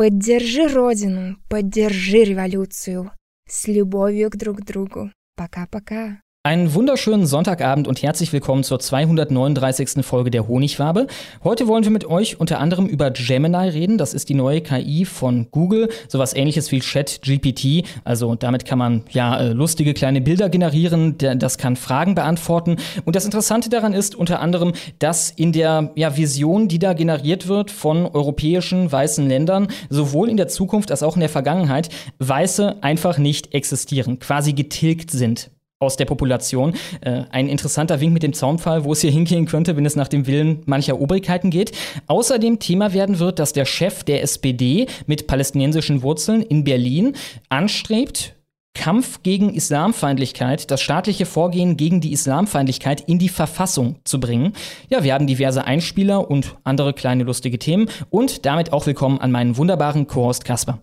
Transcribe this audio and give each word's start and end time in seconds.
Поддержи 0.00 0.66
Родину, 0.66 1.36
поддержи 1.50 2.24
революцию. 2.24 3.10
С 3.46 3.68
любовью 3.68 4.30
к 4.30 4.36
друг 4.36 4.62
другу. 4.62 5.10
Пока-пока. 5.36 6.22
Einen 6.42 6.72
wunderschönen 6.72 7.26
Sonntagabend 7.26 7.86
und 7.86 8.02
herzlich 8.02 8.32
willkommen 8.32 8.64
zur 8.64 8.80
239. 8.80 10.02
Folge 10.02 10.30
der 10.30 10.48
Honigwabe. 10.48 11.06
Heute 11.44 11.68
wollen 11.68 11.84
wir 11.84 11.90
mit 11.90 12.06
euch 12.06 12.40
unter 12.40 12.60
anderem 12.60 12.86
über 12.86 13.10
Gemini 13.10 13.68
reden. 13.68 13.98
Das 13.98 14.14
ist 14.14 14.30
die 14.30 14.34
neue 14.34 14.62
KI 14.62 15.04
von 15.04 15.48
Google, 15.50 15.90
sowas 16.08 16.34
ähnliches 16.34 16.72
wie 16.72 16.78
ChatGPT. 16.78 17.86
Also 18.04 18.36
damit 18.36 18.64
kann 18.64 18.78
man 18.78 19.04
ja 19.10 19.38
äh, 19.38 19.52
lustige 19.52 19.92
kleine 19.92 20.22
Bilder 20.22 20.48
generieren, 20.48 21.18
das 21.18 21.58
kann 21.58 21.76
Fragen 21.76 22.14
beantworten. 22.14 22.76
Und 23.04 23.16
das 23.16 23.26
Interessante 23.26 23.68
daran 23.68 23.92
ist 23.92 24.14
unter 24.14 24.40
anderem, 24.40 24.72
dass 24.98 25.30
in 25.30 25.52
der 25.52 25.90
ja, 25.94 26.16
Vision, 26.16 26.68
die 26.68 26.78
da 26.78 26.94
generiert 26.94 27.48
wird 27.48 27.70
von 27.70 28.06
europäischen 28.06 28.90
weißen 28.90 29.28
Ländern, 29.28 29.68
sowohl 29.90 30.30
in 30.30 30.38
der 30.38 30.48
Zukunft 30.48 30.90
als 30.90 31.02
auch 31.02 31.16
in 31.16 31.20
der 31.20 31.28
Vergangenheit, 31.28 31.90
Weiße 32.18 32.82
einfach 32.82 33.18
nicht 33.18 33.52
existieren, 33.52 34.20
quasi 34.20 34.54
getilgt 34.54 35.10
sind 35.10 35.50
aus 35.80 35.96
der 35.96 36.04
Population. 36.04 36.74
Äh, 37.00 37.22
ein 37.30 37.48
interessanter 37.48 38.00
Wink 38.00 38.12
mit 38.12 38.22
dem 38.22 38.34
Zaunpfahl, 38.34 38.84
wo 38.84 38.92
es 38.92 39.00
hier 39.00 39.10
hingehen 39.10 39.46
könnte, 39.46 39.76
wenn 39.76 39.86
es 39.86 39.96
nach 39.96 40.08
dem 40.08 40.26
Willen 40.26 40.62
mancher 40.66 41.00
Obrigkeiten 41.00 41.48
geht. 41.48 41.72
Außerdem 42.06 42.58
Thema 42.58 42.92
werden 42.92 43.18
wird, 43.18 43.38
dass 43.38 43.54
der 43.54 43.64
Chef 43.64 44.04
der 44.04 44.22
SPD 44.22 44.86
mit 45.06 45.26
palästinensischen 45.26 46.02
Wurzeln 46.02 46.42
in 46.42 46.64
Berlin 46.64 47.14
anstrebt, 47.48 48.36
Kampf 48.74 49.22
gegen 49.22 49.54
Islamfeindlichkeit, 49.54 50.70
das 50.70 50.82
staatliche 50.82 51.24
Vorgehen 51.24 51.78
gegen 51.78 52.02
die 52.02 52.12
Islamfeindlichkeit 52.12 53.00
in 53.00 53.18
die 53.18 53.30
Verfassung 53.30 53.96
zu 54.04 54.20
bringen. 54.20 54.52
Ja, 54.90 55.02
wir 55.02 55.14
haben 55.14 55.26
diverse 55.26 55.64
Einspieler 55.64 56.30
und 56.30 56.56
andere 56.62 56.92
kleine 56.92 57.24
lustige 57.24 57.58
Themen 57.58 57.88
und 58.10 58.44
damit 58.44 58.72
auch 58.74 58.86
willkommen 58.86 59.18
an 59.18 59.32
meinen 59.32 59.56
wunderbaren 59.56 60.06
Co-Host 60.06 60.44
Kasper. 60.44 60.78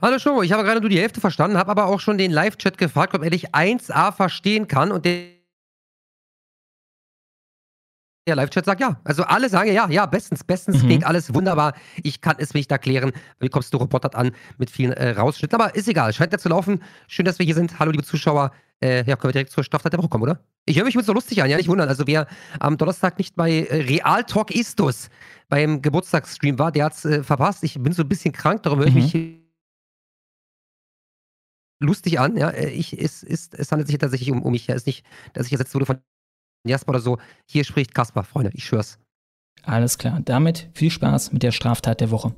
Hallo 0.00 0.20
Show, 0.20 0.42
ich 0.42 0.52
habe 0.52 0.62
gerade 0.62 0.80
nur 0.80 0.90
die 0.90 1.00
Hälfte 1.00 1.20
verstanden, 1.20 1.58
habe 1.58 1.72
aber 1.72 1.86
auch 1.86 1.98
schon 1.98 2.18
den 2.18 2.30
Live-Chat 2.30 2.78
gefragt, 2.78 3.16
ob 3.16 3.24
er 3.24 3.30
dich 3.30 3.52
1a 3.52 4.12
verstehen 4.12 4.68
kann 4.68 4.92
und 4.92 5.04
der 5.04 5.38
der 8.28 8.36
Live-Chat 8.36 8.66
sagt 8.66 8.80
ja. 8.80 9.00
Also 9.04 9.24
alle 9.24 9.48
sagen 9.48 9.72
ja, 9.72 9.88
ja, 9.88 10.06
bestens, 10.06 10.44
bestens, 10.44 10.82
mhm. 10.82 10.86
klingt 10.86 11.04
alles 11.06 11.32
wunderbar. 11.34 11.72
Ich 12.02 12.20
kann 12.20 12.36
es 12.38 12.52
nicht 12.52 12.70
erklären. 12.70 13.12
Wie 13.40 13.48
kommst 13.48 13.72
du 13.72 13.78
robotert 13.78 14.14
an 14.14 14.32
mit 14.58 14.70
vielen 14.70 14.92
äh, 14.92 15.12
Rausschnitten? 15.12 15.58
Aber 15.58 15.74
ist 15.74 15.88
egal, 15.88 16.12
scheint 16.12 16.32
ja 16.32 16.38
zu 16.38 16.50
laufen. 16.50 16.82
Schön, 17.06 17.24
dass 17.24 17.38
wir 17.38 17.46
hier 17.46 17.54
sind. 17.54 17.78
Hallo, 17.78 17.90
liebe 17.90 18.04
Zuschauer. 18.04 18.52
Äh, 18.80 18.98
ja, 18.98 19.16
können 19.16 19.30
wir 19.30 19.32
direkt 19.32 19.50
zur 19.50 19.64
Straftat 19.64 19.94
der 19.94 19.98
Woche 19.98 20.10
kommen, 20.10 20.24
oder? 20.24 20.44
Ich 20.66 20.76
höre 20.76 20.84
mich 20.84 20.94
mit 20.94 21.06
so 21.06 21.14
lustig 21.14 21.42
an, 21.42 21.48
ja, 21.48 21.56
nicht 21.56 21.70
wundern. 21.70 21.88
Also 21.88 22.06
wer 22.06 22.26
am 22.60 22.76
Donnerstag 22.76 23.18
nicht 23.18 23.34
bei 23.34 23.60
äh, 23.62 23.74
Real 23.74 24.22
Talk 24.24 24.54
Istus 24.54 25.08
beim 25.48 25.80
Geburtstagsstream 25.80 26.58
war, 26.58 26.70
der 26.70 26.84
hat 26.84 26.92
es 26.92 27.06
äh, 27.06 27.24
verpasst. 27.24 27.64
Ich 27.64 27.82
bin 27.82 27.94
so 27.94 28.02
ein 28.02 28.08
bisschen 28.08 28.32
krank, 28.32 28.62
darum 28.62 28.78
höre 28.78 28.88
ich 28.88 28.94
mhm. 28.94 29.00
mich 29.00 29.47
lustig 31.80 32.20
an. 32.20 32.36
Ja, 32.36 32.50
äh, 32.50 32.70
ich, 32.70 32.98
es, 32.98 33.22
es, 33.22 33.50
es 33.52 33.72
handelt 33.72 33.88
sich 33.88 33.98
tatsächlich 33.98 34.30
um, 34.30 34.42
um 34.42 34.52
mich. 34.52 34.68
Es 34.68 34.76
ist 34.76 34.86
nicht, 34.86 35.04
dass 35.32 35.46
ich 35.46 35.52
ersetzt 35.52 35.74
wurde 35.74 35.86
von 35.86 35.98
Jasper 36.66 36.90
oder 36.90 37.00
so. 37.00 37.18
Hier 37.46 37.64
spricht 37.64 37.94
Kaspar, 37.94 38.24
Freunde, 38.24 38.50
ich 38.54 38.64
schwör's. 38.64 38.98
Alles 39.62 39.98
klar. 39.98 40.20
Damit 40.24 40.70
viel 40.74 40.90
Spaß 40.90 41.32
mit 41.32 41.42
der 41.42 41.52
Straftat 41.52 42.00
der 42.00 42.10
Woche. 42.10 42.34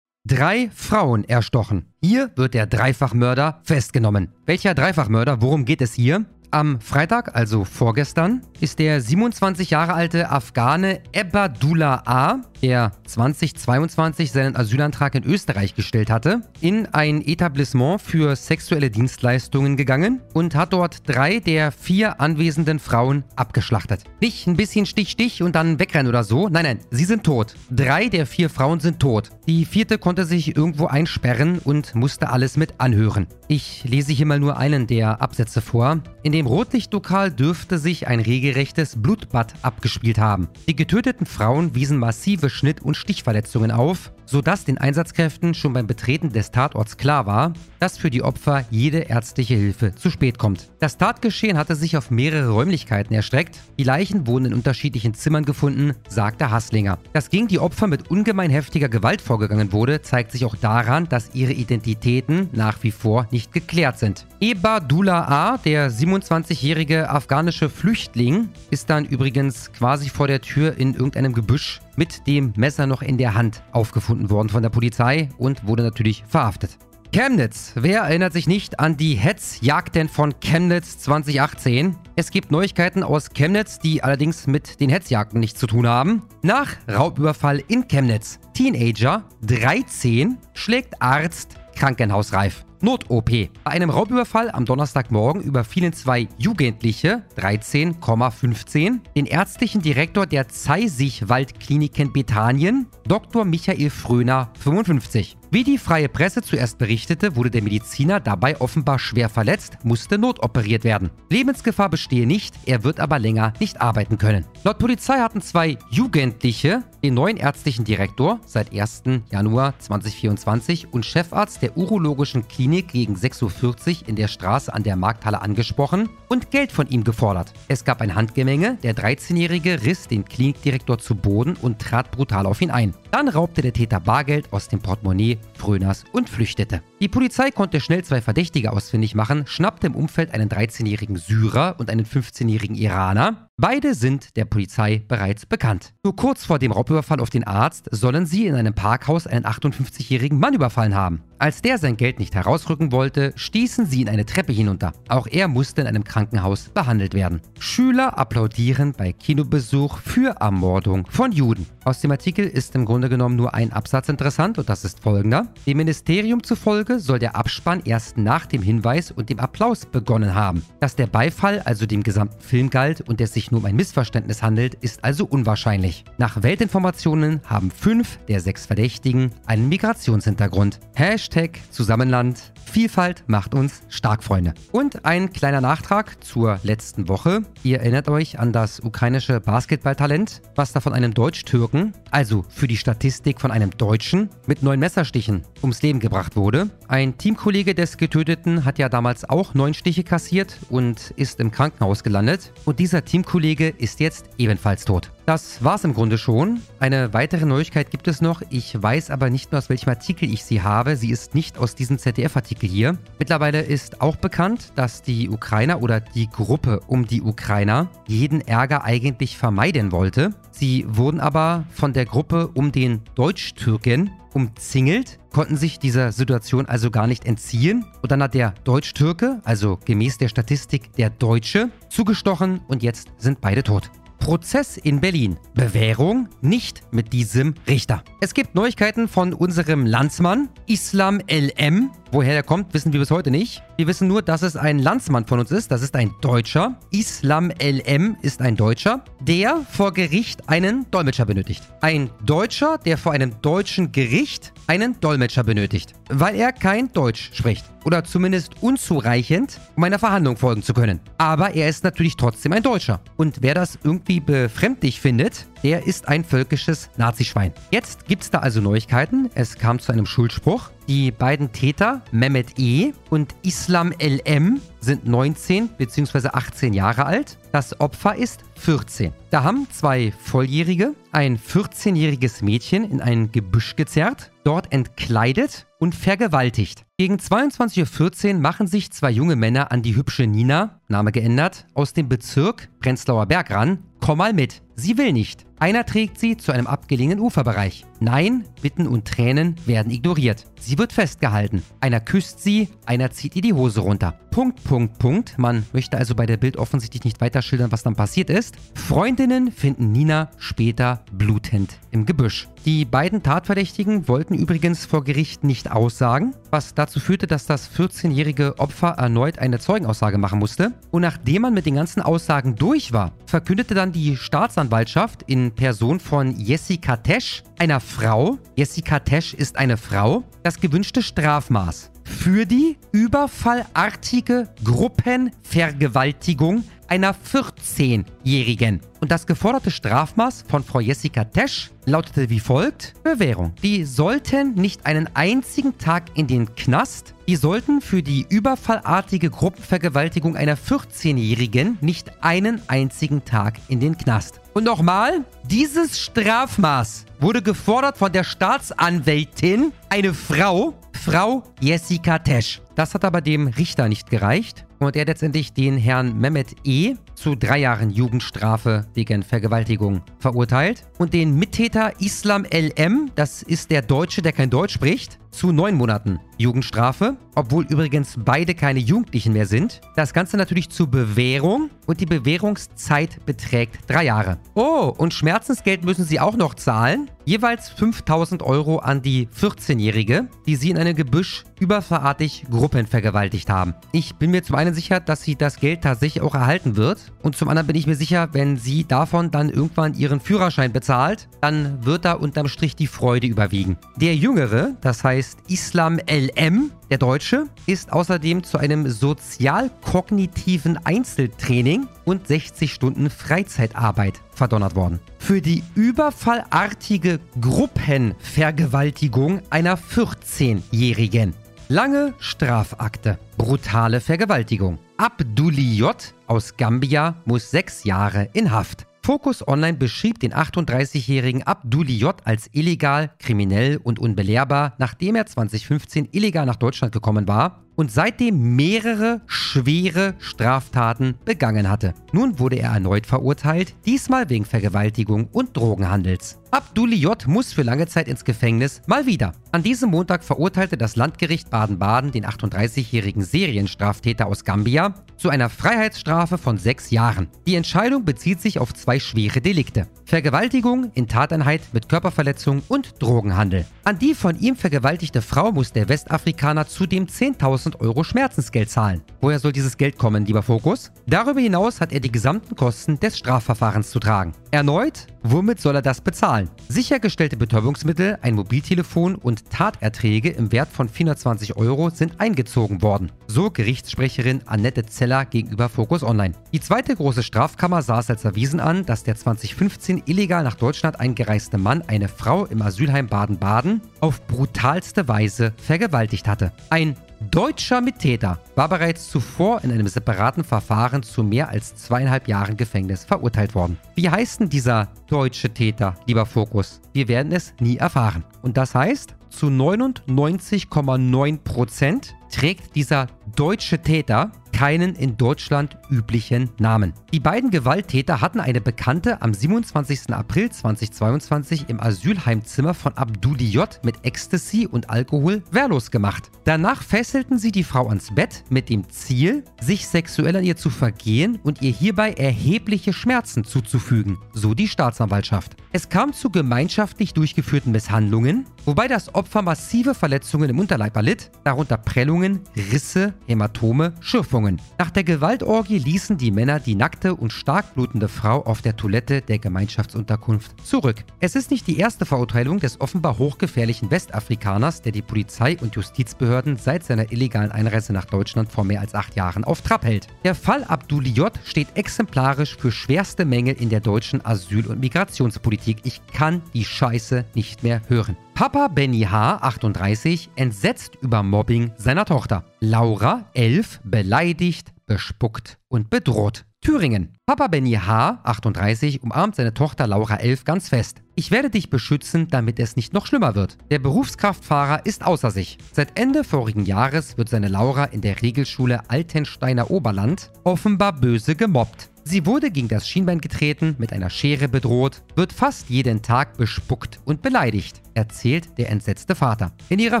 Drei 0.26 0.70
Frauen 0.72 1.24
erstochen. 1.24 1.92
Hier 2.00 2.30
wird 2.36 2.54
der 2.54 2.66
Dreifachmörder 2.66 3.60
festgenommen. 3.64 4.32
Welcher 4.46 4.74
Dreifachmörder? 4.74 5.42
Worum 5.42 5.64
geht 5.64 5.82
es 5.82 5.92
hier? 5.92 6.24
Am 6.52 6.80
Freitag, 6.80 7.36
also 7.36 7.64
vorgestern, 7.64 8.42
ist 8.58 8.80
der 8.80 9.00
27 9.00 9.70
Jahre 9.70 9.94
alte 9.94 10.30
Afghane 10.30 11.00
Ebadullah 11.12 12.02
A 12.04 12.40
der 12.60 12.92
2022 13.06 14.32
seinen 14.32 14.56
Asylantrag 14.56 15.14
in 15.14 15.24
Österreich 15.24 15.74
gestellt 15.74 16.10
hatte, 16.10 16.42
in 16.60 16.86
ein 16.86 17.22
Etablissement 17.22 18.02
für 18.02 18.36
sexuelle 18.36 18.90
Dienstleistungen 18.90 19.76
gegangen 19.76 20.20
und 20.34 20.54
hat 20.54 20.72
dort 20.72 21.08
drei 21.08 21.38
der 21.38 21.72
vier 21.72 22.20
anwesenden 22.20 22.78
Frauen 22.78 23.24
abgeschlachtet. 23.36 24.04
Nicht 24.20 24.46
ein 24.46 24.56
bisschen 24.56 24.86
Stich, 24.86 25.10
Stich 25.10 25.42
und 25.42 25.54
dann 25.54 25.78
wegrennen 25.78 26.08
oder 26.08 26.24
so. 26.24 26.48
Nein, 26.48 26.64
nein, 26.64 26.78
sie 26.90 27.04
sind 27.04 27.24
tot. 27.24 27.54
Drei 27.70 28.08
der 28.08 28.26
vier 28.26 28.50
Frauen 28.50 28.80
sind 28.80 29.00
tot. 29.00 29.30
Die 29.46 29.64
vierte 29.64 29.98
konnte 29.98 30.24
sich 30.24 30.56
irgendwo 30.56 30.86
einsperren 30.86 31.58
und 31.60 31.94
musste 31.94 32.30
alles 32.30 32.56
mit 32.56 32.74
anhören. 32.78 33.26
Ich 33.48 33.84
lese 33.84 34.12
hier 34.12 34.26
mal 34.26 34.38
nur 34.38 34.58
einen 34.58 34.86
der 34.86 35.22
Absätze 35.22 35.60
vor. 35.60 36.00
In 36.22 36.32
dem 36.32 36.39
Rotlichtlokal 36.46 37.30
dürfte 37.30 37.78
sich 37.78 38.06
ein 38.06 38.20
regelrechtes 38.20 39.00
Blutbad 39.00 39.54
abgespielt 39.62 40.18
haben. 40.18 40.48
Die 40.68 40.76
getöteten 40.76 41.26
Frauen 41.26 41.74
wiesen 41.74 41.98
massive 41.98 42.50
Schnitt- 42.50 42.82
und 42.82 42.96
Stichverletzungen 42.96 43.70
auf, 43.70 44.12
sodass 44.30 44.64
den 44.64 44.78
Einsatzkräften 44.78 45.54
schon 45.54 45.72
beim 45.72 45.88
Betreten 45.88 46.30
des 46.30 46.52
Tatorts 46.52 46.96
klar 46.96 47.26
war, 47.26 47.52
dass 47.80 47.98
für 47.98 48.10
die 48.10 48.22
Opfer 48.22 48.64
jede 48.70 48.98
ärztliche 48.98 49.54
Hilfe 49.54 49.94
zu 49.94 50.10
spät 50.10 50.38
kommt. 50.38 50.70
Das 50.78 50.98
Tatgeschehen 50.98 51.58
hatte 51.58 51.74
sich 51.74 51.96
auf 51.96 52.10
mehrere 52.10 52.50
Räumlichkeiten 52.50 53.14
erstreckt. 53.14 53.58
Die 53.78 53.84
Leichen 53.84 54.26
wurden 54.26 54.46
in 54.46 54.54
unterschiedlichen 54.54 55.14
Zimmern 55.14 55.44
gefunden, 55.44 55.94
sagte 56.08 56.50
Hasslinger. 56.50 56.98
Dass 57.12 57.30
gegen 57.30 57.48
die 57.48 57.58
Opfer 57.58 57.88
mit 57.88 58.10
ungemein 58.10 58.50
heftiger 58.50 58.88
Gewalt 58.88 59.20
vorgegangen 59.20 59.72
wurde, 59.72 60.02
zeigt 60.02 60.30
sich 60.30 60.44
auch 60.44 60.54
daran, 60.54 61.08
dass 61.08 61.34
ihre 61.34 61.52
Identitäten 61.52 62.50
nach 62.52 62.82
wie 62.82 62.92
vor 62.92 63.26
nicht 63.32 63.52
geklärt 63.52 63.98
sind. 63.98 64.26
Ebadullah 64.40 65.26
A., 65.28 65.58
der 65.58 65.90
27-jährige 65.90 67.10
afghanische 67.10 67.68
Flüchtling, 67.68 68.50
ist 68.70 68.90
dann 68.90 69.04
übrigens 69.04 69.72
quasi 69.72 70.08
vor 70.08 70.28
der 70.28 70.40
Tür 70.40 70.76
in 70.76 70.94
irgendeinem 70.94 71.32
Gebüsch 71.32 71.80
mit 72.00 72.26
dem 72.26 72.54
Messer 72.56 72.86
noch 72.86 73.02
in 73.02 73.18
der 73.18 73.34
Hand 73.34 73.62
aufgefunden 73.72 74.30
worden 74.30 74.48
von 74.48 74.62
der 74.62 74.70
Polizei 74.70 75.28
und 75.36 75.66
wurde 75.66 75.82
natürlich 75.82 76.24
verhaftet. 76.26 76.78
Chemnitz. 77.12 77.72
Wer 77.74 78.02
erinnert 78.02 78.32
sich 78.32 78.46
nicht 78.46 78.80
an 78.80 78.96
die 78.96 79.16
Hetzjagden 79.16 80.08
von 80.08 80.32
Chemnitz 80.40 80.98
2018? 80.98 81.96
Es 82.16 82.30
gibt 82.30 82.52
Neuigkeiten 82.52 83.02
aus 83.02 83.30
Chemnitz, 83.34 83.80
die 83.80 84.02
allerdings 84.02 84.46
mit 84.46 84.80
den 84.80 84.88
Hetzjagden 84.88 85.40
nichts 85.40 85.60
zu 85.60 85.66
tun 85.66 85.86
haben. 85.86 86.22
Nach 86.42 86.74
Raubüberfall 86.88 87.62
in 87.68 87.86
Chemnitz. 87.86 88.38
Teenager 88.54 89.24
13 89.42 90.38
schlägt 90.54 91.02
Arzt 91.02 91.56
krankenhausreif. 91.76 92.64
Not-OP. 92.82 93.30
Bei 93.64 93.70
einem 93.70 93.90
Raubüberfall 93.90 94.50
am 94.50 94.64
Donnerstagmorgen 94.64 95.42
überfielen 95.42 95.92
zwei 95.92 96.28
Jugendliche, 96.38 97.22
13,15, 97.36 99.00
den 99.14 99.26
ärztlichen 99.26 99.82
Direktor 99.82 100.26
der 100.26 100.48
Zeisig-Waldkliniken 100.48 102.12
Bethanien, 102.12 102.86
Dr. 103.06 103.44
Michael 103.44 103.90
Fröner, 103.90 104.50
55. 104.58 105.36
Wie 105.52 105.64
die 105.64 105.78
freie 105.78 106.08
Presse 106.08 106.42
zuerst 106.42 106.78
berichtete, 106.78 107.34
wurde 107.34 107.50
der 107.50 107.62
Mediziner 107.62 108.20
dabei 108.20 108.60
offenbar 108.60 109.00
schwer 109.00 109.28
verletzt, 109.28 109.78
musste 109.82 110.16
notoperiert 110.16 110.84
werden. 110.84 111.10
Lebensgefahr 111.28 111.88
bestehe 111.88 112.24
nicht, 112.24 112.54
er 112.66 112.84
wird 112.84 113.00
aber 113.00 113.18
länger 113.18 113.52
nicht 113.58 113.80
arbeiten 113.80 114.16
können. 114.16 114.44
Laut 114.62 114.78
Polizei 114.78 115.18
hatten 115.18 115.40
zwei 115.40 115.76
Jugendliche 115.90 116.84
den 117.02 117.14
neuen 117.14 117.36
ärztlichen 117.36 117.84
Direktor 117.84 118.38
seit 118.46 118.72
1. 118.72 119.02
Januar 119.32 119.76
2024 119.78 120.92
und 120.92 121.04
Chefarzt 121.04 121.62
der 121.62 121.76
urologischen 121.76 122.46
Klinik 122.46 122.69
gegen 122.70 123.16
6.40 123.16 124.02
Uhr 124.02 124.08
in 124.08 124.16
der 124.16 124.28
Straße 124.28 124.72
an 124.72 124.82
der 124.82 124.96
Markthalle 124.96 125.42
angesprochen 125.42 126.08
und 126.28 126.50
Geld 126.50 126.72
von 126.72 126.88
ihm 126.88 127.04
gefordert. 127.04 127.52
Es 127.68 127.84
gab 127.84 128.00
ein 128.00 128.14
Handgemenge, 128.14 128.78
der 128.82 128.94
13-Jährige 128.94 129.82
riss 129.82 130.08
den 130.08 130.24
Klinikdirektor 130.24 130.98
zu 130.98 131.14
Boden 131.14 131.56
und 131.60 131.78
trat 131.80 132.10
brutal 132.10 132.46
auf 132.46 132.62
ihn 132.62 132.70
ein. 132.70 132.94
Dann 133.10 133.28
raubte 133.28 133.60
der 133.60 133.72
Täter 133.72 133.98
Bargeld 133.98 134.52
aus 134.52 134.68
dem 134.68 134.80
Portemonnaie 134.80 135.38
Fröners 135.54 136.04
und 136.12 136.28
flüchtete. 136.28 136.82
Die 137.00 137.08
Polizei 137.08 137.50
konnte 137.50 137.80
schnell 137.80 138.04
zwei 138.04 138.20
Verdächtige 138.20 138.72
ausfindig 138.72 139.14
machen, 139.14 139.46
schnappte 139.46 139.88
im 139.88 139.96
Umfeld 139.96 140.32
einen 140.32 140.48
13-jährigen 140.48 141.16
Syrer 141.16 141.74
und 141.78 141.90
einen 141.90 142.06
15-jährigen 142.06 142.76
Iraner. 142.76 143.48
Beide 143.56 143.94
sind 143.94 144.36
der 144.36 144.46
Polizei 144.46 145.02
bereits 145.06 145.44
bekannt. 145.44 145.92
Nur 146.02 146.16
kurz 146.16 146.46
vor 146.46 146.58
dem 146.58 146.72
Raubüberfall 146.72 147.20
auf 147.20 147.28
den 147.28 147.44
Arzt 147.44 147.88
sollen 147.90 148.24
sie 148.24 148.46
in 148.46 148.54
einem 148.54 148.74
Parkhaus 148.74 149.26
einen 149.26 149.44
58-jährigen 149.44 150.38
Mann 150.38 150.54
überfallen 150.54 150.94
haben. 150.94 151.22
Als 151.38 151.60
der 151.60 151.76
sein 151.76 151.96
Geld 151.96 152.18
nicht 152.18 152.34
herausrücken 152.34 152.92
wollte, 152.92 153.32
stießen 153.36 153.84
sie 153.86 154.00
ihn 154.00 154.08
eine 154.08 154.24
Treppe 154.24 154.52
hinunter. 154.52 154.92
Auch 155.08 155.26
er 155.26 155.48
musste 155.48 155.82
in 155.82 155.86
einem 155.86 156.04
Krankenhaus 156.04 156.70
behandelt 156.70 157.12
werden. 157.12 157.42
Schüler 157.58 158.18
applaudieren 158.18 158.92
bei 158.96 159.12
Kinobesuch 159.12 159.98
für 159.98 160.36
Ermordung 160.40 161.06
von 161.10 161.32
Juden. 161.32 161.66
Aus 161.82 162.00
dem 162.00 162.10
Artikel 162.10 162.46
ist 162.46 162.74
im 162.74 162.84
Grunde 162.84 163.08
genommen 163.08 163.36
nur 163.36 163.54
ein 163.54 163.72
Absatz 163.72 164.10
interessant 164.10 164.58
und 164.58 164.68
das 164.68 164.84
ist 164.84 165.02
folgender. 165.02 165.46
Dem 165.66 165.78
Ministerium 165.78 166.42
zufolge 166.42 167.00
soll 167.00 167.18
der 167.18 167.36
Abspann 167.36 167.80
erst 167.86 168.18
nach 168.18 168.44
dem 168.44 168.60
Hinweis 168.60 169.10
und 169.10 169.30
dem 169.30 169.40
Applaus 169.40 169.86
begonnen 169.86 170.34
haben. 170.34 170.62
Dass 170.80 170.94
der 170.94 171.06
Beifall 171.06 171.60
also 171.60 171.86
dem 171.86 172.02
gesamten 172.02 172.40
Film 172.40 172.68
galt 172.68 173.00
und 173.00 173.18
es 173.22 173.32
sich 173.32 173.50
nur 173.50 173.60
um 173.60 173.66
ein 173.66 173.76
Missverständnis 173.76 174.42
handelt, 174.42 174.74
ist 174.74 175.04
also 175.04 175.24
unwahrscheinlich. 175.24 176.04
Nach 176.18 176.42
Weltinformationen 176.42 177.40
haben 177.46 177.70
fünf 177.70 178.18
der 178.28 178.40
sechs 178.40 178.66
Verdächtigen 178.66 179.30
einen 179.46 179.70
Migrationshintergrund. 179.70 180.80
Hashtag 180.94 181.60
Zusammenland. 181.70 182.52
Vielfalt 182.64 183.24
macht 183.26 183.54
uns 183.54 183.82
stark, 183.88 184.22
Freunde. 184.22 184.54
Und 184.72 185.04
ein 185.04 185.32
kleiner 185.32 185.60
Nachtrag 185.60 186.22
zur 186.22 186.60
letzten 186.62 187.08
Woche. 187.08 187.42
Ihr 187.62 187.80
erinnert 187.80 188.08
euch 188.08 188.38
an 188.38 188.52
das 188.52 188.80
ukrainische 188.80 189.40
Basketballtalent, 189.40 190.42
was 190.54 190.72
da 190.72 190.80
von 190.80 190.92
einem 190.92 191.12
Deutsch-Türken, 191.14 191.94
also 192.10 192.44
für 192.48 192.68
die 192.68 192.76
Statistik 192.76 193.40
von 193.40 193.50
einem 193.50 193.70
Deutschen, 193.76 194.30
mit 194.46 194.62
neun 194.62 194.78
Messerstichen 194.78 195.42
ums 195.62 195.82
Leben 195.82 196.00
gebracht 196.00 196.36
wurde. 196.36 196.70
Ein 196.88 197.18
Teamkollege 197.18 197.74
des 197.74 197.96
Getöteten 197.96 198.64
hat 198.64 198.78
ja 198.78 198.88
damals 198.88 199.28
auch 199.28 199.54
neun 199.54 199.74
Stiche 199.74 200.04
kassiert 200.04 200.56
und 200.68 201.12
ist 201.16 201.40
im 201.40 201.50
Krankenhaus 201.50 202.02
gelandet. 202.02 202.52
Und 202.64 202.78
dieser 202.78 203.04
Teamkollege 203.04 203.68
ist 203.68 204.00
jetzt 204.00 204.26
ebenfalls 204.38 204.84
tot. 204.84 205.10
Das 205.30 205.62
war's 205.62 205.84
im 205.84 205.94
Grunde 205.94 206.18
schon. 206.18 206.60
Eine 206.80 207.14
weitere 207.14 207.46
Neuigkeit 207.46 207.92
gibt 207.92 208.08
es 208.08 208.20
noch. 208.20 208.42
Ich 208.50 208.82
weiß 208.82 209.12
aber 209.12 209.30
nicht 209.30 209.52
mehr, 209.52 209.60
aus 209.60 209.68
welchem 209.68 209.90
Artikel 209.90 210.28
ich 210.28 210.42
sie 210.42 210.60
habe. 210.62 210.96
Sie 210.96 211.12
ist 211.12 211.36
nicht 211.36 211.56
aus 211.56 211.76
diesem 211.76 211.98
ZDF-Artikel 211.98 212.68
hier. 212.68 212.98
Mittlerweile 213.20 213.60
ist 213.60 214.00
auch 214.00 214.16
bekannt, 214.16 214.72
dass 214.74 215.02
die 215.02 215.30
Ukrainer 215.30 215.82
oder 215.82 216.00
die 216.00 216.28
Gruppe 216.28 216.80
um 216.88 217.06
die 217.06 217.22
Ukrainer 217.22 217.88
jeden 218.08 218.40
Ärger 218.40 218.82
eigentlich 218.82 219.38
vermeiden 219.38 219.92
wollte. 219.92 220.34
Sie 220.50 220.84
wurden 220.88 221.20
aber 221.20 221.64
von 221.70 221.92
der 221.92 222.06
Gruppe 222.06 222.48
um 222.54 222.72
den 222.72 223.02
Deutsch-Türken 223.14 224.10
umzingelt, 224.34 225.20
konnten 225.32 225.56
sich 225.56 225.78
dieser 225.78 226.10
Situation 226.10 226.66
also 226.66 226.90
gar 226.90 227.06
nicht 227.06 227.24
entziehen. 227.24 227.84
Und 228.02 228.10
dann 228.10 228.20
hat 228.20 228.34
der 228.34 228.52
Deutsch-Türke, 228.64 229.40
also 229.44 229.78
gemäß 229.84 230.18
der 230.18 230.28
Statistik 230.28 230.92
der 230.94 231.10
Deutsche, 231.10 231.70
zugestochen 231.88 232.62
und 232.66 232.82
jetzt 232.82 233.12
sind 233.18 233.40
beide 233.40 233.62
tot. 233.62 233.92
Prozess 234.20 234.76
in 234.76 235.00
Berlin. 235.00 235.38
Bewährung 235.54 236.28
nicht 236.40 236.82
mit 236.92 237.12
diesem 237.12 237.54
Richter. 237.66 238.04
Es 238.20 238.34
gibt 238.34 238.54
Neuigkeiten 238.54 239.08
von 239.08 239.32
unserem 239.32 239.86
Landsmann 239.86 240.48
Islam 240.66 241.20
LM. 241.28 241.90
Woher 242.12 242.34
er 242.34 242.42
kommt, 242.44 242.72
wissen 242.72 242.92
wir 242.92 243.00
bis 243.00 243.10
heute 243.10 243.30
nicht. 243.32 243.62
Wir 243.80 243.86
wissen 243.86 244.08
nur, 244.08 244.20
dass 244.20 244.42
es 244.42 244.56
ein 244.56 244.78
Landsmann 244.78 245.24
von 245.24 245.40
uns 245.40 245.50
ist. 245.50 245.70
Das 245.70 245.80
ist 245.80 245.96
ein 245.96 246.14
Deutscher. 246.20 246.78
Islam 246.90 247.50
LM 247.50 248.18
ist 248.20 248.42
ein 248.42 248.54
Deutscher, 248.54 249.02
der 249.20 249.64
vor 249.70 249.94
Gericht 249.94 250.50
einen 250.50 250.84
Dolmetscher 250.90 251.24
benötigt. 251.24 251.62
Ein 251.80 252.10
Deutscher, 252.22 252.76
der 252.76 252.98
vor 252.98 253.12
einem 253.12 253.40
deutschen 253.40 253.90
Gericht 253.90 254.52
einen 254.66 255.00
Dolmetscher 255.00 255.44
benötigt, 255.44 255.94
weil 256.10 256.36
er 256.36 256.52
kein 256.52 256.92
Deutsch 256.92 257.30
spricht. 257.32 257.64
Oder 257.86 258.04
zumindest 258.04 258.62
unzureichend, 258.62 259.58
um 259.76 259.84
einer 259.84 259.98
Verhandlung 259.98 260.36
folgen 260.36 260.62
zu 260.62 260.74
können. 260.74 261.00
Aber 261.16 261.54
er 261.54 261.66
ist 261.66 261.82
natürlich 261.82 262.16
trotzdem 262.16 262.52
ein 262.52 262.62
Deutscher. 262.62 263.00
Und 263.16 263.38
wer 263.40 263.54
das 263.54 263.78
irgendwie 263.82 264.20
befremdlich 264.20 265.00
findet, 265.00 265.46
der 265.62 265.86
ist 265.86 266.06
ein 266.06 266.22
völkisches 266.22 266.90
Nazischwein. 266.98 267.52
Jetzt 267.70 268.06
gibt 268.06 268.24
es 268.24 268.30
da 268.30 268.40
also 268.40 268.60
Neuigkeiten. 268.60 269.30
Es 269.34 269.56
kam 269.56 269.78
zu 269.78 269.92
einem 269.92 270.04
Schuldspruch. 270.04 270.70
Die 270.90 271.12
beiden 271.12 271.52
Täter, 271.52 272.02
Mehmet 272.10 272.58
E. 272.58 272.94
und 273.10 273.32
Islam 273.42 273.92
LM, 274.02 274.60
sind 274.80 275.06
19 275.06 275.68
bzw. 275.78 276.30
18 276.32 276.72
Jahre 276.72 277.06
alt. 277.06 277.38
Das 277.52 277.78
Opfer 277.80 278.16
ist 278.16 278.40
14. 278.56 279.12
Da 279.30 279.44
haben 279.44 279.68
zwei 279.70 280.12
Volljährige 280.18 280.96
ein 281.12 281.38
14-jähriges 281.38 282.44
Mädchen 282.44 282.82
in 282.82 283.00
ein 283.00 283.30
Gebüsch 283.30 283.76
gezerrt, 283.76 284.32
dort 284.42 284.72
entkleidet 284.72 285.68
und 285.78 285.94
vergewaltigt. 285.94 286.84
Gegen 286.98 287.18
22.14 287.18 288.34
Uhr 288.34 288.40
machen 288.40 288.66
sich 288.66 288.90
zwei 288.90 289.12
junge 289.12 289.36
Männer 289.36 289.70
an 289.70 289.82
die 289.82 289.94
hübsche 289.94 290.26
Nina, 290.26 290.80
Name 290.88 291.12
geändert, 291.12 291.66
aus 291.72 291.92
dem 291.92 292.08
Bezirk 292.08 292.68
Prenzlauer 292.80 293.26
Berg 293.26 293.52
ran. 293.52 293.78
Komm 294.00 294.18
mal 294.18 294.32
mit. 294.32 294.60
Sie 294.80 294.96
will 294.96 295.12
nicht. 295.12 295.44
Einer 295.58 295.84
trägt 295.84 296.18
sie 296.18 296.38
zu 296.38 296.52
einem 296.52 296.66
abgelegenen 296.66 297.20
Uferbereich. 297.20 297.84
Nein, 298.00 298.46
Bitten 298.62 298.86
und 298.86 299.06
Tränen 299.06 299.56
werden 299.66 299.92
ignoriert. 299.92 300.46
Sie 300.58 300.78
wird 300.78 300.94
festgehalten. 300.94 301.62
Einer 301.80 302.00
küsst 302.00 302.40
sie, 302.40 302.68
einer 302.86 303.10
zieht 303.10 303.36
ihr 303.36 303.42
die 303.42 303.52
Hose 303.52 303.80
runter. 303.80 304.18
Punkt, 304.30 304.64
Punkt, 304.64 304.98
Punkt. 304.98 305.38
Man 305.38 305.66
möchte 305.74 305.98
also 305.98 306.14
bei 306.14 306.24
der 306.24 306.38
Bild 306.38 306.56
offensichtlich 306.56 307.04
nicht 307.04 307.20
weiter 307.20 307.42
schildern, 307.42 307.72
was 307.72 307.82
dann 307.82 307.94
passiert 307.94 308.30
ist. 308.30 308.54
Freundinnen 308.74 309.52
finden 309.52 309.92
Nina 309.92 310.30
später 310.38 311.04
blutend 311.12 311.78
im 311.90 312.06
Gebüsch. 312.06 312.48
Die 312.66 312.84
beiden 312.84 313.22
Tatverdächtigen 313.22 314.06
wollten 314.06 314.34
übrigens 314.34 314.84
vor 314.84 315.02
Gericht 315.02 315.44
nicht 315.44 315.70
aussagen, 315.70 316.34
was 316.50 316.74
dazu 316.74 317.00
führte, 317.00 317.26
dass 317.26 317.46
das 317.46 317.70
14-jährige 317.70 318.58
Opfer 318.58 318.96
erneut 318.98 319.38
eine 319.38 319.58
Zeugenaussage 319.58 320.18
machen 320.18 320.38
musste. 320.38 320.72
Und 320.90 321.00
nachdem 321.00 321.42
man 321.42 321.54
mit 321.54 321.64
den 321.64 321.76
ganzen 321.76 322.02
Aussagen 322.02 322.56
durch 322.56 322.92
war, 322.92 323.12
verkündete 323.24 323.74
dann 323.74 323.92
die 323.92 324.14
Staatsanwaltschaft 324.14 325.22
in 325.22 325.54
Person 325.54 326.00
von 326.00 326.38
Jessica 326.38 326.98
Tesch, 326.98 327.44
einer 327.58 327.80
Frau, 327.80 328.36
Jessica 328.56 328.98
Tesch 328.98 329.32
ist 329.32 329.56
eine 329.56 329.78
Frau, 329.78 330.24
das 330.42 330.60
gewünschte 330.60 331.02
Strafmaß 331.02 331.90
für 332.10 332.44
die 332.44 332.76
überfallartige 332.92 334.48
Gruppenvergewaltigung 334.64 336.64
einer 336.90 337.14
14-Jährigen. 337.14 338.80
Und 339.00 339.10
das 339.10 339.26
geforderte 339.26 339.70
Strafmaß 339.70 340.44
von 340.46 340.62
Frau 340.62 340.80
Jessica 340.80 341.24
Tesch 341.24 341.70
lautete 341.86 342.28
wie 342.28 342.40
folgt: 342.40 342.94
Bewährung. 343.02 343.54
Die 343.62 343.84
sollten 343.84 344.54
nicht 344.54 344.84
einen 344.84 345.08
einzigen 345.14 345.78
Tag 345.78 346.10
in 346.14 346.26
den 346.26 346.54
Knast, 346.54 347.14
die 347.26 347.36
sollten 347.36 347.80
für 347.80 348.02
die 348.02 348.26
überfallartige 348.28 349.30
Gruppenvergewaltigung 349.30 350.36
einer 350.36 350.56
14-Jährigen 350.56 351.78
nicht 351.80 352.22
einen 352.22 352.60
einzigen 352.68 353.24
Tag 353.24 353.58
in 353.68 353.80
den 353.80 353.96
Knast. 353.96 354.40
Und 354.52 354.64
nochmal, 354.64 355.24
dieses 355.44 356.00
Strafmaß 356.00 357.06
wurde 357.20 357.40
gefordert 357.40 357.96
von 357.96 358.12
der 358.12 358.24
Staatsanwältin, 358.24 359.72
eine 359.88 360.12
Frau, 360.12 360.74
Frau 360.92 361.44
Jessica 361.60 362.18
Tesch. 362.18 362.60
Das 362.74 362.94
hat 362.94 363.04
aber 363.04 363.20
dem 363.20 363.46
Richter 363.46 363.88
nicht 363.88 364.10
gereicht 364.10 364.66
und 364.80 364.96
er 364.96 365.04
letztendlich 365.04 365.52
den 365.52 365.76
Herrn 365.76 366.18
Mehmet 366.18 366.56
E. 366.64 366.94
zu 367.20 367.34
drei 367.34 367.58
Jahren 367.58 367.90
Jugendstrafe 367.90 368.86
wegen 368.94 369.22
Vergewaltigung 369.22 370.00
verurteilt 370.18 370.84
und 370.98 371.12
den 371.12 371.34
Mittäter 371.38 371.92
Islam 372.00 372.46
LM, 372.50 373.10
das 373.14 373.42
ist 373.42 373.70
der 373.70 373.82
Deutsche, 373.82 374.22
der 374.22 374.32
kein 374.32 374.48
Deutsch 374.48 374.72
spricht, 374.72 375.18
zu 375.30 375.52
neun 375.52 375.76
Monaten 375.76 376.18
Jugendstrafe, 376.38 377.16
obwohl 377.34 377.64
übrigens 377.66 378.16
beide 378.18 378.54
keine 378.54 378.80
Jugendlichen 378.80 379.32
mehr 379.32 379.46
sind. 379.46 379.80
Das 379.94 380.12
Ganze 380.12 380.36
natürlich 380.36 380.70
zur 380.70 380.88
Bewährung 380.88 381.70
und 381.86 382.00
die 382.00 382.06
Bewährungszeit 382.06 383.24
beträgt 383.26 383.78
drei 383.88 384.04
Jahre. 384.04 384.38
Oh, 384.54 384.92
und 384.96 385.14
Schmerzensgeld 385.14 385.84
müssen 385.84 386.04
sie 386.04 386.18
auch 386.18 386.36
noch 386.36 386.54
zahlen. 386.54 387.10
Jeweils 387.24 387.68
5000 387.70 388.42
Euro 388.42 388.78
an 388.78 389.02
die 389.02 389.28
14-Jährige, 389.28 390.28
die 390.46 390.56
sie 390.56 390.70
in 390.70 390.78
einem 390.78 390.96
Gebüsch 390.96 391.44
überverartig 391.60 392.46
Gruppen 392.50 392.86
vergewaltigt 392.86 393.50
haben. 393.50 393.74
Ich 393.92 394.16
bin 394.16 394.30
mir 394.30 394.42
zum 394.42 394.56
einen 394.56 394.74
sicher, 394.74 394.98
dass 394.98 395.22
sie 395.22 395.36
das 395.36 395.60
Geld 395.60 395.82
tatsächlich 395.82 396.22
auch 396.22 396.34
erhalten 396.34 396.76
wird. 396.76 397.09
Und 397.22 397.36
zum 397.36 397.48
anderen 397.48 397.66
bin 397.66 397.76
ich 397.76 397.86
mir 397.86 397.96
sicher, 397.96 398.28
wenn 398.32 398.56
sie 398.56 398.84
davon 398.84 399.30
dann 399.30 399.50
irgendwann 399.50 399.94
ihren 399.94 400.20
Führerschein 400.20 400.72
bezahlt, 400.72 401.28
dann 401.40 401.84
wird 401.84 402.04
da 402.04 402.12
unterm 402.12 402.48
Strich 402.48 402.76
die 402.76 402.86
Freude 402.86 403.26
überwiegen. 403.26 403.76
Der 403.96 404.16
Jüngere, 404.16 404.76
das 404.80 405.04
heißt 405.04 405.38
Islam 405.48 405.98
LM, 406.08 406.70
der 406.90 406.98
Deutsche, 406.98 407.46
ist 407.66 407.92
außerdem 407.92 408.42
zu 408.42 408.58
einem 408.58 408.88
sozial-kognitiven 408.88 410.78
Einzeltraining 410.84 411.86
und 412.04 412.26
60 412.26 412.72
Stunden 412.72 413.10
Freizeitarbeit 413.10 414.20
verdonnert 414.34 414.74
worden. 414.74 414.98
Für 415.18 415.40
die 415.40 415.62
überfallartige 415.74 417.20
Gruppenvergewaltigung 417.40 419.42
einer 419.50 419.78
14-Jährigen. 419.78 421.34
Lange 421.68 422.14
Strafakte. 422.18 423.18
Brutale 423.36 424.00
Vergewaltigung. 424.00 424.78
Abduli 425.00 425.76
J. 425.76 425.96
aus 426.26 426.58
Gambia 426.58 427.14
muss 427.24 427.50
sechs 427.50 427.84
Jahre 427.84 428.28
in 428.34 428.50
Haft. 428.50 428.86
Focus 429.02 429.48
Online 429.48 429.78
beschrieb 429.78 430.20
den 430.20 430.34
38-jährigen 430.34 431.42
Abduli 431.42 431.94
J. 431.94 432.14
als 432.26 432.50
illegal, 432.52 433.10
kriminell 433.18 433.80
und 433.82 433.98
unbelehrbar, 433.98 434.74
nachdem 434.76 435.16
er 435.16 435.24
2015 435.24 436.10
illegal 436.12 436.44
nach 436.44 436.56
Deutschland 436.56 436.92
gekommen 436.92 437.26
war 437.26 437.64
und 437.76 437.90
seitdem 437.90 438.56
mehrere 438.56 439.22
schwere 439.24 440.16
Straftaten 440.18 441.14
begangen 441.24 441.70
hatte. 441.70 441.94
Nun 442.12 442.38
wurde 442.38 442.56
er 442.56 442.72
erneut 442.72 443.06
verurteilt, 443.06 443.74
diesmal 443.86 444.28
wegen 444.28 444.44
Vergewaltigung 444.44 445.28
und 445.32 445.56
Drogenhandels. 445.56 446.39
Abduli 446.52 446.96
J. 446.96 447.28
muss 447.28 447.52
für 447.52 447.62
lange 447.62 447.86
Zeit 447.86 448.08
ins 448.08 448.24
Gefängnis, 448.24 448.82
mal 448.88 449.06
wieder. 449.06 449.34
An 449.52 449.62
diesem 449.62 449.90
Montag 449.90 450.24
verurteilte 450.24 450.76
das 450.76 450.96
Landgericht 450.96 451.48
Baden-Baden 451.48 452.10
den 452.10 452.26
38-jährigen 452.26 453.22
Serienstraftäter 453.22 454.26
aus 454.26 454.44
Gambia 454.44 454.94
zu 455.16 455.28
einer 455.28 455.48
Freiheitsstrafe 455.48 456.38
von 456.38 456.58
sechs 456.58 456.90
Jahren. 456.90 457.28
Die 457.46 457.54
Entscheidung 457.54 458.04
bezieht 458.04 458.40
sich 458.40 458.58
auf 458.58 458.74
zwei 458.74 458.98
schwere 458.98 459.40
Delikte. 459.40 459.86
Vergewaltigung 460.04 460.90
in 460.94 461.06
Tateinheit 461.06 461.62
mit 461.72 461.88
Körperverletzung 461.88 462.64
und 462.66 463.00
Drogenhandel. 463.00 463.64
An 463.84 464.00
die 464.00 464.14
von 464.14 464.36
ihm 464.40 464.56
vergewaltigte 464.56 465.22
Frau 465.22 465.52
muss 465.52 465.72
der 465.72 465.88
Westafrikaner 465.88 466.66
zudem 466.66 467.06
10.000 467.06 467.78
Euro 467.78 468.02
Schmerzensgeld 468.02 468.70
zahlen. 468.70 469.02
Woher 469.20 469.38
soll 469.38 469.52
dieses 469.52 469.76
Geld 469.76 469.98
kommen, 469.98 470.26
lieber 470.26 470.42
Fokus? 470.42 470.90
Darüber 471.06 471.40
hinaus 471.40 471.80
hat 471.80 471.92
er 471.92 472.00
die 472.00 472.10
gesamten 472.10 472.56
Kosten 472.56 472.98
des 472.98 473.18
Strafverfahrens 473.18 473.90
zu 473.90 474.00
tragen. 474.00 474.32
Erneut, 474.52 475.06
womit 475.22 475.60
soll 475.60 475.76
er 475.76 475.82
das 475.82 476.00
bezahlen? 476.00 476.50
Sichergestellte 476.68 477.36
Betäubungsmittel, 477.36 478.18
ein 478.20 478.34
Mobiltelefon 478.34 479.14
und 479.14 479.48
Taterträge 479.48 480.30
im 480.30 480.50
Wert 480.50 480.70
von 480.72 480.88
420 480.88 481.56
Euro 481.56 481.90
sind 481.90 482.20
eingezogen 482.20 482.82
worden. 482.82 483.12
So 483.28 483.52
Gerichtssprecherin 483.52 484.40
Annette 484.46 484.86
Zeller 484.86 485.24
gegenüber 485.24 485.68
Focus 485.68 486.02
Online. 486.02 486.34
Die 486.52 486.58
zweite 486.58 486.96
große 486.96 487.22
Strafkammer 487.22 487.82
sah 487.82 488.00
es 488.00 488.10
als 488.10 488.24
erwiesen 488.24 488.58
an, 488.58 488.84
dass 488.84 489.04
der 489.04 489.14
2015 489.14 490.02
illegal 490.06 490.42
nach 490.42 490.56
Deutschland 490.56 490.98
eingereiste 490.98 491.56
Mann 491.56 491.82
eine 491.86 492.08
Frau 492.08 492.44
im 492.46 492.60
Asylheim 492.60 493.06
Baden-Baden 493.06 493.80
auf 494.00 494.26
brutalste 494.26 495.06
Weise 495.06 495.52
vergewaltigt 495.58 496.26
hatte. 496.26 496.50
Ein 496.70 496.96
deutscher 497.30 497.80
Mittäter 497.80 498.38
war 498.54 498.68
bereits 498.68 499.08
zuvor 499.08 499.62
in 499.62 499.70
einem 499.70 499.86
separaten 499.86 500.42
Verfahren 500.42 501.02
zu 501.02 501.22
mehr 501.22 501.48
als 501.50 501.74
zweieinhalb 501.76 502.28
Jahren 502.28 502.56
Gefängnis 502.56 503.04
verurteilt 503.04 503.54
worden. 503.54 503.78
Wie 503.94 504.08
heißt 504.08 504.40
denn 504.40 504.48
dieser 504.48 504.88
deutsche 505.06 505.52
Täter, 505.52 505.94
lieber 506.06 506.24
Fokus? 506.24 506.80
Wir 506.92 507.08
werden 507.08 507.32
es 507.32 507.52
nie 507.60 507.76
erfahren. 507.76 508.24
Und 508.42 508.56
das 508.56 508.74
heißt, 508.74 509.14
zu 509.28 509.46
99,9 509.46 511.38
Prozent 511.38 512.14
trägt 512.30 512.74
dieser 512.74 513.06
deutsche 513.32 513.80
Täter 513.82 514.32
keinen 514.52 514.94
in 514.94 515.16
Deutschland 515.16 515.78
üblichen 515.88 516.50
Namen. 516.58 516.92
Die 517.12 517.20
beiden 517.20 517.50
Gewalttäter 517.50 518.20
hatten 518.20 518.40
eine 518.40 518.60
Bekannte 518.60 519.22
am 519.22 519.32
27. 519.32 520.12
April 520.12 520.50
2022 520.50 521.68
im 521.68 521.80
Asylheimzimmer 521.80 522.74
von 522.74 522.94
Abduli 522.96 523.46
J 523.46 523.80
mit 523.84 524.04
Ecstasy 524.04 524.66
und 524.66 524.90
Alkohol 524.90 525.42
wehrlos 525.50 525.90
gemacht. 525.90 526.30
Danach 526.44 526.82
fesselten 526.82 527.38
sie 527.38 527.52
die 527.52 527.64
Frau 527.64 527.88
ans 527.88 528.14
Bett 528.14 528.44
mit 528.50 528.68
dem 528.68 528.88
Ziel, 528.90 529.44
sich 529.60 529.86
sexuell 529.86 530.36
an 530.36 530.44
ihr 530.44 530.56
zu 530.56 530.68
vergehen 530.68 531.38
und 531.42 531.62
ihr 531.62 531.70
hierbei 531.70 532.12
erhebliche 532.12 532.92
Schmerzen 532.92 533.44
zuzufügen, 533.44 534.18
so 534.34 534.54
die 534.54 534.68
Staatsanwaltschaft. 534.68 535.56
Es 535.72 535.88
kam 535.88 536.12
zu 536.12 536.30
gemeinschaftlich 536.30 537.14
durchgeführten 537.14 537.72
Misshandlungen, 537.72 538.46
wobei 538.64 538.88
das 538.88 539.14
Opfer 539.14 539.42
massive 539.42 539.94
Verletzungen 539.94 540.50
im 540.50 540.58
Unterleib 540.58 540.96
erlitt, 540.96 541.30
darunter 541.44 541.76
Prellungen, 541.76 542.40
Risse, 542.72 543.14
Hämatome, 543.26 543.92
Schürfungen. 544.00 544.60
Nach 544.78 544.90
der 544.90 545.04
Gewaltorgie 545.04 545.78
ließen 545.78 546.18
die 546.18 546.30
Männer 546.30 546.60
die 546.60 546.74
nackte 546.74 547.14
und 547.14 547.32
stark 547.32 547.74
blutende 547.74 548.08
Frau 548.08 548.44
auf 548.44 548.62
der 548.62 548.76
Toilette 548.76 549.22
der 549.22 549.38
Gemeinschaftsunterkunft 549.38 550.66
zurück. 550.66 551.04
Es 551.20 551.36
ist 551.36 551.50
nicht 551.50 551.66
die 551.66 551.78
erste 551.78 552.06
Verurteilung 552.06 552.58
des 552.58 552.80
offenbar 552.80 553.18
hochgefährlichen 553.18 553.90
Westafrikaners, 553.90 554.82
der 554.82 554.92
die 554.92 555.02
Polizei 555.02 555.56
und 555.60 555.76
Justizbehörden 555.76 556.56
seit 556.56 556.84
seiner 556.84 557.12
illegalen 557.12 557.52
Einreise 557.52 557.92
nach 557.92 558.04
Deutschland 558.04 558.50
vor 558.50 558.64
mehr 558.64 558.80
als 558.80 558.94
acht 558.94 559.16
Jahren 559.16 559.44
auf 559.44 559.62
Trab 559.62 559.84
hält. 559.84 560.08
Der 560.24 560.34
Fall 560.34 560.64
Abduli 560.64 561.10
J 561.10 561.32
steht 561.44 561.68
exemplarisch 561.74 562.56
für 562.56 562.72
schwerste 562.72 563.24
Mängel 563.24 563.54
in 563.60 563.68
der 563.68 563.80
deutschen 563.80 564.24
Asyl- 564.24 564.66
und 564.66 564.80
Migrationspolitik. 564.80 565.78
Ich 565.84 566.00
kann 566.12 566.42
die 566.54 566.64
Scheiße 566.64 567.24
nicht 567.34 567.62
mehr 567.62 567.82
hören. 567.88 568.16
Papa 568.34 568.68
Benny 568.68 569.02
H., 569.02 569.38
38, 569.42 570.30
entsetzt 570.36 570.96
über 571.02 571.22
Mobbing 571.22 571.72
seiner 571.76 572.04
Tochter. 572.04 572.44
Laura, 572.60 573.26
11, 573.34 573.80
beleidigt, 573.84 574.72
bespuckt 574.86 575.58
und 575.68 575.90
bedroht. 575.90 576.46
Thüringen. 576.62 577.16
Papa 577.26 577.46
Benny 577.48 577.72
H., 577.72 578.20
38, 578.22 579.02
umarmt 579.02 579.34
seine 579.34 579.54
Tochter 579.54 579.86
Laura 579.86 580.16
11 580.16 580.44
ganz 580.44 580.68
fest. 580.68 581.02
Ich 581.14 581.30
werde 581.30 581.48
dich 581.48 581.70
beschützen, 581.70 582.28
damit 582.28 582.58
es 582.60 582.76
nicht 582.76 582.92
noch 582.92 583.06
schlimmer 583.06 583.34
wird. 583.34 583.56
Der 583.70 583.78
Berufskraftfahrer 583.78 584.84
ist 584.84 585.06
außer 585.06 585.30
sich. 585.30 585.58
Seit 585.72 585.98
Ende 585.98 586.24
vorigen 586.24 586.66
Jahres 586.66 587.16
wird 587.16 587.30
seine 587.30 587.48
Laura 587.48 587.84
in 587.84 588.02
der 588.02 588.20
Regelschule 588.20 588.88
Altensteiner 588.88 589.70
Oberland 589.70 590.30
offenbar 590.44 590.92
böse 590.92 591.34
gemobbt. 591.34 591.90
Sie 592.10 592.26
wurde 592.26 592.50
gegen 592.50 592.66
das 592.66 592.88
Schienbein 592.88 593.20
getreten, 593.20 593.76
mit 593.78 593.92
einer 593.92 594.10
Schere 594.10 594.48
bedroht, 594.48 595.04
wird 595.14 595.32
fast 595.32 595.70
jeden 595.70 596.02
Tag 596.02 596.36
bespuckt 596.36 596.98
und 597.04 597.22
beleidigt, 597.22 597.80
erzählt 597.94 598.58
der 598.58 598.68
entsetzte 598.68 599.14
Vater. 599.14 599.52
In 599.68 599.78
ihrer 599.78 600.00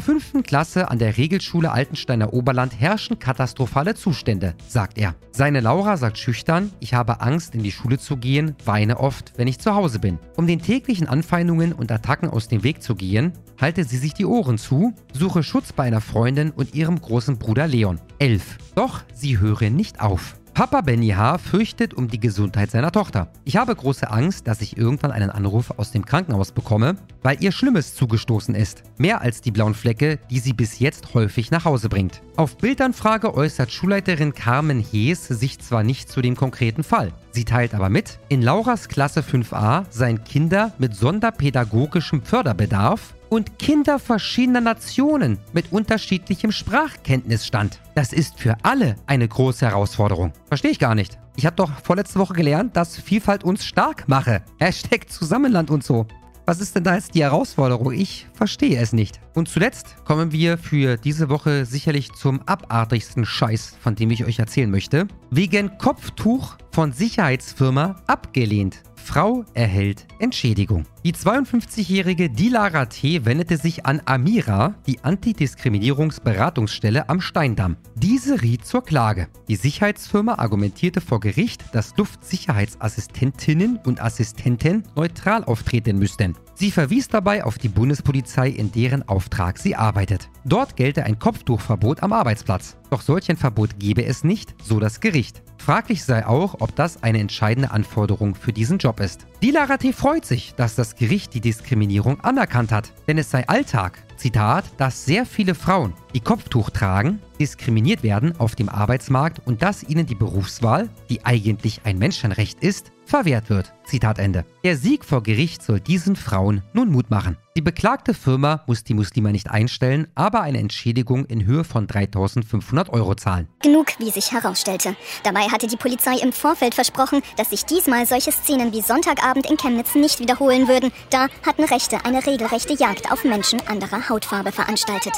fünften 0.00 0.42
Klasse 0.42 0.90
an 0.90 0.98
der 0.98 1.16
Regelschule 1.16 1.70
Altensteiner 1.70 2.32
Oberland 2.32 2.80
herrschen 2.80 3.20
katastrophale 3.20 3.94
Zustände, 3.94 4.56
sagt 4.66 4.98
er. 4.98 5.14
Seine 5.30 5.60
Laura 5.60 5.96
sagt 5.96 6.18
schüchtern, 6.18 6.72
ich 6.80 6.94
habe 6.94 7.20
Angst, 7.20 7.54
in 7.54 7.62
die 7.62 7.70
Schule 7.70 7.96
zu 7.96 8.16
gehen, 8.16 8.56
weine 8.64 8.98
oft, 8.98 9.34
wenn 9.36 9.46
ich 9.46 9.60
zu 9.60 9.76
Hause 9.76 10.00
bin. 10.00 10.18
Um 10.36 10.48
den 10.48 10.60
täglichen 10.60 11.06
Anfeindungen 11.06 11.72
und 11.72 11.92
Attacken 11.92 12.28
aus 12.28 12.48
dem 12.48 12.64
Weg 12.64 12.82
zu 12.82 12.96
gehen, 12.96 13.34
halte 13.60 13.84
sie 13.84 13.98
sich 13.98 14.14
die 14.14 14.26
Ohren 14.26 14.58
zu, 14.58 14.94
suche 15.12 15.44
Schutz 15.44 15.72
bei 15.72 15.84
einer 15.84 16.00
Freundin 16.00 16.50
und 16.50 16.74
ihrem 16.74 17.00
großen 17.00 17.38
Bruder 17.38 17.68
Leon. 17.68 18.00
Elf. 18.18 18.58
Doch 18.74 19.02
sie 19.14 19.38
höre 19.38 19.70
nicht 19.70 20.00
auf. 20.00 20.39
Papa 20.54 20.80
Benny 20.80 21.10
H. 21.10 21.38
fürchtet 21.38 21.94
um 21.94 22.08
die 22.08 22.20
Gesundheit 22.20 22.70
seiner 22.70 22.92
Tochter. 22.92 23.28
Ich 23.44 23.56
habe 23.56 23.74
große 23.74 24.10
Angst, 24.10 24.46
dass 24.46 24.60
ich 24.60 24.76
irgendwann 24.76 25.12
einen 25.12 25.30
Anruf 25.30 25.72
aus 25.78 25.92
dem 25.92 26.04
Krankenhaus 26.04 26.52
bekomme, 26.52 26.96
weil 27.22 27.42
ihr 27.42 27.52
Schlimmes 27.52 27.94
zugestoßen 27.94 28.54
ist. 28.54 28.82
Mehr 28.98 29.20
als 29.20 29.40
die 29.40 29.52
blauen 29.52 29.74
Flecke, 29.74 30.18
die 30.28 30.40
sie 30.40 30.52
bis 30.52 30.78
jetzt 30.78 31.14
häufig 31.14 31.50
nach 31.50 31.64
Hause 31.64 31.88
bringt. 31.88 32.20
Auf 32.36 32.58
Bildanfrage 32.58 33.32
äußert 33.32 33.70
Schulleiterin 33.70 34.34
Carmen 34.34 34.80
Hees 34.80 35.28
sich 35.28 35.58
zwar 35.60 35.82
nicht 35.82 36.10
zu 36.10 36.20
dem 36.20 36.36
konkreten 36.36 36.82
Fall. 36.82 37.12
Sie 37.32 37.44
teilt 37.44 37.74
aber 37.74 37.88
mit, 37.88 38.18
in 38.28 38.42
Lauras 38.42 38.88
Klasse 38.88 39.20
5a 39.20 39.84
seien 39.88 40.24
Kinder 40.24 40.72
mit 40.78 40.96
sonderpädagogischem 40.96 42.22
Förderbedarf 42.22 43.14
und 43.28 43.58
Kinder 43.58 44.00
verschiedener 44.00 44.60
Nationen 44.60 45.38
mit 45.52 45.70
unterschiedlichem 45.72 46.50
Sprachkenntnisstand. 46.50 47.80
Das 47.94 48.12
ist 48.12 48.40
für 48.40 48.56
alle 48.62 48.96
eine 49.06 49.28
große 49.28 49.64
Herausforderung. 49.64 50.32
Verstehe 50.48 50.72
ich 50.72 50.80
gar 50.80 50.96
nicht. 50.96 51.18
Ich 51.36 51.46
habe 51.46 51.56
doch 51.56 51.70
vorletzte 51.84 52.18
Woche 52.18 52.34
gelernt, 52.34 52.76
dass 52.76 52.96
Vielfalt 52.96 53.44
uns 53.44 53.64
stark 53.64 54.08
mache. 54.08 54.42
Hashtag 54.58 55.08
Zusammenland 55.08 55.70
und 55.70 55.84
so. 55.84 56.06
Was 56.50 56.60
ist 56.60 56.74
denn 56.74 56.82
da 56.82 56.96
jetzt 56.96 57.14
die 57.14 57.22
Herausforderung? 57.22 57.92
Ich 57.92 58.26
verstehe 58.32 58.80
es 58.80 58.92
nicht. 58.92 59.20
Und 59.36 59.48
zuletzt 59.48 59.94
kommen 60.04 60.32
wir 60.32 60.58
für 60.58 60.96
diese 60.96 61.28
Woche 61.28 61.64
sicherlich 61.64 62.12
zum 62.14 62.42
abartigsten 62.42 63.24
Scheiß, 63.24 63.76
von 63.80 63.94
dem 63.94 64.10
ich 64.10 64.24
euch 64.24 64.40
erzählen 64.40 64.68
möchte. 64.68 65.06
Wegen 65.30 65.78
Kopftuch 65.78 66.56
von 66.72 66.90
Sicherheitsfirma 66.90 68.02
abgelehnt. 68.08 68.82
Frau 68.96 69.44
erhält 69.54 70.08
Entschädigung. 70.18 70.86
Die 71.02 71.14
52-jährige 71.14 72.28
Dilara 72.28 72.84
T. 72.84 73.24
wendete 73.24 73.56
sich 73.56 73.86
an 73.86 74.02
Amira, 74.04 74.74
die 74.86 75.02
Antidiskriminierungsberatungsstelle 75.02 77.08
am 77.08 77.22
Steindamm. 77.22 77.78
Diese 77.94 78.42
riet 78.42 78.66
zur 78.66 78.84
Klage. 78.84 79.28
Die 79.48 79.56
Sicherheitsfirma 79.56 80.34
argumentierte 80.34 81.00
vor 81.00 81.20
Gericht, 81.20 81.64
dass 81.72 81.96
Luftsicherheitsassistentinnen 81.96 83.78
und 83.86 84.02
Assistenten 84.02 84.82
neutral 84.94 85.42
auftreten 85.44 85.98
müssten. 85.98 86.36
Sie 86.54 86.70
verwies 86.70 87.08
dabei 87.08 87.44
auf 87.44 87.56
die 87.56 87.70
Bundespolizei, 87.70 88.50
in 88.50 88.70
deren 88.70 89.08
Auftrag 89.08 89.56
sie 89.56 89.74
arbeitet. 89.74 90.28
Dort 90.44 90.76
gelte 90.76 91.04
ein 91.04 91.18
Kopftuchverbot 91.18 92.02
am 92.02 92.12
Arbeitsplatz. 92.12 92.76
Doch 92.90 93.00
solch 93.00 93.30
ein 93.30 93.38
Verbot 93.38 93.78
gebe 93.78 94.04
es 94.04 94.22
nicht, 94.22 94.54
so 94.62 94.78
das 94.78 95.00
Gericht. 95.00 95.42
Fraglich 95.56 96.04
sei 96.04 96.26
auch, 96.26 96.56
ob 96.60 96.74
das 96.74 97.02
eine 97.02 97.18
entscheidende 97.18 97.70
Anforderung 97.70 98.34
für 98.34 98.52
diesen 98.52 98.78
Job 98.78 98.98
ist. 98.98 99.26
Dilara 99.42 99.76
T. 99.76 99.92
freut 99.92 100.24
sich, 100.24 100.54
dass 100.54 100.74
das 100.74 100.89
Gericht 100.94 101.34
die 101.34 101.40
Diskriminierung 101.40 102.20
anerkannt 102.20 102.72
hat, 102.72 102.92
denn 103.08 103.18
es 103.18 103.30
sei 103.30 103.48
Alltag, 103.48 104.04
Zitat, 104.16 104.64
dass 104.76 105.04
sehr 105.04 105.24
viele 105.24 105.54
Frauen, 105.54 105.94
die 106.14 106.20
Kopftuch 106.20 106.70
tragen, 106.70 107.20
diskriminiert 107.38 108.02
werden 108.02 108.38
auf 108.38 108.54
dem 108.54 108.68
Arbeitsmarkt 108.68 109.40
und 109.46 109.62
dass 109.62 109.82
ihnen 109.82 110.06
die 110.06 110.14
Berufswahl, 110.14 110.90
die 111.08 111.24
eigentlich 111.24 111.80
ein 111.84 111.98
Menschenrecht 111.98 112.62
ist, 112.62 112.92
verwehrt 113.10 113.50
wird. 113.50 113.72
Zitat 113.84 114.18
Ende. 114.18 114.46
Der 114.64 114.76
Sieg 114.76 115.04
vor 115.04 115.22
Gericht 115.22 115.62
soll 115.62 115.80
diesen 115.80 116.16
Frauen 116.16 116.62
nun 116.72 116.90
Mut 116.90 117.10
machen. 117.10 117.36
Die 117.56 117.60
beklagte 117.60 118.14
Firma 118.14 118.62
muss 118.66 118.84
die 118.84 118.94
Muslime 118.94 119.32
nicht 119.32 119.50
einstellen, 119.50 120.06
aber 120.14 120.42
eine 120.42 120.58
Entschädigung 120.58 121.26
in 121.26 121.44
Höhe 121.44 121.64
von 121.64 121.86
3500 121.86 122.88
Euro 122.90 123.14
zahlen. 123.16 123.48
Genug, 123.62 123.88
wie 123.98 124.10
sich 124.10 124.32
herausstellte. 124.32 124.94
Dabei 125.24 125.40
hatte 125.42 125.66
die 125.66 125.76
Polizei 125.76 126.16
im 126.22 126.32
Vorfeld 126.32 126.74
versprochen, 126.74 127.20
dass 127.36 127.50
sich 127.50 127.64
diesmal 127.64 128.06
solche 128.06 128.32
Szenen 128.32 128.72
wie 128.72 128.80
Sonntagabend 128.80 129.50
in 129.50 129.56
Chemnitz 129.56 129.94
nicht 129.96 130.20
wiederholen 130.20 130.68
würden. 130.68 130.92
Da 131.10 131.26
hatten 131.44 131.64
Rechte 131.64 132.04
eine 132.04 132.24
regelrechte 132.24 132.74
Jagd 132.74 133.10
auf 133.10 133.24
Menschen 133.24 133.60
anderer 133.66 134.08
Hautfarbe 134.08 134.52
veranstaltet. 134.52 135.14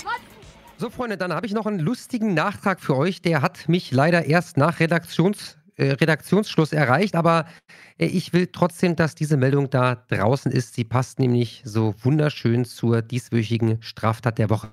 So, 0.79 0.91
Freunde, 0.91 1.17
dann 1.17 1.33
habe 1.33 1.47
ich 1.47 1.53
noch 1.53 1.67
einen 1.67 1.79
lustigen 1.79 2.35
Nachtrag 2.35 2.81
für 2.81 2.97
euch. 2.97 3.23
Der 3.23 3.43
hat 3.43 3.69
mich 3.69 3.93
leider 3.93 4.25
erst 4.25 4.57
nach 4.57 4.81
Redaktions 4.81 5.59
Redaktionsschluss 5.79 6.73
erreicht, 6.73 7.15
aber 7.15 7.47
äh, 7.99 8.07
ich 8.07 8.33
will 8.33 8.49
trotzdem, 8.49 8.97
dass 8.97 9.15
diese 9.15 9.37
Meldung 9.37 9.71
da 9.71 9.95
draußen 9.95 10.53
ist. 10.53 10.75
Sie 10.75 10.85
passt 10.85 11.19
nämlich 11.19 11.63
so 11.65 11.95
wunderschön 12.03 12.65
zur 12.65 13.03
dieswöchigen 13.03 13.83
Straftat 13.83 14.39
der 14.39 14.51
Woche. 14.51 14.71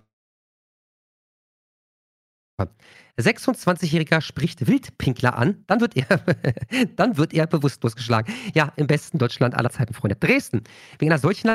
26-Jähriger 3.17 4.21
spricht 4.21 4.67
Wildpinkler 4.67 5.37
an, 5.37 5.63
dann 5.67 5.81
wird, 5.81 5.95
er, 5.95 6.21
dann 6.95 7.17
wird 7.17 7.33
er 7.33 7.47
bewusstlos 7.47 7.95
geschlagen. 7.95 8.33
Ja, 8.53 8.73
im 8.75 8.87
besten 8.87 9.17
Deutschland 9.17 9.55
aller 9.55 9.69
Zeiten, 9.69 9.93
Freunde. 9.93 10.15
Dresden. 10.15 10.63
Wegen 10.97 11.11
einer 11.11 11.19
solchen 11.19 11.49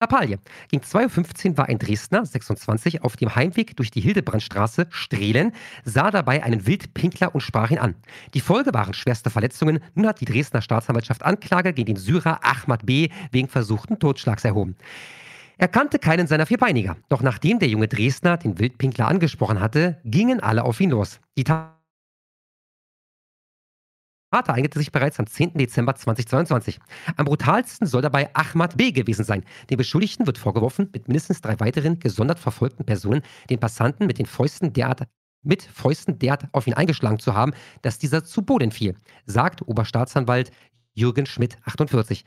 Lappalie. 0.00 0.38
Gegen 0.68 0.84
2.15 0.84 1.50
Uhr 1.50 1.58
war 1.58 1.68
ein 1.68 1.80
Dresdner, 1.80 2.24
26, 2.24 3.02
auf 3.02 3.16
dem 3.16 3.34
Heimweg 3.34 3.76
durch 3.76 3.90
die 3.90 4.00
Hildebrandstraße 4.00 4.86
Strehlen, 4.90 5.50
sah 5.84 6.12
dabei 6.12 6.44
einen 6.44 6.68
Wildpinkler 6.68 7.34
und 7.34 7.40
sprach 7.40 7.72
ihn 7.72 7.78
an. 7.78 7.96
Die 8.32 8.40
Folge 8.40 8.72
waren 8.72 8.94
schwerste 8.94 9.28
Verletzungen. 9.28 9.80
Nun 9.94 10.06
hat 10.06 10.20
die 10.20 10.24
Dresdner 10.24 10.62
Staatsanwaltschaft 10.62 11.24
Anklage 11.24 11.72
gegen 11.72 11.94
den 11.94 11.96
Syrer 11.96 12.38
Ahmad 12.44 12.86
B. 12.86 13.08
wegen 13.32 13.48
versuchten 13.48 13.98
Totschlags 13.98 14.44
erhoben. 14.44 14.76
Er 15.56 15.66
kannte 15.66 15.98
keinen 15.98 16.28
seiner 16.28 16.46
Vierbeiniger. 16.46 16.96
Doch 17.08 17.20
nachdem 17.20 17.58
der 17.58 17.68
junge 17.68 17.88
Dresdner 17.88 18.36
den 18.36 18.60
Wildpinkler 18.60 19.08
angesprochen 19.08 19.58
hatte, 19.60 19.98
gingen 20.04 20.38
alle 20.38 20.62
auf 20.62 20.80
ihn 20.80 20.90
los. 20.90 21.18
Die 21.36 21.42
Tat 21.42 21.77
Vater 24.30 24.52
eignete 24.52 24.78
sich 24.78 24.92
bereits 24.92 25.18
am 25.18 25.26
10. 25.26 25.54
Dezember 25.54 25.94
2022. 25.94 26.78
Am 27.16 27.24
brutalsten 27.24 27.86
soll 27.86 28.02
dabei 28.02 28.28
Ahmad 28.34 28.76
B. 28.76 28.92
gewesen 28.92 29.24
sein. 29.24 29.42
Den 29.70 29.78
Beschuldigten 29.78 30.26
wird 30.26 30.36
vorgeworfen, 30.36 30.90
mit 30.92 31.08
mindestens 31.08 31.40
drei 31.40 31.58
weiteren 31.60 31.98
gesondert 31.98 32.38
verfolgten 32.38 32.84
Personen 32.84 33.22
den 33.48 33.58
Passanten 33.58 34.06
mit 34.06 34.18
den 34.18 34.26
Fäusten 34.26 34.72
derart 34.72 35.04
mit 35.42 35.62
Fäusten 35.62 36.18
derart 36.18 36.48
auf 36.52 36.66
ihn 36.66 36.74
eingeschlagen 36.74 37.20
zu 37.20 37.32
haben, 37.32 37.52
dass 37.80 37.98
dieser 37.98 38.24
zu 38.24 38.42
Boden 38.42 38.72
fiel, 38.72 38.96
sagt 39.24 39.62
Oberstaatsanwalt 39.62 40.50
Jürgen 40.94 41.26
Schmidt, 41.26 41.56
48. 41.64 42.24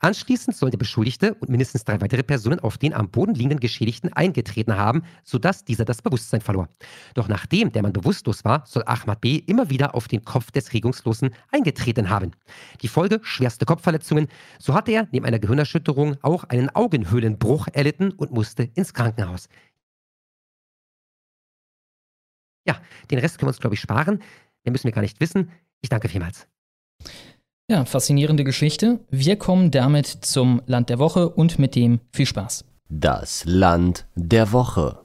Anschließend 0.00 0.56
soll 0.56 0.70
der 0.70 0.78
Beschuldigte 0.78 1.34
und 1.34 1.48
mindestens 1.48 1.84
drei 1.84 2.00
weitere 2.00 2.22
Personen 2.22 2.60
auf 2.60 2.78
den 2.78 2.94
am 2.94 3.10
Boden 3.10 3.34
liegenden 3.34 3.60
Geschädigten 3.60 4.12
eingetreten 4.12 4.76
haben, 4.76 5.02
sodass 5.24 5.64
dieser 5.64 5.84
das 5.84 6.02
Bewusstsein 6.02 6.40
verlor. 6.40 6.68
Doch 7.14 7.28
nachdem 7.28 7.72
der 7.72 7.82
Mann 7.82 7.92
bewusstlos 7.92 8.44
war, 8.44 8.64
soll 8.66 8.82
Ahmad 8.86 9.20
B. 9.20 9.36
immer 9.36 9.70
wieder 9.70 9.94
auf 9.94 10.08
den 10.08 10.24
Kopf 10.24 10.50
des 10.50 10.72
Regungslosen 10.72 11.30
eingetreten 11.50 12.10
haben. 12.10 12.32
Die 12.82 12.88
Folge 12.88 13.20
schwerste 13.22 13.66
Kopfverletzungen. 13.66 14.28
So 14.58 14.74
hatte 14.74 14.92
er 14.92 15.08
neben 15.12 15.26
einer 15.26 15.38
Gehirnerschütterung 15.38 16.16
auch 16.22 16.44
einen 16.44 16.70
Augenhöhlenbruch 16.70 17.68
erlitten 17.72 18.12
und 18.12 18.30
musste 18.32 18.64
ins 18.74 18.94
Krankenhaus. 18.94 19.48
Ja, 22.66 22.80
den 23.10 23.18
Rest 23.18 23.38
können 23.38 23.46
wir 23.46 23.50
uns, 23.50 23.60
glaube 23.60 23.74
ich, 23.74 23.80
sparen. 23.80 24.22
Den 24.64 24.72
müssen 24.72 24.84
wir 24.84 24.92
gar 24.92 25.02
nicht 25.02 25.20
wissen. 25.20 25.50
Ich 25.80 25.88
danke 25.88 26.08
vielmals. 26.08 26.48
Ja, 27.68 27.84
faszinierende 27.84 28.44
Geschichte. 28.44 29.00
Wir 29.10 29.34
kommen 29.34 29.72
damit 29.72 30.06
zum 30.06 30.62
Land 30.66 30.88
der 30.88 31.00
Woche 31.00 31.28
und 31.30 31.58
mit 31.58 31.74
dem 31.74 31.98
viel 32.12 32.26
Spaß. 32.26 32.64
Das 32.88 33.44
Land 33.44 34.06
der 34.14 34.52
Woche. 34.52 35.00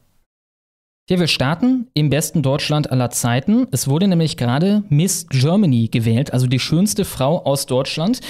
Ja, 1.09 1.19
wir 1.19 1.27
starten 1.27 1.87
im 1.95 2.11
besten 2.11 2.43
Deutschland 2.43 2.91
aller 2.91 3.09
Zeiten. 3.09 3.65
Es 3.71 3.87
wurde 3.87 4.07
nämlich 4.07 4.37
gerade 4.37 4.83
Miss 4.89 5.25
Germany 5.27 5.87
gewählt, 5.87 6.33
also 6.33 6.45
die 6.45 6.59
schönste 6.59 7.03
Frau 7.03 7.43
aus 7.43 7.65
Deutschland. 7.65 8.21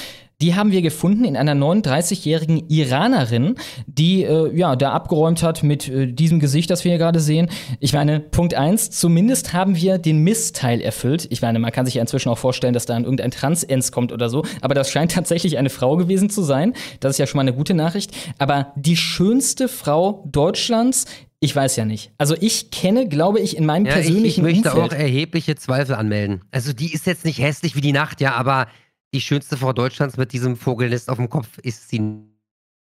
Die 0.42 0.56
haben 0.56 0.72
wir 0.72 0.82
gefunden 0.82 1.24
in 1.24 1.38
einer 1.38 1.54
39-jährigen 1.54 2.68
Iranerin, 2.68 3.56
die 3.86 4.24
äh, 4.24 4.56
ja 4.56 4.76
da 4.76 4.92
abgeräumt 4.92 5.44
hat 5.44 5.62
mit 5.62 5.88
äh, 5.88 6.12
diesem 6.12 6.40
Gesicht, 6.40 6.70
das 6.70 6.84
wir 6.84 6.92
hier 6.92 7.00
gerade 7.00 7.20
sehen. 7.20 7.50
Ich 7.80 7.94
meine, 7.94 8.20
Punkt 8.20 8.56
1, 8.56 8.90
zumindest 8.90 9.54
haben 9.54 9.76
wir 9.76 10.00
den 10.00 10.20
Missteil 10.24 10.82
erfüllt. 10.82 11.28
Ich 11.30 11.42
meine, 11.42 11.60
man 11.60 11.72
kann 11.72 11.86
sich 11.86 11.96
ja 11.96 12.02
inzwischen 12.02 12.30
auch 12.30 12.38
vorstellen, 12.38 12.74
dass 12.74 12.88
da 12.88 12.96
an 12.96 13.04
irgendein 13.04 13.32
Transens 13.32 13.92
kommt 13.92 14.12
oder 14.12 14.30
so, 14.30 14.44
aber 14.62 14.74
das 14.74 14.90
scheint 14.90 15.12
tatsächlich 15.14 15.58
eine 15.58 15.70
Frau 15.70 15.96
gewesen 15.96 16.30
zu 16.30 16.42
sein. 16.42 16.74
Das 17.00 17.12
ist 17.12 17.18
ja 17.20 17.28
schon 17.28 17.38
mal 17.38 17.44
eine 17.44 17.54
gute 17.54 17.74
Nachricht. 17.74 18.12
Aber 18.40 18.74
die 18.76 18.98
schönste 18.98 19.68
Frau 19.68 20.24
Deutschlands 20.32 21.06
ich 21.44 21.56
weiß 21.56 21.76
ja 21.76 21.86
nicht. 21.86 22.12
Also 22.20 22.36
ich 22.40 22.70
kenne, 22.70 23.08
glaube 23.08 23.40
ich, 23.40 23.58
in 23.58 23.66
meinem 23.66 23.88
ja, 23.88 23.94
persönlichen 23.94 24.46
ich, 24.46 24.58
ich 24.58 24.64
möchte 24.64 24.78
Umfeld 24.78 24.94
auch 24.94 24.96
erhebliche 24.96 25.56
Zweifel 25.56 25.96
anmelden. 25.96 26.42
Also 26.52 26.72
die 26.72 26.94
ist 26.94 27.08
jetzt 27.08 27.26
nicht 27.26 27.40
hässlich 27.40 27.76
wie 27.76 27.82
die 27.82 27.94
Nacht, 27.94 28.22
ja, 28.22 28.36
aber 28.36 28.68
die 29.14 29.22
schönste 29.22 29.58
Frau 29.58 29.74
Deutschlands 29.74 30.18
mit 30.18 30.34
diesem 30.34 30.56
Vogelnest 30.56 31.10
auf 31.10 31.18
dem 31.18 31.30
Kopf 31.30 31.58
ist 31.60 31.90
sie. 31.90 32.02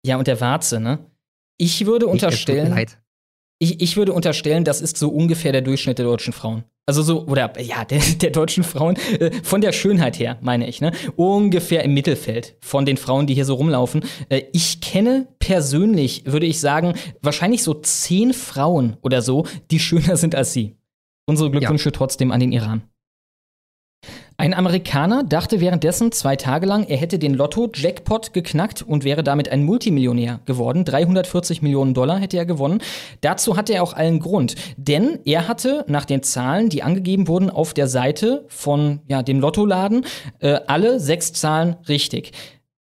Ja, 0.05 0.17
und 0.17 0.27
der 0.27 0.41
Warze, 0.41 0.81
ne? 0.81 0.99
Ich 1.59 1.85
würde 1.87 2.07
unterstellen. 2.07 2.87
Ich, 3.63 3.83
ich 3.83 3.97
würde 3.99 4.15
unterstellen, 4.15 4.65
das 4.65 4.81
ist 4.81 4.97
so 4.97 5.11
ungefähr 5.11 5.53
der 5.53 5.61
Durchschnitt 5.61 5.99
der 5.99 6.07
deutschen 6.07 6.33
Frauen. 6.33 6.65
Also 6.87 7.03
so, 7.03 7.27
oder 7.27 7.61
ja, 7.61 7.85
der, 7.85 8.01
der 8.21 8.31
deutschen 8.31 8.65
Frauen, 8.65 8.97
äh, 9.19 9.31
von 9.43 9.61
der 9.61 9.73
Schönheit 9.73 10.19
her, 10.19 10.39
meine 10.41 10.67
ich, 10.67 10.81
ne? 10.81 10.93
Ungefähr 11.17 11.85
im 11.85 11.93
Mittelfeld 11.93 12.57
von 12.61 12.87
den 12.87 12.97
Frauen, 12.97 13.27
die 13.27 13.35
hier 13.35 13.45
so 13.45 13.55
rumlaufen. 13.55 14.03
Äh, 14.31 14.45
ich 14.53 14.81
kenne 14.81 15.29
persönlich, 15.39 16.25
würde 16.25 16.47
ich 16.47 16.59
sagen, 16.59 16.95
wahrscheinlich 17.21 17.63
so 17.63 17.75
zehn 17.75 18.33
Frauen 18.33 18.97
oder 19.03 19.21
so, 19.21 19.47
die 19.71 19.79
schöner 19.79 20.17
sind 20.17 20.35
als 20.35 20.55
sie. 20.55 20.77
Unsere 21.27 21.51
Glückwünsche 21.51 21.91
ja. 21.91 21.93
trotzdem 21.93 22.33
an 22.33 22.41
den 22.41 22.53
Iran. 22.53 22.83
Ein 24.41 24.55
Amerikaner 24.55 25.23
dachte 25.23 25.61
währenddessen 25.61 26.13
zwei 26.13 26.35
Tage 26.35 26.65
lang, 26.65 26.87
er 26.89 26.97
hätte 26.97 27.19
den 27.19 27.35
Lotto-Jackpot 27.35 28.33
geknackt 28.33 28.81
und 28.81 29.05
wäre 29.05 29.23
damit 29.23 29.51
ein 29.51 29.65
Multimillionär 29.65 30.41
geworden. 30.47 30.87
340 30.87 31.61
Millionen 31.61 31.93
Dollar 31.93 32.19
hätte 32.19 32.39
er 32.39 32.47
gewonnen. 32.47 32.81
Dazu 33.21 33.59
hatte 33.59 33.75
er 33.75 33.83
auch 33.83 33.93
allen 33.93 34.19
Grund, 34.19 34.55
denn 34.79 35.19
er 35.27 35.47
hatte 35.47 35.85
nach 35.89 36.07
den 36.07 36.23
Zahlen, 36.23 36.71
die 36.71 36.83
angegeben 36.83 37.29
wurden 37.29 37.51
auf 37.51 37.75
der 37.75 37.87
Seite 37.87 38.47
von 38.49 39.01
ja, 39.09 39.23
dem 39.23 39.41
Lottoladen, 39.41 40.07
äh, 40.39 40.59
alle 40.67 41.01
sechs 41.01 41.35
Zahlen 41.35 41.77
richtig. 41.87 42.33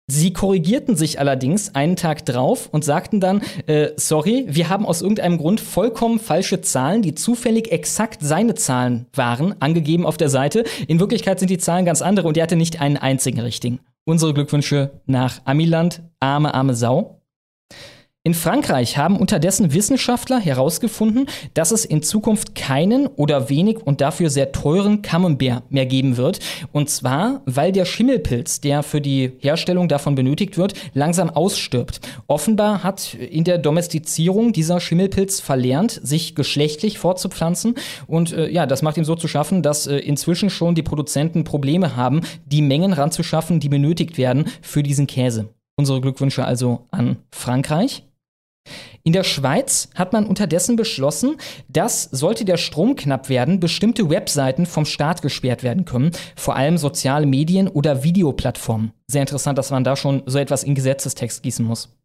Sie 0.08 0.34
korrigierten 0.34 0.96
sich 0.96 1.20
allerdings 1.20 1.74
einen 1.74 1.96
Tag 1.96 2.26
drauf 2.28 2.70
und 2.72 2.86
sagten 2.86 3.20
dann, 3.20 3.42
äh, 3.66 3.90
sorry, 3.96 4.46
wir 4.48 4.70
haben 4.70 4.86
aus 4.86 5.02
irgendeinem 5.02 5.40
Grund 5.40 5.60
vollkommen 5.60 6.20
falsche 6.20 6.62
Zahlen, 6.62 7.02
die 7.02 7.16
zufällig 7.16 7.72
exakt 7.72 8.20
seine 8.22 8.54
Zahlen 8.54 9.08
waren, 9.14 9.60
angegeben 9.62 10.06
auf 10.06 10.18
der 10.18 10.30
Seite. 10.30 10.64
In 10.88 11.00
Wirklichkeit 11.00 11.40
sind 11.40 11.50
die 11.50 11.58
Zahlen 11.58 11.86
ganz 11.86 12.04
andere 12.04 12.28
und 12.28 12.38
er 12.38 12.44
hatte 12.44 12.56
nicht 12.56 12.82
einen 12.82 12.98
einzigen 12.98 13.40
richtigen. 13.40 13.80
Unsere 14.04 14.36
Glückwünsche 14.36 15.02
nach 15.08 15.42
Amiland, 15.46 16.04
arme, 16.20 16.54
arme 16.54 16.76
Sau. 16.76 17.22
In 18.28 18.34
Frankreich 18.34 18.98
haben 18.98 19.18
unterdessen 19.18 19.72
Wissenschaftler 19.72 20.40
herausgefunden, 20.40 21.28
dass 21.54 21.70
es 21.70 21.86
in 21.86 22.02
Zukunft 22.02 22.56
keinen 22.56 23.06
oder 23.06 23.52
wenig 23.52 23.78
und 23.86 24.02
dafür 24.02 24.32
sehr 24.32 24.52
teuren 24.52 25.04
Camembert 25.04 25.72
mehr 25.72 25.86
geben 25.86 26.18
wird. 26.18 26.40
Und 26.72 26.90
zwar, 26.90 27.44
weil 27.46 27.72
der 27.72 27.86
Schimmelpilz, 27.86 28.62
der 28.62 28.82
für 28.82 29.00
die 29.00 29.34
Herstellung 29.38 29.88
davon 29.88 30.16
benötigt 30.16 30.58
wird, 30.58 30.74
langsam 30.96 31.30
ausstirbt. 31.30 32.00
Offenbar 32.26 32.82
hat 32.82 33.14
in 33.14 33.44
der 33.44 33.60
Domestizierung 33.60 34.54
dieser 34.54 34.80
Schimmelpilz 34.80 35.40
verlernt, 35.40 35.92
sich 35.92 36.34
geschlechtlich 36.34 36.98
fortzupflanzen. 36.98 37.76
Und 38.08 38.34
äh, 38.34 38.50
ja, 38.50 38.66
das 38.66 38.82
macht 38.82 38.98
ihm 38.98 39.06
so 39.06 39.14
zu 39.14 39.28
schaffen, 39.28 39.62
dass 39.62 39.86
äh, 39.86 39.98
inzwischen 39.98 40.50
schon 40.50 40.74
die 40.74 40.82
Produzenten 40.82 41.44
Probleme 41.44 41.96
haben, 41.96 42.22
die 42.48 42.64
Mengen 42.64 42.94
ranzuschaffen, 42.94 43.60
die 43.60 43.70
benötigt 43.70 44.18
werden 44.18 44.46
für 44.64 44.82
diesen 44.82 45.06
Käse. 45.06 45.50
Unsere 45.78 46.02
Glückwünsche 46.02 46.44
also 46.44 46.88
an 46.90 47.18
Frankreich. 47.32 48.04
In 49.08 49.14
der 49.14 49.24
Schweiz 49.24 49.90
hat 49.94 50.14
man 50.14 50.26
unterdessen 50.26 50.78
beschlossen, 50.78 51.38
dass, 51.70 52.06
sollte 52.06 52.44
der 52.44 52.58
Strom 52.58 52.96
knapp 52.96 53.30
werden, 53.30 53.60
bestimmte 53.60 54.10
Webseiten 54.10 54.66
vom 54.66 54.86
Staat 54.86 55.22
gesperrt 55.22 55.62
werden 55.62 55.86
können, 55.86 56.10
vor 56.36 56.56
allem 56.56 56.80
soziale 56.80 57.28
Medien 57.28 57.68
oder 57.68 58.04
Videoplattformen. 58.04 58.94
Sehr 59.06 59.22
interessant, 59.22 59.60
dass 59.60 59.70
man 59.70 59.84
da 59.84 59.96
schon 59.96 60.24
so 60.26 60.40
etwas 60.40 60.64
in 60.64 60.74
Gesetzestext 60.74 61.44
gießen 61.44 61.64
muss. 61.64 61.96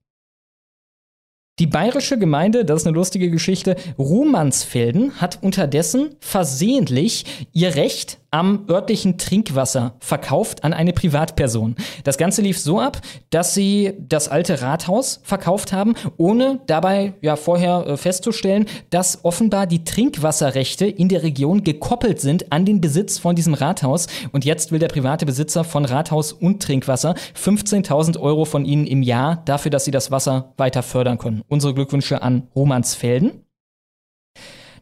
Die 1.61 1.67
bayerische 1.67 2.19
Gemeinde, 2.19 2.65
das 2.65 2.81
ist 2.81 2.87
eine 2.87 2.97
lustige 2.97 3.31
Geschichte, 3.31 3.77
Ruhmannsfelden 3.99 5.21
hat 5.21 5.43
unterdessen 5.43 6.17
versehentlich 6.19 7.27
ihr 7.53 7.75
Recht 7.75 8.19
am 8.31 8.65
örtlichen 8.69 9.19
Trinkwasser 9.19 9.95
verkauft 10.01 10.63
an 10.63 10.73
eine 10.73 10.93
Privatperson. 10.93 11.75
Das 12.05 12.17
Ganze 12.17 12.43
lief 12.43 12.59
so 12.59 12.81
ab, 12.81 13.01
dass 13.31 13.55
sie 13.55 13.93
das 13.99 14.29
alte 14.29 14.63
Rathaus 14.63 15.21
verkauft 15.23 15.73
haben, 15.73 15.95
ohne 16.17 16.61
dabei 16.67 17.15
ja 17.21 17.37
vorher 17.37 17.87
äh, 17.87 17.97
festzustellen, 17.97 18.67
dass 18.91 19.25
offenbar 19.25 19.67
die 19.67 19.85
Trinkwasserrechte 19.85 20.87
in 20.87 21.09
der 21.09 21.23
Region 21.23 21.65
gekoppelt 21.65 22.21
sind 22.21 22.53
an 22.53 22.65
den 22.65 22.81
Besitz 22.81 23.19
von 23.19 23.35
diesem 23.35 23.55
Rathaus. 23.55 24.07
Und 24.33 24.45
jetzt 24.45 24.71
will 24.71 24.79
der 24.79 24.89
private 24.89 25.27
Besitzer 25.27 25.65
von 25.65 25.85
Rathaus 25.85 26.33
und 26.33 26.63
Trinkwasser 26.63 27.15
15.000 27.37 28.19
Euro 28.19 28.45
von 28.45 28.65
ihnen 28.65 28.87
im 28.87 29.03
Jahr 29.03 29.43
dafür, 29.45 29.71
dass 29.71 29.85
sie 29.85 29.91
das 29.91 30.11
Wasser 30.11 30.53
weiter 30.57 30.83
fördern 30.83 31.19
können. 31.19 31.40
Unsere 31.49 31.75
Glückwünsche 31.75 32.23
an 32.23 32.49
Romansfelden. 32.55 33.45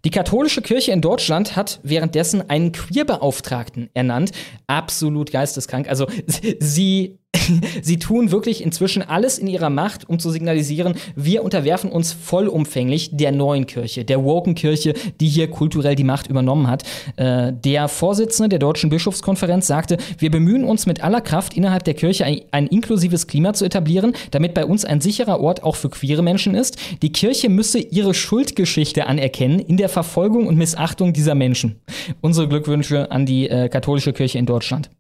Die 0.05 0.11
katholische 0.11 0.63
Kirche 0.63 0.93
in 0.93 1.01
Deutschland 1.01 1.57
hat 1.57 1.81
währenddessen 1.83 2.49
einen 2.49 2.73
Queerbeauftragten 2.73 3.91
ernannt. 3.95 4.31
Absolut 4.67 5.33
geisteskrank. 5.33 5.89
Also 5.89 6.07
sie 6.61 7.19
sie 7.83 7.99
tun 7.99 8.31
wirklich 8.31 8.63
inzwischen 8.63 9.03
alles 9.03 9.39
in 9.39 9.47
ihrer 9.47 9.71
Macht, 9.71 10.09
um 10.09 10.19
zu 10.19 10.31
signalisieren, 10.31 10.95
wir 11.17 11.43
unterwerfen 11.43 11.91
uns 11.91 12.13
vollumfänglich 12.13 13.11
der 13.13 13.33
neuen 13.33 13.67
Kirche, 13.67 14.05
der 14.05 14.23
Woken 14.25 14.55
Kirche, 14.55 14.95
die 15.21 15.29
hier 15.29 15.49
kulturell 15.51 15.95
die 15.95 16.05
Macht 16.05 16.29
übernommen 16.29 16.69
hat. 16.69 16.85
Äh, 17.17 17.53
der 17.53 17.89
Vorsitzende 17.89 18.49
der 18.49 18.59
Deutschen 18.59 18.91
Bischofskonferenz 18.91 19.67
sagte, 19.67 19.99
wir 20.19 20.31
bemühen 20.31 20.65
uns 20.65 20.87
mit 20.87 21.03
aller 21.03 21.21
Kraft 21.21 21.57
innerhalb 21.57 21.85
der 21.85 21.95
Kirche 21.95 22.25
ein, 22.25 22.41
ein 22.51 22.67
inklusives 22.67 23.27
Klima 23.27 23.53
zu 23.53 23.65
etablieren, 23.65 24.13
damit 24.31 24.55
bei 24.55 24.65
uns 24.65 24.85
ein 24.85 25.01
sicherer 25.01 25.41
Ort 25.41 25.63
auch 25.63 25.77
für 25.77 25.91
queere 25.91 26.23
Menschen 26.23 26.55
ist. 26.55 26.79
Die 27.03 27.13
Kirche 27.13 27.49
müsse 27.49 27.79
ihre 27.79 28.15
Schuldgeschichte 28.15 29.07
anerkennen 29.07 29.59
in 29.59 29.77
der 29.77 29.89
Verfolgung 29.89 30.47
und 30.47 30.57
Missachtung 30.57 31.13
dieser 31.13 31.35
Menschen. 31.35 31.81
Unsere 32.21 32.49
Glückwünsche 32.49 33.11
an 33.11 33.27
die 33.27 33.49
äh, 33.49 33.69
katholische 33.69 34.13
Kirche 34.13 34.39
in 34.39 34.47
Deutschland. 34.47 34.91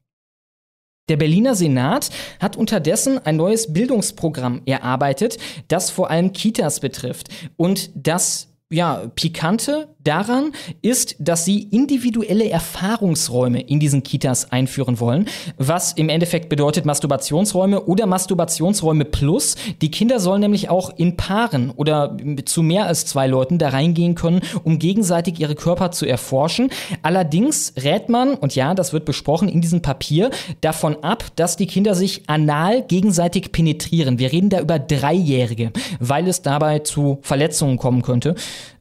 Der 1.08 1.16
Berliner 1.16 1.54
Senat 1.54 2.10
hat 2.40 2.56
unterdessen 2.56 3.18
ein 3.24 3.36
neues 3.36 3.72
Bildungsprogramm 3.72 4.62
erarbeitet, 4.66 5.38
das 5.68 5.90
vor 5.90 6.10
allem 6.10 6.32
Kitas 6.32 6.80
betrifft. 6.80 7.28
Und 7.56 7.90
das 7.94 8.47
ja, 8.70 9.10
pikante 9.14 9.88
daran 10.04 10.52
ist, 10.82 11.16
dass 11.18 11.44
sie 11.46 11.62
individuelle 11.62 12.48
Erfahrungsräume 12.50 13.60
in 13.60 13.80
diesen 13.80 14.02
Kitas 14.02 14.52
einführen 14.52 15.00
wollen, 15.00 15.26
was 15.56 15.92
im 15.92 16.08
Endeffekt 16.08 16.48
bedeutet 16.48 16.84
Masturbationsräume 16.84 17.82
oder 17.84 18.06
Masturbationsräume 18.06 19.06
plus. 19.06 19.56
Die 19.80 19.90
Kinder 19.90 20.20
sollen 20.20 20.40
nämlich 20.40 20.68
auch 20.68 20.96
in 20.96 21.16
Paaren 21.16 21.70
oder 21.70 22.16
zu 22.44 22.62
mehr 22.62 22.86
als 22.86 23.06
zwei 23.06 23.26
Leuten 23.26 23.58
da 23.58 23.70
reingehen 23.70 24.14
können, 24.14 24.40
um 24.64 24.78
gegenseitig 24.78 25.40
ihre 25.40 25.54
Körper 25.54 25.90
zu 25.90 26.06
erforschen. 26.06 26.70
Allerdings 27.02 27.72
rät 27.82 28.08
man, 28.08 28.34
und 28.34 28.54
ja, 28.54 28.74
das 28.74 28.92
wird 28.92 29.04
besprochen 29.06 29.48
in 29.48 29.60
diesem 29.62 29.82
Papier, 29.82 30.30
davon 30.60 31.02
ab, 31.02 31.24
dass 31.36 31.56
die 31.56 31.66
Kinder 31.66 31.94
sich 31.94 32.28
anal 32.28 32.82
gegenseitig 32.82 33.52
penetrieren. 33.52 34.18
Wir 34.18 34.32
reden 34.32 34.50
da 34.50 34.60
über 34.60 34.78
Dreijährige, 34.78 35.72
weil 36.00 36.28
es 36.28 36.42
dabei 36.42 36.80
zu 36.80 37.18
Verletzungen 37.22 37.78
kommen 37.78 38.02
könnte. 38.02 38.34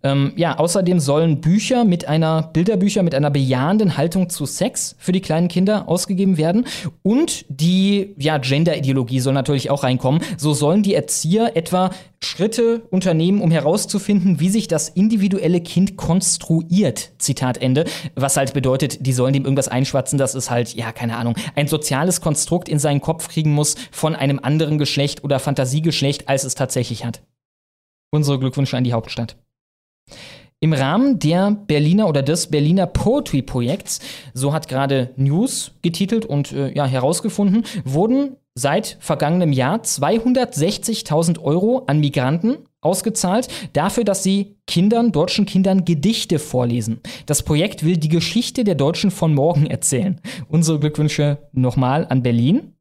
Ähm, 0.04 0.34
ja, 0.36 0.58
außerdem 0.58 1.00
sollen 1.00 1.42
Bücher 1.42 1.84
mit 1.84 2.08
einer, 2.08 2.44
Bilderbücher 2.54 3.04
mit 3.04 3.16
einer 3.16 3.30
bejahenden 3.30 3.98
Haltung 3.98 4.30
zu 4.30 4.46
Sex 4.46 4.96
für 5.00 5.12
die 5.12 5.22
kleinen 5.22 5.48
Kinder 5.48 5.88
ausgegeben 5.88 6.38
werden. 6.38 6.66
Und 7.04 7.46
die, 7.50 8.16
ja, 8.18 8.38
Gender-Ideologie 8.38 9.20
soll 9.20 9.34
natürlich 9.34 9.70
auch 9.70 9.84
reinkommen. 9.84 10.22
So 10.38 10.54
sollen 10.54 10.84
die 10.84 10.94
Erzieher 10.94 11.56
etwa 11.56 11.92
Schritte 12.20 12.82
unternehmen, 12.90 13.42
um 13.42 13.52
herauszufinden, 13.52 14.40
wie 14.40 14.50
sich 14.50 14.68
das 14.68 14.90
individuelle 14.90 15.62
Kind 15.62 15.98
konstruiert. 15.98 17.12
Zitat 17.20 17.60
Ende. 17.60 17.86
Was 18.16 18.38
halt 18.38 18.54
bedeutet, 18.54 19.06
die 19.06 19.14
sollen 19.14 19.34
dem 19.34 19.44
irgendwas 19.44 19.68
einschwatzen, 19.68 20.18
dass 20.18 20.34
es 20.34 20.50
halt, 20.50 20.74
ja, 20.74 20.92
keine 20.92 21.18
Ahnung, 21.18 21.36
ein 21.56 21.68
soziales 21.68 22.22
Konstrukt 22.22 22.70
in 22.70 22.80
seinen 22.80 23.02
Kopf 23.02 23.28
kriegen 23.28 23.54
muss 23.54 23.76
von 23.92 24.16
einem 24.16 24.40
anderen 24.42 24.78
Geschlecht 24.78 25.24
oder 25.24 25.40
Fantasiegeschlecht, 25.40 26.28
als 26.28 26.44
es 26.44 26.56
tatsächlich 26.56 27.06
hat. 27.06 27.22
Unsere 28.10 28.40
Glückwünsche 28.40 28.78
an 28.78 28.84
die 28.84 28.94
Hauptstadt. 28.94 29.38
Im 30.60 30.74
Rahmen 30.74 31.20
der 31.20 31.52
Berliner 31.52 32.08
oder 32.08 32.24
des 32.24 32.48
Berliner 32.48 32.88
Poetry 32.88 33.44
Projekts, 33.44 34.00
so 34.34 34.54
hat 34.54 34.68
gerade 34.68 35.12
News 35.16 35.72
getitelt 35.84 36.26
und 36.26 36.52
äh, 36.52 36.74
ja, 36.74 36.86
herausgefunden, 36.86 37.64
wurden 37.86 38.38
seit 38.56 38.98
vergangenem 39.00 39.52
Jahr 39.52 39.78
260.000 39.82 41.40
Euro 41.40 41.84
an 41.86 42.00
Migranten 42.00 42.58
ausgezahlt, 42.82 43.50
dafür, 43.74 44.04
dass 44.04 44.24
sie 44.24 44.56
Kindern, 44.66 45.12
deutschen 45.12 45.46
Kindern 45.46 45.86
Gedichte 45.86 46.40
vorlesen. 46.40 47.02
Das 47.28 47.44
Projekt 47.44 47.86
will 47.86 47.98
die 47.98 48.10
Geschichte 48.10 48.64
der 48.64 48.76
Deutschen 48.76 49.12
von 49.12 49.36
morgen 49.36 49.68
erzählen. 49.68 50.20
Unsere 50.48 50.80
Glückwünsche 50.80 51.38
nochmal 51.52 52.08
an 52.10 52.24
Berlin. 52.24 52.74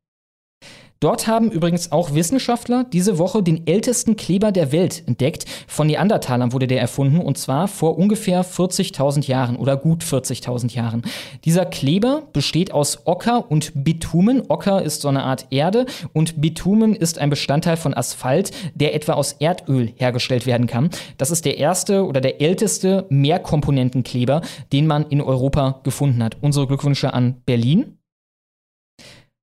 Dort 1.01 1.27
haben 1.27 1.51
übrigens 1.51 1.93
auch 1.93 2.15
Wissenschaftler 2.15 2.85
diese 2.91 3.19
Woche 3.19 3.43
den 3.43 3.67
ältesten 3.67 4.17
Kleber 4.17 4.51
der 4.51 4.73
Welt 4.73 5.03
entdeckt. 5.07 5.45
Von 5.67 5.89
Neandertalern 5.89 6.55
wurde 6.55 6.67
der 6.67 6.81
erfunden 6.81 7.21
und 7.21 7.37
zwar 7.37 7.69
vor 7.69 7.99
ungefähr 7.99 8.45
40.000 8.45 9.27
Jahren 9.27 9.57
oder 9.57 9.77
gut 9.77 10.03
40.000 10.03 10.75
Jahren. 10.75 11.03
Dieser 11.45 11.67
Kleber 11.67 12.23
besteht 12.33 12.73
aus 12.73 13.07
Ocker 13.07 13.51
und 13.51 13.73
Bitumen. 13.75 14.45
Ocker 14.49 14.83
ist 14.83 15.03
so 15.03 15.09
eine 15.09 15.25
Art 15.25 15.49
Erde 15.51 15.85
und 16.15 16.41
Bitumen 16.41 16.95
ist 16.95 17.19
ein 17.19 17.29
Bestandteil 17.29 17.77
von 17.77 17.93
Asphalt, 17.93 18.53
der 18.75 18.95
etwa 18.95 19.13
aus 19.13 19.33
Erdöl 19.33 19.93
hergestellt 19.97 20.47
werden 20.47 20.67
kann. 20.67 20.89
Das 21.19 21.31
ist 21.31 21.45
der 21.45 21.59
erste 21.59 22.07
oder 22.07 22.23
der 22.23 22.41
älteste 22.41 23.05
Mehrkomponentenkleber, 23.11 24.41
den 24.73 24.87
man 24.87 25.05
in 25.11 25.21
Europa 25.21 25.81
gefunden 25.83 26.23
hat. 26.23 26.39
Unsere 26.41 26.67
Glückwünsche 26.67 27.13
an 27.13 27.43
Berlin 27.45 27.96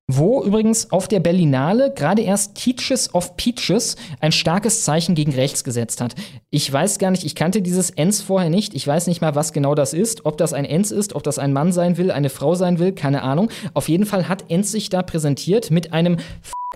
wo 0.06 0.44
übrigens 0.44 0.92
auf 0.92 1.08
der 1.08 1.20
Berlinale 1.20 1.92
gerade 1.94 2.22
erst 2.22 2.56
Teaches 2.56 3.14
of 3.14 3.36
Peaches 3.36 3.96
ein 4.20 4.32
starkes 4.32 4.84
Zeichen 4.84 5.14
gegen 5.14 5.32
rechts 5.32 5.64
gesetzt 5.64 6.00
hat. 6.00 6.14
Ich 6.50 6.70
weiß 6.70 6.98
gar 6.98 7.10
nicht, 7.10 7.24
ich 7.24 7.34
kannte 7.34 7.62
dieses 7.62 7.90
Ens 7.90 8.20
vorher 8.20 8.50
nicht. 8.50 8.74
Ich 8.74 8.86
weiß 8.86 9.06
nicht 9.06 9.22
mal, 9.22 9.34
was 9.34 9.54
genau 9.54 9.74
das 9.74 9.94
ist. 9.94 10.26
Ob 10.26 10.36
das 10.36 10.52
ein 10.52 10.66
Ens 10.66 10.90
ist, 10.90 11.14
ob 11.14 11.22
das 11.22 11.38
ein 11.38 11.54
Mann 11.54 11.72
sein 11.72 11.96
will, 11.96 12.10
eine 12.10 12.28
Frau 12.28 12.54
sein 12.54 12.78
will, 12.78 12.92
keine 12.92 13.22
Ahnung. 13.22 13.50
Auf 13.72 13.88
jeden 13.88 14.04
Fall 14.04 14.28
hat 14.28 14.50
Ens 14.50 14.72
sich 14.72 14.90
da 14.90 15.02
präsentiert 15.02 15.70
mit 15.70 15.94
einem 15.94 16.18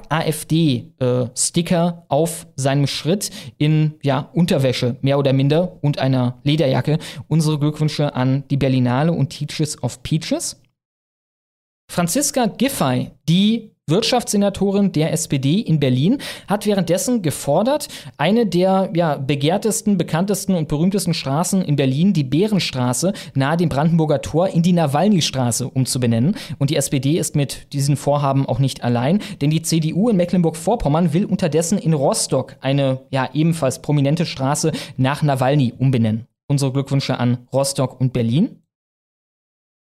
AfD-Sticker 0.09 1.89
äh, 1.99 2.03
auf 2.09 2.47
seinem 2.57 2.87
Schritt 2.87 3.31
in 3.59 3.95
ja, 4.03 4.31
Unterwäsche, 4.33 4.97
mehr 5.03 5.19
oder 5.19 5.35
minder, 5.35 5.77
und 5.83 5.99
einer 5.99 6.39
Lederjacke. 6.45 6.99
Unsere 7.27 7.59
Glückwünsche 7.59 8.15
an 8.15 8.45
die 8.51 8.57
Berlinale 8.57 9.13
und 9.13 9.31
Teaches 9.31 9.83
of 9.83 10.03
Peaches. 10.03 10.61
Franziska 11.91 12.47
Giffey, 12.47 13.11
die 13.29 13.73
Wirtschaftssenatorin 13.89 14.93
der 14.93 15.13
SPD 15.13 15.61
in 15.61 15.81
Berlin 15.81 16.19
hat 16.47 16.67
währenddessen 16.67 17.23
gefordert, 17.23 17.89
eine 18.19 18.47
der 18.47 18.91
ja, 18.95 19.17
begehrtesten, 19.17 19.97
bekanntesten 19.97 20.55
und 20.55 20.69
berühmtesten 20.69 21.15
Straßen 21.15 21.63
in 21.63 21.77
Berlin, 21.77 22.13
die 22.13 22.25
Bärenstraße, 22.25 23.15
nahe 23.35 23.57
dem 23.57 23.71
Brandenburger 23.71 24.21
Tor, 24.21 24.49
in 24.49 24.63
die 24.63 24.75
Nawalny-Straße 24.75 25.69
umzubenennen. 25.69 26.37
Und 26.59 26.71
die 26.71 26.77
SPD 26.77 27.19
ist 27.19 27.35
mit 27.35 27.73
diesen 27.73 27.97
Vorhaben 27.97 28.47
auch 28.47 28.59
nicht 28.59 28.85
allein, 28.85 29.21
denn 29.41 29.51
die 29.51 29.63
CDU 29.63 30.11
in 30.11 30.17
Mecklenburg-Vorpommern 30.17 31.15
will 31.15 31.25
unterdessen 31.25 31.79
in 31.79 31.95
Rostock 31.95 32.57
eine 32.61 33.01
ja 33.11 33.31
ebenfalls 33.33 33.81
prominente 33.81 34.27
Straße 34.27 34.73
nach 34.99 35.23
Nawalny 35.23 35.73
umbenennen. 35.79 36.27
Unsere 36.47 36.73
Glückwünsche 36.73 37.19
an 37.19 37.49
Rostock 37.53 38.01
und 38.01 38.13
Berlin. 38.13 38.63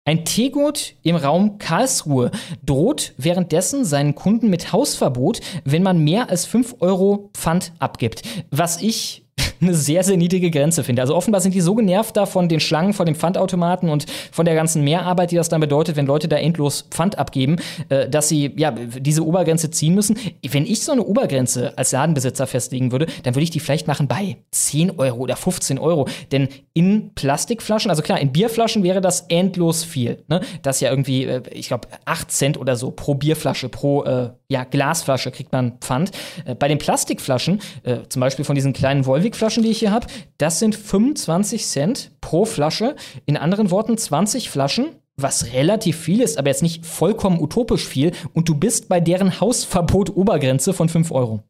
Ein 0.07 0.23
Teegut 0.23 0.93
im 1.01 1.15
Raum 1.15 1.57
Karlsruhe 1.57 2.29
droht 2.63 3.15
währenddessen 3.17 3.85
seinen 3.85 4.13
Kunden 4.13 4.51
mit 4.51 4.71
Hausverbot, 4.71 5.41
wenn 5.63 5.81
man 5.81 5.97
mehr 5.97 6.29
als 6.29 6.45
5 6.45 6.75
Euro 6.79 7.31
Pfand 7.33 7.73
abgibt. 7.79 8.21
Was 8.51 8.83
ich 8.83 9.24
eine 9.61 9.73
sehr, 9.73 10.03
sehr 10.03 10.17
niedrige 10.17 10.51
Grenze 10.51 10.83
finde. 10.83 11.01
Also 11.01 11.15
offenbar 11.15 11.41
sind 11.41 11.53
die 11.53 11.61
so 11.61 11.75
genervt 11.75 12.15
da 12.17 12.25
von 12.25 12.47
den 12.47 12.59
Schlangen 12.59 12.93
vor 12.93 13.05
dem 13.05 13.15
Pfandautomaten 13.15 13.89
und 13.89 14.05
von 14.31 14.45
der 14.45 14.55
ganzen 14.55 14.83
Mehrarbeit, 14.83 15.31
die 15.31 15.35
das 15.35 15.49
dann 15.49 15.61
bedeutet, 15.61 15.95
wenn 15.95 16.05
Leute 16.05 16.27
da 16.27 16.37
endlos 16.37 16.87
Pfand 16.91 17.17
abgeben, 17.17 17.57
äh, 17.89 18.09
dass 18.09 18.29
sie 18.29 18.51
ja 18.55 18.71
diese 18.71 19.25
Obergrenze 19.25 19.71
ziehen 19.71 19.95
müssen. 19.95 20.17
Wenn 20.47 20.65
ich 20.65 20.83
so 20.83 20.91
eine 20.91 21.03
Obergrenze 21.03 21.77
als 21.77 21.91
Ladenbesitzer 21.91 22.47
festlegen 22.47 22.91
würde, 22.91 23.07
dann 23.23 23.35
würde 23.35 23.43
ich 23.43 23.49
die 23.51 23.59
vielleicht 23.59 23.87
machen 23.87 24.07
bei 24.07 24.37
10 24.51 24.99
Euro 24.99 25.19
oder 25.19 25.35
15 25.35 25.79
Euro. 25.79 26.07
Denn 26.31 26.49
in 26.73 27.11
Plastikflaschen, 27.15 27.89
also 27.89 28.01
klar, 28.01 28.19
in 28.19 28.31
Bierflaschen 28.31 28.83
wäre 28.83 29.01
das 29.01 29.21
endlos 29.27 29.83
viel. 29.83 30.23
Ne? 30.27 30.41
Das 30.61 30.77
ist 30.77 30.81
ja 30.81 30.89
irgendwie, 30.89 31.25
äh, 31.25 31.41
ich 31.51 31.67
glaube, 31.67 31.87
8 32.05 32.31
Cent 32.31 32.57
oder 32.57 32.75
so 32.75 32.91
pro 32.91 33.15
Bierflasche, 33.15 33.69
pro 33.69 34.03
äh, 34.03 34.29
ja, 34.47 34.63
Glasflasche 34.63 35.31
kriegt 35.31 35.51
man 35.51 35.79
Pfand. 35.79 36.11
Äh, 36.45 36.55
bei 36.55 36.67
den 36.67 36.77
Plastikflaschen, 36.77 37.61
äh, 37.83 37.99
zum 38.09 38.19
Beispiel 38.19 38.45
von 38.45 38.55
diesen 38.55 38.73
kleinen 38.73 39.05
Volvic-Flaschen, 39.25 39.63
die 39.63 39.71
ich 39.71 39.79
hier 39.79 39.91
habe, 39.91 40.07
das 40.38 40.59
sind 40.59 40.75
25 40.75 41.65
Cent 41.65 42.11
pro 42.21 42.45
Flasche. 42.45 42.95
In 43.25 43.38
anderen 43.38 43.71
Worten, 43.71 43.97
20 43.97 44.49
Flaschen, 44.49 44.95
was 45.17 45.53
relativ 45.53 45.97
viel 45.97 46.21
ist, 46.21 46.38
aber 46.38 46.49
jetzt 46.49 46.61
nicht 46.61 46.85
vollkommen 46.85 47.41
utopisch 47.41 47.85
viel. 47.85 48.11
Und 48.33 48.49
du 48.49 48.55
bist 48.55 48.88
bei 48.88 48.99
deren 48.99 49.39
Hausverbot 49.39 50.15
Obergrenze 50.15 50.73
von 50.73 50.89
5 50.89 51.11
Euro. 51.11 51.41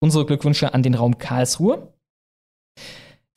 Unsere 0.00 0.26
Glückwünsche 0.26 0.74
an 0.74 0.82
den 0.82 0.94
Raum 0.94 1.18
Karlsruhe. 1.18 1.92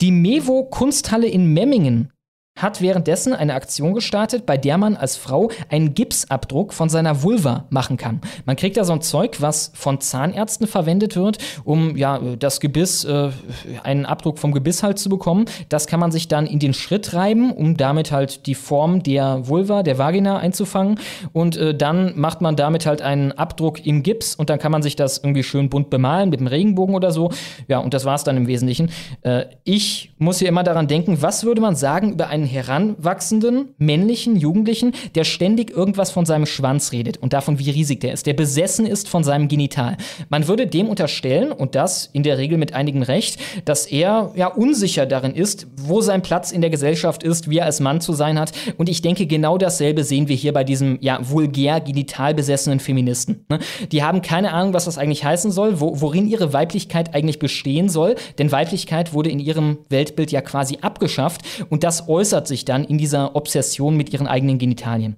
Die 0.02 0.12
Mevo 0.12 0.64
Kunsthalle 0.64 1.28
in 1.28 1.54
Memmingen 1.54 2.12
hat 2.56 2.82
währenddessen 2.82 3.34
eine 3.34 3.56
Aktion 3.56 3.94
gestartet, 3.94 4.46
bei 4.46 4.58
der 4.58 4.78
man 4.78 4.96
als 4.96 5.18
Frau 5.18 5.50
einen 5.70 5.96
Gipsabdruck 5.96 6.74
von 6.74 6.88
seiner 6.88 7.24
Vulva 7.24 7.66
machen 7.72 7.98
kann. 7.98 8.22
Man 8.46 8.56
kriegt 8.56 8.78
da 8.78 8.84
so 8.84 8.94
ein 8.94 9.02
Zeug, 9.02 9.42
was 9.42 9.72
von 9.74 10.00
Zahnärzten 10.00 10.68
verwendet 10.68 11.16
wird, 11.16 11.40
um 11.64 11.98
ja 11.98 12.20
das 12.38 12.60
Gebiss, 12.60 13.06
äh, 13.06 13.32
einen 13.84 14.06
Abdruck 14.06 14.38
vom 14.38 14.52
Gebiss 14.52 14.84
halt 14.84 15.00
zu 15.00 15.10
bekommen. 15.10 15.46
Das 15.70 15.88
kann 15.88 16.00
man 16.00 16.12
sich 16.12 16.28
dann 16.28 16.46
in 16.46 16.60
den 16.60 16.76
Schritt 16.76 17.14
reiben, 17.14 17.52
um 17.52 17.76
damit 17.76 18.12
halt 18.12 18.46
die 18.46 18.56
Form 18.56 19.02
der 19.02 19.48
Vulva, 19.48 19.82
der 19.82 19.98
Vagina 19.98 20.38
einzufangen. 20.38 21.00
Und 21.34 21.58
äh, 21.58 21.76
dann 21.76 22.18
macht 22.20 22.42
man 22.42 22.56
damit 22.56 22.86
halt 22.86 23.02
einen 23.02 23.32
Abdruck 23.32 23.84
im 23.84 24.04
Gips 24.04 24.36
und 24.36 24.52
dann 24.52 24.60
kann 24.60 24.72
man 24.72 24.84
sich 24.84 24.96
das 24.96 25.18
irgendwie 25.18 25.44
schön 25.44 25.70
bunt 25.70 25.90
bemalen 25.90 26.30
mit 26.30 26.40
dem 26.40 26.48
Regenbogen 26.48 26.94
oder 26.94 27.12
so. 27.12 27.32
Ja, 27.68 27.80
und 27.80 27.96
das 27.96 28.06
war 28.06 28.14
es 28.14 28.24
dann 28.24 28.38
im 28.38 28.46
Wesentlichen. 28.46 28.92
Äh, 29.22 29.46
ich 29.64 30.14
muss 30.20 30.38
hier 30.38 30.50
immer 30.50 30.64
daran 30.64 30.88
denken, 30.88 31.22
was 31.22 31.44
würde 31.46 31.60
man 31.60 31.76
sagen 31.76 32.14
über 32.14 32.28
einen 32.28 32.43
einen 32.44 32.52
heranwachsenden 32.52 33.70
männlichen 33.78 34.36
Jugendlichen, 34.36 34.94
der 35.16 35.24
ständig 35.24 35.72
irgendwas 35.72 36.12
von 36.12 36.26
seinem 36.26 36.46
Schwanz 36.46 36.92
redet 36.92 37.18
und 37.18 37.34
davon, 37.34 37.60
wie 37.60 37.70
riesig 37.70 38.02
der 38.02 38.14
ist, 38.14 38.26
der 38.26 38.34
besessen 38.34 38.86
ist 38.86 39.08
von 39.08 39.24
seinem 39.24 39.48
Genital. 39.48 39.98
Man 40.30 40.48
würde 40.48 40.68
dem 40.68 40.90
unterstellen, 40.90 41.52
und 41.52 41.76
das 41.76 42.10
in 42.14 42.24
der 42.24 42.38
Regel 42.38 42.58
mit 42.58 42.74
einigem 42.74 43.02
Recht, 43.02 43.40
dass 43.66 43.86
er 43.86 44.32
ja 44.36 44.48
unsicher 44.48 45.06
darin 45.06 45.34
ist, 45.34 45.68
wo 45.78 46.02
sein 46.02 46.22
Platz 46.22 46.52
in 46.52 46.62
der 46.62 46.70
Gesellschaft 46.70 47.24
ist, 47.24 47.50
wie 47.50 47.60
er 47.60 47.66
als 47.66 47.80
Mann 47.80 48.02
zu 48.02 48.14
sein 48.14 48.38
hat. 48.38 48.52
Und 48.78 48.90
ich 48.90 49.02
denke, 49.02 49.26
genau 49.26 49.58
dasselbe 49.58 50.04
sehen 50.04 50.28
wir 50.28 50.36
hier 50.36 50.54
bei 50.54 50.64
diesem 50.64 50.98
ja 51.02 51.20
vulgär 51.22 51.80
genital 51.80 52.34
besessenen 52.34 52.80
Feministen. 52.80 53.46
Ne? 53.50 53.60
Die 53.92 54.04
haben 54.04 54.22
keine 54.22 54.52
Ahnung, 54.54 54.74
was 54.74 54.86
das 54.86 54.98
eigentlich 54.98 55.24
heißen 55.24 55.52
soll, 55.52 55.80
wo, 55.80 56.02
worin 56.02 56.28
ihre 56.28 56.54
Weiblichkeit 56.54 57.16
eigentlich 57.16 57.40
bestehen 57.40 57.90
soll, 57.90 58.16
denn 58.38 58.52
Weiblichkeit 58.52 59.14
wurde 59.14 59.30
in 59.30 59.40
ihrem 59.40 59.78
Weltbild 59.90 60.32
ja 60.32 60.42
quasi 60.42 60.80
abgeschafft 60.82 61.42
und 61.70 61.84
das 61.84 62.10
äußert 62.10 62.33
äußert 62.34 62.48
sich 62.48 62.66
dann 62.66 62.84
in 62.84 62.98
dieser 62.98 63.36
Obsession 63.36 63.96
mit 63.96 64.12
ihren 64.12 64.26
eigenen 64.26 64.58
Genitalien. 64.58 65.18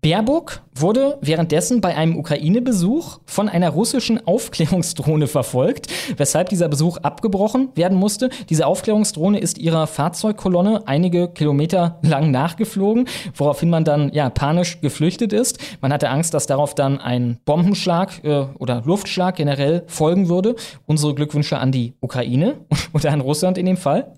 Baerbock 0.00 0.62
wurde 0.74 1.16
währenddessen 1.22 1.80
bei 1.80 1.96
einem 1.96 2.18
Ukraine-Besuch 2.18 3.20
von 3.24 3.48
einer 3.48 3.70
russischen 3.70 4.26
Aufklärungsdrohne 4.26 5.28
verfolgt, 5.28 5.86
weshalb 6.16 6.48
dieser 6.48 6.68
Besuch 6.68 6.96
abgebrochen 6.98 7.68
werden 7.76 7.96
musste. 7.96 8.30
Diese 8.50 8.66
Aufklärungsdrohne 8.66 9.38
ist 9.38 9.58
ihrer 9.58 9.86
Fahrzeugkolonne 9.86 10.82
einige 10.86 11.28
Kilometer 11.28 12.00
lang 12.02 12.32
nachgeflogen, 12.32 13.06
woraufhin 13.36 13.70
man 13.70 13.84
dann 13.84 14.12
ja 14.12 14.28
panisch 14.28 14.80
geflüchtet 14.80 15.32
ist. 15.32 15.58
Man 15.80 15.92
hatte 15.92 16.10
Angst, 16.10 16.34
dass 16.34 16.46
darauf 16.48 16.74
dann 16.74 17.00
ein 17.00 17.38
Bombenschlag 17.44 18.24
äh, 18.24 18.46
oder 18.58 18.82
Luftschlag 18.84 19.36
generell 19.36 19.84
folgen 19.86 20.28
würde. 20.28 20.56
Unsere 20.84 21.14
Glückwünsche 21.14 21.58
an 21.58 21.70
die 21.70 21.94
Ukraine 22.00 22.56
oder 22.92 23.12
an 23.12 23.20
Russland 23.20 23.56
in 23.56 23.66
dem 23.66 23.76
Fall. 23.76 24.12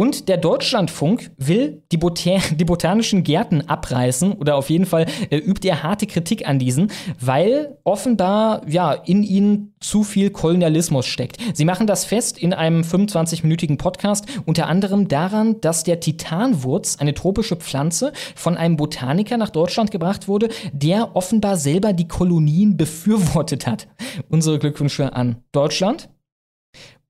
Und 0.00 0.30
der 0.30 0.38
Deutschlandfunk 0.38 1.30
will 1.36 1.82
die, 1.92 1.98
Botan 1.98 2.40
die, 2.58 2.64
botanischen 2.64 3.22
Gärten 3.22 3.68
abreißen 3.68 4.32
oder 4.32 4.56
auf 4.56 4.70
jeden 4.70 4.86
Fall 4.86 5.04
äh, 5.28 5.36
übt 5.36 5.68
er 5.68 5.82
harte 5.82 6.06
Kritik 6.06 6.48
an 6.48 6.58
diesen, 6.58 6.90
weil 7.20 7.76
offenbar 7.84 8.62
ja 8.66 8.94
in 8.94 9.22
ihnen 9.22 9.74
zu 9.78 10.02
viel 10.02 10.30
Kolonialismus 10.30 11.04
steckt. 11.04 11.36
Sie 11.52 11.66
machen 11.66 11.86
das 11.86 12.06
fest 12.06 12.38
in 12.38 12.54
einem 12.54 12.80
25-minütigen 12.80 13.76
Podcast, 13.76 14.24
unter 14.46 14.68
anderem 14.68 15.06
daran, 15.06 15.60
dass 15.60 15.84
der 15.84 16.00
Titanwurz, 16.00 16.96
eine 16.98 17.12
tropische 17.12 17.56
Pflanze, 17.56 18.14
von 18.34 18.56
einem 18.56 18.78
Botaniker 18.78 19.36
nach 19.36 19.50
Deutschland 19.50 19.90
gebracht 19.90 20.28
wurde, 20.28 20.48
der 20.72 21.14
offenbar 21.14 21.58
selber 21.58 21.92
die 21.92 22.08
Kolonien 22.08 22.78
befürwortet 22.78 23.66
hat. 23.66 23.86
Unsere 24.30 24.58
Glückwünsche 24.58 25.12
an 25.12 25.42
Deutschland. 25.52 26.08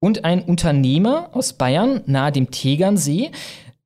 Und 0.02 0.24
ein 0.24 0.42
Unternehmer 0.42 1.28
aus 1.32 1.52
Bayern 1.52 2.00
nahe 2.06 2.32
dem 2.32 2.50
Tegernsee 2.50 3.30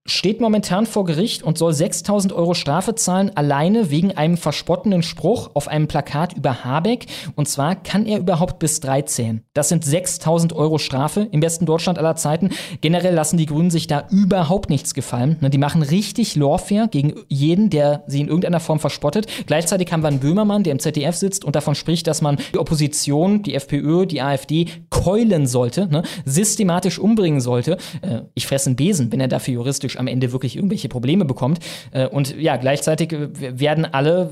steht 0.07 0.39
momentan 0.39 0.85
vor 0.85 1.07
Gericht 1.07 1.43
und 1.43 1.57
soll 1.57 1.73
6000 1.73 2.35
Euro 2.35 2.53
Strafe 2.53 2.95
zahlen, 2.95 3.35
alleine 3.37 3.91
wegen 3.91 4.13
einem 4.13 4.37
verspottenden 4.37 5.03
Spruch 5.03 5.53
auf 5.55 5.67
einem 5.67 5.89
Plakat 5.89 6.35
über 6.35 6.63
Habeck. 6.63 7.07
Und 7.37 7.49
zwar 7.49 7.75
kann 7.75 8.05
er 8.05 8.19
überhaupt 8.19 8.59
bis 8.59 8.81
drei 8.81 9.01
zählen. 9.01 9.43
Das 9.55 9.71
sind 9.71 9.83
6000 9.83 10.53
Euro 10.53 10.77
Strafe 10.77 11.27
im 11.33 11.41
besten 11.41 11.65
Deutschland 11.65 11.99
aller 11.99 12.17
Zeiten. 12.17 12.51
Generell 12.83 13.15
lassen 13.15 13.39
die 13.39 13.47
Grünen 13.47 13.71
sich 13.71 13.87
da 13.87 14.07
überhaupt 14.11 14.69
nichts 14.69 14.93
gefallen. 14.93 15.39
Ne, 15.41 15.49
die 15.49 15.57
machen 15.57 15.83
richtig 15.83 16.37
Lawfare 16.37 16.89
gegen 16.89 17.15
jeden, 17.29 17.71
der 17.71 18.05
sie 18.07 18.21
in 18.21 18.29
irgendeiner 18.29 18.61
Form 18.61 18.81
verspottet. 18.81 19.27
Gleichzeitig 19.47 19.91
haben 19.91 20.03
wir 20.03 20.09
einen 20.09 20.21
Böhmermann, 20.21 20.65
der 20.65 20.73
im 20.73 20.81
ZDF 20.81 21.17
sitzt 21.17 21.47
und 21.47 21.57
davon 21.57 21.75
spricht, 21.75 22.07
dass 22.07 22.21
man 22.21 22.37
die 22.53 22.59
Opposition, 22.59 23.43
die 23.43 23.55
FPÖ, 23.55 24.05
die 24.05 24.21
AfD 24.21 24.67
keulen 24.91 25.47
sollte, 25.47 25.87
ne? 25.87 26.03
systematisch 26.27 26.99
umbringen 26.99 27.41
sollte. 27.41 27.79
Äh, 28.03 28.21
ich 28.35 28.47
fresse 28.47 28.67
einen 28.67 28.77
Besen, 28.77 29.11
wenn 29.11 29.21
er 29.21 29.29
dafür 29.29 29.55
juristisch 29.55 29.94
am 29.99 30.07
Ende 30.07 30.33
wirklich 30.33 30.57
irgendwelche 30.57 30.89
Probleme 30.89 31.25
bekommt. 31.25 31.59
Äh, 31.93 32.07
und 32.07 32.37
ja, 32.39 32.57
gleichzeitig 32.57 33.13
äh, 33.13 33.29
werden 33.59 33.85
alle 33.85 34.31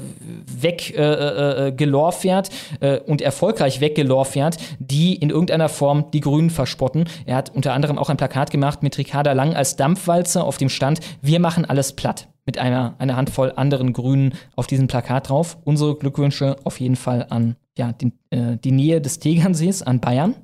weggelorfert 0.61 2.51
äh, 2.81 2.94
äh, 2.94 3.01
und 3.01 3.22
erfolgreich 3.22 3.81
weggelorfert, 3.81 4.57
die 4.79 5.14
in 5.14 5.31
irgendeiner 5.31 5.68
Form 5.68 6.11
die 6.12 6.20
Grünen 6.20 6.51
verspotten. 6.51 7.05
Er 7.27 7.37
hat 7.37 7.55
unter 7.55 7.72
anderem 7.72 7.98
auch 7.98 8.11
ein 8.11 8.16
Plakat 8.16 8.51
gemacht 8.51 8.83
mit 8.83 8.98
Ricarda 8.98 9.33
Lang 9.33 9.55
als 9.55 9.77
Dampfwalze 9.77 10.42
auf 10.44 10.57
dem 10.57 10.68
Stand 10.68 11.01
Wir 11.20 11.40
machen 11.40 11.64
alles 11.64 11.92
platt 11.94 12.29
mit 12.44 12.59
einer, 12.59 12.94
einer 12.98 13.16
Handvoll 13.16 13.53
anderen 13.57 13.92
Grünen 13.92 14.35
auf 14.57 14.66
diesem 14.66 14.88
Plakat 14.88 15.29
drauf. 15.29 15.59
Unsere 15.64 15.96
Glückwünsche 15.96 16.57
auf 16.64 16.81
jeden 16.81 16.96
Fall 16.96 17.27
an 17.31 17.57
ja, 17.77 17.92
den, 17.92 18.12
äh, 18.31 18.57
die 18.57 18.72
Nähe 18.72 19.01
des 19.01 19.18
Tegernsees, 19.18 19.83
an 19.83 20.01
Bayern. 20.01 20.35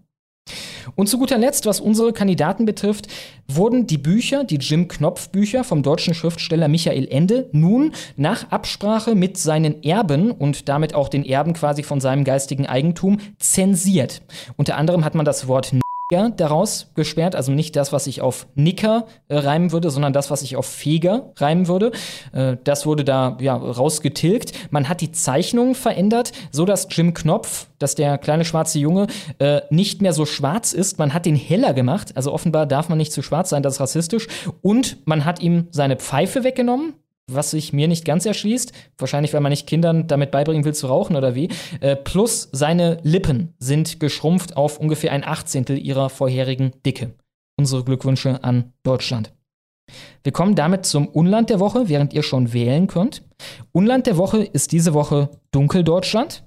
Und 0.95 1.09
zu 1.09 1.19
guter 1.19 1.39
Letzt, 1.39 1.67
was 1.67 1.81
unsere 1.81 2.13
Kandidaten 2.13 2.65
betrifft, 2.65 3.09
wurden 3.47 3.87
die 3.87 3.99
Bücher, 3.99 4.45
die 4.45 4.57
Jim 4.57 4.89
Knopf 4.89 5.31
Bücher 5.31 5.65
vom 5.65 5.83
deutschen 5.83 6.15
Schriftsteller 6.15 6.69
Michael 6.69 7.09
Ende, 7.09 7.49
nun 7.53 7.93
nach 8.17 8.51
Absprache 8.51 9.15
mit 9.15 9.39
seinen 9.39 9.83
Erben 9.83 10.31
und 10.31 10.69
damit 10.69 10.95
auch 10.95 11.09
den 11.09 11.25
Erben 11.25 11.55
quasi 11.55 11.83
von 11.83 12.01
seinem 12.01 12.25
geistigen 12.25 12.67
Eigentum 12.67 13.19
zensiert. 13.39 14.23
Unter 14.57 14.77
anderem 14.77 15.05
hat 15.05 15.15
man 15.15 15.25
das 15.25 15.49
Wort 15.49 15.73
ja, 16.11 16.31
daraus 16.31 16.91
gesperrt. 16.95 17.37
Also 17.37 17.53
nicht 17.53 17.77
das, 17.77 17.93
was 17.93 18.07
ich 18.07 18.23
auf 18.23 18.47
Nicker 18.55 19.07
äh, 19.29 19.37
reimen 19.37 19.73
würde, 19.73 19.91
sondern 19.91 20.13
das, 20.13 20.31
was 20.31 20.43
ich 20.43 20.57
auf 20.57 20.67
Feger 20.67 21.33
reimen 21.37 21.69
würde. 21.69 21.93
Äh, 22.33 22.57
das 22.65 22.87
wurde 22.87 23.05
da 23.05 23.37
ja 23.41 23.55
rausgetilgt. 23.55 24.53
Man 24.71 24.89
hat 24.89 25.01
die 25.01 25.13
Zeichnung 25.13 25.75
verändert, 25.75 26.33
so 26.51 26.65
dass 26.65 26.89
Jim 26.91 27.13
Knopf, 27.13 27.69
dass 27.79 27.95
der 27.95 28.17
kleine 28.19 28.45
schwarze 28.45 28.79
Junge 28.79 29.07
äh, 29.39 29.61
nicht 29.71 30.01
mehr 30.01 30.13
so 30.13 30.25
schwarz 30.25 30.73
ist. 30.73 30.99
Man 30.99 31.13
hat 31.13 31.27
den 31.27 31.37
heller 31.37 31.75
gemacht. 31.75 32.17
Also 32.17 32.33
offenbar 32.33 32.67
darf 32.67 32.89
man 32.89 32.99
nicht 32.99 33.13
zu 33.13 33.23
schwarz 33.23 33.51
sein, 33.51 33.63
das 33.63 33.75
ist 33.75 33.81
rassistisch. 33.81 34.29
Und 34.63 35.07
man 35.07 35.25
hat 35.25 35.41
ihm 35.41 35.69
seine 35.71 35.97
Pfeife 35.97 36.43
weggenommen 36.43 36.95
was 37.29 37.51
sich 37.51 37.73
mir 37.73 37.89
nicht 37.89 38.05
ganz 38.05 38.27
erschließt, 38.27 38.73
wahrscheinlich 38.97 39.33
weil 39.35 39.41
man 39.41 39.51
nicht 39.51 39.67
Kindern 39.67 40.07
damit 40.07 40.31
beibringen 40.31 40.65
will 40.65 40.75
zu 40.75 40.87
rauchen 40.87 41.17
oder 41.17 41.35
wie, 41.35 41.49
äh, 41.81 41.95
plus 41.95 42.49
seine 42.53 42.99
Lippen 43.03 43.55
sind 43.59 44.01
geschrumpft 44.01 44.57
auf 44.57 44.79
ungefähr 44.81 45.13
ein 45.13 45.25
Achtzehntel 45.25 45.79
ihrer 45.79 46.11
vorherigen 46.11 46.73
Dicke. 46.85 47.15
Unsere 47.57 47.85
Glückwünsche 47.85 48.43
an 48.43 48.73
Deutschland. 48.83 49.33
Wir 50.23 50.33
kommen 50.33 50.55
damit 50.55 50.87
zum 50.87 51.07
Unland 51.07 51.51
der 51.51 51.61
Woche, 51.61 51.89
während 51.89 52.13
ihr 52.13 52.23
schon 52.23 52.53
wählen 52.53 52.87
könnt. 52.87 53.23
Unland 53.73 54.07
der 54.07 54.17
Woche 54.17 54.43
ist 54.45 54.73
diese 54.73 54.95
Woche 54.95 55.31
Dunkeldeutschland. 55.51 56.45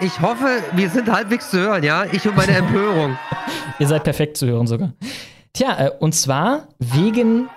Ich 0.00 0.20
hoffe, 0.20 0.62
wir 0.74 0.90
sind 0.90 1.10
halbwegs 1.10 1.50
zu 1.50 1.58
hören, 1.58 1.82
ja? 1.82 2.04
Ich 2.12 2.24
und 2.26 2.36
meine 2.36 2.52
Empörung. 2.56 3.16
ihr 3.78 3.88
seid 3.88 4.04
perfekt 4.04 4.36
zu 4.36 4.46
hören 4.46 4.66
sogar. 4.66 4.92
Tja, 5.52 5.86
äh, 5.86 5.90
und 5.98 6.14
zwar 6.14 6.68
wegen 6.78 7.48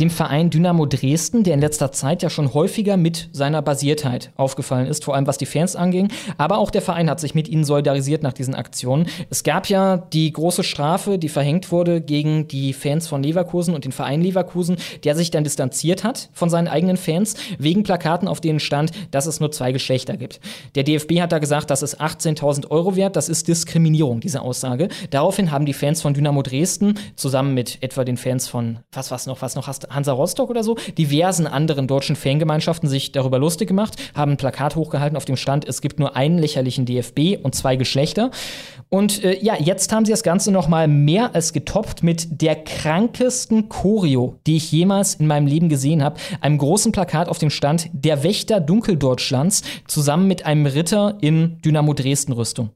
dem 0.00 0.10
Verein 0.10 0.50
Dynamo 0.50 0.86
Dresden, 0.86 1.42
der 1.42 1.54
in 1.54 1.60
letzter 1.60 1.92
Zeit 1.92 2.22
ja 2.22 2.30
schon 2.30 2.52
häufiger 2.52 2.96
mit 2.96 3.28
seiner 3.32 3.62
Basiertheit 3.62 4.30
aufgefallen 4.36 4.86
ist, 4.86 5.04
vor 5.04 5.14
allem 5.14 5.26
was 5.26 5.38
die 5.38 5.46
Fans 5.46 5.76
anging. 5.76 6.08
Aber 6.36 6.58
auch 6.58 6.70
der 6.70 6.82
Verein 6.82 7.08
hat 7.08 7.20
sich 7.20 7.34
mit 7.34 7.48
ihnen 7.48 7.64
solidarisiert 7.64 8.22
nach 8.22 8.32
diesen 8.32 8.54
Aktionen. 8.54 9.08
Es 9.30 9.42
gab 9.42 9.68
ja 9.68 9.96
die 9.96 10.30
große 10.32 10.64
Strafe, 10.64 11.18
die 11.18 11.28
verhängt 11.28 11.72
wurde 11.72 12.00
gegen 12.00 12.48
die 12.48 12.72
Fans 12.72 13.06
von 13.06 13.22
Leverkusen 13.22 13.74
und 13.74 13.84
den 13.84 13.92
Verein 13.92 14.20
Leverkusen, 14.20 14.76
der 15.04 15.14
sich 15.14 15.30
dann 15.30 15.44
distanziert 15.44 16.04
hat 16.04 16.28
von 16.32 16.50
seinen 16.50 16.68
eigenen 16.68 16.96
Fans 16.96 17.34
wegen 17.58 17.82
Plakaten, 17.82 18.28
auf 18.28 18.40
denen 18.40 18.60
stand, 18.60 18.90
dass 19.10 19.26
es 19.26 19.40
nur 19.40 19.50
zwei 19.50 19.72
Geschlechter 19.72 20.16
gibt. 20.16 20.40
Der 20.74 20.84
DFB 20.84 21.20
hat 21.20 21.32
da 21.32 21.38
gesagt, 21.38 21.70
das 21.70 21.82
ist 21.82 22.00
18.000 22.00 22.70
Euro 22.70 22.96
wert. 22.96 23.16
Das 23.16 23.28
ist 23.28 23.48
Diskriminierung, 23.48 24.20
diese 24.20 24.42
Aussage. 24.42 24.88
Daraufhin 25.10 25.50
haben 25.50 25.66
die 25.66 25.72
Fans 25.72 26.02
von 26.02 26.14
Dynamo 26.14 26.42
Dresden 26.42 26.98
zusammen 27.14 27.54
mit 27.54 27.78
etwa 27.82 28.04
den 28.04 28.16
Fans 28.16 28.48
von 28.48 28.80
was 28.92 29.10
was 29.10 29.26
noch 29.26 29.42
was 29.42 29.54
noch 29.54 29.66
hast 29.66 29.85
Hansa 29.90 30.12
Rostock 30.12 30.50
oder 30.50 30.62
so, 30.62 30.76
diversen 30.96 31.46
anderen 31.46 31.86
deutschen 31.86 32.16
Fangemeinschaften 32.16 32.88
sich 32.88 33.12
darüber 33.12 33.38
lustig 33.38 33.68
gemacht, 33.68 33.96
haben 34.14 34.32
ein 34.32 34.36
Plakat 34.36 34.76
hochgehalten 34.76 35.16
auf 35.16 35.24
dem 35.24 35.36
Stand, 35.36 35.66
es 35.66 35.80
gibt 35.80 35.98
nur 35.98 36.16
einen 36.16 36.38
lächerlichen 36.38 36.86
DFB 36.86 37.42
und 37.42 37.54
zwei 37.54 37.76
Geschlechter. 37.76 38.30
Und 38.88 39.24
äh, 39.24 39.38
ja, 39.42 39.56
jetzt 39.58 39.92
haben 39.92 40.04
sie 40.04 40.12
das 40.12 40.22
Ganze 40.22 40.52
noch 40.52 40.68
mal 40.68 40.88
mehr 40.88 41.34
als 41.34 41.52
getoppt 41.52 42.02
mit 42.02 42.40
der 42.40 42.56
krankesten 42.56 43.68
Choreo, 43.68 44.38
die 44.46 44.56
ich 44.56 44.70
jemals 44.70 45.14
in 45.14 45.26
meinem 45.26 45.46
Leben 45.46 45.68
gesehen 45.68 46.02
habe. 46.02 46.16
Einem 46.40 46.58
großen 46.58 46.92
Plakat 46.92 47.28
auf 47.28 47.38
dem 47.38 47.50
Stand 47.50 47.88
Der 47.92 48.22
Wächter 48.22 48.60
Dunkeldeutschlands 48.60 49.62
zusammen 49.86 50.28
mit 50.28 50.46
einem 50.46 50.66
Ritter 50.66 51.18
in 51.20 51.58
Dynamo 51.62 51.94
Dresden 51.94 52.32
Rüstung. 52.32 52.70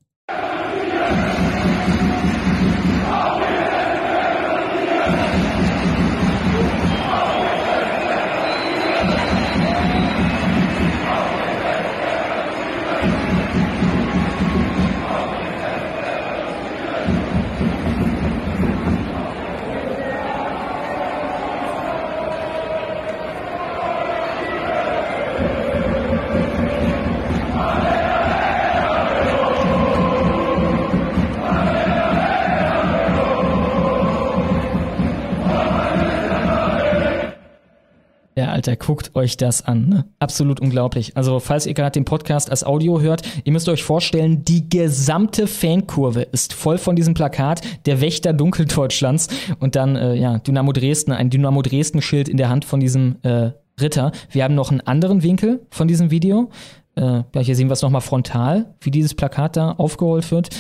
Ja, 38.37 38.47
Alter, 38.47 38.77
guckt 38.77 39.17
euch 39.17 39.37
das 39.37 39.65
an. 39.65 39.89
Ne? 39.89 40.05
Absolut 40.21 40.61
unglaublich. 40.61 41.17
Also, 41.17 41.41
falls 41.41 41.67
ihr 41.67 41.75
gerade 41.75 41.93
den 41.93 42.05
Podcast 42.05 42.49
als 42.51 42.63
Audio 42.65 43.01
hört, 43.01 43.23
ihr 43.45 43.53
müsst 43.53 43.69
euch 43.69 43.83
vorstellen, 43.83 44.45
die 44.45 44.69
gesamte 44.69 45.49
Fankurve 45.49 46.23
ist 46.23 46.53
voll 46.53 46.79
von 46.79 46.95
diesem 46.95 47.15
Plakat, 47.15 47.61
der 47.87 48.01
Wächter 48.01 48.33
Dunkeldeutschlands 48.33 49.29
und 49.59 49.75
dann, 49.75 49.97
äh, 49.97 50.15
ja, 50.15 50.39
Dynamo 50.39 50.73
Dresden, 50.73 51.13
ein 51.13 51.29
Dynamo 51.29 51.61
Dresden-Schild 51.63 52.29
in 52.29 52.37
der 52.37 52.49
Hand 52.49 52.65
von 52.65 52.79
diesem 52.79 53.17
äh, 53.23 53.51
Ritter. 53.81 54.13
Wir 54.31 54.45
haben 54.45 54.55
noch 54.55 54.71
einen 54.71 54.81
anderen 54.81 55.25
Winkel 55.25 55.67
von 55.71 55.89
diesem 55.89 56.13
Video. 56.13 56.51
Äh, 56.95 57.23
ja, 57.35 57.41
hier 57.41 57.57
sehen 57.57 57.69
wir 57.69 57.73
es 57.73 57.83
nochmal 57.83 58.01
frontal, 58.01 58.75
wie 58.81 58.93
dieses 58.93 59.15
Plakat 59.15 59.57
da 59.57 59.73
aufgerollt 59.73 60.31
wird. 60.31 60.51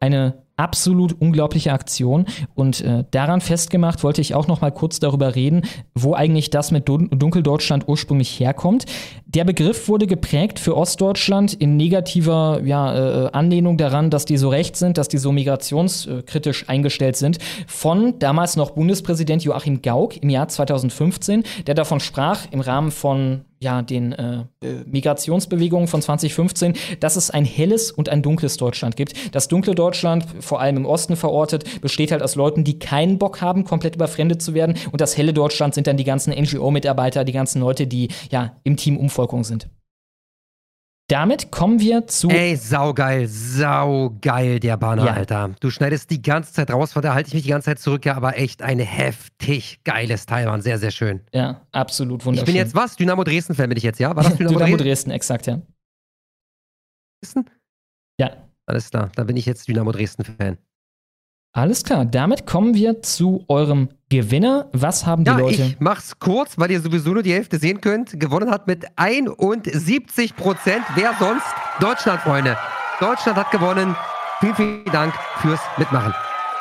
Eine 0.00 0.34
absolut 0.60 1.16
unglaubliche 1.18 1.72
Aktion. 1.72 2.26
Und 2.54 2.82
äh, 2.82 3.04
daran 3.10 3.40
festgemacht 3.40 4.04
wollte 4.04 4.20
ich 4.20 4.34
auch 4.34 4.46
noch 4.46 4.60
mal 4.60 4.70
kurz 4.70 5.00
darüber 5.00 5.34
reden, 5.34 5.62
wo 5.94 6.12
eigentlich 6.14 6.50
das 6.50 6.70
mit 6.70 6.88
Dun 6.88 7.08
Dunkeldeutschland 7.10 7.88
ursprünglich 7.88 8.38
herkommt. 8.38 8.84
Der 9.24 9.44
Begriff 9.44 9.88
wurde 9.88 10.06
geprägt 10.06 10.58
für 10.58 10.76
Ostdeutschland 10.76 11.54
in 11.54 11.76
negativer 11.78 12.60
ja, 12.64 13.26
äh, 13.26 13.30
Anlehnung 13.32 13.78
daran, 13.78 14.10
dass 14.10 14.26
die 14.26 14.36
so 14.36 14.50
recht 14.50 14.76
sind, 14.76 14.98
dass 14.98 15.08
die 15.08 15.18
so 15.18 15.32
migrationskritisch 15.32 16.68
eingestellt 16.68 17.16
sind, 17.16 17.38
von 17.66 18.18
damals 18.18 18.56
noch 18.56 18.72
Bundespräsident 18.72 19.42
Joachim 19.42 19.80
Gauck 19.80 20.22
im 20.22 20.28
Jahr 20.28 20.48
2015, 20.48 21.44
der 21.66 21.74
davon 21.74 22.00
sprach 22.00 22.40
im 22.50 22.60
Rahmen 22.60 22.90
von 22.90 23.44
ja, 23.62 23.82
den 23.82 24.12
äh, 24.12 24.44
Migrationsbewegungen 24.86 25.86
von 25.86 26.00
2015, 26.00 26.74
dass 26.98 27.16
es 27.16 27.30
ein 27.30 27.44
helles 27.44 27.90
und 27.90 28.08
ein 28.08 28.22
dunkles 28.22 28.56
Deutschland 28.56 28.96
gibt. 28.96 29.34
Das 29.34 29.48
dunkle 29.48 29.74
Deutschland, 29.74 30.24
vor 30.40 30.60
allem 30.60 30.78
im 30.78 30.86
Osten 30.86 31.14
verortet, 31.14 31.80
besteht 31.82 32.10
halt 32.10 32.22
aus 32.22 32.36
Leuten, 32.36 32.64
die 32.64 32.78
keinen 32.78 33.18
Bock 33.18 33.42
haben, 33.42 33.64
komplett 33.64 33.96
überfremdet 33.96 34.40
zu 34.40 34.54
werden. 34.54 34.76
Und 34.92 35.02
das 35.02 35.16
helle 35.16 35.34
Deutschland 35.34 35.74
sind 35.74 35.86
dann 35.86 35.98
die 35.98 36.04
ganzen 36.04 36.32
NGO-Mitarbeiter, 36.32 37.24
die 37.24 37.32
ganzen 37.32 37.60
Leute, 37.60 37.86
die 37.86 38.08
ja 38.30 38.56
im 38.64 38.76
Team 38.76 38.96
Umvolkung 38.96 39.44
sind. 39.44 39.68
Damit 41.10 41.50
kommen 41.50 41.80
wir 41.80 42.06
zu. 42.06 42.28
Ey, 42.28 42.54
saugeil, 42.54 43.26
saugeil, 43.26 44.60
der 44.60 44.76
Banner, 44.76 45.06
ja. 45.06 45.12
Alter. 45.14 45.50
Du 45.58 45.68
schneidest 45.68 46.08
die 46.10 46.22
ganze 46.22 46.52
Zeit 46.52 46.70
raus, 46.70 46.92
von 46.92 47.02
da 47.02 47.14
halte 47.14 47.26
ich 47.26 47.34
mich 47.34 47.42
die 47.42 47.48
ganze 47.48 47.64
Zeit 47.64 47.80
zurück, 47.80 48.06
ja, 48.06 48.14
aber 48.14 48.38
echt 48.38 48.62
ein 48.62 48.78
heftig 48.78 49.80
geiles 49.82 50.26
Teil, 50.26 50.46
Mann. 50.46 50.62
Sehr, 50.62 50.78
sehr 50.78 50.92
schön. 50.92 51.20
Ja, 51.32 51.66
absolut 51.72 52.24
wunderschön. 52.24 52.46
Ich 52.46 52.54
bin 52.54 52.54
jetzt 52.54 52.76
was? 52.76 52.94
Dynamo 52.94 53.24
Dresden-Fan 53.24 53.68
bin 53.68 53.76
ich 53.76 53.82
jetzt, 53.82 53.98
ja? 53.98 54.14
War 54.14 54.22
das 54.22 54.36
Dynamo, 54.38 54.58
Dynamo 54.60 54.76
Dresden? 54.76 55.10
exakt, 55.10 55.48
ja. 55.48 55.60
Dresden? 57.20 57.50
Ja. 58.20 58.30
Alles 58.66 58.90
klar, 58.90 59.10
da 59.16 59.24
bin 59.24 59.36
ich 59.36 59.46
jetzt 59.46 59.66
Dynamo 59.66 59.90
Dresden-Fan. 59.90 60.58
Alles 61.52 61.82
klar, 61.82 62.04
damit 62.04 62.46
kommen 62.46 62.74
wir 62.74 63.02
zu 63.02 63.44
eurem 63.48 63.88
Gewinner. 64.08 64.68
Was 64.72 65.04
haben 65.04 65.24
die 65.24 65.30
ja, 65.30 65.38
Leute? 65.38 65.62
Ich 65.62 65.80
mach's 65.80 66.18
kurz, 66.20 66.56
weil 66.56 66.70
ihr 66.70 66.80
sowieso 66.80 67.10
nur 67.10 67.24
die 67.24 67.32
Hälfte 67.32 67.58
sehen 67.58 67.80
könnt. 67.80 68.20
Gewonnen 68.20 68.50
hat 68.50 68.68
mit 68.68 68.86
71 68.94 70.36
Prozent. 70.36 70.84
Wer 70.94 71.12
sonst? 71.18 71.46
Deutschland, 71.80 72.20
Freunde. 72.20 72.56
Deutschland 73.00 73.36
hat 73.36 73.50
gewonnen. 73.50 73.96
Vielen, 74.38 74.54
vielen 74.54 74.84
Dank 74.92 75.12
fürs 75.40 75.60
Mitmachen. 75.76 76.14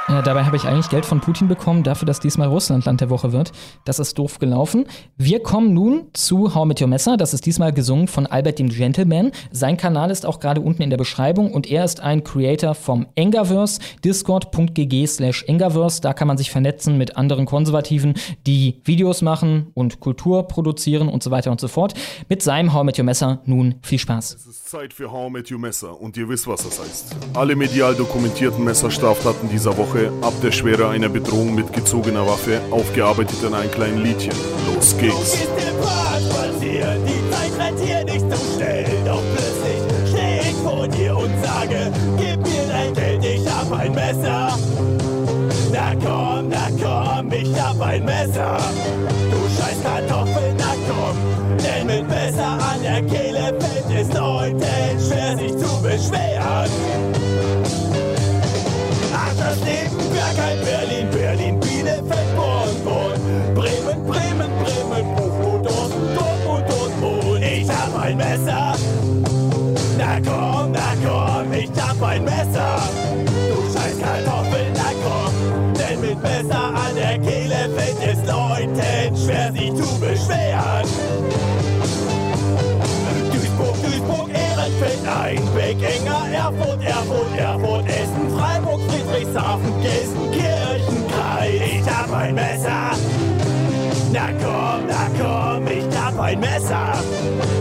Ja, 0.10 0.24
dabei 0.24 0.44
habe 0.44 0.56
ich 0.56 0.66
eigentlich 0.66 0.90
Geld 0.90 1.06
von 1.06 1.22
Putin 1.22 1.48
bekommen, 1.48 1.84
dafür, 1.84 2.08
dass 2.08 2.20
diesmal 2.20 2.48
Russland 2.48 2.84
Land 2.86 3.00
der 3.00 3.12
Woche 3.12 3.32
wird. 3.32 3.52
Das 3.86 4.00
ist 4.00 4.18
doof 4.18 4.40
gelaufen. 4.40 4.86
Wir 5.18 5.44
kommen 5.44 5.76
nun 5.76 6.08
zu 6.14 6.56
How 6.56 6.66
Mit 6.66 6.82
Your 6.82 6.88
Messer. 6.88 7.16
Das 7.16 7.36
ist 7.36 7.46
diesmal 7.46 7.74
gesungen 7.74 8.08
von 8.08 8.26
Albert 8.26 8.58
dem 8.58 8.70
Gentleman. 8.70 9.32
Sein 9.52 9.78
Kanal 9.78 10.10
ist 10.10 10.26
auch 10.26 10.40
gerade 10.40 10.62
unten 10.62 10.82
in 10.82 10.90
der 10.90 10.98
Beschreibung 10.98 11.54
und 11.54 11.70
er 11.70 11.86
ist 11.86 12.00
ein 12.00 12.24
Creator 12.24 12.74
vom 12.74 13.06
Engaverse, 13.14 13.80
discord.gg 14.04 15.06
slash 15.06 15.44
Engaverse. 15.44 16.02
Da 16.02 16.14
kann 16.14 16.28
man 16.28 16.40
sich 16.40 16.50
vernetzen 16.50 16.98
mit 16.98 17.16
anderen 17.16 17.46
Konservativen, 17.46 18.16
die 18.48 18.82
Videos 18.86 19.22
machen 19.22 19.68
und 19.76 20.00
Kultur 20.00 20.48
produzieren 20.48 21.08
und 21.08 21.22
so 21.22 21.30
weiter 21.30 21.52
und 21.52 21.62
so 21.62 21.68
fort. 21.68 21.94
Mit 22.30 22.42
seinem 22.42 22.74
How 22.74 22.84
Mit 22.84 22.98
Your 22.98 23.06
Messer 23.06 23.42
nun 23.46 23.76
viel 23.84 24.00
Spaß. 24.00 24.34
Es 24.34 24.48
ist 24.48 24.70
Zeit 24.72 24.92
für 24.92 25.12
How 25.12 25.30
Met 25.30 25.52
Your 25.52 25.60
Messer 25.60 26.02
und 26.02 26.18
ihr 26.18 26.28
wisst, 26.28 26.48
was 26.48 26.64
das 26.64 26.80
heißt. 26.80 27.16
Alle 27.36 27.56
medial 27.56 27.94
dokumentierten 27.94 28.64
Messerstraftaten 28.64 29.48
dieser 29.50 29.78
Woche 29.78 29.99
Woche 30.00 30.12
ab 30.22 30.34
der 30.42 30.52
Schwere 30.52 30.90
einer 30.90 31.10
Bedrohung 31.10 31.56
mit 31.56 31.74
gezogener 31.74 32.26
Waffe, 32.26 32.62
aufgearbeitet 32.72 33.38
in 33.44 33.54
einem 33.54 33.72
kleinen 33.72 34.04
Liedchen. 34.04 34.34
Los 34.74 34.98
geht's. 34.98 35.38
Die 36.62 37.32
Zeit 37.32 37.52
rennt 37.60 37.80
hier 37.80 38.04
nicht 38.04 38.20
so 38.20 38.56
schnell, 38.56 38.86
doch 39.06 39.22
plötzlich 39.34 40.10
steh 40.10 40.50
ich 40.50 40.56
vor 40.58 40.88
dir 40.88 41.18
und 41.18 41.32
sage, 41.44 41.92
gib 42.18 42.38
mir 42.42 42.68
dein 42.68 42.94
Geld, 42.94 43.26
ich 43.26 43.48
hab 43.50 43.72
ein 43.72 43.94
Messer. 43.94 44.58
Na 45.72 45.96
komm, 45.96 46.50
na 46.50 46.70
komm, 46.82 47.32
ich 47.32 47.60
hab 47.60 47.82
ein 47.82 48.06
Messer. 48.06 48.58
Du 49.32 49.38
scheiß 49.58 49.84
Kartoffel, 49.84 50.54
na 50.58 50.74
komm, 50.88 51.58
denn 51.58 51.88
mit 51.88 52.08
Messer 52.08 52.48
an 52.48 52.82
der 52.84 53.02
Kehle 53.04 53.54
fällt 53.60 54.00
es 54.00 54.14
Leuten 54.14 54.62
schwer, 55.00 55.38
sich 55.38 55.58
zu 55.58 55.82
beschweren 55.82 57.09
Kein 60.36 60.60
Berlin, 60.64 61.08
Berlin, 61.12 61.60
Bielefeld, 61.60 62.36
Bonn, 62.36 62.84
Bonn, 62.84 63.56
Bremen, 63.56 64.06
Bremen, 64.06 64.52
Bremen, 64.62 65.16
Buchmut, 65.16 65.66
Dortmund, 65.66 66.20
Dortmund, 66.20 66.70
Dortmund. 66.70 67.44
Ich 67.44 67.70
hab 67.70 67.98
ein 68.04 68.18
Messer. 68.18 68.76
Na 69.98 70.20
komm, 70.26 70.72
na 70.72 70.94
komm, 71.04 71.54
ich 71.54 71.72
hab 71.82 72.02
ein 72.02 72.24
Messer. 72.24 72.82
Du 73.26 73.58
scheiß 73.74 74.00
Kartoffel, 74.00 74.68
na 74.74 74.92
komm, 75.04 75.74
denn 75.74 76.02
mit 76.02 76.22
Messer 76.22 76.66
an 76.66 76.96
der 76.96 77.20
Kehle 77.20 77.70
fällt 77.76 78.00
es 78.02 78.20
Leuten 78.28 79.16
schwer, 79.16 79.52
sich 79.54 79.74
zu 79.74 80.00
beschweren. 80.00 80.88
Duisburg, 83.32 83.76
Duisburg, 83.84 84.30
Ehrenfeld, 84.30 85.00
Einbeck, 85.08 85.78
Enger, 85.82 86.26
Erfurt, 86.34 86.84
Erfurt, 86.84 87.38
Erfurt, 87.38 87.70
Freiburg, 87.70 88.09
Friedrichshafen, 89.20 89.82
Gelsenkirchen, 89.82 91.08
Kreis. 91.10 91.62
Ich 91.74 91.90
hab 91.90 92.14
ein 92.14 92.36
Messer. 92.36 92.92
Na 94.14 94.30
komm, 94.42 94.88
na 94.88 95.10
komm, 95.20 95.68
ich 95.68 95.98
hab 95.98 96.20
ein 96.20 96.40
Messer. 96.40 96.94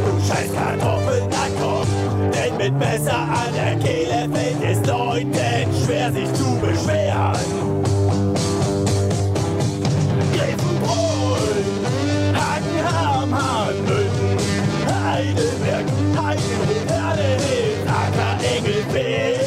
Du 0.05 0.27
scheiß 0.27 0.53
Kartoffel, 0.55 1.23
na 1.31 1.49
komm, 1.61 2.31
denn 2.31 2.57
mit 2.57 2.79
Messer 2.79 3.19
an 3.19 3.53
der 3.55 3.77
Kehle 3.77 4.29
fällt 4.33 4.63
es 4.63 4.87
Leuten 4.87 5.85
schwer, 5.85 6.13
sich 6.13 6.33
zu 6.35 6.59
beschweren. 6.61 7.37
Heidelberg, 15.01 15.85
Heidelberg, 16.17 16.89
Herdehild, 16.89 17.89
Acker, 17.89 18.39
Engelbingen, 18.45 19.38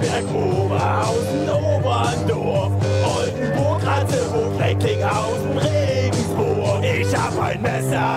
Nürnberg, 0.00 0.24
Oberhausen, 0.34 1.48
Oberndorf, 1.48 2.72
Oldenburg, 3.04 3.86
Ratzeburg, 3.86 4.58
Recklinghausen, 4.58 5.58
Regensburg. 5.58 6.82
Ich 6.82 7.14
hab 7.16 7.38
ein 7.40 7.60
Messer. 7.60 8.16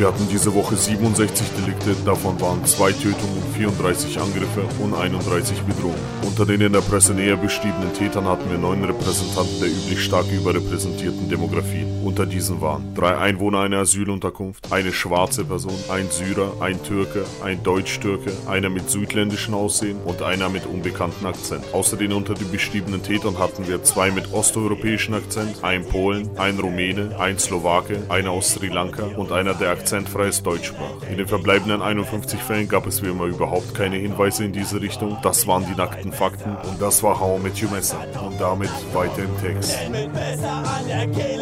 Wir 0.00 0.06
hatten 0.06 0.26
diese 0.30 0.54
Woche 0.54 0.76
67 0.76 1.46
Delikte, 1.58 1.94
davon 2.06 2.40
waren 2.40 2.64
zwei 2.64 2.90
Tötungen, 2.90 3.42
34 3.52 4.18
Angriffe 4.18 4.62
und 4.82 4.94
31 4.94 5.60
Bedrohungen. 5.60 6.00
Unter 6.22 6.46
den 6.46 6.62
in 6.62 6.72
der 6.72 6.80
Presse 6.80 7.12
näher 7.12 7.36
beschriebenen 7.36 7.92
Tätern 7.92 8.24
hatten 8.24 8.50
wir 8.50 8.56
neun 8.56 8.82
Repräsentanten 8.82 9.60
der 9.60 9.68
üblich 9.68 10.02
stark 10.02 10.24
überrepräsentierten 10.32 11.28
Demografien. 11.28 12.00
Unter 12.02 12.24
diesen 12.24 12.62
waren 12.62 12.94
drei 12.94 13.18
Einwohner 13.18 13.60
einer 13.60 13.80
Asylunterkunft, 13.80 14.72
eine 14.72 14.90
schwarze 14.90 15.44
Person, 15.44 15.78
ein 15.90 16.08
Syrer, 16.08 16.54
ein 16.60 16.82
Türke, 16.82 17.26
ein 17.44 17.62
Deutsch-Türke, 17.62 18.32
einer 18.48 18.70
mit 18.70 18.88
südländischem 18.88 19.52
Aussehen 19.52 19.98
und 20.06 20.22
einer 20.22 20.48
mit 20.48 20.64
unbekanntem 20.64 21.26
Akzent. 21.26 21.74
Außer 21.74 21.98
den 21.98 22.14
unter 22.14 22.32
den 22.32 22.50
beschriebenen 22.50 23.02
Tätern 23.02 23.38
hatten 23.38 23.68
wir 23.68 23.84
zwei 23.84 24.10
mit 24.10 24.32
osteuropäischem 24.32 25.12
Akzent, 25.12 25.62
ein 25.62 25.84
Polen, 25.84 26.30
ein 26.38 26.58
Rumäne, 26.58 27.16
ein 27.18 27.38
Slowake, 27.38 27.98
einer 28.08 28.30
aus 28.30 28.54
Sri 28.54 28.68
Lanka 28.68 29.04
und 29.04 29.30
einer, 29.30 29.52
der 29.52 29.68
akzentfreies 29.90 30.42
Deutsch 30.44 30.68
sprach. 30.68 31.08
In 31.10 31.18
den 31.18 31.26
verbleibenden 31.26 31.82
51 31.82 32.40
Fällen 32.40 32.68
gab 32.68 32.86
es 32.86 33.02
wie 33.02 33.08
immer 33.08 33.24
überhaupt 33.24 33.74
keine 33.74 33.96
Hinweise 33.96 34.44
in 34.44 34.52
diese 34.52 34.80
Richtung. 34.80 35.18
Das 35.22 35.48
waren 35.48 35.66
die 35.66 35.74
nackten 35.74 36.12
Fakten 36.12 36.56
und 36.68 36.80
das 36.80 37.02
war 37.02 37.18
How 37.18 37.40
I 37.40 37.42
Met 37.42 37.60
Your 37.60 37.70
Messer. 37.72 37.98
Und 38.24 38.40
damit 38.40 38.70
weiter 38.92 39.24
im 39.24 39.36
Text. 39.40 39.76
Mit 39.90 40.12
Messer 40.12 40.48
an 40.48 40.86
der 40.86 41.08
Kehle. 41.08 41.40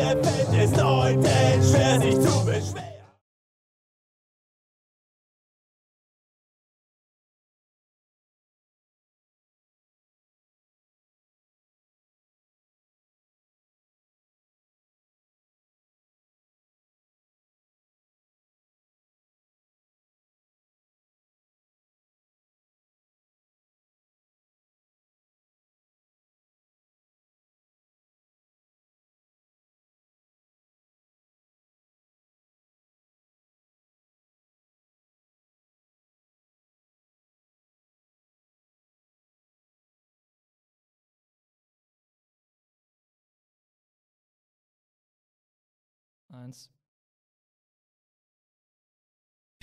Eins. 46.48 46.70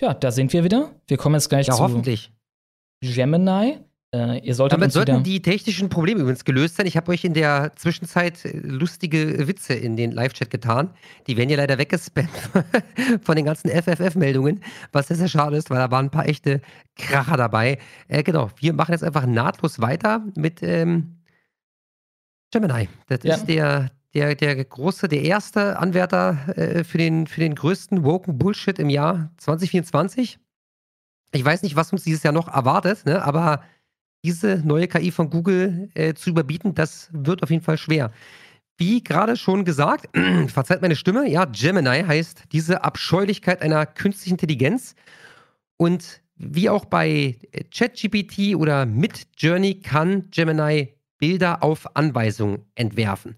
Ja, 0.00 0.14
da 0.14 0.30
sind 0.30 0.52
wir 0.52 0.62
wieder. 0.62 0.94
Wir 1.08 1.16
kommen 1.16 1.34
jetzt 1.34 1.48
gleich 1.48 1.66
Ja, 1.66 1.74
zu 1.74 1.82
hoffentlich. 1.82 2.32
Gemini. 3.02 3.80
Äh, 4.14 4.38
ihr 4.46 4.54
solltet 4.54 4.78
Damit 4.78 4.92
sollten 4.92 5.24
die 5.24 5.42
technischen 5.42 5.88
Probleme 5.88 6.20
übrigens 6.20 6.44
gelöst 6.44 6.76
sein. 6.76 6.86
Ich 6.86 6.96
habe 6.96 7.10
euch 7.10 7.24
in 7.24 7.34
der 7.34 7.72
Zwischenzeit 7.74 8.44
äh, 8.44 8.56
lustige 8.58 9.48
Witze 9.48 9.74
in 9.74 9.96
den 9.96 10.12
Live-Chat 10.12 10.48
getan. 10.48 10.94
Die 11.26 11.36
werden 11.36 11.50
ja 11.50 11.56
leider 11.56 11.76
weggespammt 11.76 12.30
von 13.22 13.34
den 13.34 13.44
ganzen 13.46 13.68
FFF-Meldungen, 13.68 14.62
was 14.92 15.08
sehr, 15.08 15.16
sehr 15.16 15.28
schade 15.28 15.56
ist, 15.56 15.70
weil 15.70 15.78
da 15.78 15.90
waren 15.90 16.06
ein 16.06 16.10
paar 16.10 16.28
echte 16.28 16.60
Kracher 16.94 17.36
dabei. 17.36 17.78
Äh, 18.06 18.22
genau, 18.22 18.50
wir 18.58 18.72
machen 18.74 18.92
jetzt 18.92 19.02
einfach 19.02 19.26
nahtlos 19.26 19.80
weiter 19.80 20.24
mit 20.36 20.62
ähm, 20.62 21.16
Gemini. 22.52 22.88
Das 23.08 23.24
Ja. 23.24 23.34
ist 23.34 23.46
der, 23.46 23.90
der, 24.16 24.34
der 24.34 24.64
große, 24.64 25.08
der 25.08 25.22
erste 25.22 25.78
Anwärter 25.78 26.38
äh, 26.56 26.84
für, 26.84 26.96
den, 26.96 27.26
für 27.26 27.40
den 27.40 27.54
größten 27.54 28.02
woken 28.02 28.38
Bullshit 28.38 28.78
im 28.78 28.88
Jahr 28.88 29.30
2024. 29.36 30.38
Ich 31.32 31.44
weiß 31.44 31.62
nicht, 31.62 31.76
was 31.76 31.92
uns 31.92 32.04
dieses 32.04 32.22
Jahr 32.22 32.32
noch 32.32 32.48
erwartet, 32.48 33.04
ne? 33.04 33.22
aber 33.22 33.62
diese 34.24 34.62
neue 34.64 34.88
KI 34.88 35.10
von 35.10 35.28
Google 35.28 35.90
äh, 35.94 36.14
zu 36.14 36.30
überbieten, 36.30 36.74
das 36.74 37.10
wird 37.12 37.42
auf 37.42 37.50
jeden 37.50 37.62
Fall 37.62 37.76
schwer. 37.76 38.10
Wie 38.78 39.04
gerade 39.04 39.36
schon 39.36 39.66
gesagt, 39.66 40.08
verzeiht 40.48 40.80
meine 40.80 40.96
Stimme, 40.96 41.28
ja, 41.28 41.44
Gemini 41.44 42.02
heißt 42.02 42.44
diese 42.52 42.84
Abscheulichkeit 42.84 43.60
einer 43.60 43.84
künstlichen 43.84 44.34
Intelligenz. 44.34 44.94
Und 45.76 46.22
wie 46.36 46.70
auch 46.70 46.86
bei 46.86 47.36
ChatGPT 47.70 48.56
oder 48.56 48.86
Midjourney 48.86 49.80
kann 49.80 50.30
Gemini 50.30 50.94
Bilder 51.18 51.62
auf 51.62 51.96
Anweisung 51.96 52.64
entwerfen. 52.74 53.36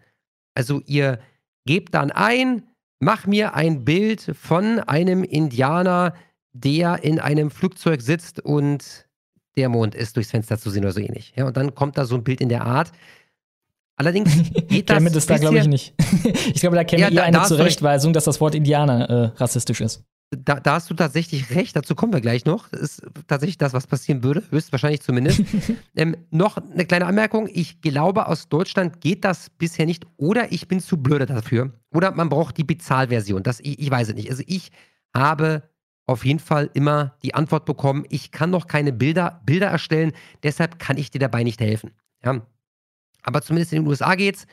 Also 0.59 0.83
ihr 0.87 1.21
gebt 1.67 1.95
dann 1.95 2.11
ein, 2.11 2.65
mach 2.99 3.27
mir 3.29 3.55
ein 3.55 3.85
Bild 3.85 4.33
von 4.37 4.81
einem 4.81 5.23
Indianer, 5.23 6.15
der 6.53 7.05
in 7.05 7.21
einem 7.21 7.53
Flugzeug 7.53 8.03
sitzt 8.03 8.41
und 8.41 9.07
der 9.57 9.69
Mond 9.69 9.95
ist 9.95 10.17
durchs 10.17 10.33
Fenster 10.33 10.59
zu 10.59 10.71
sehen 10.71 10.83
oder 10.83 10.93
so 10.93 10.99
ähnlich. 11.01 11.33
Ja, 11.37 11.47
und 11.47 11.57
dann 11.57 11.77
kommt 11.77 11.97
da 11.97 12.05
so 12.07 12.17
ein 12.17 12.25
Bild 12.25 12.41
in 12.41 12.49
der 12.49 12.65
Art. 12.65 12.91
Allerdings 13.95 14.33
geht 14.69 14.91
das. 14.91 14.97
Camet 14.97 15.15
ist 15.15 15.31
da, 15.31 15.39
glaube 15.39 15.59
ich, 15.59 15.69
nicht. 15.69 15.95
ich 16.53 16.61
glaube, 16.61 16.75
da 16.75 16.83
käme 16.83 17.03
Ja, 17.03 17.11
da- 17.11 17.23
eine. 17.23 17.43
Zurechtweisung, 17.45 18.13
dass 18.13 18.25
das 18.25 18.41
Wort 18.41 18.57
Indianer 18.57 19.09
äh, 19.09 19.25
rassistisch 19.41 19.81
ist. 19.81 20.03
Da, 20.31 20.61
da 20.61 20.75
hast 20.75 20.91
du 20.91 20.95
tatsächlich 20.95 21.55
recht, 21.55 21.75
dazu 21.75 21.95
kommen 21.95 22.13
wir 22.13 22.21
gleich 22.21 22.45
noch. 22.45 22.69
Das 22.69 22.81
ist 22.81 23.03
tatsächlich 23.27 23.57
das, 23.57 23.73
was 23.73 23.87
passieren 23.87 24.23
würde, 24.23 24.43
höchstwahrscheinlich 24.51 25.01
zumindest. 25.01 25.41
ähm, 25.97 26.17
noch 26.31 26.59
eine 26.59 26.85
kleine 26.85 27.07
Anmerkung. 27.07 27.49
Ich 27.51 27.81
glaube, 27.81 28.27
aus 28.27 28.49
Deutschland 28.49 29.01
geht 29.01 29.25
das 29.25 29.49
bisher 29.49 29.87
nicht. 29.87 30.07
Oder 30.19 30.53
ich 30.53 30.69
bin 30.69 30.81
zu 30.81 30.99
blöde 30.99 31.25
dafür. 31.25 31.73
Oder 31.95 32.13
man 32.13 32.29
braucht 32.29 32.59
die 32.59 32.65
Bezahlversion. 32.65 33.43
Das, 33.43 33.61
ich, 33.61 33.79
ich 33.79 33.91
weiß 33.91 34.11
es 34.11 34.15
nicht. 34.15 34.31
Also 34.31 34.43
ich 34.47 34.71
habe 35.15 35.63
auf 36.09 36.25
jeden 36.25 36.41
Fall 36.41 36.71
immer 36.73 37.15
die 37.23 37.35
Antwort 37.35 37.67
bekommen, 37.67 38.05
ich 38.09 38.31
kann 38.31 38.51
noch 38.51 38.67
keine 38.67 38.93
Bilder, 38.93 39.43
Bilder 39.45 39.67
erstellen, 39.67 40.13
deshalb 40.43 40.79
kann 40.79 40.97
ich 40.97 41.11
dir 41.11 41.19
dabei 41.19 41.45
nicht 41.45 41.61
helfen. 41.61 41.91
Ja. 42.25 42.41
Aber 43.23 43.43
zumindest 43.43 43.73
in 43.73 43.83
den 43.83 43.89
USA 43.89 44.15
geht's. 44.15 44.47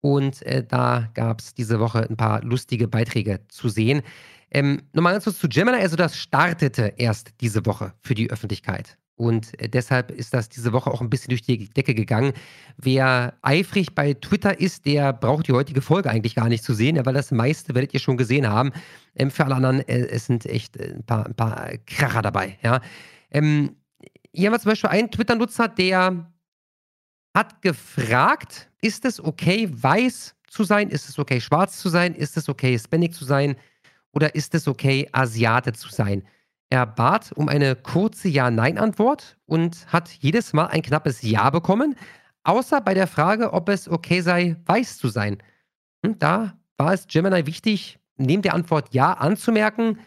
Und 0.00 0.42
äh, 0.42 0.64
da 0.64 1.08
gab 1.14 1.40
es 1.40 1.54
diese 1.54 1.80
Woche 1.80 2.08
ein 2.08 2.16
paar 2.16 2.42
lustige 2.42 2.88
Beiträge 2.88 3.40
zu 3.48 3.68
sehen. 3.68 4.02
Ähm, 4.50 4.82
Nochmal 4.92 5.12
ganz 5.12 5.24
kurz 5.24 5.38
zu 5.38 5.48
Gemini. 5.48 5.78
Also, 5.78 5.96
das 5.96 6.16
startete 6.16 6.94
erst 6.96 7.32
diese 7.40 7.64
Woche 7.66 7.92
für 8.02 8.14
die 8.14 8.30
Öffentlichkeit. 8.30 8.96
Und 9.18 9.60
äh, 9.60 9.68
deshalb 9.68 10.10
ist 10.12 10.32
das 10.32 10.48
diese 10.48 10.72
Woche 10.72 10.90
auch 10.90 11.00
ein 11.00 11.10
bisschen 11.10 11.30
durch 11.30 11.42
die 11.42 11.68
Decke 11.68 11.94
gegangen. 11.94 12.32
Wer 12.76 13.34
eifrig 13.42 13.94
bei 13.94 14.14
Twitter 14.14 14.58
ist, 14.58 14.86
der 14.86 15.12
braucht 15.12 15.48
die 15.48 15.52
heutige 15.52 15.82
Folge 15.82 16.08
eigentlich 16.08 16.36
gar 16.36 16.48
nicht 16.48 16.62
zu 16.64 16.72
sehen, 16.72 17.04
weil 17.04 17.14
das 17.14 17.32
meiste 17.32 17.74
werdet 17.74 17.92
ihr 17.92 18.00
schon 18.00 18.16
gesehen 18.16 18.48
haben. 18.48 18.72
Ähm, 19.16 19.30
für 19.30 19.44
alle 19.44 19.56
anderen, 19.56 19.80
äh, 19.88 20.06
es 20.06 20.26
sind 20.26 20.46
echt 20.46 20.76
äh, 20.76 20.94
ein 20.94 21.04
paar, 21.04 21.26
ein 21.26 21.34
paar 21.34 21.70
Kracher 21.86 22.22
dabei. 22.22 22.58
Ja. 22.62 22.80
Ähm, 23.30 23.76
hier 24.32 24.46
haben 24.46 24.54
wir 24.54 24.60
zum 24.60 24.70
Beispiel 24.70 24.90
einen 24.90 25.10
Twitter-Nutzer, 25.10 25.68
der 25.68 26.32
hat 27.34 27.60
gefragt, 27.60 28.70
ist 28.80 29.04
es 29.04 29.22
okay, 29.22 29.68
weiß 29.70 30.36
zu 30.48 30.64
sein? 30.64 30.90
Ist 30.90 31.08
es 31.08 31.18
okay, 31.18 31.40
schwarz 31.40 31.78
zu 31.78 31.88
sein? 31.88 32.14
Ist 32.14 32.36
es 32.36 32.48
okay, 32.48 32.70
Hispanic 32.70 33.14
zu 33.14 33.24
sein? 33.24 33.56
Oder 34.12 34.34
ist 34.34 34.54
es 34.54 34.68
okay, 34.68 35.08
Asiate 35.12 35.72
zu 35.72 35.88
sein? 35.88 36.24
Er 36.70 36.86
bat 36.86 37.32
um 37.32 37.48
eine 37.48 37.76
kurze 37.76 38.28
Ja-Nein-Antwort 38.28 39.38
und 39.46 39.86
hat 39.92 40.10
jedes 40.10 40.52
Mal 40.52 40.66
ein 40.66 40.82
knappes 40.82 41.22
Ja 41.22 41.48
bekommen, 41.50 41.96
außer 42.44 42.80
bei 42.80 42.94
der 42.94 43.06
Frage, 43.06 43.52
ob 43.52 43.68
es 43.68 43.88
okay 43.88 44.20
sei, 44.20 44.56
weiß 44.66 44.98
zu 44.98 45.08
sein. 45.08 45.38
Und 46.02 46.22
da 46.22 46.58
war 46.76 46.92
es 46.92 47.06
Gemini 47.06 47.46
wichtig, 47.46 47.98
neben 48.16 48.42
der 48.42 48.54
Antwort 48.54 48.92
Ja 48.92 49.14
anzumerken, 49.14 49.98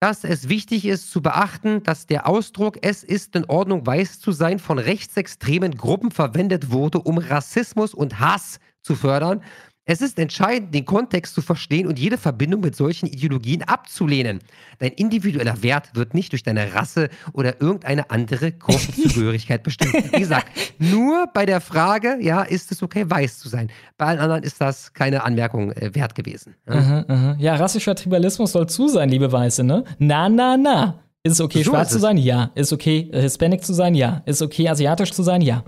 dass 0.00 0.24
es 0.24 0.48
wichtig 0.48 0.84
ist 0.84 1.10
zu 1.10 1.22
beachten, 1.22 1.82
dass 1.82 2.06
der 2.06 2.26
Ausdruck 2.26 2.78
es 2.82 3.02
ist 3.02 3.34
in 3.34 3.46
Ordnung, 3.46 3.86
weiß 3.86 4.20
zu 4.20 4.32
sein, 4.32 4.58
von 4.58 4.78
rechtsextremen 4.78 5.76
Gruppen 5.76 6.10
verwendet 6.10 6.70
wurde, 6.70 7.00
um 7.00 7.16
Rassismus 7.16 7.94
und 7.94 8.20
Hass 8.20 8.60
zu 8.82 8.94
fördern. 8.94 9.42
Es 9.88 10.00
ist 10.02 10.18
entscheidend, 10.18 10.74
den 10.74 10.84
Kontext 10.84 11.32
zu 11.32 11.42
verstehen 11.42 11.86
und 11.86 11.96
jede 11.96 12.18
Verbindung 12.18 12.60
mit 12.60 12.74
solchen 12.74 13.06
Ideologien 13.06 13.62
abzulehnen. 13.62 14.40
Dein 14.80 14.90
individueller 14.90 15.62
Wert 15.62 15.94
wird 15.94 16.12
nicht 16.12 16.32
durch 16.32 16.42
deine 16.42 16.74
Rasse 16.74 17.08
oder 17.32 17.60
irgendeine 17.60 18.10
andere 18.10 18.50
Gruppenzugehörigkeit 18.50 19.62
bestimmt. 19.62 19.94
Wie 20.12 20.18
gesagt, 20.18 20.48
nur 20.80 21.28
bei 21.32 21.46
der 21.46 21.60
Frage, 21.60 22.18
ja, 22.20 22.42
ist 22.42 22.72
es 22.72 22.82
okay, 22.82 23.04
weiß 23.08 23.38
zu 23.38 23.48
sein. 23.48 23.70
Bei 23.96 24.06
allen 24.06 24.18
anderen 24.18 24.42
ist 24.42 24.60
das 24.60 24.92
keine 24.92 25.22
Anmerkung 25.22 25.70
äh, 25.70 25.94
wert 25.94 26.16
gewesen. 26.16 26.56
Ja. 26.66 26.74
Aha, 26.74 27.04
aha. 27.06 27.36
Ja, 27.38 27.54
rassischer 27.54 27.94
Tribalismus 27.94 28.50
soll 28.50 28.68
zu 28.68 28.88
sein, 28.88 29.08
liebe 29.08 29.30
Weiße, 29.30 29.62
ne? 29.62 29.84
Na, 29.98 30.28
na, 30.28 30.56
na. 30.56 30.98
Ist 31.22 31.34
es 31.34 31.40
okay, 31.40 31.62
So 31.62 31.70
schwarz 31.70 31.88
ist 31.88 31.92
zu 31.92 31.96
es. 31.98 32.02
sein? 32.02 32.16
Ja. 32.18 32.50
Ist 32.56 32.72
okay, 32.72 33.08
äh, 33.12 33.22
Hispanic 33.22 33.64
zu 33.64 33.72
sein? 33.72 33.94
Ja. 33.94 34.22
Ist 34.26 34.42
okay, 34.42 34.68
asiatisch 34.68 35.12
zu 35.12 35.22
sein? 35.22 35.42
Ja. 35.42 35.62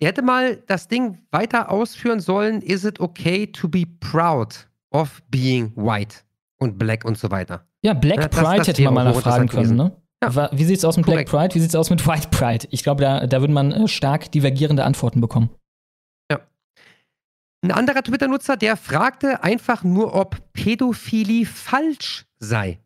Der 0.00 0.08
hätte 0.08 0.22
mal 0.22 0.56
das 0.66 0.88
Ding 0.88 1.18
weiter 1.30 1.70
ausführen 1.70 2.20
sollen. 2.20 2.62
Is 2.62 2.84
it 2.84 3.00
okay 3.00 3.46
to 3.46 3.68
be 3.68 3.84
proud 4.00 4.68
of 4.90 5.20
being 5.28 5.72
white 5.76 6.18
und 6.58 6.78
black 6.78 7.04
und 7.04 7.18
so 7.18 7.30
weiter? 7.30 7.66
Ja, 7.82 7.94
Black 7.94 8.18
Ja, 8.20 8.28
das- 8.28 8.40
Pride 8.42 8.58
das 8.58 8.68
hätte 8.68 8.82
man 8.84 8.94
mal 8.94 9.04
nachfragen 9.04 9.48
können, 9.48 9.76
ne? 9.76 9.96
Ja. 10.22 10.50
Wie 10.52 10.64
sieht's 10.64 10.84
aus 10.84 10.96
mit 10.98 11.06
Black 11.06 11.28
Korrekt. 11.28 11.30
Pride? 11.30 11.54
Wie 11.54 11.60
sieht's 11.60 11.74
aus 11.74 11.88
mit 11.88 12.06
White 12.06 12.28
Pride? 12.30 12.66
Ich 12.70 12.82
glaube, 12.82 13.00
da, 13.02 13.26
da 13.26 13.40
würde 13.40 13.54
man 13.54 13.72
äh, 13.72 13.88
stark 13.88 14.30
divergierende 14.32 14.84
Antworten 14.84 15.20
bekommen. 15.20 15.48
Ein 17.62 17.72
anderer 17.72 18.02
Twitter-Nutzer, 18.02 18.56
der 18.56 18.74
fragte 18.78 19.42
einfach 19.42 19.84
nur, 19.84 20.14
ob 20.14 20.38
Pädophilie 20.54 21.44
falsch 21.44 22.24
sei. 22.38 22.78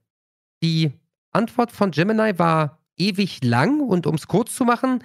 die 0.65 0.93
Antwort 1.31 1.71
von 1.71 1.91
Gemini 1.93 2.39
war 2.41 2.79
ewig 2.97 3.45
lang 3.45 3.81
und 3.81 4.07
um 4.07 4.17
es 4.17 4.27
kurz 4.27 4.55
zu 4.55 4.65
machen, 4.65 5.03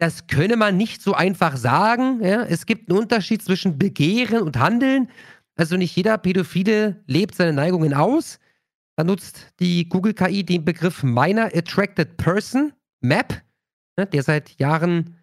das 0.00 0.26
könne 0.26 0.56
man 0.56 0.78
nicht 0.78 1.02
so 1.02 1.12
einfach 1.12 1.58
sagen. 1.58 2.24
Ja? 2.24 2.42
Es 2.42 2.64
gibt 2.64 2.88
einen 2.88 2.98
Unterschied 2.98 3.42
zwischen 3.42 3.78
Begehren 3.78 4.40
und 4.42 4.58
Handeln. 4.58 5.10
Also 5.56 5.76
nicht 5.76 5.94
jeder 5.94 6.16
Pädophile 6.16 7.02
lebt 7.06 7.34
seine 7.34 7.52
Neigungen 7.52 7.92
aus. 7.92 8.38
Da 8.96 9.04
nutzt 9.04 9.48
die 9.60 9.88
Google 9.90 10.14
KI 10.14 10.42
den 10.42 10.64
Begriff 10.64 11.02
Minor 11.02 11.50
Attracted 11.54 12.16
Person, 12.16 12.72
MAP, 13.02 13.42
ne, 13.98 14.06
der 14.06 14.22
seit 14.22 14.58
Jahren 14.58 15.16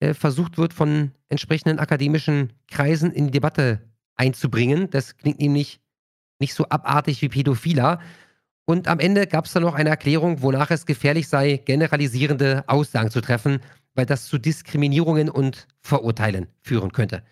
äh, 0.00 0.14
versucht 0.14 0.56
wird, 0.56 0.72
von 0.72 1.12
entsprechenden 1.28 1.78
akademischen 1.78 2.54
Kreisen 2.70 3.12
in 3.12 3.26
die 3.26 3.32
Debatte 3.32 3.90
einzubringen. 4.16 4.88
Das 4.88 5.18
klingt 5.18 5.38
nämlich 5.38 5.80
nicht 6.40 6.54
so 6.54 6.66
abartig 6.70 7.20
wie 7.20 7.28
Pädophiler. 7.28 8.00
Und 8.64 8.88
am 8.88 9.00
Ende 9.00 9.26
gab 9.26 9.44
es 9.44 9.52
dann 9.52 9.64
noch 9.64 9.74
eine 9.74 9.90
Erklärung, 9.90 10.40
wonach 10.40 10.70
es 10.70 10.86
gefährlich 10.86 11.28
sei, 11.28 11.58
generalisierende 11.58 12.64
Aussagen 12.68 13.10
zu 13.10 13.20
treffen, 13.20 13.60
weil 13.94 14.06
das 14.06 14.26
zu 14.26 14.38
Diskriminierungen 14.38 15.28
und 15.28 15.66
Vorurteilen 15.80 16.48
führen 16.60 16.92
könnte. 16.92 17.22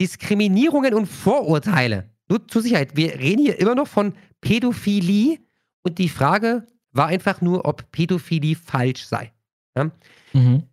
Diskriminierungen 0.00 0.94
und 0.94 1.06
Vorurteile. 1.06 2.10
Nur 2.28 2.46
zur 2.48 2.62
Sicherheit, 2.62 2.96
wir 2.96 3.18
reden 3.18 3.42
hier 3.42 3.58
immer 3.60 3.74
noch 3.74 3.88
von 3.88 4.14
Pädophilie 4.40 5.38
und 5.82 5.98
die 5.98 6.08
Frage 6.08 6.66
war 6.92 7.06
einfach 7.06 7.40
nur, 7.40 7.64
ob 7.64 7.90
Pädophilie 7.92 8.56
falsch 8.56 9.04
sei. 9.04 9.32
Ja? 9.76 9.90
Mhm. 10.32 10.64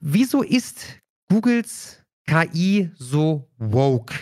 Wieso 0.00 0.42
ist 0.42 1.00
Googles 1.28 2.02
KI 2.26 2.90
so 2.94 3.48
woke? 3.58 4.14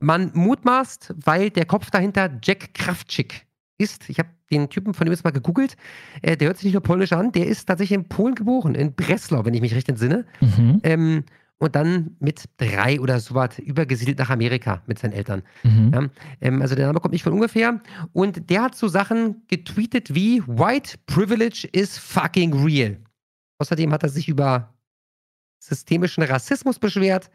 Man 0.00 0.30
mutmaßt, 0.34 1.14
weil 1.16 1.50
der 1.50 1.66
Kopf 1.66 1.90
dahinter 1.90 2.38
Jack 2.42 2.72
Krawczyk 2.72 3.46
ist. 3.76 4.08
Ich 4.08 4.18
habe 4.18 4.30
den 4.50 4.68
Typen 4.68 4.94
von 4.94 5.06
ihm 5.06 5.12
jetzt 5.12 5.24
mal 5.24 5.30
gegoogelt. 5.30 5.76
Äh, 6.22 6.36
der 6.36 6.48
hört 6.48 6.58
sich 6.58 6.64
nicht 6.64 6.74
nur 6.74 6.82
polnisch 6.82 7.12
an, 7.12 7.32
der 7.32 7.46
ist 7.46 7.66
tatsächlich 7.66 7.96
in 7.98 8.08
Polen 8.08 8.34
geboren, 8.34 8.74
in 8.74 8.94
Breslau, 8.94 9.44
wenn 9.44 9.54
ich 9.54 9.60
mich 9.60 9.74
recht 9.74 9.88
entsinne. 9.88 10.26
Mhm. 10.40 10.80
Ähm, 10.82 11.24
und 11.58 11.76
dann 11.76 12.16
mit 12.20 12.44
drei 12.56 12.98
oder 13.00 13.20
so 13.20 13.34
was 13.34 13.58
übergesiedelt 13.58 14.18
nach 14.18 14.30
Amerika 14.30 14.82
mit 14.86 14.98
seinen 14.98 15.12
Eltern. 15.12 15.42
Mhm. 15.62 15.90
Ja, 15.92 16.08
ähm, 16.40 16.62
also 16.62 16.74
der 16.74 16.86
Name 16.86 17.00
kommt 17.00 17.12
nicht 17.12 17.22
von 17.22 17.34
ungefähr. 17.34 17.80
Und 18.14 18.48
der 18.48 18.62
hat 18.62 18.74
so 18.74 18.88
Sachen 18.88 19.42
getweetet 19.46 20.14
wie 20.14 20.42
White 20.46 20.96
Privilege 21.04 21.68
is 21.72 21.98
fucking 21.98 22.54
real. 22.64 22.96
Außerdem 23.58 23.92
hat 23.92 24.02
er 24.02 24.08
sich 24.08 24.26
über 24.28 24.72
systemischen 25.58 26.22
Rassismus 26.22 26.78
beschwert, 26.78 27.30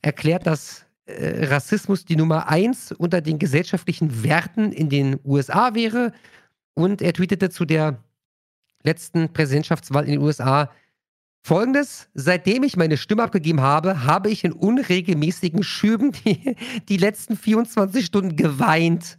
erklärt, 0.00 0.46
dass 0.46 0.86
Rassismus 1.18 2.04
die 2.04 2.16
Nummer 2.16 2.48
eins 2.48 2.92
unter 2.92 3.20
den 3.20 3.38
gesellschaftlichen 3.38 4.22
Werten 4.22 4.72
in 4.72 4.88
den 4.88 5.18
USA 5.24 5.74
wäre. 5.74 6.12
Und 6.74 7.02
er 7.02 7.12
tweetete 7.12 7.50
zu 7.50 7.64
der 7.64 8.02
letzten 8.82 9.32
Präsidentschaftswahl 9.32 10.04
in 10.04 10.12
den 10.12 10.20
USA 10.20 10.70
folgendes: 11.42 12.08
Seitdem 12.14 12.62
ich 12.62 12.76
meine 12.76 12.96
Stimme 12.96 13.22
abgegeben 13.22 13.60
habe, 13.60 14.04
habe 14.04 14.30
ich 14.30 14.44
in 14.44 14.52
unregelmäßigen 14.52 15.62
Schüben 15.62 16.12
die, 16.24 16.56
die 16.88 16.96
letzten 16.96 17.36
24 17.36 18.04
Stunden 18.04 18.36
geweint. 18.36 19.18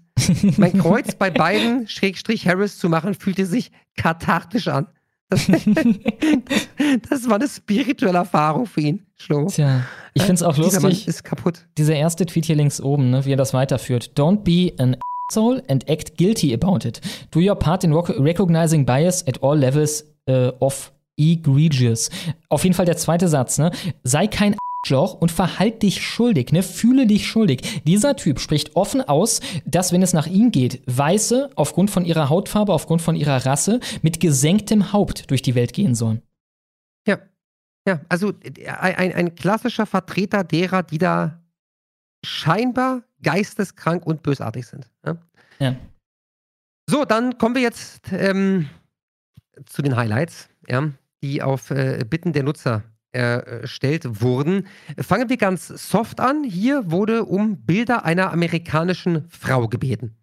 Mein 0.58 0.78
Kreuz 0.78 1.16
bei 1.16 1.30
beiden 1.32 1.88
Schrägstrich 1.88 2.48
Harris 2.48 2.78
zu 2.78 2.90
machen, 2.90 3.16
fühlte 3.16 3.46
sich 3.46 3.72
kathartisch 3.98 4.68
an. 4.68 4.88
Das, 5.30 5.48
das, 7.10 7.30
war 7.30 7.36
eine 7.36 7.48
spirituelle 7.48 8.18
Erfahrung 8.18 8.66
für 8.66 8.82
ihn, 8.82 9.06
Schlo. 9.22 9.46
Tja, 9.46 9.86
ich 10.16 10.24
finde 10.24 10.36
es 10.36 10.44
auch 10.44 10.58
lustig. 10.58 10.80
Dieser 10.80 10.82
Mann 10.82 10.98
ist 11.06 11.24
kaputt. 11.24 11.66
Dieser 11.78 11.96
erste 11.96 12.26
Tweet 12.26 12.46
hier 12.46 12.56
links 12.56 12.82
oben, 12.82 13.12
ne, 13.12 13.24
wie 13.24 13.34
er 13.34 13.38
das 13.38 13.54
weiterführt. 13.54 14.14
Don't 14.16 14.38
be 14.38 14.74
an 14.82 14.98
asshole 15.30 15.64
and 15.68 15.88
act 15.88 16.18
guilty 16.18 16.54
about 16.56 16.88
it. 16.88 17.02
Do 17.30 17.40
your 17.40 17.56
part 17.56 17.84
in 17.84 17.94
recognizing 17.94 18.84
bias 18.84 19.28
at 19.28 19.44
all 19.44 19.58
levels 19.58 20.06
uh, 20.28 20.52
of 20.60 20.92
egregious. 21.20 22.10
Auf 22.50 22.64
jeden 22.64 22.74
Fall 22.74 22.88
der 22.88 22.98
zweite 22.98 23.28
Satz, 23.28 23.60
ne? 23.60 23.72
Sei 24.04 24.26
kein 24.26 24.56
Arschloch 24.84 25.14
und 25.14 25.32
verhalt 25.32 25.84
dich 25.84 26.02
schuldig, 26.02 26.52
ne? 26.52 26.64
Fühle 26.64 27.06
dich 27.06 27.28
schuldig. 27.28 27.84
Dieser 27.86 28.16
Typ 28.16 28.40
spricht 28.40 28.76
offen 28.76 29.02
aus, 29.02 29.40
dass, 29.66 29.92
wenn 29.92 30.02
es 30.02 30.14
nach 30.14 30.26
ihm 30.26 30.50
geht, 30.50 30.82
Weiße 30.88 31.52
aufgrund 31.54 31.92
von 31.92 32.06
ihrer 32.06 32.30
Hautfarbe, 32.30 32.74
aufgrund 32.74 33.04
von 33.04 33.16
ihrer 33.16 33.46
Rasse 33.46 33.82
mit 34.02 34.20
gesenktem 34.20 34.94
Haupt 34.94 35.30
durch 35.30 35.44
die 35.44 35.54
Welt 35.54 35.74
gehen 35.74 35.94
sollen. 35.94 36.24
Ja. 37.08 37.20
Ja, 37.88 38.02
also 38.10 38.34
ein, 38.68 39.14
ein 39.14 39.36
klassischer 39.36 39.86
Vertreter 39.86 40.44
derer, 40.44 40.84
die 40.84 41.00
da 41.00 41.42
scheinbar 42.24 43.04
geisteskrank 43.24 44.06
und 44.06 44.24
bösartig 44.24 44.68
sind. 44.68 44.90
Ja. 45.06 45.18
ja. 45.60 45.76
So, 46.88 47.06
dann 47.06 47.38
kommen 47.38 47.56
wir 47.56 47.62
jetzt 47.62 48.12
ähm, 48.12 48.70
zu 49.66 49.82
den 49.82 49.96
Highlights, 49.96 50.50
ja, 50.68 50.92
die 51.24 51.42
auf 51.42 51.72
äh, 51.72 52.06
Bitten 52.08 52.34
der 52.34 52.44
Nutzer 52.44 52.84
erstellt 53.14 54.22
wurden. 54.22 54.68
Fangen 54.98 55.28
wir 55.28 55.36
ganz 55.36 55.68
soft 55.68 56.22
an. 56.22 56.46
Hier 56.46 56.92
wurde 56.92 57.26
um 57.26 57.66
Bilder 57.66 58.06
einer 58.06 58.32
amerikanischen 58.32 59.28
Frau 59.30 59.68
gebeten. 59.68 60.16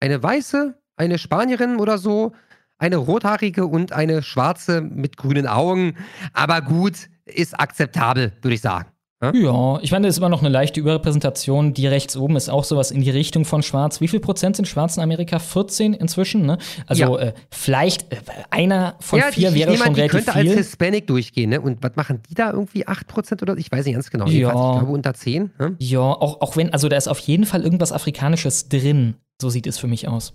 Eine 0.00 0.22
weiße, 0.22 0.80
eine 0.96 1.18
Spanierin 1.18 1.76
oder 1.76 1.98
so, 1.98 2.32
eine 2.78 2.96
rothaarige 2.96 3.66
und 3.66 3.92
eine 3.92 4.22
schwarze 4.22 4.80
mit 4.80 5.16
grünen 5.16 5.46
Augen. 5.46 5.96
Aber 6.32 6.60
gut, 6.60 7.08
ist 7.24 7.58
akzeptabel, 7.58 8.32
würde 8.42 8.54
ich 8.54 8.60
sagen. 8.60 8.88
Ja, 9.32 9.78
ich 9.80 9.90
meine, 9.90 10.06
das 10.06 10.16
ist 10.16 10.18
immer 10.18 10.28
noch 10.28 10.40
eine 10.40 10.50
leichte 10.50 10.80
Überrepräsentation. 10.80 11.72
Die 11.72 11.86
rechts 11.86 12.16
oben 12.16 12.36
ist 12.36 12.50
auch 12.50 12.64
sowas 12.64 12.90
in 12.90 13.00
die 13.00 13.10
Richtung 13.10 13.44
von 13.44 13.62
Schwarz. 13.62 14.00
Wie 14.00 14.08
viel 14.08 14.20
Prozent 14.20 14.56
sind 14.56 14.66
Schwarz 14.66 14.96
in 14.96 15.02
Amerika? 15.02 15.38
14 15.38 15.94
inzwischen, 15.94 16.44
ne? 16.44 16.58
Also 16.86 17.18
ja. 17.18 17.28
äh, 17.28 17.32
vielleicht 17.50 18.12
äh, 18.12 18.16
einer 18.50 18.96
von 19.00 19.20
ja, 19.20 19.30
vier 19.30 19.54
wäre 19.54 19.76
schon 19.76 19.94
relativ 19.94 20.24
viel. 20.24 20.32
könnte 20.32 20.34
als 20.34 20.52
Hispanic 20.52 21.06
durchgehen, 21.06 21.50
ne? 21.50 21.60
Und 21.60 21.82
was 21.82 21.92
machen 21.96 22.20
die 22.28 22.34
da 22.34 22.50
irgendwie? 22.50 22.86
8 22.86 23.06
Prozent 23.06 23.42
oder? 23.42 23.56
Ich 23.56 23.70
weiß 23.70 23.86
nicht 23.86 23.94
ganz 23.94 24.10
genau. 24.10 24.26
Ja. 24.26 24.48
Ich 24.48 24.52
glaube 24.52 24.92
unter 24.92 25.14
10. 25.14 25.52
Ne? 25.58 25.76
Ja, 25.78 26.00
auch, 26.00 26.40
auch 26.40 26.56
wenn, 26.56 26.72
also 26.72 26.88
da 26.88 26.96
ist 26.96 27.08
auf 27.08 27.20
jeden 27.20 27.46
Fall 27.46 27.62
irgendwas 27.62 27.92
Afrikanisches 27.92 28.68
drin. 28.68 29.14
So 29.40 29.48
sieht 29.48 29.66
es 29.66 29.78
für 29.78 29.86
mich 29.86 30.06
aus. 30.06 30.34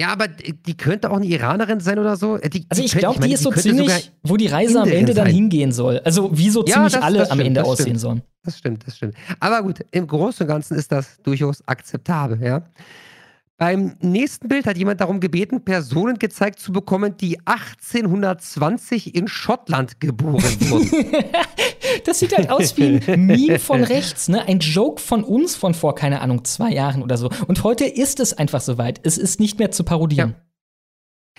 Ja, 0.00 0.10
aber 0.10 0.28
die 0.28 0.76
könnte 0.76 1.10
auch 1.10 1.16
eine 1.16 1.26
Iranerin 1.26 1.80
sein 1.80 1.98
oder 1.98 2.16
so. 2.16 2.38
Die, 2.38 2.66
also 2.68 2.82
ich 2.82 2.92
glaube, 2.92 3.18
die, 3.20 3.32
ist 3.32 3.42
so 3.42 3.50
ziemlich, 3.50 4.12
wo 4.22 4.36
die 4.36 4.46
Reise 4.46 4.80
am 4.80 4.88
Ende 4.88 5.12
dann 5.12 5.26
hingehen 5.26 5.72
soll. 5.72 6.00
Also 6.04 6.30
wie 6.36 6.50
so 6.50 6.62
ziemlich 6.62 6.92
ja, 6.92 7.00
das, 7.00 7.02
alle 7.02 7.18
das 7.18 7.28
stimmt, 7.28 7.40
am 7.40 7.46
Ende 7.46 7.64
aussehen 7.64 7.84
stimmt. 7.86 8.00
sollen. 8.00 8.22
Das 8.44 8.58
stimmt, 8.58 8.86
das 8.86 8.96
stimmt. 8.96 9.14
Aber 9.40 9.60
gut, 9.62 9.84
im 9.90 10.06
Großen 10.06 10.44
und 10.44 10.48
Ganzen 10.48 10.76
ist 10.76 10.92
das 10.92 11.20
durchaus 11.22 11.66
akzeptabel, 11.66 12.40
ja. 12.40 12.62
Beim 13.56 13.96
nächsten 14.00 14.46
Bild 14.46 14.66
hat 14.66 14.78
jemand 14.78 15.00
darum 15.00 15.18
gebeten, 15.18 15.64
Personen 15.64 16.16
gezeigt 16.20 16.60
zu 16.60 16.70
bekommen, 16.70 17.16
die 17.16 17.40
1820 17.44 19.16
in 19.16 19.26
Schottland 19.26 19.98
geboren 19.98 20.44
wurden. 20.70 20.88
das 22.04 22.18
sieht 22.18 22.36
halt 22.36 22.50
aus 22.50 22.76
wie 22.76 23.00
ein 23.06 23.26
Meme 23.26 23.58
von 23.58 23.82
rechts, 23.82 24.28
ne? 24.28 24.46
Ein 24.46 24.60
Joke 24.60 25.00
von 25.00 25.24
uns 25.24 25.56
von 25.56 25.74
vor, 25.74 25.94
keine 25.94 26.20
Ahnung, 26.20 26.44
zwei 26.44 26.70
Jahren 26.70 27.02
oder 27.02 27.16
so. 27.16 27.30
Und 27.46 27.64
heute 27.64 27.84
ist 27.84 28.20
es 28.20 28.32
einfach 28.32 28.60
soweit. 28.60 29.00
Es 29.02 29.18
ist 29.18 29.40
nicht 29.40 29.58
mehr 29.58 29.70
zu 29.70 29.84
parodieren. 29.84 30.30
Ja. 30.30 30.48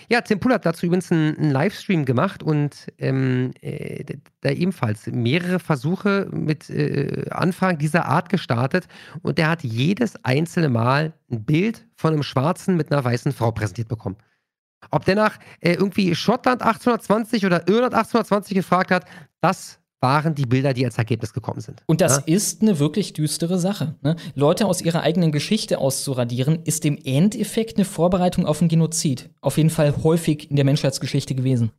Ja, 0.08 0.22
Tim 0.22 0.40
Pool 0.40 0.54
hat 0.54 0.66
dazu 0.66 0.86
übrigens 0.86 1.12
einen, 1.12 1.38
einen 1.38 1.52
Livestream 1.52 2.06
gemacht 2.06 2.42
und 2.42 2.88
ähm, 2.98 3.52
äh, 3.62 4.04
da 4.42 4.50
ebenfalls 4.52 5.08
mehrere 5.08 5.60
Versuche 5.60 6.28
mit 6.32 6.70
äh, 6.70 7.26
Anfragen 7.32 7.78
dieser 7.80 8.06
Art 8.06 8.30
gestartet 8.30 8.88
und 9.22 9.38
der 9.38 9.50
hat 9.50 9.64
jedes 9.64 10.24
einzelne 10.24 10.70
Mal 10.70 11.14
ein 11.30 11.44
Bild 11.44 11.86
von 11.96 12.14
einem 12.14 12.24
Schwarzen 12.24 12.78
mit 12.78 12.92
einer 12.92 13.04
weißen 13.04 13.34
Frau 13.34 13.52
präsentiert 13.52 13.90
bekommen. 13.90 14.16
Ob 14.92 15.06
der 15.06 15.16
nach 15.16 15.38
äh, 15.60 15.74
irgendwie 15.74 16.16
Schottland 16.16 16.62
1820 16.62 17.46
oder 17.46 17.68
Irland 17.68 17.94
1820 17.94 18.56
gefragt 18.56 18.92
hat, 18.92 19.06
das 19.42 19.80
waren 20.02 20.36
die 20.36 20.46
Bilder, 20.46 20.74
die 20.74 20.86
als 20.86 20.98
Ergebnis 20.98 21.34
gekommen 21.34 21.60
sind. 21.60 21.84
Und 21.86 22.02
das 22.02 22.18
ja? 22.18 22.24
ist 22.26 22.62
eine 22.62 22.80
wirklich 22.80 23.14
düstere 23.14 23.60
Sache. 23.60 23.96
Ne? 24.02 24.16
Leute 24.36 24.66
aus 24.66 24.82
ihrer 24.82 25.02
eigenen 25.02 25.32
Geschichte 25.32 25.80
auszuradieren, 25.80 26.64
ist 26.64 26.86
im 26.86 26.98
Endeffekt 27.04 27.78
eine 27.78 27.86
Vorbereitung 27.86 28.46
auf 28.46 28.62
einen 28.62 28.70
Genozid. 28.70 29.30
Auf 29.42 29.58
jeden 29.58 29.70
Fall 29.70 30.04
häufig 30.04 30.50
in 30.50 30.56
der 30.56 30.66
Menschheitsgeschichte 30.66 31.36
gewesen. 31.36 31.72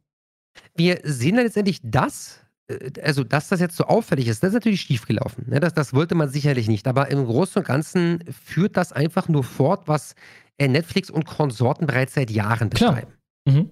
Wir 0.77 1.01
sehen 1.03 1.37
dann 1.37 1.45
letztendlich 1.45 1.81
das, 1.83 2.41
äh, 2.69 2.91
also 3.03 3.25
dass 3.25 3.49
das 3.49 3.61
jetzt 3.61 3.77
so 3.77 3.85
auffällig 3.85 4.29
ist, 4.29 4.43
das 4.43 4.49
ist 4.49 4.55
natürlich 4.55 4.83
schiefgelaufen. 4.83 5.49
Ne? 5.49 5.61
Das, 5.61 5.73
das 5.73 5.95
wollte 5.95 6.15
man 6.15 6.29
sicherlich 6.29 6.69
nicht. 6.69 6.87
Aber 6.87 7.11
im 7.11 7.25
Großen 7.25 7.61
und 7.61 7.67
Ganzen 7.67 8.23
führt 8.45 8.77
das 8.77 8.93
einfach 8.93 9.29
nur 9.29 9.45
fort, 9.45 9.89
was 9.89 10.15
äh, 10.59 10.69
Netflix 10.69 11.09
und 11.09 11.25
Konsorten 11.25 11.87
bereits 11.87 12.15
seit 12.15 12.31
Jahren 12.31 12.69
betreiben. 12.69 13.13
Mhm. 13.47 13.71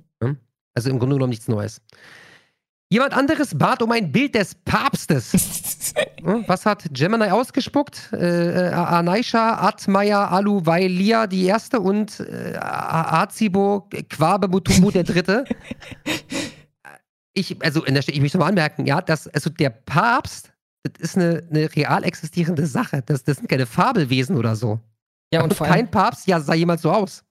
Also 0.74 0.90
im 0.90 1.00
Grunde 1.00 1.16
genommen 1.16 1.30
nichts 1.30 1.48
Neues. 1.48 1.82
Jemand 2.90 3.12
anderes 3.12 3.56
bat 3.56 3.82
um 3.82 3.92
ein 3.92 4.10
Bild 4.10 4.34
des 4.34 4.54
Papstes. 4.54 5.32
Was 6.22 6.64
hat 6.64 6.84
Gemini 6.90 7.26
ausgespuckt? 7.26 8.10
Äh, 8.12 8.68
äh 8.68 8.72
Anaisha 8.72 9.60
Atmaya 9.60 10.28
Aluwailia 10.28 11.26
die 11.26 11.44
erste 11.44 11.80
und 11.80 12.20
äh, 12.20 12.56
Azibo 12.58 13.88
Quabe 14.08 14.48
Mutumbu 14.48 14.90
der 14.90 15.04
dritte. 15.04 15.44
Ich, 17.34 17.62
also, 17.62 17.86
ich 17.86 18.20
möchte 18.20 18.38
mal 18.38 18.48
anmerken, 18.48 18.86
ja, 18.86 19.02
dass, 19.02 19.28
also 19.28 19.50
der 19.50 19.70
Papst, 19.70 20.52
das 20.82 21.10
ist 21.10 21.16
eine, 21.16 21.46
eine 21.50 21.74
real 21.76 22.04
existierende 22.04 22.66
Sache. 22.66 23.02
Das, 23.04 23.22
das 23.22 23.36
sind 23.36 23.48
keine 23.48 23.66
Fabelwesen 23.66 24.36
oder 24.36 24.56
so. 24.56 24.80
Ja, 25.32 25.42
und, 25.42 25.60
und 25.60 25.66
kein 25.66 25.90
Papst, 25.90 26.26
ja, 26.26 26.40
sah 26.40 26.54
jemand 26.54 26.80
so 26.80 26.90
aus. 26.90 27.22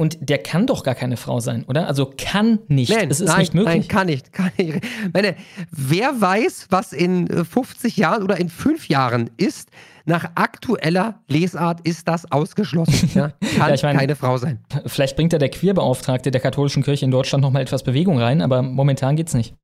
Und 0.00 0.16
der 0.20 0.38
kann 0.38 0.68
doch 0.68 0.84
gar 0.84 0.94
keine 0.94 1.16
Frau 1.16 1.40
sein, 1.40 1.64
oder? 1.64 1.88
Also 1.88 2.12
kann 2.16 2.60
nicht. 2.68 2.90
Nein, 2.92 3.10
es 3.10 3.18
ist 3.20 3.26
nein, 3.26 3.40
nicht 3.40 3.52
möglich. 3.54 3.74
Nein, 3.74 3.88
kann 3.88 4.06
nicht. 4.06 4.32
Kann 4.32 4.52
nicht. 4.56 4.80
Meine, 5.12 5.34
wer 5.72 6.20
weiß, 6.20 6.68
was 6.70 6.92
in 6.92 7.26
äh, 7.28 7.44
50 7.44 7.96
Jahren 7.96 8.22
oder 8.22 8.36
in 8.38 8.48
5 8.48 8.88
Jahren 8.88 9.28
ist, 9.38 9.70
nach 10.04 10.30
aktueller 10.36 11.22
Lesart 11.26 11.80
ist 11.86 12.06
das 12.06 12.30
ausgeschlossen. 12.30 13.10
Ja? 13.14 13.30
Kann 13.30 13.68
Ja, 13.70 13.74
ich 13.74 13.82
meine- 13.82 13.98
keine 13.98 14.14
Frau 14.14 14.38
sein. 14.38 14.64
Vielleicht 14.86 15.16
bringt 15.16 15.32
da 15.32 15.38
der 15.38 15.48
Queerbeauftragte 15.50 16.30
der 16.30 16.40
katholischen 16.40 16.84
Kirche 16.84 17.04
in 17.04 17.10
Deutschland 17.10 17.42
noch 17.42 17.50
mal 17.50 17.60
etwas 17.60 17.82
Bewegung 17.82 18.20
rein, 18.20 18.40
aber 18.40 18.62
momentan 18.62 19.16
geht's 19.16 19.34
nicht. 19.34 19.56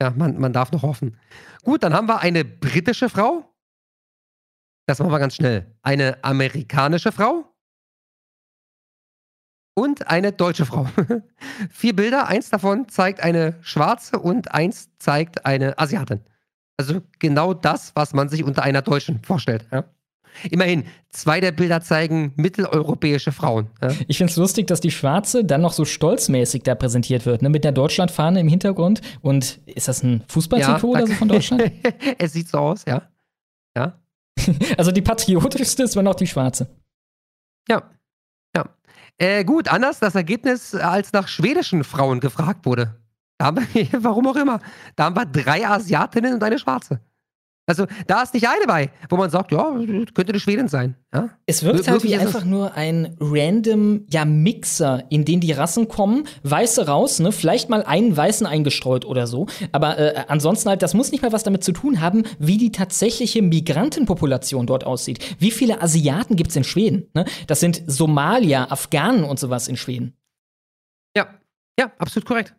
Ja, 0.00 0.10
man, 0.10 0.38
man 0.38 0.54
darf 0.54 0.72
noch 0.72 0.82
hoffen. 0.84 1.18
Gut, 1.64 1.82
dann 1.82 1.92
haben 1.92 2.08
wir 2.08 2.20
eine 2.20 2.46
britische 2.46 3.10
Frau. 3.10 3.44
Das 4.86 5.00
machen 5.00 5.10
wir 5.12 5.18
ganz 5.18 5.34
schnell. 5.36 5.74
Eine 5.82 6.22
amerikanische 6.24 7.12
Frau. 7.12 7.44
Und 9.78 10.08
eine 10.08 10.32
deutsche 10.32 10.64
Frau. 10.64 10.88
Vier 11.70 11.94
Bilder, 11.94 12.28
eins 12.28 12.48
davon 12.48 12.88
zeigt 12.88 13.20
eine 13.20 13.56
schwarze 13.60 14.18
und 14.18 14.54
eins 14.54 14.88
zeigt 14.98 15.44
eine 15.44 15.78
Asiatin. 15.78 16.20
Also 16.78 17.02
genau 17.18 17.52
das, 17.52 17.92
was 17.94 18.14
man 18.14 18.30
sich 18.30 18.42
unter 18.42 18.62
einer 18.62 18.80
Deutschen 18.80 19.22
vorstellt. 19.22 19.66
Ja? 19.70 19.84
Immerhin, 20.50 20.84
zwei 21.10 21.40
der 21.40 21.52
Bilder 21.52 21.82
zeigen 21.82 22.32
mitteleuropäische 22.36 23.32
Frauen. 23.32 23.68
Ja? 23.82 23.90
Ich 24.08 24.16
find's 24.16 24.36
lustig, 24.36 24.66
dass 24.66 24.80
die 24.80 24.90
Schwarze 24.90 25.44
dann 25.44 25.60
noch 25.60 25.74
so 25.74 25.84
stolzmäßig 25.84 26.62
da 26.62 26.74
präsentiert 26.74 27.26
wird, 27.26 27.42
ne? 27.42 27.50
mit 27.50 27.62
der 27.62 27.72
Deutschlandfahne 27.72 28.40
im 28.40 28.48
Hintergrund. 28.48 29.02
Und 29.20 29.60
ist 29.66 29.88
das 29.88 30.02
ein 30.02 30.24
Fußballtrikot 30.28 30.88
oder 30.88 31.06
so 31.06 31.12
von 31.12 31.28
Deutschland? 31.28 31.70
es 32.18 32.32
sieht 32.32 32.48
so 32.48 32.58
aus, 32.58 32.86
ja. 32.86 33.02
Ja. 33.76 34.00
also 34.78 34.90
die 34.90 35.02
patriotischste 35.02 35.82
ist 35.82 35.96
immer 35.96 36.02
noch 36.02 36.14
die 36.14 36.26
Schwarze. 36.26 36.66
Ja. 37.68 37.90
Äh, 39.18 39.44
gut, 39.44 39.68
anders 39.68 39.98
das 39.98 40.14
Ergebnis, 40.14 40.74
als 40.74 41.12
nach 41.12 41.28
schwedischen 41.28 41.84
Frauen 41.84 42.20
gefragt 42.20 42.66
wurde. 42.66 43.00
Da 43.38 43.46
haben 43.46 43.66
wir, 43.72 43.88
warum 44.02 44.26
auch 44.26 44.36
immer, 44.36 44.60
da 44.94 45.04
haben 45.04 45.16
wir 45.16 45.26
drei 45.26 45.66
Asiatinnen 45.66 46.34
und 46.34 46.42
eine 46.42 46.58
Schwarze. 46.58 47.00
Also, 47.68 47.86
da 48.06 48.22
ist 48.22 48.32
nicht 48.32 48.48
eine 48.48 48.64
bei, 48.66 48.90
wo 49.10 49.16
man 49.16 49.28
sagt, 49.28 49.50
ja, 49.50 49.72
könnte 50.14 50.28
eine 50.32 50.38
Schwedin 50.38 50.68
sein. 50.68 50.94
Ja? 51.12 51.30
Es 51.46 51.64
wirkt 51.64 51.84
Wir- 51.84 51.92
halt 51.92 52.04
wie 52.04 52.12
es- 52.12 52.20
einfach 52.20 52.44
nur 52.44 52.74
ein 52.74 53.16
random 53.18 54.06
ja, 54.08 54.24
Mixer, 54.24 55.02
in 55.10 55.24
den 55.24 55.40
die 55.40 55.50
Rassen 55.50 55.88
kommen, 55.88 56.28
Weiße 56.44 56.86
raus, 56.86 57.18
ne? 57.18 57.32
vielleicht 57.32 57.68
mal 57.68 57.82
einen 57.82 58.16
Weißen 58.16 58.46
eingestreut 58.46 59.04
oder 59.04 59.26
so. 59.26 59.46
Aber 59.72 59.98
äh, 59.98 60.24
ansonsten 60.28 60.68
halt, 60.68 60.82
das 60.82 60.94
muss 60.94 61.10
nicht 61.10 61.22
mal 61.22 61.32
was 61.32 61.42
damit 61.42 61.64
zu 61.64 61.72
tun 61.72 62.00
haben, 62.00 62.22
wie 62.38 62.56
die 62.56 62.70
tatsächliche 62.70 63.42
Migrantenpopulation 63.42 64.66
dort 64.66 64.84
aussieht. 64.84 65.36
Wie 65.40 65.50
viele 65.50 65.82
Asiaten 65.82 66.36
gibt's 66.36 66.54
in 66.54 66.62
Schweden? 66.64 67.08
Ne? 67.14 67.24
Das 67.48 67.58
sind 67.58 67.82
Somalier, 67.86 68.70
Afghanen 68.70 69.24
und 69.24 69.40
sowas 69.40 69.66
in 69.66 69.76
Schweden. 69.76 70.14
Ja, 71.16 71.26
ja, 71.80 71.90
absolut 71.98 72.26
korrekt. 72.26 72.54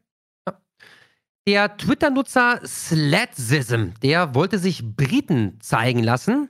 Der 1.47 1.77
Twitter-Nutzer 1.77 2.59
Slatzism, 2.65 3.91
der 4.03 4.35
wollte 4.35 4.59
sich 4.59 4.83
Briten 4.83 5.57
zeigen 5.61 6.03
lassen. 6.03 6.49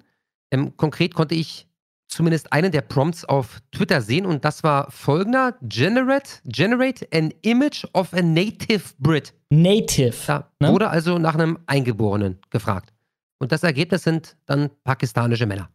Ähm, 0.52 0.76
konkret 0.76 1.14
konnte 1.14 1.36
ich 1.36 1.68
zumindest 2.08 2.52
einen 2.52 2.72
der 2.72 2.82
Prompts 2.82 3.24
auf 3.24 3.60
Twitter 3.72 4.02
sehen 4.02 4.26
und 4.26 4.44
das 4.44 4.64
war 4.64 4.90
folgender: 4.90 5.56
Generate, 5.62 6.40
generate 6.46 7.08
an 7.14 7.32
image 7.44 7.86
of 7.94 8.12
a 8.16 8.24
native 8.24 8.96
Brit. 8.98 9.36
Native. 9.52 10.16
Da 10.26 10.50
Ne? 10.60 10.72
wurde 10.72 10.90
also 10.90 11.20
nach 11.20 11.36
einem 11.36 11.60
Eingeborenen 11.68 12.40
gefragt. 12.50 12.92
Und 13.40 13.52
das 13.52 13.62
Ergebnis 13.62 14.02
sind 14.02 14.36
dann 14.48 14.72
pakistanische 14.84 15.46
Männer. 15.46 15.70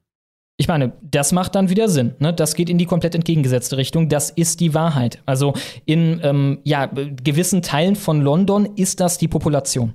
Ich 0.59 0.69
meine, 0.69 0.93
das 1.03 1.33
macht 1.33 1.55
dann 1.55 1.71
wieder 1.71 1.89
Sinn. 1.89 2.15
Ne? 2.19 2.33
Das 2.33 2.55
geht 2.55 2.69
in 2.69 2.79
die 2.79 2.87
komplett 2.87 3.15
entgegengesetzte 3.15 3.77
Richtung. 3.77 4.09
Das 4.09 4.31
ist 4.31 4.61
die 4.61 4.75
Wahrheit. 4.75 5.23
Also 5.27 5.55
in 5.87 6.21
ähm, 6.23 6.61
ja, 6.63 6.87
gewissen 6.87 7.63
Teilen 7.63 7.97
von 7.97 8.21
London 8.21 8.67
ist 8.77 9.01
das 9.01 9.19
die 9.19 9.29
Population. 9.29 9.95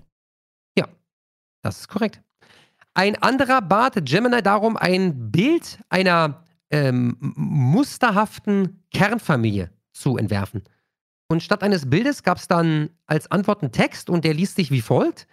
Das 1.68 1.80
ist 1.80 1.88
korrekt. 1.90 2.22
Ein 2.94 3.22
anderer 3.22 3.62
bat 3.62 4.06
Gemini 4.06 4.42
darum, 4.42 4.78
ein 4.78 5.32
Bild 5.32 5.80
einer 5.90 6.46
ähm, 6.72 7.18
musterhaften 7.20 8.84
Kernfamilie 8.94 9.70
zu 9.92 10.18
entwerfen. 10.18 10.64
Und 11.28 11.44
statt 11.44 11.64
eines 11.64 11.90
Bildes 11.90 12.24
gab 12.24 12.38
es 12.38 12.48
dann 12.48 12.90
als 13.06 13.30
Antwort 13.30 13.62
einen 13.62 13.74
Text 13.74 14.10
und 14.10 14.24
der 14.24 14.34
liest 14.34 14.56
sich 14.56 14.72
wie 14.72 14.82
folgt. 14.82 15.28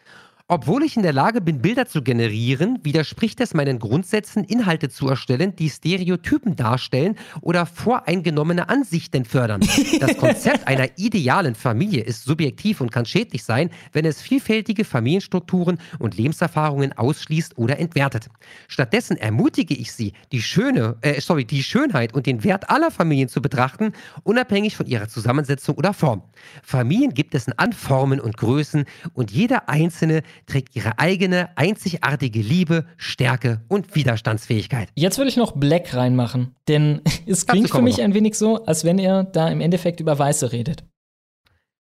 Obwohl 0.46 0.82
ich 0.82 0.98
in 0.98 1.02
der 1.02 1.14
Lage 1.14 1.40
bin, 1.40 1.62
Bilder 1.62 1.86
zu 1.86 2.02
generieren, 2.02 2.78
widerspricht 2.82 3.40
es 3.40 3.54
meinen 3.54 3.78
Grundsätzen, 3.78 4.44
Inhalte 4.44 4.90
zu 4.90 5.08
erstellen, 5.08 5.56
die 5.56 5.70
Stereotypen 5.70 6.54
darstellen 6.54 7.16
oder 7.40 7.64
voreingenommene 7.64 8.68
Ansichten 8.68 9.24
fördern. 9.24 9.62
Das 10.00 10.14
Konzept 10.18 10.68
einer 10.68 10.98
idealen 10.98 11.54
Familie 11.54 12.02
ist 12.02 12.24
subjektiv 12.24 12.82
und 12.82 12.92
kann 12.92 13.06
schädlich 13.06 13.42
sein, 13.42 13.70
wenn 13.94 14.04
es 14.04 14.20
vielfältige 14.20 14.84
Familienstrukturen 14.84 15.78
und 15.98 16.14
Lebenserfahrungen 16.14 16.92
ausschließt 16.92 17.56
oder 17.56 17.78
entwertet. 17.78 18.28
Stattdessen 18.68 19.16
ermutige 19.16 19.72
ich 19.72 19.92
Sie, 19.92 20.12
die 20.30 20.42
schöne, 20.42 20.98
äh, 21.00 21.22
sorry, 21.22 21.46
die 21.46 21.62
Schönheit 21.62 22.12
und 22.12 22.26
den 22.26 22.44
Wert 22.44 22.68
aller 22.68 22.90
Familien 22.90 23.30
zu 23.30 23.40
betrachten, 23.40 23.94
unabhängig 24.24 24.76
von 24.76 24.84
ihrer 24.84 25.08
Zusammensetzung 25.08 25.76
oder 25.76 25.94
Form. 25.94 26.22
Familien 26.62 27.14
gibt 27.14 27.34
es 27.34 27.46
in 27.46 27.54
Anformen 27.54 28.20
und 28.20 28.36
Größen 28.36 28.84
und 29.14 29.30
jeder 29.30 29.70
einzelne 29.70 30.22
trägt 30.46 30.74
ihre 30.76 30.98
eigene 30.98 31.56
einzigartige 31.56 32.40
Liebe, 32.40 32.86
Stärke 32.96 33.62
und 33.68 33.94
Widerstandsfähigkeit. 33.94 34.88
Jetzt 34.94 35.18
würde 35.18 35.28
ich 35.28 35.36
noch 35.36 35.52
Black 35.52 35.94
reinmachen, 35.94 36.54
denn 36.68 37.00
es 37.26 37.46
klingt 37.46 37.70
für 37.70 37.82
mich 37.82 37.98
noch. 37.98 38.04
ein 38.04 38.14
wenig 38.14 38.36
so, 38.36 38.64
als 38.64 38.84
wenn 38.84 38.98
er 38.98 39.24
da 39.24 39.48
im 39.48 39.60
Endeffekt 39.60 40.00
über 40.00 40.18
Weiße 40.18 40.52
redet. 40.52 40.84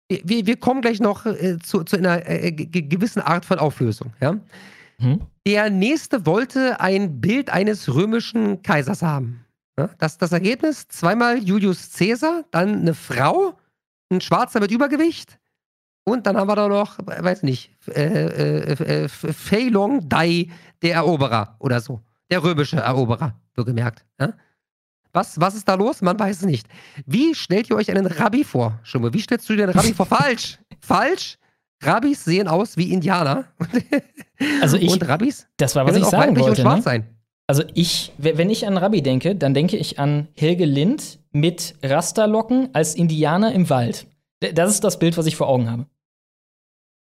Wir, 0.09 0.47
wir, 0.47 0.57
kommen 0.57 0.83
gleich 0.83 1.01
noch 1.01 1.25
äh, 1.25 1.59
zu, 1.63 1.83
zu 1.83 1.97
einer 1.97 2.29
äh, 2.29 2.53
ge- 2.53 2.83
gewissen 2.83 3.21
Art 3.23 3.45
von 3.45 3.59
Auflösung. 3.59 4.13
Ja? 4.21 4.39
Hm? 4.99 5.21
Der 5.47 5.71
nächste 5.71 6.27
wollte 6.27 6.79
ein 6.81 7.21
Bild 7.21 7.49
eines 7.51 7.93
römischen 7.93 8.63
Kaisers 8.63 9.03
haben. 9.03 9.47
Ja? 9.79 9.89
Das, 9.99 10.19
das 10.19 10.33
Ergebnis: 10.33 10.89
zweimal 10.89 11.39
Julius 11.39 11.91
Caesar, 11.97 12.45
dann 12.51 12.83
eine 12.83 12.95
Frau, 12.95 13.59
ein 14.11 14.21
Schwarzer 14.21 14.61
mit 14.61 14.71
Übergewicht 14.71 15.39
und 16.05 16.27
dann 16.27 16.37
haben 16.37 16.49
wir 16.49 16.57
da 16.57 16.69
noch, 16.69 16.99
weiß 17.05 17.43
nicht, 17.43 17.71
äh, 17.89 18.03
äh, 18.03 19.05
äh, 19.05 19.09
Fei 19.09 19.69
Long 19.71 20.09
Dai, 20.09 20.49
der 20.83 20.95
Eroberer 20.97 21.57
oder 21.59 21.81
so. 21.81 22.01
Der 22.31 22.43
römische 22.43 22.77
Eroberer, 22.77 23.35
so 23.57 23.65
gemerkt. 23.65 24.05
Ja? 24.21 24.35
Was, 25.13 25.39
was 25.41 25.55
ist 25.55 25.69
da 25.69 25.75
los? 25.75 26.03
Man 26.03 26.19
weiß 26.19 26.39
es 26.39 26.45
nicht. 26.45 26.67
Wie 27.07 27.35
stellt 27.35 27.71
ihr 27.71 27.77
euch 27.77 27.91
einen 27.91 28.07
Rabbi 28.07 28.43
vor? 28.45 28.81
Schumme, 28.83 29.13
wie 29.15 29.21
stellst 29.21 29.49
du 29.49 29.55
dir 29.57 29.65
einen 29.65 29.73
Rabbi 29.73 29.95
vor? 29.95 30.07
Falsch! 30.07 30.59
Falsch! 30.81 31.39
Rabbis 31.83 32.25
sehen 32.25 32.49
aus 32.49 32.77
wie 32.77 32.93
Indianer. 32.93 33.45
Also 34.61 34.77
ich, 34.77 34.91
und 34.93 35.09
Rabbis 35.09 35.47
das 35.57 35.77
war, 35.77 35.87
was 35.87 35.97
ich 35.97 36.05
sagen 36.05 36.35
wollte. 36.37 36.51
und 36.51 36.57
schwarz 36.59 36.79
Ne? 36.79 36.83
sein. 36.83 37.07
Also 37.47 37.63
ich, 37.75 38.13
wenn 38.19 38.51
ich 38.51 38.67
an 38.67 38.77
Rabbi 38.77 39.01
denke, 39.01 39.37
dann 39.37 39.55
denke 39.55 39.77
ich 39.77 40.01
an 40.01 40.27
Helge 40.37 40.65
Lind 40.65 41.21
mit 41.31 41.77
Rasterlocken 41.85 42.71
als 42.75 42.97
Indianer 42.97 43.53
im 43.53 43.71
Wald. 43.71 44.07
Das 44.41 44.71
ist 44.73 44.83
das 44.83 44.99
Bild, 44.99 45.17
was 45.17 45.27
ich 45.27 45.37
vor 45.37 45.49
Augen 45.49 45.71
habe. 45.71 45.87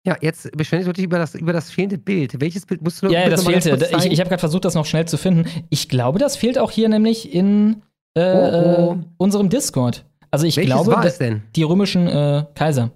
Ja, 0.06 0.18
jetzt 0.20 0.52
beschweren 0.58 0.92
dich 0.94 1.06
über 1.06 1.20
das, 1.20 1.36
über 1.36 1.54
das 1.54 1.70
fehlende 1.70 1.98
Bild. 1.98 2.42
Welches 2.42 2.66
Bild 2.66 2.82
musst 2.82 3.02
du 3.04 3.08
Ja, 3.08 3.20
ja, 3.20 3.20
bitte 3.26 3.36
das 3.36 3.46
noch 3.46 3.52
fehlte. 3.52 3.98
Ich, 3.98 4.12
ich 4.12 4.20
habe 4.20 4.30
gerade 4.30 4.40
versucht, 4.40 4.66
das 4.66 4.74
noch 4.74 4.86
schnell 4.86 5.08
zu 5.08 5.18
finden. 5.18 5.46
Ich 5.70 5.90
glaube, 5.90 6.18
das 6.18 6.36
fehlt 6.36 6.58
auch 6.58 6.72
hier 6.72 6.90
nämlich 6.90 7.34
in 7.34 7.84
äh, 8.16 8.22
Oh, 8.22 8.38
oh. 8.38 8.94
äh, 8.94 9.06
unserem 9.18 9.50
Discord. 9.50 10.06
Also 10.32 10.46
ich 10.48 10.58
Welches 10.58 10.74
glaube, 10.74 10.92
war 10.94 11.06
es 11.06 11.18
denn? 11.18 11.44
die 11.56 11.64
römischen 11.64 12.08
äh, 12.08 12.46
Kaiser. 12.56 12.92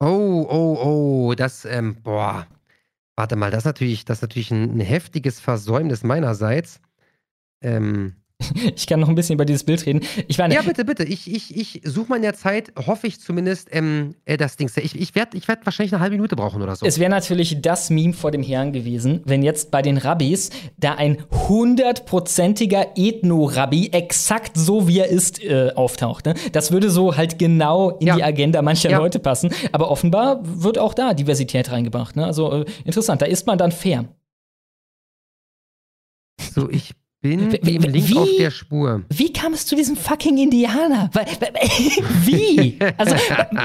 Oh, 0.00 0.46
oh, 0.48 0.78
oh, 0.82 1.34
das, 1.34 1.64
ähm, 1.64 1.96
boah. 2.02 2.46
Warte 3.16 3.36
mal, 3.36 3.50
das 3.50 3.58
ist 3.58 3.66
natürlich, 3.66 4.04
das 4.04 4.18
ist 4.18 4.22
natürlich 4.22 4.50
ein, 4.50 4.76
ein 4.76 4.80
heftiges 4.80 5.40
Versäumnis 5.40 6.02
meinerseits. 6.02 6.80
Ähm, 7.62 8.16
Ich 8.76 8.86
kann 8.86 9.00
noch 9.00 9.08
ein 9.08 9.14
bisschen 9.14 9.34
über 9.34 9.44
dieses 9.44 9.64
Bild 9.64 9.84
reden. 9.86 10.00
Ich 10.28 10.38
meine, 10.38 10.54
ja, 10.54 10.62
bitte, 10.62 10.84
bitte. 10.84 11.04
Ich, 11.04 11.32
ich, 11.32 11.56
ich 11.56 11.80
suche 11.84 12.08
mal 12.08 12.16
in 12.16 12.22
der 12.22 12.34
Zeit, 12.34 12.72
hoffe 12.86 13.06
ich 13.06 13.20
zumindest, 13.20 13.68
ähm, 13.72 14.14
äh, 14.24 14.36
das 14.36 14.56
Ding. 14.56 14.70
Ich, 14.76 14.98
ich 14.98 15.14
werde 15.14 15.36
ich 15.36 15.46
werd 15.48 15.64
wahrscheinlich 15.64 15.92
eine 15.92 16.00
halbe 16.02 16.16
Minute 16.16 16.36
brauchen 16.36 16.60
oder 16.62 16.74
so. 16.76 16.84
Es 16.86 16.98
wäre 16.98 17.10
natürlich 17.10 17.60
das 17.62 17.90
Meme 17.90 18.12
vor 18.12 18.30
dem 18.30 18.42
Herrn 18.42 18.72
gewesen, 18.72 19.22
wenn 19.24 19.42
jetzt 19.42 19.70
bei 19.70 19.82
den 19.82 19.96
Rabbis 19.98 20.50
da 20.76 20.94
ein 20.94 21.18
hundertprozentiger 21.30 22.92
Ethno-Rabbi 22.96 23.90
exakt 23.92 24.56
so 24.56 24.88
wie 24.88 24.98
er 25.00 25.08
ist 25.08 25.42
äh, 25.42 25.72
auftaucht. 25.74 26.26
Ne? 26.26 26.34
Das 26.52 26.72
würde 26.72 26.90
so 26.90 27.16
halt 27.16 27.38
genau 27.38 27.90
in 27.98 28.08
Ja. 28.08 28.16
die 28.16 28.24
Agenda 28.24 28.62
mancher 28.62 28.90
Ja. 28.90 28.98
Leute 28.98 29.18
passen. 29.20 29.50
Aber 29.72 29.90
offenbar 29.90 30.40
wird 30.42 30.78
auch 30.78 30.94
da 30.94 31.14
Diversität 31.14 31.70
reingebracht. 31.70 32.16
Ne? 32.16 32.26
Also 32.26 32.52
äh, 32.52 32.64
interessant, 32.84 33.22
da 33.22 33.26
ist 33.26 33.46
man 33.46 33.58
dann 33.58 33.72
fair. 33.72 34.06
So, 36.54 36.68
ich 36.70 36.94
bin 37.24 37.50
Wie- 37.52 37.78
dem 37.78 37.82
Link 37.90 38.08
wie- 38.10 38.18
auf 38.18 38.28
der 38.38 38.50
Spur. 38.50 39.02
Wie 39.08 39.32
kam 39.32 39.54
es 39.54 39.64
zu 39.64 39.74
diesem 39.74 39.96
fucking 39.96 40.36
Indianer? 40.36 41.10
Wie? 42.22 42.78
Also, 42.98 43.16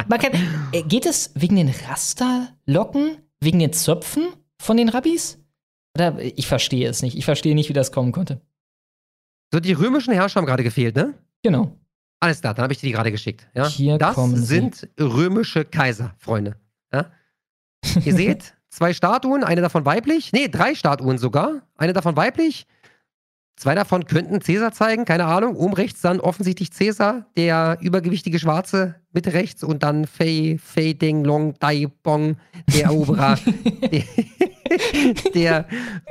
man 0.07 0.17
kann, 0.17 0.31
äh, 0.71 0.81
geht 0.83 1.05
es 1.05 1.31
wegen 1.35 1.57
den 1.57 1.69
Rasterlocken, 1.89 3.17
wegen 3.41 3.59
den 3.59 3.73
Zöpfen 3.73 4.27
von 4.61 4.77
den 4.77 4.87
Rabbis? 4.87 5.39
Oder 5.97 6.17
ich 6.21 6.47
verstehe 6.47 6.87
es 6.87 7.01
nicht. 7.01 7.17
Ich 7.17 7.25
verstehe 7.25 7.53
nicht, 7.53 7.67
wie 7.67 7.73
das 7.73 7.91
kommen 7.91 8.13
konnte. 8.13 8.39
So, 9.51 9.59
die 9.59 9.73
römischen 9.73 10.13
Herrscher 10.13 10.37
haben 10.39 10.45
gerade 10.45 10.63
gefehlt, 10.63 10.95
ne? 10.95 11.13
Genau. 11.43 11.75
Alles 12.21 12.39
klar, 12.39 12.53
dann 12.53 12.63
habe 12.63 12.71
ich 12.71 12.79
dir 12.79 12.87
die 12.87 12.93
gerade 12.93 13.11
geschickt. 13.11 13.45
Ja? 13.55 13.67
Hier 13.67 13.97
das 13.97 14.15
sind 14.47 14.87
römische 14.97 15.65
Kaiser, 15.65 16.15
Freunde. 16.17 16.55
Ja? 16.93 17.11
Ihr 18.05 18.13
seht 18.15 18.53
zwei 18.69 18.93
Statuen, 18.93 19.43
eine 19.43 19.59
davon 19.59 19.83
weiblich. 19.85 20.31
Nee, 20.31 20.47
drei 20.47 20.75
Statuen 20.75 21.17
sogar. 21.17 21.63
Eine 21.75 21.91
davon 21.91 22.15
weiblich. 22.15 22.65
Zwei 23.59 23.75
davon 23.75 24.05
könnten 24.05 24.39
Cäsar 24.39 24.71
zeigen, 24.71 25.03
keine 25.03 25.25
Ahnung. 25.25 25.57
Oben 25.57 25.73
rechts 25.73 25.99
dann 25.99 26.21
offensichtlich 26.21 26.71
Cäsar, 26.71 27.25
der 27.35 27.77
übergewichtige 27.81 28.39
Schwarze, 28.39 28.95
Mitte 29.11 29.33
rechts 29.33 29.65
und 29.65 29.83
dann 29.83 30.07
Fei, 30.07 30.57
Fei 30.63 30.93
Ding 30.93 31.25
Long 31.25 31.55
Dai 31.59 31.87
Bong, 32.01 32.37
der 32.73 32.85
Eroberer 32.85 33.37
der, 33.81 34.03
der 35.33 35.65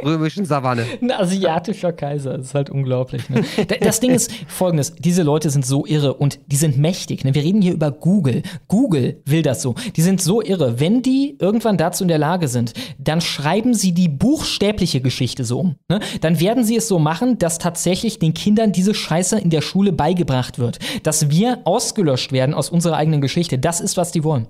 römischen 0.04 0.44
Savanne. 0.44 0.84
Ein 1.00 1.10
asiatischer 1.12 1.92
Kaiser, 1.92 2.36
das 2.38 2.46
ist 2.48 2.54
halt 2.54 2.70
unglaublich. 2.70 3.28
Ne? 3.30 3.44
Da- 3.66 3.76
Das 3.80 4.00
Ding 4.00 4.10
ist 4.10 4.32
folgendes: 4.46 4.94
Diese 4.98 5.22
Leute 5.22 5.50
sind 5.50 5.64
so 5.66 5.86
irre 5.86 6.14
und 6.14 6.38
die 6.46 6.56
sind 6.56 6.78
mächtig. 6.78 7.24
Ne? 7.24 7.34
Wir 7.34 7.42
reden 7.42 7.62
hier 7.62 7.72
über 7.72 7.90
Google. 7.90 8.42
Google 8.68 9.20
will 9.24 9.42
das 9.42 9.62
so. 9.62 9.74
Die 9.96 10.02
sind 10.02 10.20
so 10.20 10.42
irre. 10.42 10.80
Wenn 10.80 11.02
die 11.02 11.36
irgendwann 11.40 11.76
dazu 11.76 12.04
in 12.04 12.08
der 12.08 12.18
Lage 12.18 12.48
sind, 12.48 12.72
dann 12.98 13.20
schreiben 13.20 13.74
sie 13.74 13.92
die 13.92 14.08
buchstäbliche 14.08 15.00
Geschichte 15.00 15.44
so 15.44 15.60
um. 15.60 15.76
Ne? 15.88 16.00
Dann 16.20 16.40
werden 16.40 16.64
sie 16.64 16.76
es 16.76 16.88
so 16.88 16.98
machen, 16.98 17.38
dass 17.38 17.58
tatsächlich 17.58 18.18
den 18.18 18.34
Kindern 18.34 18.72
diese 18.72 18.94
Scheiße 18.94 19.38
in 19.38 19.50
der 19.50 19.60
Schule 19.62 19.92
beigebracht 19.92 20.58
wird. 20.58 20.78
Dass 21.02 21.30
wir 21.30 21.58
ausgelöscht 21.64 22.32
werden 22.32 22.54
aus 22.54 22.70
unserer 22.70 22.96
eigenen 22.96 23.20
Geschichte. 23.20 23.58
Das 23.58 23.80
ist, 23.80 23.96
was 23.96 24.12
die 24.12 24.24
wollen. 24.24 24.48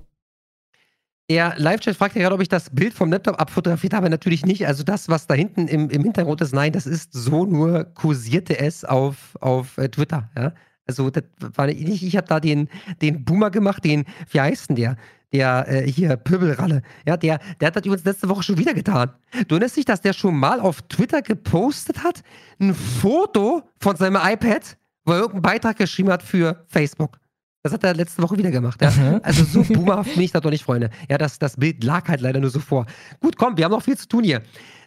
Der 1.30 1.54
Live-Chat 1.58 1.94
fragt 1.94 2.16
ja 2.16 2.22
gerade, 2.22 2.34
ob 2.34 2.40
ich 2.40 2.48
das 2.48 2.70
Bild 2.70 2.94
vom 2.94 3.12
Laptop 3.12 3.38
abfotografiert 3.38 3.92
habe. 3.92 4.08
Natürlich 4.08 4.46
nicht. 4.46 4.66
Also 4.66 4.82
das, 4.82 5.10
was 5.10 5.26
da 5.26 5.34
hinten 5.34 5.68
im, 5.68 5.90
im 5.90 6.02
Hintergrund 6.02 6.40
ist, 6.40 6.54
nein, 6.54 6.72
das 6.72 6.86
ist 6.86 7.12
so 7.12 7.44
nur 7.44 7.84
kursierte 7.84 8.58
es 8.58 8.84
auf, 8.84 9.36
auf 9.40 9.76
äh, 9.76 9.90
Twitter. 9.90 10.30
Ja? 10.36 10.54
Also 10.86 11.10
das 11.10 11.24
war 11.54 11.66
nicht, 11.66 12.02
ich 12.02 12.16
habe 12.16 12.26
da 12.26 12.40
den, 12.40 12.68
den 13.02 13.26
Boomer 13.26 13.50
gemacht, 13.50 13.84
den, 13.84 14.06
wie 14.30 14.40
heißt 14.40 14.70
denn 14.70 14.76
der? 14.76 14.96
Der 15.30 15.68
äh, 15.68 15.86
hier, 15.86 16.16
Pöbelralle. 16.16 16.80
Ja, 17.06 17.18
der, 17.18 17.40
der 17.60 17.66
hat 17.66 17.76
das 17.76 17.84
übrigens 17.84 18.06
letzte 18.06 18.30
Woche 18.30 18.42
schon 18.42 18.56
wieder 18.56 18.72
getan. 18.72 19.12
Du 19.48 19.56
erinnerst 19.56 19.76
dich, 19.76 19.84
dass 19.84 20.00
der 20.00 20.14
schon 20.14 20.34
mal 20.34 20.60
auf 20.60 20.80
Twitter 20.88 21.20
gepostet 21.20 22.02
hat? 22.02 22.22
Ein 22.58 22.74
Foto 22.74 23.62
von 23.78 23.96
seinem 23.96 24.16
iPad, 24.16 24.78
wo 25.04 25.12
er 25.12 25.18
irgendeinen 25.18 25.42
Beitrag 25.42 25.76
geschrieben 25.76 26.10
hat 26.10 26.22
für 26.22 26.64
Facebook. 26.68 27.18
Das 27.62 27.72
hat 27.72 27.84
er 27.84 27.94
letzte 27.94 28.22
Woche 28.22 28.38
wieder 28.38 28.50
gemacht. 28.50 28.80
Ja? 28.80 28.90
Mhm. 28.90 29.20
Also 29.22 29.44
so 29.44 29.62
boomerhaft 29.74 30.14
bin 30.14 30.22
ich 30.22 30.32
da 30.32 30.40
doch 30.40 30.50
nicht, 30.50 30.64
Freunde. 30.64 30.90
Ja, 31.10 31.18
das, 31.18 31.38
das 31.38 31.56
Bild 31.56 31.82
lag 31.84 32.08
halt 32.08 32.20
leider 32.20 32.40
nur 32.40 32.50
so 32.50 32.60
vor. 32.60 32.86
Gut, 33.20 33.36
komm, 33.36 33.56
wir 33.56 33.64
haben 33.64 33.72
noch 33.72 33.82
viel 33.82 33.96
zu 33.98 34.06
tun 34.08 34.24
hier. 34.24 34.42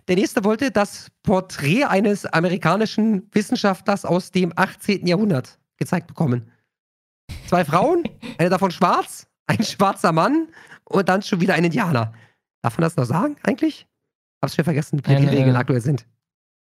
Der 0.08 0.16
nächste 0.16 0.44
wollte 0.44 0.72
das 0.72 1.10
Porträt 1.24 1.84
eines 1.86 2.26
amerikanischen 2.26 3.30
Wissenschaftlers 3.32 4.04
aus 4.06 4.32
dem 4.32 4.52
18. 4.56 5.06
Jahrhundert 5.06 5.60
gezeigt 5.78 6.08
bekommen. 6.08 6.50
Zwei 7.48 7.66
Frauen, 7.66 8.04
eine 8.38 8.50
davon 8.50 8.72
schwarz, 8.72 9.28
ein 9.48 9.64
schwarzer 9.64 10.12
Mann 10.12 10.48
und 10.86 11.08
dann 11.10 11.22
schon 11.22 11.40
wieder 11.42 11.54
ein 11.54 11.64
Indianer. 11.66 12.14
Darf 12.64 12.78
man 12.78 12.84
das 12.84 12.96
noch 12.96 13.06
sagen, 13.06 13.36
eigentlich? 13.44 13.88
Hab's 14.42 14.56
schon 14.56 14.66
vergessen, 14.66 14.98
wie 15.00 15.02
die 15.04 15.16
Eine- 15.16 15.32
Regeln 15.32 15.56
aktuell 15.56 15.82
sind. 15.82 16.06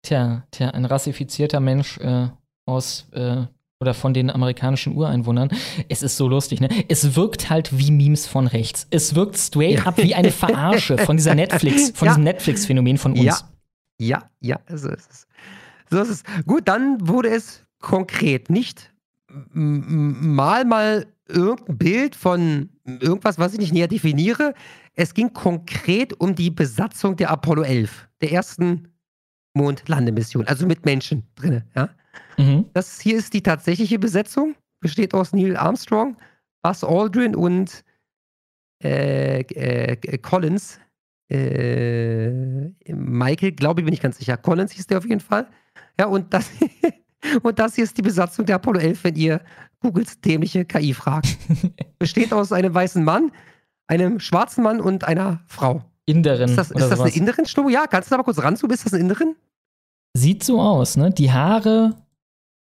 Tja, 0.03 0.45
tja, 0.51 0.71
ein 0.71 0.87
rassifizierter 0.87 1.61
Mensch 1.61 1.99
äh, 1.99 2.29
aus 2.67 3.07
äh, 3.13 3.45
oder 3.81 3.95
von 3.95 4.13
den 4.13 4.29
amerikanischen 4.31 4.95
Ureinwohnern. 4.95 5.49
Es 5.89 6.03
ist 6.03 6.17
so 6.19 6.29
lustig, 6.29 6.61
ne? 6.61 6.69
Es 6.89 7.17
wirkt 7.17 7.49
halt 7.49 7.77
wie 7.79 7.91
Memes 7.91 8.27
von 8.27 8.47
rechts. 8.47 8.87
Es 8.91 9.15
wirkt 9.15 9.39
straight 9.39 9.79
Ja. 9.79 9.87
up 9.87 9.97
wie 9.97 10.15
eine 10.15 10.31
Verarsche 10.31 10.99
von 10.99 11.17
dieser 11.17 11.35
Netflix, 11.35 11.91
von 11.95 12.07
Ja. 12.07 12.13
diesem 12.13 12.25
Netflix-Phänomen 12.25 12.99
von 12.99 13.13
uns. 13.13 13.23
Ja, 13.25 13.39
ja, 13.99 14.31
ja, 14.41 14.61
so 14.69 14.91
ist 14.91 15.11
es. 15.11 15.27
So 15.91 15.99
ist 16.03 16.11
es. 16.11 16.23
Gut, 16.47 16.69
dann 16.69 17.09
wurde 17.09 17.31
es 17.31 17.65
konkret. 17.81 18.51
Nicht 18.51 18.93
mal 19.33 20.65
mal 20.67 21.07
irgendein 21.29 21.79
Bild 21.79 22.17
von 22.17 22.69
irgendwas, 22.85 23.39
was 23.39 23.55
ich 23.55 23.61
nicht 23.61 23.73
näher 23.73 23.89
definiere. 23.89 24.53
Es 24.95 25.15
ging 25.15 25.33
konkret 25.33 26.21
um 26.21 26.35
die 26.35 26.51
Besatzung 26.51 27.17
der 27.17 27.31
Apollo 27.31 27.63
11, 27.63 28.09
der 28.21 28.33
ersten 28.33 28.89
Mondlandemission, 29.55 30.47
also 30.47 30.67
mit 30.67 30.85
Menschen 30.85 31.23
drin. 31.35 31.63
Ja? 31.75 31.89
Mhm. 32.37 32.67
Das 32.73 33.01
hier 33.01 33.17
ist 33.17 33.33
die 33.35 33.43
tatsächliche 33.43 33.99
Besetzung. 33.99 34.55
Besteht 34.81 35.15
aus 35.15 35.33
Neil 35.33 35.57
Armstrong, 35.57 36.17
Buzz 36.63 36.83
Aldrin 36.85 37.37
und 37.37 37.85
äh, 38.83 39.41
äh, 39.41 40.19
Collins. 40.19 40.81
Äh, 41.31 42.31
Michael, 42.89 43.53
glaube 43.53 43.81
ich, 43.81 43.85
bin 43.85 43.95
ich 43.95 44.01
ganz 44.01 44.19
sicher. 44.19 44.37
Collins 44.37 44.73
hieß 44.73 44.87
der 44.87 44.99
auf 44.99 45.07
jeden 45.07 45.21
Fall. 45.21 45.47
Ja, 45.99 46.07
und 46.07 46.33
das, 46.33 46.51
und 47.43 47.59
das 47.59 47.75
hier 47.75 47.85
ist 47.85 47.97
die 47.99 48.03
Besatzung 48.03 48.47
der 48.47 48.57
Apollo 48.57 48.81
11, 48.81 49.05
wenn 49.05 49.17
ihr 49.17 49.41
Googles 49.81 50.21
dämliche 50.21 50.65
KI 50.65 50.95
fragt. 50.95 51.37
Besteht 51.99 52.33
aus 52.33 52.53
einem 52.53 52.75
weißen 52.75 53.05
Mann, 53.05 53.33
einem 53.87 54.19
schwarzen 54.19 54.65
Mann 54.65 54.81
und 54.81 55.05
einer 55.05 55.43
Frau. 55.47 55.85
Inderin 56.07 56.49
Ist 56.49 56.57
das, 56.57 56.71
ist 56.71 56.91
das 56.91 57.01
eine. 57.01 57.11
Inderin, 57.11 57.47
Stubbo? 57.47 57.69
Ja, 57.69 57.87
kannst 57.87 58.11
du 58.11 58.15
da 58.15 58.17
mal 58.19 58.25
kurz 58.25 58.43
ranzoomen? 58.43 58.75
Ist 58.75 58.85
das 58.85 58.95
eine 58.95 59.03
Inderin? 59.03 59.37
Sieht 60.15 60.43
so 60.43 60.61
aus, 60.61 60.97
ne? 60.97 61.11
Die 61.11 61.31
Haare 61.31 61.95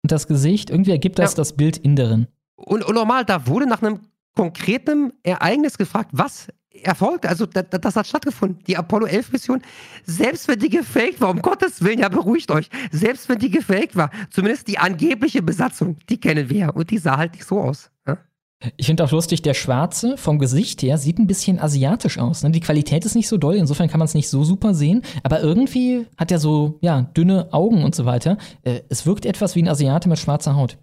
und 0.07 0.11
das 0.13 0.27
Gesicht, 0.27 0.69
irgendwie 0.69 0.91
ergibt 0.91 1.19
das 1.19 1.33
Ja. 1.33 1.35
das 1.35 1.51
Bild 1.51 1.75
Inderin. 1.75 2.27
Und, 2.55 2.81
und 2.85 2.95
normal, 2.95 3.25
da 3.25 3.45
wurde 3.45 3.67
nach 3.67 3.81
einem 3.81 3.99
konkreten 4.35 5.11
Ereignis 5.21 5.77
gefragt, 5.77 6.11
was 6.13 6.47
erfolgt. 6.81 7.25
Also 7.25 7.45
da, 7.45 7.61
da, 7.61 7.77
das 7.77 7.97
hat 7.97 8.07
stattgefunden. 8.07 8.63
Die 8.67 8.77
Apollo 8.77 9.07
11 9.07 9.31
Mission, 9.33 9.61
selbst 10.05 10.47
wenn 10.47 10.59
die 10.59 10.69
gefaked 10.69 11.19
war, 11.19 11.29
um 11.29 11.41
Gottes 11.41 11.83
Willen, 11.83 11.99
ja 11.99 12.07
beruhigt 12.07 12.49
euch, 12.51 12.69
selbst 12.89 13.27
wenn 13.27 13.39
die 13.39 13.49
gefaked 13.49 13.97
war, 13.97 14.11
zumindest 14.29 14.69
die 14.69 14.77
angebliche 14.77 15.41
Besatzung, 15.41 15.97
die 16.07 16.17
kennen 16.21 16.49
wir 16.49 16.57
ja. 16.57 16.69
Und 16.69 16.89
die 16.89 16.99
sah 16.99 17.17
halt 17.17 17.33
nicht 17.33 17.43
so 17.45 17.59
aus. 17.59 17.91
Ja? 18.07 18.17
Ich 18.75 18.87
finde 18.87 19.03
auch 19.03 19.11
lustig, 19.11 19.43
der 19.43 19.53
Schwarze 19.53 20.17
vom 20.17 20.39
Gesicht 20.39 20.81
her 20.81 20.97
sieht 20.97 21.19
ein 21.19 21.27
bisschen 21.27 21.59
asiatisch 21.59 22.17
aus. 22.17 22.41
Ne? 22.41 22.49
Die 22.49 22.59
Qualität 22.59 23.05
ist 23.05 23.13
nicht 23.13 23.27
so 23.27 23.37
doll, 23.37 23.55
insofern 23.55 23.87
kann 23.87 23.99
man 23.99 24.07
es 24.07 24.15
nicht 24.15 24.29
so 24.29 24.43
super 24.43 24.73
sehen. 24.73 25.03
Aber 25.21 25.41
irgendwie 25.41 26.07
hat 26.17 26.31
er 26.31 26.39
so, 26.39 26.79
ja, 26.81 27.03
dünne 27.03 27.49
Augen 27.53 27.83
und 27.83 27.93
so 27.93 28.05
weiter. 28.05 28.37
Äh, 28.63 28.81
es 28.89 29.05
wirkt 29.05 29.27
etwas 29.27 29.55
wie 29.55 29.61
ein 29.61 29.67
Asiate 29.67 30.09
mit 30.09 30.17
schwarzer 30.17 30.55
Haut. 30.55 30.79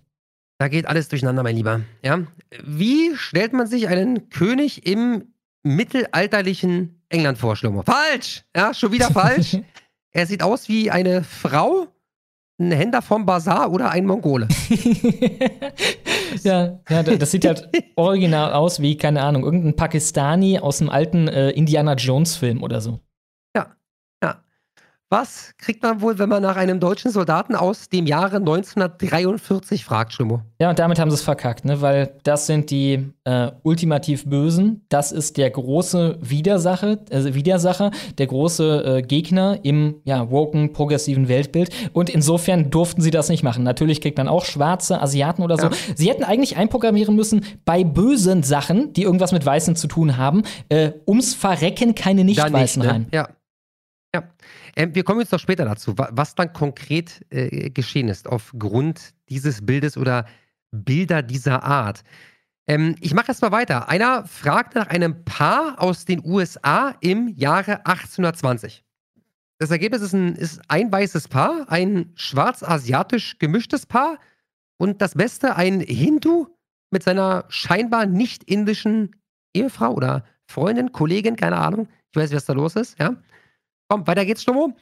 Da 0.58 0.68
geht 0.68 0.86
alles 0.86 1.08
durcheinander, 1.08 1.42
mein 1.42 1.56
Lieber. 1.56 1.80
Ja? 2.04 2.20
Wie 2.64 3.16
stellt 3.16 3.52
man 3.52 3.66
sich 3.66 3.88
einen 3.88 4.28
König 4.28 4.86
im 4.86 5.34
mittelalterlichen 5.64 7.02
England 7.08 7.38
vor, 7.38 7.56
Schlomo? 7.56 7.82
Falsch! 7.82 8.44
Ja, 8.54 8.72
schon 8.72 8.92
wieder 8.92 9.10
falsch. 9.10 9.58
er 10.12 10.26
sieht 10.26 10.44
aus 10.44 10.68
wie 10.68 10.92
eine 10.92 11.24
Frau, 11.24 11.88
ein 12.58 12.70
Händler 12.72 13.02
vom 13.02 13.26
Bazar 13.26 13.72
oder 13.72 13.90
ein 13.90 14.06
Mongole. 14.06 14.46
ja, 16.44 16.78
ja, 16.88 17.02
da- 17.02 17.16
das 17.16 17.30
sieht 17.30 17.44
halt 17.46 17.68
original 17.96 18.52
aus 18.52 18.80
wie, 18.80 18.96
keine 18.96 19.22
Ahnung, 19.22 19.44
irgendein 19.44 19.76
Pakistani 19.76 20.58
aus 20.58 20.80
einem 20.80 20.90
alten 20.90 21.28
äh, 21.28 21.50
Indiana 21.50 21.94
Jones-Film 21.94 22.62
oder 22.62 22.80
so. 22.80 23.00
Was 25.16 25.52
kriegt 25.58 25.80
man 25.84 26.00
wohl, 26.00 26.18
wenn 26.18 26.28
man 26.28 26.42
nach 26.42 26.56
einem 26.56 26.80
deutschen 26.80 27.12
Soldaten 27.12 27.54
aus 27.54 27.88
dem 27.88 28.04
Jahre 28.04 28.38
1943 28.38 29.84
fragt, 29.84 30.12
Schlimmo? 30.12 30.40
Ja, 30.60 30.70
und 30.70 30.80
damit 30.80 30.98
haben 30.98 31.08
sie 31.08 31.14
es 31.14 31.22
verkackt, 31.22 31.64
ne? 31.64 31.80
weil 31.80 32.16
das 32.24 32.46
sind 32.46 32.72
die 32.72 33.12
äh, 33.22 33.52
ultimativ 33.62 34.28
Bösen. 34.28 34.84
Das 34.88 35.12
ist 35.12 35.36
der 35.36 35.50
große 35.50 36.18
Widersacher, 36.20 36.98
also 37.12 37.32
Widersacher, 37.32 37.92
der 38.18 38.26
große 38.26 38.84
äh, 38.84 39.02
Gegner 39.02 39.60
im 39.62 40.00
ja, 40.02 40.32
woken, 40.32 40.72
progressiven 40.72 41.28
Weltbild. 41.28 41.70
Und 41.92 42.10
insofern 42.10 42.70
durften 42.70 43.00
sie 43.00 43.12
das 43.12 43.28
nicht 43.28 43.44
machen. 43.44 43.62
Natürlich 43.62 44.00
kriegt 44.00 44.18
man 44.18 44.26
auch 44.26 44.44
schwarze 44.44 45.00
Asiaten 45.00 45.44
oder 45.44 45.58
so. 45.58 45.68
Ja. 45.68 45.72
Sie 45.94 46.10
hätten 46.10 46.24
eigentlich 46.24 46.56
einprogrammieren 46.56 47.14
müssen, 47.14 47.44
bei 47.64 47.84
bösen 47.84 48.42
Sachen, 48.42 48.92
die 48.94 49.04
irgendwas 49.04 49.30
mit 49.30 49.46
Weißen 49.46 49.76
zu 49.76 49.86
tun 49.86 50.16
haben, 50.16 50.42
äh, 50.70 50.90
ums 51.06 51.34
Verrecken 51.34 51.94
keine 51.94 52.24
Nicht-Weißen 52.24 52.82
nicht, 52.82 52.88
ne? 52.88 52.92
rein. 52.92 53.06
Ja. 53.12 53.28
Ähm, 54.76 54.94
wir 54.94 55.04
kommen 55.04 55.20
jetzt 55.20 55.32
noch 55.32 55.38
später 55.40 55.64
dazu, 55.64 55.96
wa- 55.98 56.10
was 56.12 56.34
dann 56.34 56.52
konkret 56.52 57.24
äh, 57.30 57.70
geschehen 57.70 58.08
ist 58.08 58.28
aufgrund 58.28 59.14
dieses 59.28 59.64
Bildes 59.64 59.96
oder 59.96 60.26
Bilder 60.72 61.22
dieser 61.22 61.62
Art. 61.62 62.02
Ähm, 62.66 62.96
ich 63.00 63.14
mache 63.14 63.28
erst 63.28 63.42
mal 63.42 63.52
weiter. 63.52 63.88
Einer 63.88 64.26
fragt 64.26 64.74
nach 64.74 64.88
einem 64.88 65.24
Paar 65.24 65.80
aus 65.80 66.04
den 66.04 66.24
USA 66.24 66.94
im 67.00 67.28
Jahre 67.28 67.86
1820. 67.86 68.82
Das 69.58 69.70
Ergebnis 69.70 70.02
ist 70.02 70.12
ein, 70.14 70.34
ist 70.34 70.60
ein 70.68 70.90
weißes 70.90 71.28
Paar, 71.28 71.66
ein 71.70 72.12
schwarz-asiatisch 72.16 73.38
gemischtes 73.38 73.86
Paar 73.86 74.18
und 74.78 75.00
das 75.00 75.14
Beste, 75.14 75.54
ein 75.56 75.80
Hindu 75.80 76.46
mit 76.90 77.02
seiner 77.04 77.44
scheinbar 77.48 78.06
nicht 78.06 78.42
indischen 78.44 79.14
Ehefrau 79.54 79.92
oder 79.94 80.24
Freundin, 80.46 80.90
Kollegin, 80.92 81.36
keine 81.36 81.56
Ahnung. 81.58 81.88
Ich 82.10 82.16
weiß 82.16 82.32
was 82.32 82.44
da 82.46 82.52
los 82.52 82.74
ist, 82.76 82.98
ja. 82.98 83.16
Komm, 83.88 84.06
weiter 84.06 84.24
geht's, 84.24 84.42
Stummo. 84.42 84.76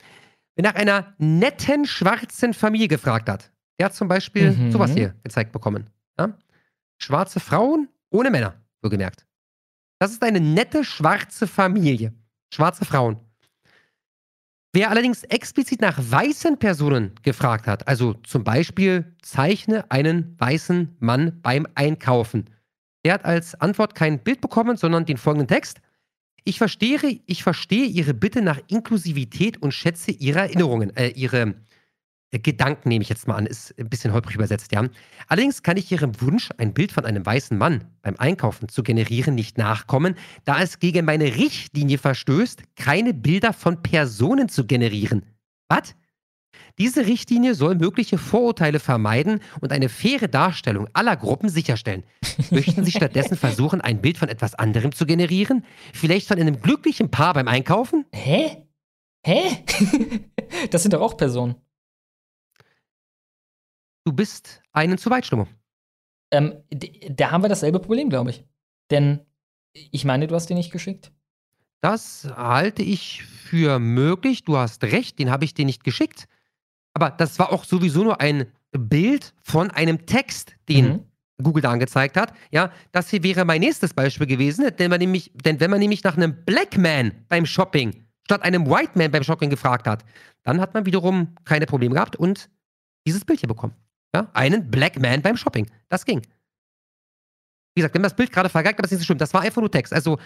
Wer 0.56 0.64
nach 0.64 0.74
einer 0.74 1.14
netten 1.18 1.86
schwarzen 1.86 2.54
Familie 2.54 2.88
gefragt 2.88 3.28
hat, 3.28 3.50
der 3.78 3.86
hat 3.86 3.94
zum 3.94 4.08
Beispiel 4.08 4.52
Mhm. 4.52 4.70
sowas 4.70 4.92
hier 4.92 5.14
gezeigt 5.22 5.52
bekommen. 5.52 5.88
Ja? 6.18 6.36
Schwarze 7.00 7.40
Frauen 7.40 7.88
ohne 8.10 8.30
Männer, 8.30 8.54
wohlgemerkt. 8.82 9.26
Das 9.98 10.12
ist 10.12 10.22
eine 10.22 10.40
nette 10.40 10.84
schwarze 10.84 11.46
Familie. 11.46 12.12
Schwarze 12.52 12.84
Frauen. 12.84 13.18
Wer 14.74 14.90
allerdings 14.90 15.22
explizit 15.24 15.80
nach 15.80 15.98
weißen 15.98 16.58
Personen 16.58 17.14
gefragt 17.22 17.66
hat, 17.66 17.86
also 17.88 18.14
zum 18.14 18.42
Beispiel 18.42 19.14
zeichne 19.20 19.90
einen 19.90 20.34
weißen 20.40 20.96
Mann 20.98 21.40
beim 21.42 21.66
Einkaufen, 21.74 22.48
der 23.04 23.14
hat 23.14 23.24
als 23.24 23.54
Antwort 23.60 23.94
kein 23.94 24.18
Bild 24.22 24.40
bekommen, 24.40 24.76
sondern 24.76 25.04
den 25.04 25.18
folgenden 25.18 25.48
Text. 25.48 25.80
Ich 26.44 26.58
verstehe, 26.58 27.20
ich 27.26 27.42
verstehe 27.42 27.86
Ihre 27.86 28.14
Bitte 28.14 28.42
nach 28.42 28.60
Inklusivität 28.68 29.62
und 29.62 29.72
schätze 29.72 30.10
Ihre 30.10 30.40
Erinnerungen, 30.40 30.96
äh, 30.96 31.08
Ihre 31.08 31.54
äh, 32.32 32.38
Gedanken 32.38 32.88
nehme 32.88 33.02
ich 33.02 33.08
jetzt 33.08 33.28
mal 33.28 33.36
an, 33.36 33.46
ist 33.46 33.78
ein 33.78 33.88
bisschen 33.88 34.12
holprig 34.12 34.34
übersetzt, 34.34 34.72
ja. 34.72 34.88
Allerdings 35.28 35.62
kann 35.62 35.76
ich 35.76 35.92
Ihrem 35.92 36.20
Wunsch, 36.20 36.50
ein 36.58 36.74
Bild 36.74 36.90
von 36.90 37.04
einem 37.04 37.24
weißen 37.24 37.56
Mann 37.56 37.84
beim 38.02 38.16
Einkaufen 38.18 38.68
zu 38.68 38.82
generieren, 38.82 39.34
nicht 39.34 39.56
nachkommen, 39.56 40.16
da 40.44 40.60
es 40.60 40.80
gegen 40.80 41.04
meine 41.04 41.36
Richtlinie 41.36 41.98
verstößt, 41.98 42.62
keine 42.74 43.14
Bilder 43.14 43.52
von 43.52 43.82
Personen 43.82 44.48
zu 44.48 44.66
generieren. 44.66 45.24
Was? 45.68 45.94
Diese 46.78 47.06
Richtlinie 47.06 47.54
soll 47.54 47.74
mögliche 47.74 48.18
Vorurteile 48.18 48.80
vermeiden 48.80 49.40
und 49.60 49.72
eine 49.72 49.88
faire 49.88 50.28
Darstellung 50.28 50.88
aller 50.92 51.16
Gruppen 51.16 51.48
sicherstellen. 51.48 52.04
Möchten 52.50 52.84
Sie 52.84 52.92
stattdessen 52.92 53.36
versuchen, 53.38 53.80
ein 53.80 54.00
Bild 54.00 54.18
von 54.18 54.28
etwas 54.28 54.54
anderem 54.54 54.92
zu 54.92 55.06
generieren? 55.06 55.64
Vielleicht 55.92 56.28
von 56.28 56.38
einem 56.38 56.60
glücklichen 56.60 57.10
Paar 57.10 57.34
beim 57.34 57.48
Einkaufen? 57.48 58.06
Hä? 58.12 58.66
Hä? 59.24 59.64
das 60.70 60.82
sind 60.82 60.94
doch 60.94 61.00
auch 61.00 61.16
Personen. 61.16 61.56
Du 64.04 64.12
bist 64.12 64.62
einen 64.72 64.98
zu 64.98 65.10
weit, 65.10 65.26
Stummo. 65.26 65.46
Ähm, 66.32 66.62
da 67.10 67.30
haben 67.30 67.42
wir 67.42 67.48
dasselbe 67.48 67.78
Problem, 67.78 68.08
glaube 68.08 68.30
ich. 68.30 68.44
Denn 68.90 69.20
ich 69.74 70.04
meine, 70.04 70.26
du 70.26 70.34
hast 70.34 70.48
den 70.48 70.56
nicht 70.56 70.72
geschickt. 70.72 71.12
Das 71.82 72.28
halte 72.36 72.82
ich 72.82 73.22
für 73.22 73.78
möglich. 73.78 74.44
Du 74.44 74.56
hast 74.56 74.84
recht, 74.84 75.18
den 75.18 75.30
habe 75.30 75.44
ich 75.44 75.54
dir 75.54 75.64
nicht 75.64 75.84
geschickt. 75.84 76.28
Aber 76.94 77.10
das 77.10 77.38
war 77.38 77.52
auch 77.52 77.64
sowieso 77.64 78.04
nur 78.04 78.20
ein 78.20 78.46
Bild 78.72 79.34
von 79.42 79.70
einem 79.70 80.06
Text, 80.06 80.54
den 80.68 80.88
mhm. 80.88 81.06
Google 81.42 81.62
da 81.62 81.70
angezeigt 81.70 82.16
hat. 82.16 82.32
Ja, 82.50 82.70
das 82.92 83.10
hier 83.10 83.22
wäre 83.22 83.44
mein 83.44 83.60
nächstes 83.60 83.94
Beispiel 83.94 84.26
gewesen, 84.26 84.70
denn, 84.78 84.90
man 84.90 84.98
nämlich, 84.98 85.32
denn 85.34 85.60
wenn 85.60 85.70
man 85.70 85.80
nämlich 85.80 86.04
nach 86.04 86.16
einem 86.16 86.44
Black 86.44 86.76
Man 86.78 87.12
beim 87.28 87.46
Shopping 87.46 88.04
statt 88.24 88.42
einem 88.42 88.66
White 88.66 88.92
Man 88.94 89.10
beim 89.10 89.24
Shopping 89.24 89.50
gefragt 89.50 89.86
hat, 89.86 90.04
dann 90.42 90.60
hat 90.60 90.74
man 90.74 90.86
wiederum 90.86 91.34
keine 91.44 91.66
Probleme 91.66 91.94
gehabt 91.94 92.16
und 92.16 92.48
dieses 93.06 93.24
Bild 93.24 93.40
hier 93.40 93.48
bekommen. 93.48 93.74
Ja, 94.14 94.28
einen 94.34 94.70
Black 94.70 95.00
Man 95.00 95.22
beim 95.22 95.36
Shopping. 95.36 95.70
Das 95.88 96.04
ging. 96.04 96.22
Wie 97.74 97.80
gesagt, 97.80 97.94
wenn 97.94 98.02
das 98.02 98.14
Bild 98.14 98.30
gerade 98.30 98.48
vergeigt, 98.48 98.78
aber 98.78 98.82
das 98.82 98.92
ist 98.92 98.98
nicht 98.98 99.02
so 99.02 99.06
schlimm. 99.06 99.18
Das 99.18 99.32
war 99.32 99.40
einfach 99.40 99.60
nur 99.60 99.70
Text. 99.70 99.92
Also, 99.92 100.18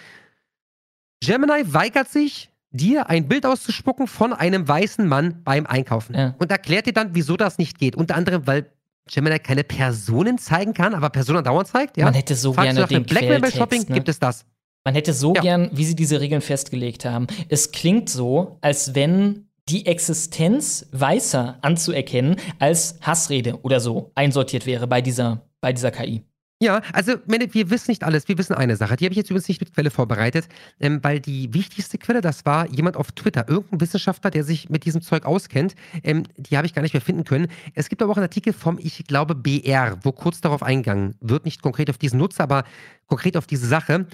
Gemini 1.21 1.73
weigert 1.73 2.09
sich, 2.09 2.51
dir 2.77 3.09
ein 3.09 3.29
Bild 3.29 3.47
auszuspucken 3.47 4.07
von 4.07 4.33
einem 4.33 4.67
weißen 4.67 5.07
Mann 5.07 5.43
beim 5.45 5.67
Einkaufen. 5.67 6.15
Ja. 6.15 6.35
Und 6.39 6.51
erklärt 6.51 6.87
dir 6.87 6.93
dann, 6.93 7.15
wieso 7.15 7.37
das 7.37 7.59
nicht 7.59 7.79
geht. 7.79 7.97
Unter 7.97 8.15
anderem, 8.15 8.47
weil 8.47 8.71
Gemini 9.11 9.39
keine 9.39 9.65
Personen 9.65 10.39
zeigen 10.39 10.75
kann, 10.75 10.95
aber 10.95 11.11
Personen 11.11 11.45
dauernd 11.45 11.69
zeigt. 11.69 11.97
Ja? 11.97 12.07
Man 12.07 12.15
hätte 12.15 12.35
so 12.35 12.53
Fragst 12.53 12.75
gerne 12.75 12.89
du 12.89 12.95
den 12.95 13.05
Black 13.05 13.41
beim 13.41 13.51
Shopping, 13.51 13.85
ne? 13.89 13.95
gibt 13.95 14.09
es 14.09 14.19
das. 14.19 14.45
Man 14.85 14.95
hätte 14.95 15.13
so 15.13 15.35
ja. 15.35 15.41
gern, 15.41 15.71
wie 15.73 15.85
sie 15.85 15.97
diese 15.97 16.21
Regeln 16.21 16.41
festgelegt 16.41 17.05
haben. 17.05 17.27
Es 17.49 17.73
klingt 17.73 18.09
so, 18.09 18.59
als 18.61 18.95
wenn 18.95 19.49
die 19.69 19.87
Existenz 19.87 20.87
Weißer 20.93 21.59
anzuerkennen 21.61 22.37
als 22.59 22.99
Hassrede 23.01 23.61
oder 23.63 23.81
so 23.81 24.13
einsortiert 24.15 24.65
wäre 24.65 24.87
bei 24.87 25.01
dieser, 25.03 25.43
bei 25.61 25.73
dieser 25.73 25.91
KI. 25.91 26.23
Ja, 26.59 26.81
also 26.95 27.17
wir 27.27 27.71
wissen 27.71 27.91
nicht 27.91 28.03
alles. 28.03 28.29
Wir 28.29 28.39
wissen 28.39 28.55
eine 28.55 28.77
Sache. 28.77 28.97
Die 28.97 29.05
habe 29.05 29.13
ich 29.13 29.19
jetzt 29.19 29.29
übrigens 29.29 29.49
nicht 29.49 29.61
mit 29.61 29.75
Quelle 29.75 29.91
vorbereitet, 29.91 30.49
ähm, 30.81 31.01
weil 31.03 31.21
die 31.21 31.53
wichtigste 31.53 31.99
Quelle, 31.99 32.23
das 32.23 32.47
war 32.47 32.67
jemand 32.71 32.97
auf 32.97 33.13
Twitter, 33.13 33.47
irgendein 33.47 33.83
Wissenschaftler, 33.83 34.31
der 34.31 34.43
sich 34.43 34.71
mit 34.71 34.87
diesem 34.87 35.03
Zeug 35.03 35.27
auskennt. 35.27 35.75
Ähm, 36.03 36.23
die 36.39 36.57
habe 36.57 36.67
ich 36.67 36.73
gar 36.73 36.81
nicht 36.81 36.95
mehr 36.95 37.03
finden 37.03 37.25
können. 37.25 37.49
Es 37.75 37.91
gibt 37.91 38.01
aber 38.01 38.11
auch 38.11 38.17
einen 38.17 38.25
Artikel 38.25 38.55
vom, 38.55 38.79
ich 38.79 39.05
glaube, 39.07 39.35
BR, 39.35 39.99
wo 40.03 40.13
kurz 40.13 40.41
darauf 40.41 40.63
eingegangen 40.63 41.15
wird, 41.21 41.45
nicht 41.45 41.61
konkret 41.61 41.91
auf 41.91 41.99
diesen 41.99 42.19
Nutzer, 42.19 42.45
aber 42.45 42.65
konkret 43.07 43.37
auf 43.37 43.47
diese 43.47 43.67
Sache. 43.67 44.07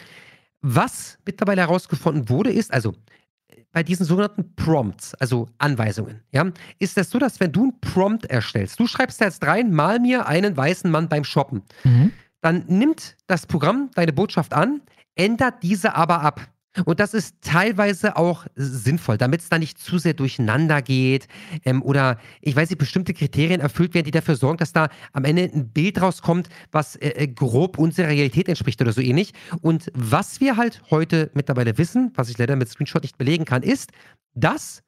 Was 0.62 1.18
mittlerweile 1.24 1.60
herausgefunden 1.60 2.28
wurde, 2.28 2.50
ist, 2.50 2.72
also 2.72 2.92
bei 3.72 3.82
diesen 3.82 4.04
sogenannten 4.04 4.54
Prompts, 4.54 5.14
also 5.14 5.48
Anweisungen, 5.58 6.20
ja, 6.32 6.50
ist 6.78 6.98
es 6.98 7.10
so, 7.10 7.18
dass 7.18 7.40
wenn 7.40 7.52
du 7.52 7.66
ein 7.66 7.80
Prompt 7.80 8.26
erstellst, 8.26 8.78
du 8.78 8.86
schreibst 8.86 9.20
da 9.20 9.26
jetzt 9.26 9.44
rein, 9.44 9.72
mal 9.72 9.98
mir 9.98 10.26
einen 10.26 10.56
weißen 10.56 10.90
Mann 10.90 11.08
beim 11.08 11.24
Shoppen, 11.24 11.62
mhm. 11.84 12.12
Dann 12.42 12.64
nimmt 12.66 13.16
das 13.26 13.46
Programm 13.46 13.90
deine 13.94 14.12
Botschaft 14.12 14.52
an, 14.52 14.82
ändert 15.14 15.62
diese 15.62 15.94
aber 15.94 16.20
ab. 16.20 16.52
Und 16.86 17.00
das 17.00 17.12
ist 17.12 17.36
teilweise 17.42 18.16
auch 18.16 18.46
sinnvoll, 18.54 19.18
damit 19.18 19.42
es 19.42 19.50
da 19.50 19.58
nicht 19.58 19.78
zu 19.78 19.98
sehr 19.98 20.14
durcheinander 20.14 20.80
geht 20.80 21.28
ähm, 21.64 21.82
oder 21.82 22.18
ich 22.40 22.56
weiß 22.56 22.70
nicht, 22.70 22.78
bestimmte 22.78 23.12
Kriterien 23.12 23.60
erfüllt 23.60 23.92
werden, 23.92 24.06
die 24.06 24.10
dafür 24.10 24.36
sorgen, 24.36 24.56
dass 24.56 24.72
da 24.72 24.88
am 25.12 25.24
Ende 25.24 25.50
ein 25.52 25.68
Bild 25.68 26.00
rauskommt, 26.00 26.48
was 26.70 26.96
äh, 26.96 27.08
äh, 27.10 27.28
grob 27.28 27.78
unserer 27.78 28.08
Realität 28.08 28.48
entspricht 28.48 28.80
oder 28.80 28.92
so 28.92 29.02
ähnlich. 29.02 29.34
Und 29.60 29.90
was 29.92 30.40
wir 30.40 30.56
halt 30.56 30.82
heute 30.90 31.30
mittlerweile 31.34 31.76
wissen, 31.76 32.10
was 32.14 32.30
ich 32.30 32.38
leider 32.38 32.56
mit 32.56 32.70
Screenshot 32.70 33.02
nicht 33.02 33.18
belegen 33.18 33.44
kann, 33.44 33.62
ist, 33.62 33.90
dass 34.34 34.82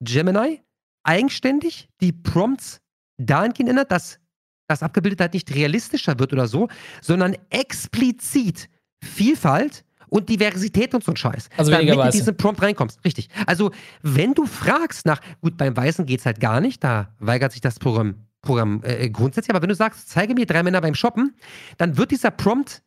Gemini 0.00 0.62
eigenständig 1.02 1.88
die 2.00 2.12
Prompts 2.12 2.80
dahingehend 3.18 3.70
ändert, 3.70 3.90
dass 3.90 4.20
das 4.66 4.82
abgebildet 4.82 5.20
halt 5.20 5.34
nicht 5.34 5.54
realistischer 5.54 6.18
wird 6.18 6.32
oder 6.32 6.48
so, 6.48 6.68
sondern 7.00 7.36
explizit 7.50 8.68
Vielfalt 9.02 9.84
und 10.08 10.28
Diversität 10.28 10.94
und 10.94 11.02
so 11.02 11.12
ein 11.12 11.16
Scheiß. 11.16 11.48
Also 11.56 11.70
damit 11.70 11.88
du 11.88 12.00
in 12.00 12.10
diesen 12.10 12.36
Prompt 12.36 12.62
reinkommst. 12.62 13.04
Richtig. 13.04 13.28
Also, 13.46 13.72
wenn 14.02 14.34
du 14.34 14.46
fragst 14.46 15.06
nach, 15.06 15.20
gut, 15.40 15.56
beim 15.56 15.76
Weißen 15.76 16.06
geht 16.06 16.20
es 16.20 16.26
halt 16.26 16.40
gar 16.40 16.60
nicht, 16.60 16.84
da 16.84 17.14
weigert 17.18 17.52
sich 17.52 17.60
das 17.60 17.78
Programm, 17.78 18.26
Programm 18.40 18.80
äh, 18.84 19.10
grundsätzlich, 19.10 19.50
aber 19.50 19.62
wenn 19.62 19.70
du 19.70 19.74
sagst, 19.74 20.08
zeige 20.08 20.34
mir 20.34 20.46
drei 20.46 20.62
Männer 20.62 20.80
beim 20.80 20.94
Shoppen, 20.94 21.34
dann 21.78 21.96
wird 21.96 22.10
dieser 22.10 22.30
Prompt 22.30 22.82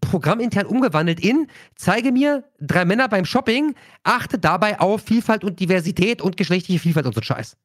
programmintern 0.00 0.66
umgewandelt 0.66 1.20
in, 1.20 1.48
zeige 1.74 2.12
mir 2.12 2.44
drei 2.60 2.84
Männer 2.84 3.08
beim 3.08 3.24
Shopping, 3.24 3.74
achte 4.04 4.38
dabei 4.38 4.78
auf 4.78 5.02
Vielfalt 5.02 5.42
und 5.42 5.58
Diversität 5.58 6.22
und 6.22 6.36
geschlechtliche 6.36 6.80
Vielfalt 6.80 7.06
und 7.06 7.14
so 7.14 7.22
Scheiß. 7.22 7.56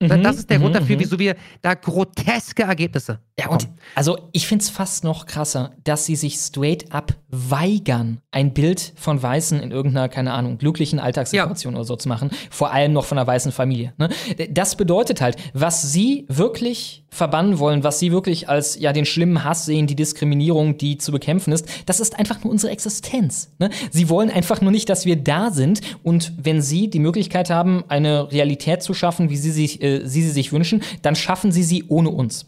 Mhm, 0.00 0.22
das 0.22 0.36
ist 0.36 0.48
der 0.48 0.58
Grund 0.58 0.74
mhm, 0.74 0.78
dafür, 0.78 0.96
mhm. 0.96 1.00
wieso 1.00 1.18
wir 1.18 1.34
da 1.60 1.74
groteske 1.74 2.62
Ergebnisse 2.62 3.18
Ja, 3.38 3.48
und 3.48 3.68
also 3.96 4.16
ich 4.32 4.46
finde 4.46 4.62
es 4.62 4.70
fast 4.70 5.02
noch 5.02 5.26
krasser, 5.26 5.72
dass 5.82 6.06
sie 6.06 6.14
sich 6.14 6.36
straight 6.36 6.92
up 6.92 7.14
weigern, 7.30 8.20
ein 8.30 8.54
Bild 8.54 8.92
von 8.96 9.20
Weißen 9.20 9.60
in 9.60 9.72
irgendeiner, 9.72 10.08
keine 10.08 10.32
Ahnung, 10.32 10.58
glücklichen 10.58 11.00
Alltagssituation 11.00 11.74
ja. 11.74 11.78
oder 11.78 11.84
so 11.84 11.96
zu 11.96 12.08
machen. 12.08 12.30
Vor 12.48 12.72
allem 12.72 12.92
noch 12.92 13.04
von 13.04 13.18
einer 13.18 13.26
weißen 13.26 13.50
Familie. 13.50 13.92
Ne? 13.98 14.08
Das 14.50 14.76
bedeutet 14.76 15.20
halt, 15.20 15.36
was 15.52 15.92
sie 15.92 16.26
wirklich 16.28 17.04
verbannen 17.10 17.58
wollen, 17.58 17.84
was 17.84 17.98
sie 17.98 18.12
wirklich 18.12 18.48
als 18.48 18.78
ja 18.78 18.92
den 18.92 19.04
schlimmen 19.04 19.42
Hass 19.42 19.66
sehen, 19.66 19.86
die 19.86 19.96
Diskriminierung, 19.96 20.78
die 20.78 20.98
zu 20.98 21.10
bekämpfen 21.10 21.52
ist, 21.52 21.66
das 21.86 22.00
ist 22.00 22.18
einfach 22.18 22.44
nur 22.44 22.52
unsere 22.52 22.72
Existenz. 22.72 23.50
Ne? 23.58 23.70
Sie 23.90 24.08
wollen 24.08 24.30
einfach 24.30 24.60
nur 24.60 24.70
nicht, 24.70 24.88
dass 24.88 25.04
wir 25.04 25.16
da 25.16 25.50
sind 25.50 25.80
und 26.02 26.32
wenn 26.38 26.62
sie 26.62 26.88
die 26.88 26.98
Möglichkeit 26.98 27.50
haben, 27.50 27.84
eine 27.88 28.30
Realität 28.30 28.82
zu 28.82 28.94
schaffen, 28.94 29.30
wie 29.30 29.36
sie 29.36 29.50
sich, 29.50 29.82
äh, 29.88 30.06
sie, 30.06 30.22
sie 30.22 30.30
sich 30.30 30.52
wünschen, 30.52 30.82
dann 31.02 31.16
schaffen 31.16 31.52
sie 31.52 31.62
sie 31.62 31.84
ohne 31.88 32.10
uns. 32.10 32.46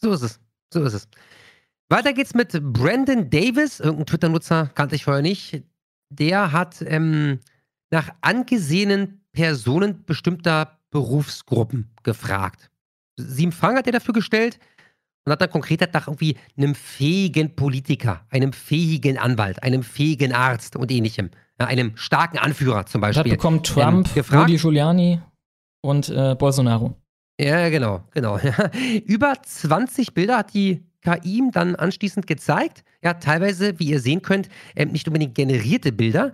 So 0.00 0.12
ist 0.12 0.22
es. 0.22 0.40
So 0.72 0.82
ist 0.84 0.94
es. 0.94 1.08
Weiter 1.88 2.12
geht's 2.12 2.34
mit 2.34 2.52
Brandon 2.72 3.30
Davis, 3.30 3.80
irgendein 3.80 4.06
Twitter-Nutzer, 4.06 4.70
kannte 4.74 4.94
ich 4.94 5.04
vorher 5.04 5.22
nicht. 5.22 5.62
Der 6.10 6.52
hat 6.52 6.82
ähm, 6.86 7.40
nach 7.90 8.10
angesehenen 8.20 9.22
Personen 9.32 10.04
bestimmter 10.04 10.78
Berufsgruppen 10.90 11.90
gefragt 12.02 12.70
sieben 13.18 13.52
Fragen 13.52 13.76
hat 13.76 13.86
er 13.86 13.92
dafür 13.92 14.14
gestellt 14.14 14.58
und 15.24 15.32
hat 15.32 15.40
dann 15.40 15.50
konkret 15.50 15.92
nach 15.92 16.06
irgendwie 16.06 16.36
einem 16.56 16.74
fähigen 16.74 17.54
Politiker, 17.54 18.24
einem 18.30 18.52
fähigen 18.52 19.18
Anwalt, 19.18 19.62
einem 19.62 19.82
fähigen 19.82 20.32
Arzt 20.32 20.76
und 20.76 20.90
ähnlichem, 20.90 21.30
ja, 21.60 21.66
einem 21.66 21.96
starken 21.96 22.38
Anführer 22.38 22.86
zum 22.86 23.00
Beispiel. 23.00 23.32
Hat 23.32 23.38
bekommen 23.38 23.62
Trump, 23.62 24.08
ähm, 24.16 24.24
Rudi 24.32 24.56
Giuliani 24.56 25.20
und 25.80 26.08
äh, 26.08 26.34
Bolsonaro. 26.38 26.94
Ja, 27.40 27.68
genau, 27.68 28.02
genau. 28.12 28.38
Über 29.06 29.34
20 29.42 30.14
Bilder 30.14 30.38
hat 30.38 30.54
die 30.54 30.82
KI 31.02 31.38
ihm 31.38 31.50
dann 31.52 31.76
anschließend 31.76 32.26
gezeigt. 32.26 32.84
Ja, 33.02 33.14
teilweise, 33.14 33.78
wie 33.78 33.90
ihr 33.90 34.00
sehen 34.00 34.22
könnt, 34.22 34.48
ähm, 34.74 34.90
nicht 34.90 35.06
unbedingt 35.06 35.34
generierte 35.34 35.92
Bilder. 35.92 36.32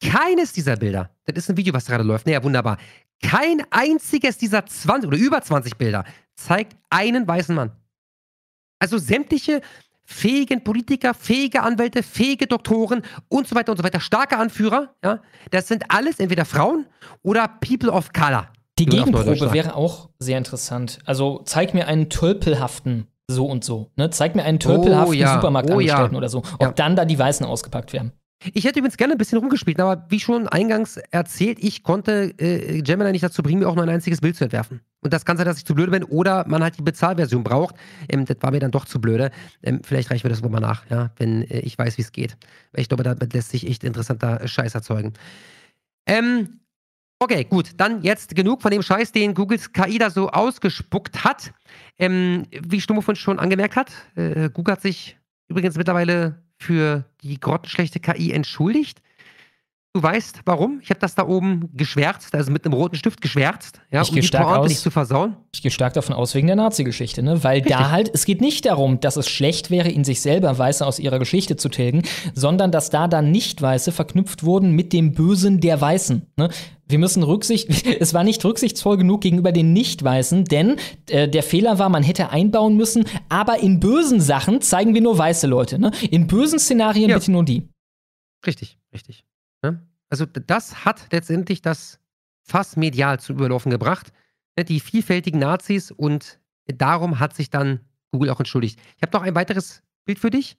Keines 0.00 0.52
dieser 0.52 0.76
Bilder, 0.76 1.10
das 1.24 1.38
ist 1.38 1.50
ein 1.50 1.56
Video, 1.56 1.74
was 1.74 1.86
gerade 1.86 2.04
läuft, 2.04 2.26
naja, 2.26 2.42
wunderbar. 2.44 2.78
Kein 3.20 3.62
einziges 3.70 4.38
dieser 4.38 4.64
20 4.64 5.08
oder 5.08 5.18
über 5.18 5.42
20 5.42 5.76
Bilder 5.76 6.04
zeigt 6.36 6.76
einen 6.88 7.26
weißen 7.26 7.52
Mann. 7.52 7.72
Also 8.78 8.96
sämtliche 8.98 9.60
fähigen 10.04 10.62
Politiker, 10.62 11.14
fähige 11.14 11.62
Anwälte, 11.62 12.04
fähige 12.04 12.46
Doktoren 12.46 13.02
und 13.28 13.48
so 13.48 13.56
weiter 13.56 13.72
und 13.72 13.78
so 13.78 13.84
weiter, 13.84 14.00
starke 14.00 14.38
Anführer, 14.38 14.94
ja, 15.04 15.20
das 15.50 15.66
sind 15.66 15.90
alles 15.90 16.20
entweder 16.20 16.44
Frauen 16.44 16.86
oder 17.22 17.48
People 17.48 17.90
of 17.90 18.12
Color. 18.12 18.48
Die 18.78 18.86
Gegenprobe 18.86 19.52
wäre 19.52 19.74
auch 19.74 20.08
sehr 20.18 20.38
interessant. 20.38 20.98
Also 21.04 21.42
zeig 21.44 21.74
mir 21.74 21.86
einen 21.86 22.08
tölpelhaften 22.08 23.06
so 23.30 23.46
und 23.46 23.64
so. 23.64 23.90
Ne? 23.96 24.10
Zeig 24.10 24.34
mir 24.34 24.44
einen 24.44 24.58
tölpelhaften 24.58 25.10
oh, 25.10 25.12
ja. 25.12 25.34
Supermarktangestellten 25.34 26.10
oh, 26.10 26.12
ja. 26.12 26.18
oder 26.18 26.28
so. 26.28 26.38
Ob 26.38 26.62
ja. 26.62 26.72
dann 26.72 26.96
da 26.96 27.04
die 27.04 27.18
Weißen 27.18 27.44
ausgepackt 27.44 27.92
werden. 27.92 28.12
Ich 28.54 28.64
hätte 28.64 28.78
übrigens 28.78 28.96
gerne 28.96 29.14
ein 29.14 29.18
bisschen 29.18 29.38
rumgespielt, 29.38 29.80
aber 29.80 30.06
wie 30.10 30.20
schon 30.20 30.46
eingangs 30.46 30.96
erzählt, 30.96 31.58
ich 31.60 31.82
konnte 31.82 32.32
äh, 32.38 32.82
Gemini 32.82 33.10
nicht 33.10 33.24
dazu 33.24 33.42
bringen, 33.42 33.58
mir 33.58 33.68
auch 33.68 33.74
nur 33.74 33.82
ein 33.82 33.88
einziges 33.88 34.20
Bild 34.20 34.36
zu 34.36 34.44
entwerfen. 34.44 34.80
Und 35.00 35.12
das 35.12 35.24
kann 35.24 35.36
sein, 35.36 35.46
dass 35.46 35.58
ich 35.58 35.64
zu 35.64 35.74
blöde 35.74 35.90
bin 35.90 36.04
oder 36.04 36.46
man 36.46 36.62
halt 36.62 36.78
die 36.78 36.82
Bezahlversion 36.82 37.42
braucht. 37.42 37.74
Ähm, 38.08 38.26
das 38.26 38.36
war 38.40 38.52
mir 38.52 38.60
dann 38.60 38.70
doch 38.70 38.84
zu 38.84 39.00
blöde. 39.00 39.32
Ähm, 39.62 39.80
vielleicht 39.82 40.12
reichen 40.12 40.22
wir 40.22 40.30
das 40.30 40.40
mal 40.42 40.60
nach, 40.60 40.88
ja, 40.88 41.10
wenn 41.16 41.42
äh, 41.42 41.60
ich 41.60 41.76
weiß, 41.76 41.98
wie 41.98 42.02
es 42.02 42.12
geht. 42.12 42.36
Ich 42.76 42.88
glaube, 42.88 43.02
da 43.02 43.16
lässt 43.32 43.50
sich 43.50 43.66
echt 43.66 43.82
interessanter 43.82 44.46
Scheiß 44.46 44.72
erzeugen. 44.72 45.14
Ähm, 46.06 46.60
okay, 47.18 47.44
gut. 47.44 47.70
Dann 47.76 48.02
jetzt 48.02 48.34
genug 48.34 48.62
von 48.62 48.70
dem 48.70 48.82
Scheiß, 48.82 49.12
den 49.12 49.34
Googles 49.34 49.72
KI 49.72 49.98
da 49.98 50.10
so 50.10 50.30
ausgespuckt 50.30 51.24
hat. 51.24 51.52
Ähm, 51.98 52.46
wie 52.50 52.80
Stummofon 52.80 53.16
schon 53.16 53.38
angemerkt 53.38 53.76
hat, 53.76 53.90
äh, 54.16 54.50
Google 54.50 54.72
hat 54.72 54.82
sich 54.82 55.16
übrigens 55.48 55.76
mittlerweile 55.76 56.42
für 56.58 57.04
die 57.22 57.38
grottenschlechte 57.38 58.00
KI 58.00 58.32
entschuldigt. 58.32 59.00
Du 59.94 60.02
weißt 60.02 60.42
warum? 60.44 60.80
Ich 60.82 60.90
habe 60.90 61.00
das 61.00 61.14
da 61.14 61.26
oben 61.26 61.70
geschwärzt, 61.74 62.34
also 62.34 62.52
mit 62.52 62.64
einem 62.64 62.74
roten 62.74 62.94
Stift 62.96 63.22
geschwärzt, 63.22 63.80
ja, 63.90 64.02
Ich 64.02 64.10
um 64.10 64.16
die 64.16 64.22
stark 64.22 64.44
Pointe 64.44 64.60
aus. 64.60 64.68
nicht 64.68 64.80
zu 64.80 64.90
versauen. 64.90 65.36
Ich 65.52 65.62
gehe 65.62 65.70
stark 65.70 65.94
davon 65.94 66.14
aus 66.14 66.34
wegen 66.34 66.46
der 66.46 66.56
Nazi-Geschichte, 66.56 67.22
ne? 67.22 67.42
Weil 67.42 67.62
da 67.62 67.90
halt, 67.90 68.10
es 68.12 68.26
geht 68.26 68.42
nicht 68.42 68.66
darum, 68.66 69.00
dass 69.00 69.16
es 69.16 69.28
schlecht 69.30 69.70
wäre, 69.70 69.88
in 69.88 70.04
sich 70.04 70.20
selber 70.20 70.56
Weiße 70.56 70.86
aus 70.86 70.98
ihrer 70.98 71.18
Geschichte 71.18 71.56
zu 71.56 71.70
tilgen, 71.70 72.02
sondern 72.34 72.70
dass 72.70 72.90
da 72.90 73.08
dann 73.08 73.30
Nicht-Weiße 73.30 73.90
verknüpft 73.90 74.44
wurden 74.44 74.72
mit 74.72 74.92
dem 74.92 75.14
Bösen 75.14 75.58
der 75.60 75.80
Weißen. 75.80 76.26
Ne? 76.36 76.50
Wir 76.88 76.98
müssen 76.98 77.22
Rücksicht, 77.22 77.86
es 78.00 78.14
war 78.14 78.24
nicht 78.24 78.44
rücksichtsvoll 78.44 78.96
genug 78.96 79.20
gegenüber 79.20 79.52
den 79.52 79.72
Nicht-Weißen, 79.72 80.44
denn 80.44 80.76
äh, 81.10 81.28
der 81.28 81.42
Fehler 81.42 81.78
war, 81.78 81.88
man 81.88 82.02
hätte 82.02 82.30
einbauen 82.30 82.76
müssen, 82.76 83.04
aber 83.28 83.60
in 83.60 83.78
bösen 83.80 84.20
Sachen 84.20 84.60
zeigen 84.62 84.94
wir 84.94 85.00
nur 85.02 85.16
weiße 85.18 85.46
Leute. 85.46 85.78
Ne? 85.78 85.90
In 86.10 86.26
bösen 86.26 86.58
Szenarien 86.58 87.10
Ja. 87.10 87.18
bitte 87.18 87.30
nur 87.32 87.44
die. 87.44 87.68
Richtig, 88.46 88.78
richtig. 88.92 89.24
Ja? 89.62 89.78
Also 90.08 90.24
d- 90.26 90.40
das 90.46 90.84
hat 90.84 91.08
letztendlich 91.12 91.60
das 91.62 91.98
Fass 92.42 92.76
medial 92.76 93.20
zum 93.20 93.36
Überlaufen 93.36 93.70
gebracht. 93.70 94.12
Ne, 94.56 94.64
Die 94.64 94.80
vielfältigen 94.80 95.38
Nazis 95.40 95.90
und 95.90 96.38
darum 96.66 97.18
hat 97.20 97.34
sich 97.36 97.50
dann 97.50 97.80
Google 98.12 98.30
auch 98.30 98.38
entschuldigt. 98.40 98.78
Ich 98.96 99.02
habe 99.02 99.14
noch 99.16 99.22
ein 99.24 99.34
weiteres 99.34 99.82
Bild 100.06 100.18
für 100.18 100.30
dich. 100.30 100.56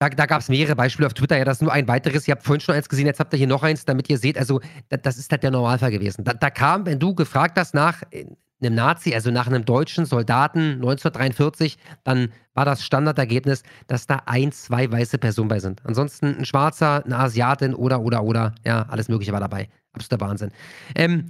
Da, 0.00 0.08
da 0.08 0.26
gab 0.26 0.40
es 0.40 0.48
mehrere 0.48 0.76
Beispiele 0.76 1.06
auf 1.06 1.14
Twitter, 1.14 1.36
ja, 1.36 1.44
das 1.44 1.58
ist 1.58 1.62
nur 1.62 1.72
ein 1.72 1.88
weiteres. 1.88 2.28
Ihr 2.28 2.32
habt 2.32 2.44
vorhin 2.44 2.60
schon 2.60 2.74
eins 2.74 2.88
gesehen, 2.88 3.06
jetzt 3.06 3.18
habt 3.18 3.32
ihr 3.32 3.38
hier 3.38 3.48
noch 3.48 3.64
eins, 3.64 3.84
damit 3.84 4.08
ihr 4.08 4.18
seht, 4.18 4.38
also 4.38 4.60
da, 4.88 4.96
das 4.96 5.18
ist 5.18 5.30
halt 5.32 5.42
der 5.42 5.50
Normalfall 5.50 5.90
gewesen. 5.90 6.24
Da, 6.24 6.34
da 6.34 6.50
kam, 6.50 6.86
wenn 6.86 7.00
du 7.00 7.14
gefragt 7.14 7.58
hast 7.58 7.74
nach 7.74 8.02
äh, 8.10 8.26
einem 8.60 8.74
Nazi, 8.74 9.14
also 9.14 9.30
nach 9.30 9.46
einem 9.46 9.64
deutschen 9.64 10.04
Soldaten 10.04 10.74
1943, 10.74 11.78
dann 12.04 12.32
war 12.54 12.64
das 12.64 12.84
Standardergebnis, 12.84 13.62
dass 13.86 14.06
da 14.06 14.22
ein, 14.26 14.52
zwei 14.52 14.90
weiße 14.90 15.18
Personen 15.18 15.48
bei 15.48 15.60
sind. 15.60 15.84
Ansonsten 15.84 16.38
ein 16.38 16.44
Schwarzer, 16.44 17.04
eine 17.04 17.18
Asiatin 17.18 17.74
oder, 17.74 18.00
oder, 18.00 18.24
oder, 18.24 18.54
ja, 18.64 18.86
alles 18.88 19.08
Mögliche 19.08 19.32
war 19.32 19.40
dabei. 19.40 19.68
Absoluter 19.92 20.24
Wahnsinn. 20.24 20.50
Ähm, 20.94 21.28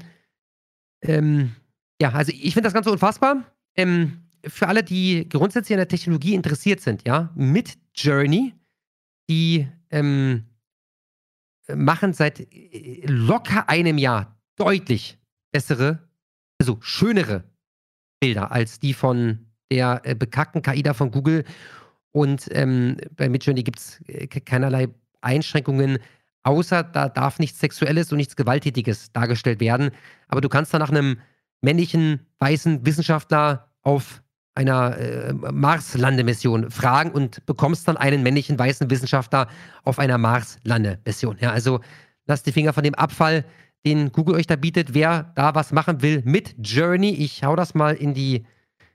ähm, 1.03 1.55
ja, 2.01 2.12
also 2.12 2.33
ich 2.33 2.55
finde 2.55 2.66
das 2.66 2.75
Ganze 2.75 2.91
unfassbar. 2.91 3.45
Ähm, 3.77 4.25
für 4.47 4.69
alle, 4.69 4.83
die 4.83 5.29
grundsätzlich 5.29 5.75
an 5.75 5.81
der 5.81 5.89
Technologie 5.89 6.35
interessiert 6.35 6.81
sind, 6.81 7.07
ja, 7.07 7.31
mit 7.35 7.77
Journey, 7.95 8.55
die 9.29 9.68
ähm, 9.91 10.45
machen 11.74 12.12
seit 12.12 12.41
äh, 12.41 13.05
locker 13.07 13.68
einem 13.68 13.99
Jahr 13.99 14.39
deutlich 14.57 15.18
bessere, 15.53 16.09
also 16.61 16.79
schönere 16.81 17.45
Bilder 18.20 18.51
als 18.51 18.81
die 18.81 18.95
von 18.95 19.47
der 19.70 20.01
äh, 20.05 20.14
bekackten 20.14 20.62
KI 20.62 20.83
da 20.83 20.95
von 20.95 21.11
Google. 21.11 21.45
Und 22.12 22.49
ähm, 22.53 22.97
bei 23.16 23.29
Midjourney 23.29 23.62
gibt 23.62 23.79
es 23.79 24.01
äh, 24.07 24.26
ke- 24.26 24.41
keinerlei 24.41 24.89
Einschränkungen, 25.20 25.99
außer 26.43 26.83
da 26.83 27.09
darf 27.09 27.39
nichts 27.39 27.61
Sexuelles 27.61 28.11
und 28.11 28.18
nichts 28.18 28.37
Gewalttätiges 28.37 29.12
dargestellt 29.12 29.61
werden. 29.61 29.91
Aber 30.26 30.41
du 30.41 30.49
kannst 30.49 30.72
da 30.72 30.79
nach 30.79 30.91
einem 30.91 31.20
männlichen, 31.61 32.26
weißen 32.39 32.87
Wissenschaftler 32.87 33.72
auf 33.83 34.22
einer 34.59 34.98
äh, 34.98 35.32
Mars-Landemission 35.32 36.70
fragen 36.70 37.12
und 37.12 37.46
bekommst 37.46 37.86
dann 37.86 37.96
einen 37.96 38.24
männlichen, 38.24 38.59
weißen 38.59 38.90
Wissenschaftler 38.90 39.46
auf 39.84 40.00
einer 40.00 40.18
Mars-Landemission. 40.18 41.36
Ja, 41.40 41.52
also 41.52 41.80
lasst 42.26 42.44
die 42.46 42.52
Finger 42.52 42.72
von 42.72 42.82
dem 42.82 42.96
Abfall, 42.96 43.44
den 43.86 44.11
Google 44.11 44.34
euch 44.34 44.48
da 44.48 44.56
bietet. 44.56 44.94
Wer 44.94 45.32
da 45.36 45.54
was 45.54 45.70
machen 45.70 46.02
will 46.02 46.22
mit 46.24 46.56
Journey, 46.59 47.11
ich 47.11 47.44
hau 47.44 47.54
das 47.54 47.74
mal 47.74 47.94
in 47.94 48.14
die, 48.14 48.44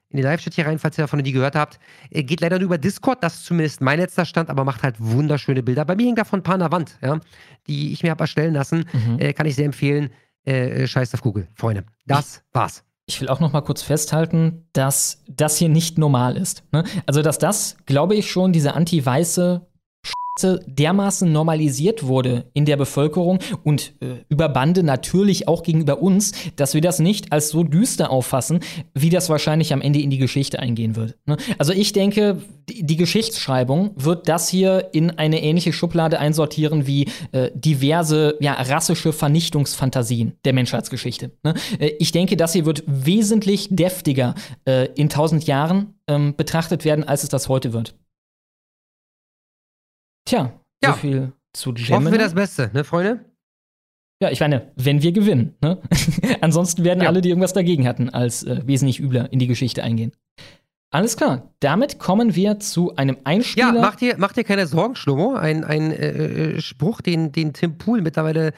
in 0.10 0.18
die 0.18 0.22
Live-Chat 0.24 0.54
hier 0.54 0.68
rein, 0.68 0.80
falls 0.80 0.98
ihr 0.98 1.04
davon 1.04 1.20
noch 1.20 1.26
nie 1.26 1.32
gehört 1.32 1.56
habt. 1.56 1.80
Äh, 2.10 2.24
geht 2.24 2.42
leider 2.42 2.58
nur 2.60 2.66
über 2.66 2.78
Discord, 2.78 3.24
das 3.24 3.36
ist 3.36 3.46
zumindest 3.46 3.80
mein 3.80 4.00
letzter 4.00 4.26
Stand, 4.26 4.50
aber 4.50 4.66
macht 4.66 4.84
halt 4.84 4.98
wunderschöne 5.00 5.64
Bilder. 5.64 5.86
Bei 5.86 5.96
mir 5.96 6.04
hängen 6.04 6.18
davon 6.18 6.42
ein 6.42 6.44
paar 6.44 6.56
an 6.56 6.60
der 6.60 6.72
Wand, 6.74 7.00
ja, 7.02 7.22
die 7.68 7.94
ich 7.94 8.04
mir 8.04 8.12
habe 8.12 8.24
erstellen 8.26 8.54
lassen. 8.54 8.84
Mhm. 8.92 9.20
Äh, 9.20 9.32
kann 9.32 9.46
ich 9.46 9.56
sehr 9.56 9.66
empfehlen. 9.66 10.10
Äh, 10.44 10.88
scheißt 10.88 11.14
auf 11.14 11.22
Google, 11.22 11.48
Freunde. 11.56 11.86
Das 12.06 12.44
war's. 12.52 12.84
Ich 13.06 13.20
will 13.20 13.28
auch 13.28 13.40
noch 13.42 13.52
mal 13.52 13.62
kurz 13.62 13.82
festhalten, 13.82 14.68
dass 14.72 15.24
das 15.28 15.58
hier 15.58 15.70
nicht 15.70 15.98
normal 15.98 16.38
ist. 16.38 16.64
Ne? 16.72 16.84
Also, 17.06 17.22
dass 17.22 17.38
das, 17.38 17.76
glaube 17.86 18.16
ich 18.16 18.32
schon, 18.32 18.54
diese 18.54 18.76
anti-weiße 18.76 19.66
dermaßen 20.42 21.32
normalisiert 21.32 22.04
wurde 22.04 22.46
in 22.54 22.66
der 22.66 22.76
Bevölkerung 22.76 23.40
und 23.64 23.94
äh, 24.02 24.24
über 24.30 24.50
Bande 24.50 24.82
natürlich 24.82 25.48
auch 25.48 25.62
gegenüber 25.62 26.02
uns, 26.02 26.32
dass 26.56 26.74
wir 26.74 26.82
das 26.82 27.00
nicht 27.00 27.32
als 27.32 27.50
so 27.50 27.64
düster 27.64 28.10
auffassen, 28.10 28.62
wie 28.96 29.12
das 29.12 29.30
wahrscheinlich 29.30 29.74
am 29.74 29.82
Ende 29.82 30.00
in 30.00 30.10
die 30.10 30.18
Geschichte 30.18 30.60
eingehen 30.60 30.96
wird. 30.96 31.18
Ne? 31.26 31.38
Also 31.60 31.72
ich 31.72 31.94
denke, 31.94 32.42
die, 32.68 32.84
die 32.84 32.98
Geschichtsschreibung 32.98 33.92
wird 33.96 34.28
das 34.28 34.50
hier 34.50 34.90
in 34.94 35.12
eine 35.12 35.44
ähnliche 35.44 35.72
Schublade 35.72 36.20
einsortieren 36.20 36.88
wie 36.88 37.08
äh, 37.32 37.52
diverse 37.54 38.36
ja, 38.40 38.54
rassische 38.54 39.14
Vernichtungsfantasien 39.14 40.34
der 40.46 40.54
Menschheitsgeschichte. 40.54 41.32
Ne? 41.44 41.54
Äh, 41.78 41.92
ich 42.00 42.12
denke, 42.12 42.38
das 42.38 42.54
hier 42.54 42.66
wird 42.66 42.84
wesentlich 42.88 43.68
deftiger 43.70 44.34
äh, 44.66 44.88
in 44.96 45.10
tausend 45.10 45.46
Jahren 45.46 45.94
ähm, 46.08 46.36
betrachtet 46.36 46.86
werden, 46.86 47.04
als 47.04 47.22
es 47.22 47.30
das 47.30 47.50
heute 47.50 47.72
wird. 47.72 47.94
Tja, 50.26 50.52
Ja. 50.84 50.92
so 50.94 50.98
viel 51.00 51.32
zu 51.54 51.72
Hoffen 51.72 51.86
Gemini. 51.86 52.12
wir 52.14 52.20
das 52.20 52.34
Beste, 52.34 52.70
ne, 52.74 52.84
Freunde? 52.84 53.26
Ja, 54.22 54.32
ich 54.32 54.40
meine, 54.40 54.72
wenn 54.76 55.02
wir 55.02 55.12
gewinnen. 55.12 55.56
Ne? 55.62 55.80
Ansonsten 56.42 56.84
werden 56.84 57.02
Ja. 57.04 57.10
alle, 57.10 57.22
die 57.22 57.30
irgendwas 57.30 57.54
dagegen 57.54 57.88
hatten, 57.88 58.10
als 58.10 58.44
äh, 58.44 58.62
wesentlich 58.66 59.00
übler 59.00 59.32
in 59.34 59.40
die 59.40 59.48
Geschichte 59.48 59.84
eingehen. 59.84 60.14
Alles 60.92 61.18
klar. 61.18 61.52
Damit 61.60 61.98
kommen 62.00 62.36
wir 62.36 62.60
zu 62.60 62.96
einem 62.96 63.16
Ja, 63.16 63.22
Einspieler. 63.26 63.72
mach 63.82 63.96
dir, 63.96 64.16
mach 64.18 64.32
dir 64.32 64.44
keine 64.44 64.68
Sorgen, 64.68 64.96
Schlomo. 64.96 65.34
Ein, 65.34 65.64
ein 65.64 65.92
äh, 65.92 66.62
Spruch, 66.62 67.02
den, 67.02 67.32
den 67.32 67.52
Tim 67.54 67.78
Pool 67.78 68.02
mittlerweile. 68.02 68.54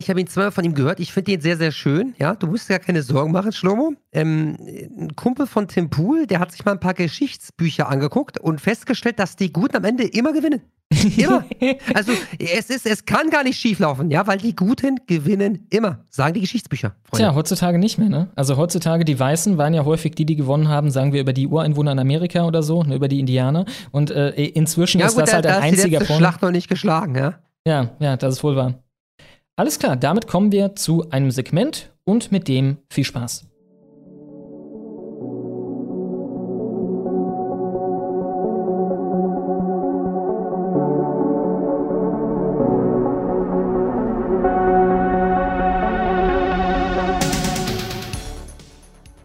Ich 0.00 0.08
habe 0.08 0.18
ihn 0.18 0.26
zweimal 0.26 0.50
von 0.50 0.64
ihm 0.64 0.72
gehört. 0.72 0.98
Ich 0.98 1.12
finde 1.12 1.32
den 1.32 1.42
sehr, 1.42 1.58
sehr 1.58 1.72
schön. 1.72 2.14
Ja, 2.18 2.34
du 2.34 2.46
musst 2.46 2.70
dir 2.70 2.78
gar 2.78 2.86
keine 2.86 3.02
Sorgen 3.02 3.32
machen, 3.32 3.52
Schlomo. 3.52 3.92
Ähm, 4.12 4.56
ein 4.98 5.14
Kumpel 5.14 5.46
von 5.46 5.68
Tim 5.68 5.90
Pool, 5.90 6.26
der 6.26 6.40
hat 6.40 6.52
sich 6.52 6.64
mal 6.64 6.72
ein 6.72 6.80
paar 6.80 6.94
Geschichtsbücher 6.94 7.86
angeguckt 7.86 8.38
und 8.38 8.62
festgestellt, 8.62 9.18
dass 9.18 9.36
die 9.36 9.52
Guten 9.52 9.76
am 9.76 9.84
Ende 9.84 10.04
immer 10.04 10.32
gewinnen. 10.32 10.62
Immer. 11.16 11.44
Also 11.94 12.12
es 12.38 12.70
ist, 12.70 12.86
es 12.86 13.04
kann 13.04 13.28
gar 13.30 13.44
nicht 13.44 13.58
schieflaufen, 13.58 14.10
ja, 14.10 14.26
weil 14.26 14.38
die 14.38 14.56
Guten 14.56 15.00
gewinnen 15.06 15.66
immer, 15.70 16.04
sagen 16.08 16.34
die 16.34 16.40
Geschichtsbücher. 16.40 16.94
Freunde. 17.04 17.26
Tja, 17.26 17.34
heutzutage 17.34 17.78
nicht 17.78 17.98
mehr, 17.98 18.08
ne? 18.08 18.30
Also 18.34 18.56
heutzutage, 18.56 19.04
die 19.04 19.18
Weißen 19.18 19.58
waren 19.58 19.74
ja 19.74 19.84
häufig 19.84 20.14
die, 20.14 20.24
die 20.24 20.36
gewonnen 20.36 20.68
haben, 20.68 20.90
sagen 20.90 21.12
wir 21.12 21.20
über 21.20 21.34
die 21.34 21.46
Ureinwohner 21.46 21.92
in 21.92 21.98
Amerika 21.98 22.44
oder 22.44 22.62
so, 22.62 22.82
ne, 22.82 22.96
über 22.96 23.08
die 23.08 23.20
Indianer. 23.20 23.66
Und 23.90 24.10
äh, 24.10 24.30
inzwischen 24.30 25.00
ja, 25.00 25.06
ist 25.06 25.14
gut, 25.14 25.22
das 25.22 25.30
da, 25.30 25.34
halt 25.36 25.44
da 25.44 25.56
ein 25.58 25.74
einziger 25.74 26.00
von. 26.00 26.16
Schlacht 26.16 26.40
noch 26.42 26.50
nicht 26.50 26.68
geschlagen, 26.68 27.14
ja. 27.14 27.34
Ja, 27.66 27.90
ja, 28.00 28.16
das 28.16 28.36
ist 28.36 28.44
wohl 28.44 28.56
wahr. 28.56 28.82
Alles 29.60 29.78
klar, 29.78 29.94
damit 29.94 30.26
kommen 30.26 30.52
wir 30.52 30.74
zu 30.74 31.10
einem 31.10 31.30
Segment 31.30 31.92
und 32.04 32.32
mit 32.32 32.48
dem 32.48 32.78
viel 32.88 33.04
Spaß. 33.04 33.44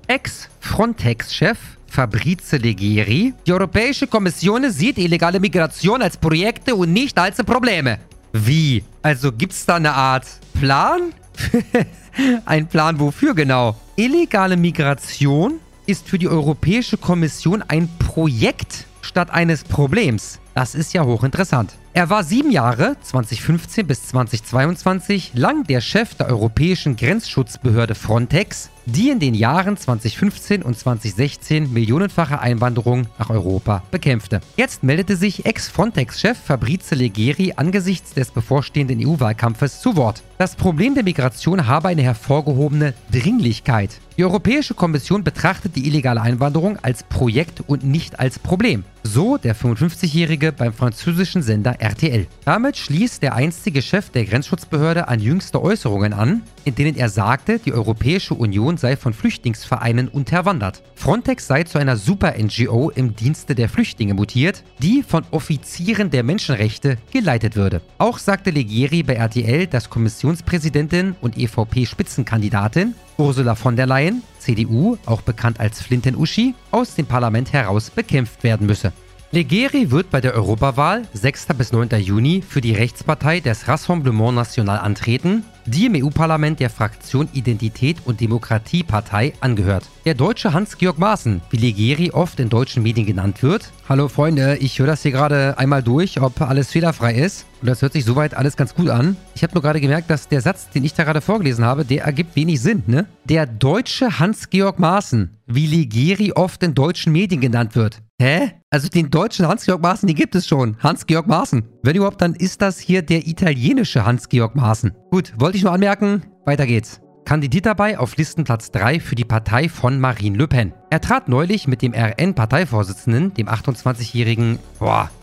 Ex-Frontex-Chef 0.08 1.58
Fabrice 1.88 2.58
Leggeri. 2.58 3.34
Die 3.48 3.54
Europäische 3.54 4.06
Kommission 4.06 4.70
sieht 4.70 4.98
illegale 4.98 5.40
Migration 5.40 6.02
als 6.02 6.18
Projekte 6.18 6.76
und 6.76 6.92
nicht 6.92 7.18
als 7.18 7.38
Probleme. 7.38 8.00
Wie? 8.38 8.84
Also 9.02 9.32
gibt's 9.32 9.66
da 9.66 9.76
eine 9.76 9.94
Art 9.94 10.28
Plan? 10.60 11.14
Ein 12.46 12.68
Plan 12.68 13.00
wofür 13.00 13.34
genau? 13.34 13.76
Illegale 13.96 14.58
Migration 14.58 15.60
ist 15.86 16.10
für 16.10 16.20
die 16.20 16.28
Europäische 16.28 16.98
Kommission 16.98 17.62
ein 17.62 17.90
Projekt 18.00 18.88
statt 19.02 19.30
eines 19.30 19.64
Problems. 19.64 20.40
Das 20.54 20.76
ist 20.76 20.94
ja 20.94 21.06
hochinteressant. 21.06 21.76
Er 21.98 22.10
war 22.10 22.26
sieben 22.26 22.52
Jahre, 22.52 22.98
2015 23.04 23.88
bis 23.88 24.08
2022, 24.08 25.32
lang 25.34 25.64
der 25.64 25.80
Chef 25.80 26.14
der 26.16 26.28
Europäischen 26.28 26.98
Grenzschutzbehörde 26.98 27.96
Frontex, 27.96 28.70
die 28.86 29.12
in 29.12 29.20
den 29.20 29.34
Jahren 29.34 29.78
2015 29.78 30.62
und 30.62 30.78
2016 30.78 31.72
millionenfache 31.72 32.40
Einwanderung 32.40 33.08
nach 33.18 33.30
Europa 33.30 33.82
bekämpfte. 33.92 34.42
Jetzt 34.58 34.84
meldete 34.84 35.16
sich 35.16 35.46
Ex-Frontex-Chef 35.46 36.38
Fabrice 36.38 36.96
Leggeri 36.96 37.54
angesichts 37.56 38.14
des 38.14 38.32
bevorstehenden 38.32 39.00
EU-Wahlkampfes 39.02 39.80
zu 39.80 39.96
Wort. 39.96 40.22
Das 40.38 40.58
Problem 40.58 40.96
der 40.96 41.04
Migration 41.04 41.66
habe 41.66 41.88
eine 41.88 42.04
hervorgehobene 42.04 42.94
Dringlichkeit. 43.12 44.02
Die 44.18 44.24
Europäische 44.24 44.74
Kommission 44.74 45.24
betrachtet 45.24 45.76
die 45.76 45.88
illegale 45.88 46.22
Einwanderung 46.22 46.78
als 46.82 47.04
Projekt 47.04 47.62
und 47.68 47.84
nicht 47.84 48.20
als 48.20 48.40
Problem. 48.40 48.86
So 49.04 49.38
der 49.38 49.56
55-Jährige 49.56 50.52
beim 50.52 50.74
französischen 50.74 51.42
Sender 51.42 51.82
RTL. 51.86 52.28
Damit 52.46 52.78
schließt 52.78 53.22
der 53.22 53.36
einstige 53.36 53.82
Chef 53.82 54.10
der 54.10 54.26
Grenzschutzbehörde 54.26 55.08
an 55.08 55.20
jüngste 55.20 55.62
Äußerungen 55.62 56.14
an, 56.14 56.42
in 56.64 56.76
denen 56.76 56.96
er 56.96 57.10
sagte, 57.10 57.60
die 57.60 57.74
Europäische 57.74 58.34
Union 58.34 58.78
sei 58.78 58.98
von 58.98 59.14
Flüchtlingsvereinen 59.14 60.08
unterwandert. 60.08 60.82
Frontex 60.96 61.48
sei 61.48 61.64
zu 61.64 61.78
einer 61.78 61.96
Super-NGO 61.96 62.90
im 62.90 63.16
Dienste 63.16 63.54
der 63.54 63.70
Flüchtlinge 63.70 64.16
mutiert, 64.16 64.64
die 64.80 65.04
von 65.04 65.26
Offizieren 65.32 66.10
der 66.10 66.24
Menschenrechte 66.24 66.98
geleitet 67.12 67.56
würde. 67.56 67.82
Auch 68.00 68.18
sagte 68.18 68.50
Legieri 68.50 69.04
bei 69.04 69.14
RTL, 69.14 69.68
dass 69.68 69.90
Kommissionspräsidentin 69.90 71.16
und 71.22 71.38
EVP-Spitzenkandidatin 71.38 72.96
Ursula 73.18 73.56
von 73.56 73.76
der 73.76 73.86
Leyen, 73.86 74.24
CDU, 74.40 74.98
auch 75.06 75.22
bekannt 75.22 75.60
als 75.60 75.82
Flinten-Uschi, 75.82 76.54
aus 76.72 76.96
dem 76.96 77.06
Parlament 77.06 77.54
heraus 77.54 77.90
bekämpft 77.90 78.44
werden 78.44 78.68
müsse. 78.68 78.92
Legeri 79.36 79.92
wird 79.92 80.12
bei 80.12 80.22
der 80.22 80.34
Europawahl 80.34 81.02
6. 81.12 81.48
bis 81.58 81.74
9. 81.74 81.90
Juni 82.00 82.42
für 82.42 82.62
die 82.62 82.72
Rechtspartei 82.72 83.42
des 83.42 83.68
Rassemblement 83.68 84.34
National 84.34 84.80
antreten, 84.80 85.44
die 85.66 85.88
im 85.88 86.06
EU-Parlament 86.06 86.62
der 86.62 86.70
Fraktion 86.70 87.28
Identität 87.34 87.98
und 88.06 88.22
Demokratiepartei 88.22 89.34
angehört. 89.42 89.90
Der 90.06 90.14
deutsche 90.14 90.54
Hans-Georg 90.54 91.00
Maaßen, 91.00 91.42
wie 91.50 91.58
Legeri 91.58 92.12
oft 92.12 92.40
in 92.40 92.48
deutschen 92.48 92.82
Medien 92.82 93.06
genannt 93.06 93.44
wird. 93.44 93.74
Hallo 93.90 94.08
Freunde, 94.08 94.56
ich 94.62 94.80
höre 94.80 94.88
das 94.88 95.02
hier 95.02 95.12
gerade 95.12 95.58
einmal 95.58 95.84
durch, 95.84 96.22
ob 96.22 96.40
alles 96.40 96.72
fehlerfrei 96.72 97.16
ist. 97.16 97.46
Und 97.60 97.68
das 97.68 97.82
hört 97.82 97.92
sich 97.92 98.06
soweit 98.06 98.36
alles 98.36 98.56
ganz 98.56 98.74
gut 98.74 98.88
an. 98.88 99.18
Ich 99.36 99.44
habe 99.44 99.54
nur 99.54 99.64
gerade 99.64 99.82
gemerkt, 99.82 100.10
dass 100.10 100.30
der 100.30 100.40
Satz, 100.40 100.70
den 100.70 100.86
ich 100.86 100.94
da 100.94 101.04
gerade 101.04 101.20
vorgelesen 101.20 101.66
habe, 101.66 101.84
der 101.84 102.06
ergibt 102.06 102.38
wenig 102.38 102.62
Sinn, 102.62 102.84
ne? 102.88 103.06
Der 103.26 103.48
deutsche 103.48 104.18
Hans-Georg 104.18 104.80
Maaßen, 104.80 105.36
wie 105.46 105.68
Legeri 105.68 106.32
oft 106.32 106.64
in 106.64 106.74
deutschen 106.74 107.12
Medien 107.12 107.42
genannt 107.42 107.76
wird. 107.76 108.02
Hä? 108.22 108.52
Also 108.70 108.88
den 108.88 109.12
deutschen 109.12 109.46
Hans-Georg 109.46 109.82
Maaßen, 109.82 110.08
den 110.08 110.16
gibt 110.16 110.36
es 110.36 110.48
schon. 110.48 110.78
Hans-Georg 110.80 111.28
Maaßen. 111.28 111.64
Wenn 111.84 111.98
überhaupt, 111.98 112.22
dann 112.22 112.34
ist 112.34 112.62
das 112.62 112.80
hier 112.80 113.02
der 113.02 113.28
italienische 113.28 114.06
Hans-Georg 114.06 114.56
Maaßen. 114.56 114.94
Gut, 115.12 115.34
wollte 115.38 115.58
ich 115.58 115.64
nur 115.64 115.74
anmerken. 115.74 116.24
Weiter 116.46 116.66
geht's. 116.66 117.02
Kandidiert 117.26 117.66
dabei 117.66 118.00
auf 118.00 118.16
Listenplatz 118.16 118.72
3 118.72 119.02
für 119.02 119.16
die 119.16 119.26
Partei 119.26 119.68
von 119.68 120.00
Marine 120.00 120.38
Le 120.38 120.48
Pen. 120.48 120.74
Er 120.92 121.02
trat 121.02 121.28
neulich 121.28 121.68
mit 121.68 121.82
dem 121.82 121.94
RN-Parteivorsitzenden, 121.94 123.34
dem 123.34 123.50
28-jährigen 123.50 124.60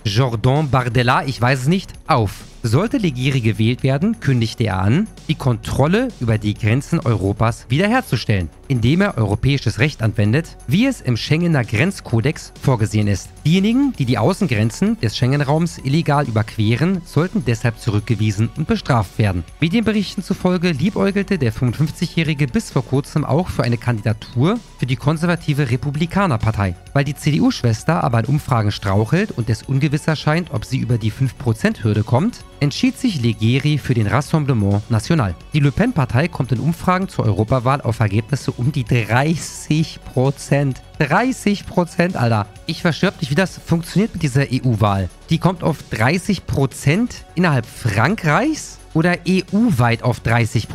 Jordan 0.05 0.69
Bardella, 0.69 1.25
ich 1.25 1.41
weiß 1.41 1.61
es 1.61 1.69
nicht, 1.69 1.93
auf. 2.09 2.45
Sollte 2.65 2.97
Legiri 2.97 3.41
gewählt 3.41 3.83
werden, 3.83 4.21
kündigte 4.21 4.63
er 4.63 4.81
an, 4.81 5.09
die 5.27 5.35
Kontrolle 5.35 6.09
über 6.21 6.39
die 6.39 6.55
Grenzen 6.55 7.01
Europas 7.01 7.67
wiederherzustellen, 7.69 8.51
indem 8.69 9.01
er 9.01 9.19
europäisches 9.19 9.81
Recht 9.81 10.01
anwendet, 10.01 10.57
wie 10.69 10.87
es 10.87 11.01
im 11.01 11.17
Schengener 11.17 11.65
Grenzkodex 11.65 12.53
vorgesehen 12.63 13.09
ist. 13.09 13.31
Diejenigen, 13.45 13.93
die 13.99 14.05
die 14.05 14.17
Außengrenzen 14.17 15.01
des 15.01 15.17
Schengen-Raums 15.17 15.79
illegal 15.79 16.29
überqueren, 16.29 17.03
sollten 17.05 17.45
deshalb 17.45 17.81
zurückgewiesen 17.81 18.49
und 18.57 18.69
bestraft 18.69 19.19
werden. 19.19 19.43
Medienberichten 19.61 20.23
zufolge 20.23 20.71
liebäugelte 20.71 21.39
der 21.39 21.53
55-Jährige 21.53 22.47
bis 22.47 22.71
vor 22.71 22.85
kurzem 22.85 23.25
auch 23.25 23.49
für 23.49 23.65
eine 23.65 23.77
Kandidatur 23.77 24.61
für 24.79 24.87
die 24.87 24.95
konservative 24.95 25.69
Republikanerpartei. 25.69 26.77
Weil 26.93 27.05
die 27.05 27.17
CDU-Schwester 27.17 28.05
aber 28.05 28.21
in 28.21 28.27
Umfragen 28.27 28.71
strauchelt 28.71 29.33
und 29.33 29.51
es 29.51 29.65
ungewiss 29.65 30.07
erscheint, 30.07 30.53
ob 30.53 30.65
sie 30.65 30.79
über 30.79 30.97
die 30.97 31.11
5%-Hürde 31.11 32.05
kommt, 32.05 32.45
entschied 32.63 32.97
sich 32.97 33.21
Legeri 33.21 33.77
für 33.77 33.93
den 33.93 34.07
Rassemblement 34.07 34.89
National. 34.89 35.35
Die 35.53 35.59
Le 35.59 35.73
Pen-Partei 35.73 36.29
kommt 36.29 36.53
in 36.53 36.61
Umfragen 36.61 37.09
zur 37.09 37.25
Europawahl 37.25 37.81
auf 37.81 37.99
Ergebnisse 37.99 38.53
um 38.53 38.71
die 38.71 38.85
30% 38.85 40.77
30% 41.01 42.15
Alter. 42.15 42.47
Ich 42.67 42.83
verschwörb 42.83 43.21
nicht, 43.21 43.31
wie 43.31 43.35
das 43.35 43.59
funktioniert 43.59 44.13
mit 44.15 44.23
dieser 44.23 44.43
EU-Wahl. 44.43 45.09
Die 45.31 45.39
kommt 45.39 45.65
auf 45.65 45.79
30% 45.93 47.09
innerhalb 47.35 47.67
Frankreichs 47.67 48.79
oder 48.95 49.17
EU-weit 49.29 50.03
auf 50.03 50.21
30 50.21 50.69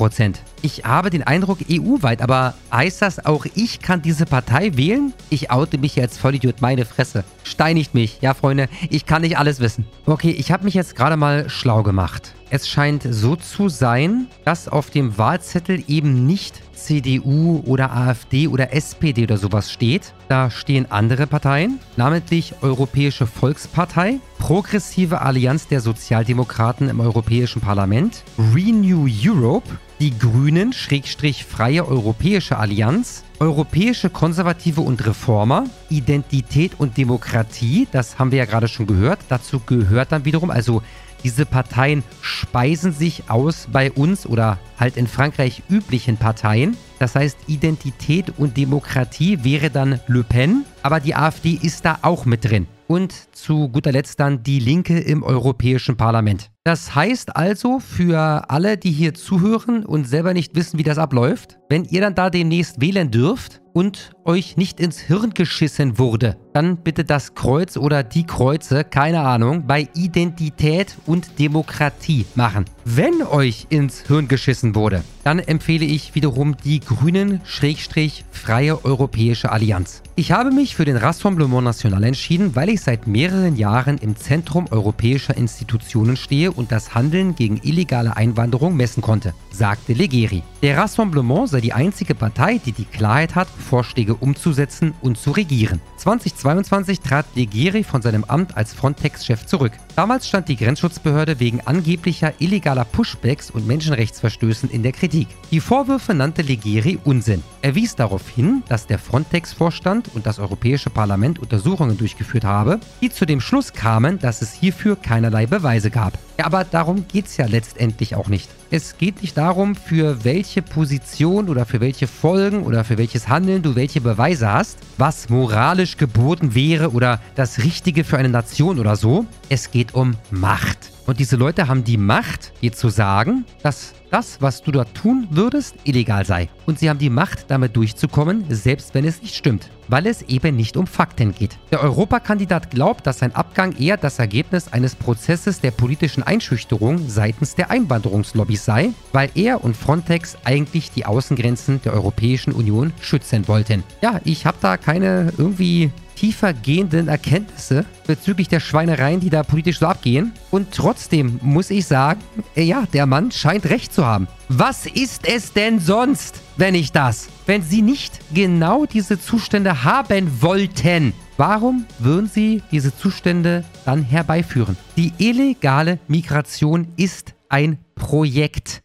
Ich 0.61 0.85
habe 0.85 1.09
den 1.09 1.23
Eindruck 1.23 1.59
EU-weit, 1.69 2.21
aber 2.21 2.55
heißt 2.71 3.01
das 3.01 3.25
auch, 3.25 3.45
ich 3.55 3.79
kann 3.79 4.01
diese 4.01 4.25
Partei 4.25 4.75
wählen? 4.75 5.13
Ich 5.29 5.51
oute 5.51 5.77
mich 5.77 5.95
jetzt 5.95 6.17
Vollidiot, 6.17 6.61
meine 6.61 6.85
Fresse. 6.85 7.23
Steinigt 7.43 7.93
mich. 7.93 8.19
Ja, 8.21 8.33
Freunde, 8.33 8.69
ich 8.89 9.05
kann 9.05 9.21
nicht 9.21 9.37
alles 9.37 9.59
wissen. 9.59 9.85
Okay, 10.05 10.31
ich 10.31 10.51
habe 10.51 10.65
mich 10.65 10.73
jetzt 10.73 10.95
gerade 10.95 11.17
mal 11.17 11.49
schlau 11.49 11.83
gemacht. 11.83 12.33
Es 12.49 12.69
scheint 12.69 13.05
so 13.09 13.35
zu 13.35 13.67
sein, 13.67 14.27
dass 14.45 14.69
auf 14.69 14.89
dem 14.89 15.17
Wahlzettel 15.17 15.83
eben 15.87 16.25
nicht 16.25 16.61
CDU 16.73 17.61
oder 17.65 17.91
AfD 17.91 18.47
oder 18.47 18.73
SPD 18.73 19.23
oder 19.23 19.37
sowas 19.37 19.69
steht. 19.71 20.13
Da 20.29 20.49
stehen 20.49 20.89
andere 20.89 21.27
Parteien, 21.27 21.79
namentlich 21.97 22.53
Europäische 22.61 23.27
Volkspartei, 23.27 24.19
Progressive 24.39 25.21
Allianz 25.21 25.67
der 25.67 25.81
Sozialdemokraten 25.81 26.87
im 26.87 27.01
Europäischen 27.01 27.61
Parlament, 27.61 28.23
Renew 28.55 29.07
Europe, 29.07 29.67
die 29.99 30.17
Grünen, 30.17 30.71
Schrägstrich 30.71 31.43
Freie 31.43 31.85
Europäische 31.85 32.57
Allianz, 32.57 33.23
Europäische 33.39 34.09
Konservative 34.09 34.81
und 34.81 35.05
Reformer, 35.05 35.65
Identität 35.89 36.79
und 36.79 36.97
Demokratie, 36.97 37.87
das 37.91 38.17
haben 38.17 38.31
wir 38.31 38.39
ja 38.39 38.45
gerade 38.45 38.67
schon 38.67 38.87
gehört. 38.87 39.19
Dazu 39.29 39.59
gehört 39.59 40.11
dann 40.11 40.25
wiederum, 40.25 40.49
also 40.49 40.81
diese 41.27 41.45
Parteien 41.45 42.05
speisen 42.21 42.93
sich 42.93 43.29
aus 43.29 43.67
bei 43.69 43.91
uns 43.91 44.25
oder 44.25 44.59
halt 44.79 44.95
in 44.95 45.07
Frankreich 45.07 45.61
üblichen 45.69 46.15
Parteien. 46.15 46.77
Das 46.99 47.15
heißt, 47.15 47.37
Identität 47.47 48.31
und 48.37 48.55
Demokratie 48.55 49.43
wäre 49.43 49.69
dann 49.69 49.99
Le 50.07 50.23
Pen, 50.23 50.63
aber 50.83 51.01
die 51.01 51.15
AfD 51.15 51.59
ist 51.61 51.83
da 51.83 51.99
auch 52.01 52.23
mit 52.23 52.45
drin. 52.45 52.65
Und 52.87 53.13
zu 53.35 53.67
guter 53.67 53.91
Letzt 53.91 54.21
dann 54.21 54.41
die 54.41 54.59
Linke 54.59 54.97
im 54.97 55.21
Europäischen 55.21 55.97
Parlament. 55.97 56.49
Das 56.67 56.95
heißt 56.95 57.37
also 57.37 57.79
für 57.79 58.49
alle, 58.49 58.77
die 58.77 58.91
hier 58.91 59.13
zuhören 59.13 59.85
und 59.85 60.05
selber 60.05 60.33
nicht 60.33 60.53
wissen, 60.53 60.77
wie 60.77 60.83
das 60.83 60.97
abläuft, 60.97 61.59
wenn 61.69 61.85
ihr 61.85 62.01
dann 62.01 62.13
da 62.13 62.29
demnächst 62.29 62.81
wählen 62.81 63.09
dürft 63.09 63.61
und 63.77 64.09
euch 64.25 64.57
nicht 64.57 64.79
ins 64.79 64.99
Hirn 64.99 65.35
geschissen 65.35 65.99
wurde, 65.99 66.35
dann 66.53 66.77
bitte 66.77 67.05
das 67.05 67.35
Kreuz 67.35 67.77
oder 67.77 68.03
die 68.03 68.25
Kreuze, 68.25 68.83
keine 68.83 69.21
Ahnung, 69.21 69.67
bei 69.67 69.87
Identität 69.93 70.97
und 71.05 71.37
Demokratie 71.37 72.25
machen. 72.33 72.65
Wenn 72.85 73.21
euch 73.21 73.67
ins 73.69 74.01
Hirn 74.07 74.27
geschissen 74.27 74.73
wurde, 74.73 75.03
dann 75.23 75.37
empfehle 75.37 75.85
ich 75.85 76.15
wiederum 76.15 76.57
die 76.57 76.79
Grünen-Freie 76.79 78.83
Europäische 78.83 79.51
Allianz. 79.51 80.01
Ich 80.15 80.31
habe 80.31 80.49
mich 80.49 80.75
für 80.75 80.85
den 80.85 80.97
Rassemblement 80.97 81.63
National 81.63 82.03
entschieden, 82.03 82.55
weil 82.55 82.69
ich 82.69 82.81
seit 82.81 83.05
mehreren 83.05 83.57
Jahren 83.57 83.99
im 83.99 84.15
Zentrum 84.15 84.65
europäischer 84.71 85.37
Institutionen 85.37 86.17
stehe 86.17 86.51
und 86.57 86.71
das 86.71 86.95
Handeln 86.95 87.35
gegen 87.35 87.59
illegale 87.63 88.17
Einwanderung 88.17 88.75
messen 88.75 89.01
konnte, 89.01 89.33
sagte 89.51 89.93
Legeri. 89.93 90.43
Der 90.61 90.77
Rassemblement 90.77 91.49
sei 91.49 91.61
die 91.61 91.73
einzige 91.73 92.15
Partei, 92.15 92.59
die 92.65 92.71
die 92.73 92.85
Klarheit 92.85 93.35
hat, 93.35 93.47
Vorschläge 93.47 94.15
umzusetzen 94.15 94.93
und 95.01 95.17
zu 95.17 95.31
regieren. 95.31 95.79
2022 95.97 96.99
trat 96.99 97.25
Legeri 97.35 97.83
von 97.83 98.01
seinem 98.01 98.23
Amt 98.25 98.57
als 98.57 98.73
Frontex-Chef 98.73 99.45
zurück. 99.45 99.71
Damals 99.97 100.27
stand 100.27 100.47
die 100.47 100.57
Grenzschutzbehörde 100.57 101.39
wegen 101.39 101.61
angeblicher 101.61 102.31
illegaler 102.37 102.85
Pushbacks 102.85 103.49
und 103.49 103.65
Menschenrechtsverstößen 103.65 104.69
in 104.69 104.83
der 104.83 104.91
Kritik. 104.91 105.27
Die 105.49 105.59
Vorwürfe 105.59 106.13
nannte 106.13 106.43
Legeri 106.43 106.99
Unsinn. 107.03 107.41
Er 107.63 107.73
wies 107.73 107.95
darauf 107.95 108.29
hin, 108.29 108.61
dass 108.69 108.85
der 108.85 108.99
Frontex-Vorstand 108.99 110.11
und 110.13 110.27
das 110.27 110.37
Europäische 110.37 110.91
Parlament 110.91 111.39
Untersuchungen 111.39 111.97
durchgeführt 111.97 112.43
habe, 112.43 112.79
die 113.01 113.09
zu 113.09 113.25
dem 113.25 113.41
Schluss 113.41 113.73
kamen, 113.73 114.19
dass 114.19 114.43
es 114.43 114.53
hierfür 114.53 114.97
keinerlei 114.97 115.47
Beweise 115.47 115.89
gab. 115.89 116.13
Ja, 116.37 116.45
aber 116.45 116.63
darum 116.63 117.07
geht 117.07 117.25
es 117.25 117.37
ja 117.37 117.47
letztendlich 117.47 118.13
auch 118.13 118.27
nicht. 118.27 118.51
Es 118.69 118.97
geht 118.97 119.21
nicht 119.21 119.37
darum, 119.37 119.75
für 119.75 120.25
welche 120.25 120.61
Position 120.61 121.47
oder 121.47 121.65
für 121.65 121.79
welche 121.79 122.05
Folgen 122.05 122.63
oder 122.63 122.83
für 122.83 122.97
welches 122.97 123.29
Handeln 123.29 123.61
du 123.61 123.75
welche 123.75 124.01
Beweise 124.01 124.51
hast, 124.51 124.77
was 124.97 125.29
moralisch 125.29 125.95
geboten 125.95 126.53
wäre 126.53 126.91
oder 126.91 127.21
das 127.35 127.63
Richtige 127.63 128.03
für 128.03 128.17
eine 128.17 128.29
Nation 128.29 128.77
oder 128.77 128.97
so. 128.97 129.25
Es 129.47 129.71
geht 129.71 129.95
um 129.95 130.15
Macht. 130.31 130.96
Und 131.07 131.19
diese 131.19 131.37
Leute 131.37 131.69
haben 131.69 131.85
die 131.85 131.95
Macht, 131.95 132.51
dir 132.61 132.73
zu 132.73 132.89
sagen, 132.89 133.45
dass 133.63 133.93
das, 134.11 134.41
was 134.41 134.61
du 134.61 134.71
dort 134.71 134.93
tun 134.93 135.25
würdest, 135.31 135.75
illegal 135.85 136.25
sei. 136.25 136.49
Und 136.65 136.79
sie 136.79 136.89
haben 136.89 136.99
die 136.99 137.09
Macht, 137.09 137.49
damit 137.49 137.77
durchzukommen, 137.77 138.43
selbst 138.49 138.93
wenn 138.93 139.05
es 139.05 139.21
nicht 139.21 139.33
stimmt. 139.33 139.69
Weil 139.87 140.05
es 140.05 140.21
eben 140.23 140.57
nicht 140.57 140.75
um 140.75 140.85
Fakten 140.85 141.33
geht. 141.33 141.57
Der 141.71 141.81
Europakandidat 141.81 142.71
glaubt, 142.71 143.07
dass 143.07 143.19
sein 143.19 143.33
Abgang 143.33 143.73
eher 143.77 143.95
das 143.95 144.19
Ergebnis 144.19 144.73
eines 144.73 144.95
Prozesses 144.95 145.61
der 145.61 145.71
politischen 145.71 146.23
Einschüchterung 146.23 147.07
seitens 147.07 147.55
der 147.55 147.71
Einwanderungslobbys 147.71 148.65
sei, 148.65 148.89
weil 149.13 149.29
er 149.33 149.63
und 149.63 149.77
Frontex 149.77 150.37
eigentlich 150.43 150.91
die 150.91 151.05
Außengrenzen 151.05 151.81
der 151.83 151.93
Europäischen 151.93 152.51
Union 152.51 152.91
schützen 152.99 153.47
wollten. 153.47 153.83
Ja, 154.01 154.19
ich 154.25 154.45
habe 154.45 154.57
da 154.59 154.75
keine 154.75 155.31
irgendwie 155.37 155.89
tiefer 156.17 156.53
gehenden 156.53 157.07
Erkenntnisse 157.07 157.85
bezüglich 158.05 158.47
der 158.47 158.59
Schweinereien, 158.59 159.19
die 159.19 159.29
da 159.29 159.43
politisch 159.43 159.79
so 159.79 159.85
abgehen. 159.85 160.33
Und 160.51 160.73
trotzdem 160.73 161.39
muss 161.41 161.69
ich 161.69 161.85
sagen, 161.85 162.21
äh, 162.55 162.63
ja, 162.63 162.85
der 162.91 163.05
Mann 163.05 163.31
scheint 163.31 163.65
recht 163.65 163.93
zu 163.93 164.05
haben. 164.05 164.27
Was 164.49 164.85
ist 164.85 165.27
es 165.27 165.53
denn 165.53 165.79
sonst, 165.79 166.41
wenn 166.57 166.73
nicht 166.73 166.95
das? 166.95 167.29
Wenn 167.45 167.61
sie 167.61 167.81
nicht 167.81 168.19
genau 168.33 168.85
diese 168.85 169.19
Zustände 169.19 169.83
haben 169.83 170.41
wollten, 170.41 171.13
warum 171.37 171.85
würden 171.99 172.27
sie 172.27 172.61
diese 172.71 172.95
Zustände 172.95 173.63
dann 173.85 174.03
herbeiführen? 174.03 174.75
Die 174.97 175.13
illegale 175.17 175.99
Migration 176.07 176.87
ist 176.97 177.33
ein 177.49 177.77
Projekt. 177.95 178.81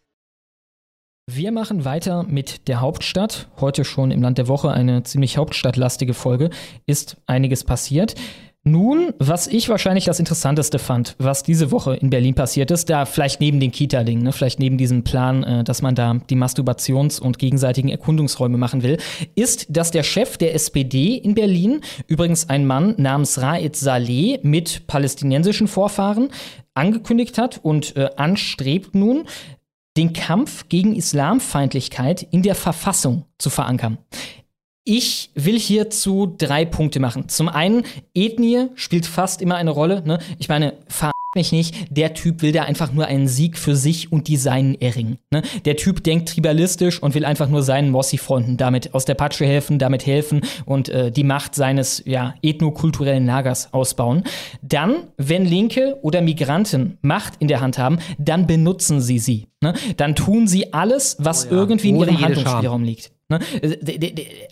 Wir 1.31 1.53
machen 1.53 1.85
weiter 1.85 2.23
mit 2.23 2.67
der 2.67 2.81
Hauptstadt. 2.81 3.47
Heute 3.61 3.85
schon 3.85 4.11
im 4.11 4.21
Land 4.21 4.37
der 4.37 4.49
Woche 4.49 4.71
eine 4.71 5.03
ziemlich 5.03 5.37
hauptstadtlastige 5.37 6.13
Folge. 6.13 6.49
Ist 6.85 7.15
einiges 7.27 7.63
passiert. 7.63 8.15
Nun, 8.65 9.13
was 9.19 9.47
ich 9.47 9.69
wahrscheinlich 9.69 10.03
das 10.03 10.19
Interessanteste 10.19 10.79
fand, 10.79 11.15
was 11.19 11.43
diese 11.43 11.71
Woche 11.71 11.95
in 11.95 12.09
Berlin 12.09 12.35
passiert 12.35 12.71
ist, 12.71 12.89
da 12.89 13.05
vielleicht 13.05 13.39
neben 13.39 13.61
den 13.61 13.71
Kita-Dingen, 13.71 14.23
ne, 14.23 14.33
vielleicht 14.33 14.59
neben 14.59 14.77
diesem 14.77 15.05
Plan, 15.05 15.43
äh, 15.43 15.63
dass 15.63 15.81
man 15.81 15.95
da 15.95 16.13
die 16.13 16.35
Masturbations- 16.35 17.21
und 17.21 17.39
gegenseitigen 17.39 17.89
Erkundungsräume 17.89 18.57
machen 18.57 18.83
will, 18.83 18.97
ist, 19.35 19.67
dass 19.69 19.91
der 19.91 20.03
Chef 20.03 20.37
der 20.37 20.53
SPD 20.55 21.15
in 21.15 21.35
Berlin, 21.35 21.79
übrigens 22.07 22.49
ein 22.49 22.65
Mann 22.65 22.95
namens 22.97 23.41
Raed 23.41 23.77
Saleh 23.77 24.39
mit 24.43 24.87
palästinensischen 24.87 25.67
Vorfahren, 25.67 26.29
angekündigt 26.73 27.37
hat 27.37 27.61
und 27.63 27.95
äh, 27.95 28.09
anstrebt 28.17 28.95
nun, 28.95 29.25
den 29.97 30.13
Kampf 30.13 30.69
gegen 30.69 30.95
Islamfeindlichkeit 30.95 32.23
in 32.31 32.41
der 32.41 32.55
Verfassung 32.55 33.25
zu 33.37 33.49
verankern. 33.49 33.97
Ich 34.85 35.31
will 35.35 35.57
hierzu 35.57 36.35
drei 36.37 36.65
Punkte 36.65 36.99
machen. 36.99 37.29
Zum 37.29 37.47
einen, 37.47 37.85
Ethnie 38.13 38.67
spielt 38.75 39.05
fast 39.05 39.41
immer 39.41 39.55
eine 39.55 39.71
Rolle. 39.71 40.03
Ne? 40.05 40.19
Ich 40.39 40.49
meine, 40.49 40.77
mich 41.35 41.51
nicht, 41.51 41.75
der 41.89 42.13
Typ 42.13 42.41
will 42.41 42.51
da 42.51 42.63
einfach 42.63 42.93
nur 42.93 43.05
einen 43.05 43.27
Sieg 43.27 43.57
für 43.57 43.75
sich 43.75 44.11
und 44.11 44.27
die 44.27 44.37
Seinen 44.37 44.79
erringen. 44.79 45.17
Ne? 45.31 45.41
Der 45.65 45.75
Typ 45.75 46.03
denkt 46.03 46.29
tribalistisch 46.29 47.01
und 47.01 47.15
will 47.15 47.25
einfach 47.25 47.49
nur 47.49 47.63
seinen 47.63 47.89
Mossi-Freunden 47.91 48.57
damit 48.57 48.93
aus 48.93 49.05
der 49.05 49.15
Patsche 49.15 49.45
helfen, 49.45 49.79
damit 49.79 50.05
helfen 50.05 50.41
und 50.65 50.89
äh, 50.89 51.11
die 51.11 51.23
Macht 51.23 51.55
seines 51.55 52.03
ja, 52.05 52.35
ethnokulturellen 52.41 53.25
Lagers 53.25 53.73
ausbauen. 53.73 54.23
Dann, 54.61 55.07
wenn 55.17 55.45
Linke 55.45 55.97
oder 56.01 56.21
Migranten 56.21 56.97
Macht 57.01 57.33
in 57.39 57.47
der 57.47 57.61
Hand 57.61 57.77
haben, 57.77 57.99
dann 58.17 58.47
benutzen 58.47 59.01
sie 59.01 59.19
sie. 59.19 59.47
Ne? 59.61 59.73
Dann 59.97 60.15
tun 60.15 60.47
sie 60.47 60.73
alles, 60.73 61.17
was 61.19 61.45
oh 61.45 61.49
ja, 61.49 61.51
irgendwie 61.53 61.89
in 61.89 61.95
ihrem 61.97 62.21
Handlungsspielraum 62.21 62.83
liegt. 62.83 63.11
Ne? 63.39 63.39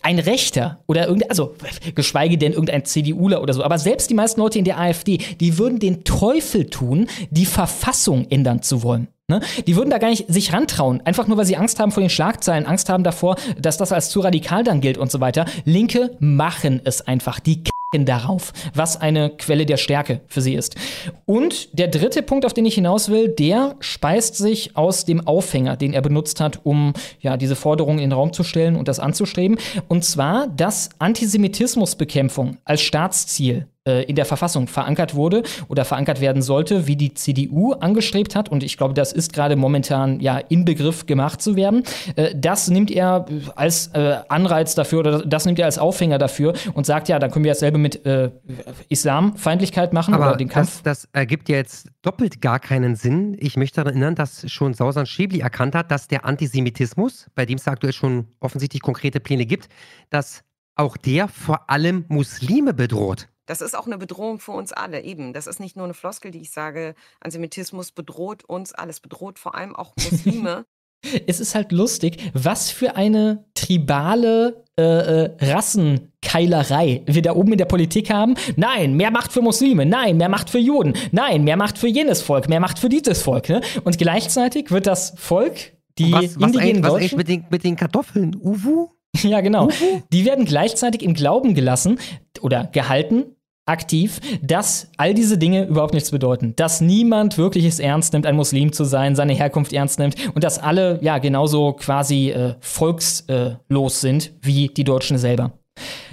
Ein 0.02 0.18
Rechter 0.18 0.80
oder 0.86 1.06
irgendein, 1.06 1.30
also 1.30 1.54
geschweige 1.94 2.38
denn 2.38 2.52
irgendein 2.52 2.84
CDUler 2.84 3.42
oder 3.42 3.54
so, 3.54 3.62
aber 3.62 3.78
selbst 3.78 4.10
die 4.10 4.14
meisten 4.14 4.40
Leute 4.40 4.58
in 4.58 4.64
der 4.64 4.78
AfD, 4.78 5.18
die 5.40 5.58
würden 5.58 5.78
den 5.78 6.04
Teufel 6.04 6.66
tun, 6.66 7.06
die 7.30 7.46
Verfassung 7.46 8.26
ändern 8.30 8.62
zu 8.62 8.82
wollen. 8.82 9.08
Ne? 9.28 9.40
Die 9.66 9.76
würden 9.76 9.90
da 9.90 9.98
gar 9.98 10.10
nicht 10.10 10.26
sich 10.28 10.52
rantrauen, 10.52 11.00
einfach 11.04 11.26
nur 11.26 11.38
weil 11.38 11.46
sie 11.46 11.56
Angst 11.56 11.80
haben 11.80 11.92
vor 11.92 12.02
den 12.02 12.10
Schlagzeilen, 12.10 12.66
Angst 12.66 12.88
haben 12.88 13.04
davor, 13.04 13.36
dass 13.58 13.76
das 13.76 13.92
als 13.92 14.10
zu 14.10 14.20
radikal 14.20 14.64
dann 14.64 14.80
gilt 14.80 14.98
und 14.98 15.10
so 15.10 15.20
weiter. 15.20 15.46
Linke 15.64 16.16
machen 16.18 16.80
es 16.84 17.00
einfach. 17.06 17.40
Die 17.40 17.62
darauf, 17.92 18.52
was 18.74 19.00
eine 19.00 19.30
Quelle 19.30 19.66
der 19.66 19.76
Stärke 19.76 20.20
für 20.26 20.40
sie 20.40 20.54
ist. 20.54 20.76
Und 21.26 21.78
der 21.78 21.88
dritte 21.88 22.22
Punkt, 22.22 22.46
auf 22.46 22.54
den 22.54 22.64
ich 22.64 22.74
hinaus 22.74 23.10
will, 23.10 23.28
der 23.28 23.76
speist 23.80 24.36
sich 24.36 24.76
aus 24.76 25.04
dem 25.04 25.26
Aufhänger, 25.26 25.76
den 25.76 25.92
er 25.92 26.00
benutzt 26.00 26.40
hat, 26.40 26.60
um 26.64 26.94
ja 27.20 27.36
diese 27.36 27.56
Forderung 27.56 27.98
in 27.98 28.10
den 28.10 28.12
Raum 28.12 28.32
zu 28.32 28.44
stellen 28.44 28.76
und 28.76 28.88
das 28.88 28.98
anzustreben. 28.98 29.58
Und 29.88 30.04
zwar, 30.04 30.46
dass 30.48 30.90
Antisemitismusbekämpfung 30.98 32.56
als 32.64 32.80
Staatsziel 32.80 33.66
in 33.84 34.14
der 34.14 34.24
Verfassung 34.24 34.68
verankert 34.68 35.14
wurde 35.14 35.42
oder 35.68 35.84
verankert 35.84 36.20
werden 36.20 36.40
sollte, 36.40 36.86
wie 36.86 36.96
die 36.96 37.14
CDU 37.14 37.72
angestrebt 37.72 38.36
hat. 38.36 38.48
Und 38.48 38.62
ich 38.62 38.76
glaube, 38.76 38.94
das 38.94 39.12
ist 39.12 39.32
gerade 39.32 39.56
momentan 39.56 40.20
ja 40.20 40.38
in 40.38 40.64
Begriff 40.64 41.06
gemacht 41.06 41.42
zu 41.42 41.56
werden. 41.56 41.82
Äh, 42.16 42.34
das 42.36 42.68
nimmt 42.68 42.90
er 42.90 43.26
als 43.56 43.88
äh, 43.88 44.18
Anreiz 44.28 44.74
dafür 44.74 45.00
oder 45.00 45.26
das 45.26 45.46
nimmt 45.46 45.58
er 45.58 45.66
als 45.66 45.78
Aufhänger 45.78 46.18
dafür 46.18 46.54
und 46.74 46.86
sagt, 46.86 47.08
ja, 47.08 47.18
dann 47.18 47.30
können 47.30 47.44
wir 47.44 47.52
dasselbe 47.52 47.78
mit 47.78 48.04
äh, 48.06 48.30
Islamfeindlichkeit 48.88 49.92
machen 49.92 50.14
Aber 50.14 50.28
oder 50.28 50.36
den 50.36 50.48
Kampf. 50.48 50.82
Das, 50.82 51.04
das 51.04 51.08
ergibt 51.12 51.48
ja 51.48 51.56
jetzt 51.56 51.88
doppelt 52.02 52.40
gar 52.40 52.60
keinen 52.60 52.96
Sinn. 52.96 53.36
Ich 53.38 53.56
möchte 53.56 53.76
daran 53.76 53.94
erinnern, 53.94 54.14
dass 54.14 54.50
schon 54.50 54.74
Sausan 54.74 55.06
Schäbli 55.06 55.40
erkannt 55.40 55.74
hat, 55.74 55.90
dass 55.90 56.08
der 56.08 56.24
Antisemitismus, 56.24 57.26
bei 57.34 57.46
dem 57.46 57.58
es 57.58 57.68
aktuell 57.68 57.92
schon 57.92 58.28
offensichtlich 58.40 58.82
konkrete 58.82 59.20
Pläne 59.20 59.46
gibt, 59.46 59.68
dass 60.10 60.42
auch 60.74 60.96
der 60.96 61.28
vor 61.28 61.68
allem 61.70 62.04
Muslime 62.08 62.74
bedroht. 62.74 63.28
Das 63.46 63.60
ist 63.60 63.76
auch 63.76 63.86
eine 63.86 63.98
Bedrohung 63.98 64.38
für 64.38 64.52
uns 64.52 64.72
alle, 64.72 65.02
eben. 65.02 65.32
Das 65.32 65.46
ist 65.46 65.60
nicht 65.60 65.76
nur 65.76 65.84
eine 65.84 65.94
Floskel, 65.94 66.30
die 66.30 66.40
ich 66.40 66.50
sage, 66.50 66.94
Antisemitismus 67.20 67.92
bedroht 67.92 68.44
uns 68.44 68.72
alles, 68.72 69.00
bedroht 69.00 69.38
vor 69.38 69.54
allem 69.54 69.74
auch 69.74 69.92
Muslime. 69.96 70.64
es 71.26 71.40
ist 71.40 71.54
halt 71.54 71.72
lustig, 71.72 72.30
was 72.32 72.70
für 72.70 72.96
eine 72.96 73.44
tribale 73.54 74.64
äh, 74.78 74.82
äh, 74.82 75.30
Rassenkeilerei 75.40 77.02
wir 77.06 77.22
da 77.22 77.34
oben 77.34 77.52
in 77.52 77.58
der 77.58 77.64
Politik 77.64 78.10
haben. 78.10 78.34
Nein, 78.56 78.94
mehr 78.94 79.10
Macht 79.10 79.32
für 79.32 79.42
Muslime, 79.42 79.84
nein, 79.84 80.16
mehr 80.16 80.28
Macht 80.28 80.50
für 80.50 80.58
Juden, 80.58 80.94
nein, 81.10 81.44
mehr 81.44 81.56
Macht 81.56 81.78
für 81.78 81.88
jenes 81.88 82.22
Volk, 82.22 82.48
mehr 82.48 82.60
Macht 82.60 82.78
für 82.78 82.88
dieses 82.88 83.22
Volk. 83.22 83.48
Ne? 83.48 83.60
Und 83.84 83.98
gleichzeitig 83.98 84.70
wird 84.70 84.86
das 84.86 85.14
Volk, 85.16 85.72
die 85.98 86.12
was, 86.12 86.40
was 86.40 86.52
indigenen 86.52 86.82
was 86.82 86.92
Deutschen, 86.92 87.02
eigentlich 87.02 87.16
mit 87.16 87.28
den, 87.28 87.44
mit 87.50 87.64
den 87.64 87.76
Kartoffeln? 87.76 88.36
Uwu? 88.36 88.88
Ja, 89.22 89.40
genau. 89.40 89.68
Die 90.12 90.24
werden 90.24 90.46
gleichzeitig 90.46 91.02
im 91.02 91.14
Glauben 91.14 91.54
gelassen 91.54 91.98
oder 92.40 92.64
gehalten, 92.64 93.36
aktiv, 93.66 94.20
dass 94.42 94.90
all 94.96 95.14
diese 95.14 95.38
Dinge 95.38 95.66
überhaupt 95.66 95.94
nichts 95.94 96.10
bedeuten. 96.10 96.54
Dass 96.56 96.80
niemand 96.80 97.38
wirklich 97.38 97.64
es 97.64 97.78
ernst 97.78 98.12
nimmt, 98.12 98.26
ein 98.26 98.36
Muslim 98.36 98.72
zu 98.72 98.84
sein, 98.84 99.14
seine 99.14 99.34
Herkunft 99.34 99.72
ernst 99.72 99.98
nimmt 99.98 100.16
und 100.34 100.42
dass 100.42 100.58
alle 100.58 100.98
ja 101.02 101.18
genauso 101.18 101.72
quasi 101.72 102.30
äh, 102.30 102.54
volkslos 102.60 104.00
sind 104.00 104.32
wie 104.40 104.68
die 104.68 104.84
Deutschen 104.84 105.18
selber. 105.18 105.52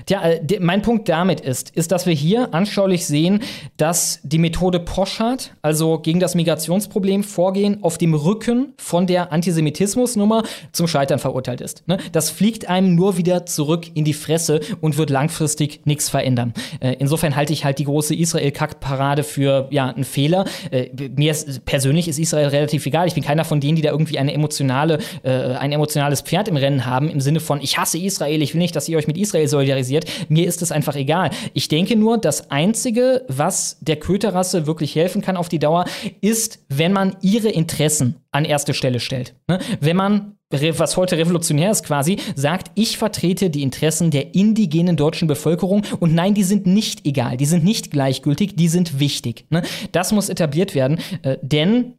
Tja, 0.05 0.21
äh, 0.21 0.59
mein 0.59 0.81
Punkt 0.81 1.09
damit 1.09 1.41
ist, 1.41 1.71
ist, 1.75 1.91
dass 1.91 2.05
wir 2.05 2.13
hier 2.13 2.53
anschaulich 2.53 3.05
sehen, 3.05 3.41
dass 3.77 4.19
die 4.23 4.37
Methode 4.37 4.79
Poschardt, 4.79 5.55
also 5.61 5.99
gegen 5.99 6.19
das 6.19 6.35
Migrationsproblem 6.35 7.23
vorgehen, 7.23 7.83
auf 7.83 7.97
dem 7.97 8.13
Rücken 8.13 8.73
von 8.77 9.07
der 9.07 9.31
Antisemitismusnummer 9.31 10.43
zum 10.71 10.87
Scheitern 10.87 11.19
verurteilt 11.19 11.61
ist. 11.61 11.87
Ne? 11.87 11.97
Das 12.11 12.29
fliegt 12.29 12.69
einem 12.69 12.95
nur 12.95 13.17
wieder 13.17 13.45
zurück 13.45 13.87
in 13.93 14.05
die 14.05 14.13
Fresse 14.13 14.61
und 14.81 14.97
wird 14.97 15.09
langfristig 15.09 15.81
nichts 15.85 16.09
verändern. 16.09 16.53
Äh, 16.79 16.95
insofern 16.99 17.35
halte 17.35 17.53
ich 17.53 17.65
halt 17.65 17.79
die 17.79 17.85
große 17.85 18.15
Israel-Kack-Parade 18.15 19.23
für 19.23 19.67
ja, 19.71 19.87
einen 19.87 20.03
Fehler. 20.03 20.45
Äh, 20.71 20.89
mir 21.15 21.31
ist, 21.31 21.65
persönlich 21.65 22.07
ist 22.07 22.19
Israel 22.19 22.47
relativ 22.47 22.85
egal. 22.85 23.07
Ich 23.07 23.13
bin 23.13 23.23
keiner 23.23 23.45
von 23.45 23.59
denen, 23.59 23.75
die 23.75 23.81
da 23.81 23.91
irgendwie 23.91 24.17
eine 24.19 24.33
emotionale, 24.33 24.99
ein 25.23 25.71
emotionales 25.71 26.21
Pferd 26.21 26.47
im 26.47 26.57
Rennen 26.57 26.85
haben, 26.85 27.09
im 27.09 27.19
Sinne 27.19 27.39
von, 27.39 27.61
ich 27.61 27.77
hasse 27.77 27.97
Israel, 27.97 28.41
ich 28.41 28.53
will 28.53 28.59
nicht, 28.59 28.75
dass 28.75 28.87
ihr 28.89 28.97
euch 28.97 29.07
mit 29.07 29.17
Israel 29.17 29.47
solidarisiert. 29.47 29.98
Mir 30.27 30.47
ist 30.47 30.61
es 30.61 30.71
einfach 30.71 30.95
egal. 30.95 31.31
Ich 31.53 31.67
denke 31.67 31.95
nur, 31.95 32.17
das 32.17 32.51
Einzige, 32.51 33.25
was 33.27 33.77
der 33.81 33.97
Köterrasse 33.97 34.67
wirklich 34.67 34.95
helfen 34.95 35.21
kann 35.21 35.37
auf 35.37 35.49
die 35.49 35.59
Dauer, 35.59 35.85
ist, 36.21 36.59
wenn 36.69 36.93
man 36.93 37.15
ihre 37.21 37.49
Interessen 37.49 38.15
an 38.31 38.45
erste 38.45 38.73
Stelle 38.73 38.99
stellt. 38.99 39.35
Ne? 39.47 39.59
Wenn 39.79 39.95
man 39.95 40.35
was 40.51 40.97
heute 40.97 41.17
revolutionär 41.17 41.69
ist 41.69 41.85
quasi, 41.85 42.17
sagt, 42.35 42.71
ich 42.73 42.97
vertrete 42.97 43.49
die 43.51 43.61
Interessen 43.61 44.09
der 44.09 44.33
indigenen 44.33 44.97
deutschen 44.97 45.27
Bevölkerung 45.27 45.83
und 45.99 46.15
nein, 46.15 46.33
die 46.33 46.43
sind 46.43 46.65
nicht 46.65 47.05
egal, 47.05 47.37
die 47.37 47.45
sind 47.45 47.63
nicht 47.63 47.91
gleichgültig, 47.91 48.55
die 48.55 48.67
sind 48.67 48.99
wichtig. 48.99 49.45
Ne? 49.51 49.61
Das 49.91 50.11
muss 50.11 50.29
etabliert 50.29 50.73
werden, 50.73 50.99
äh, 51.21 51.37
denn 51.43 51.93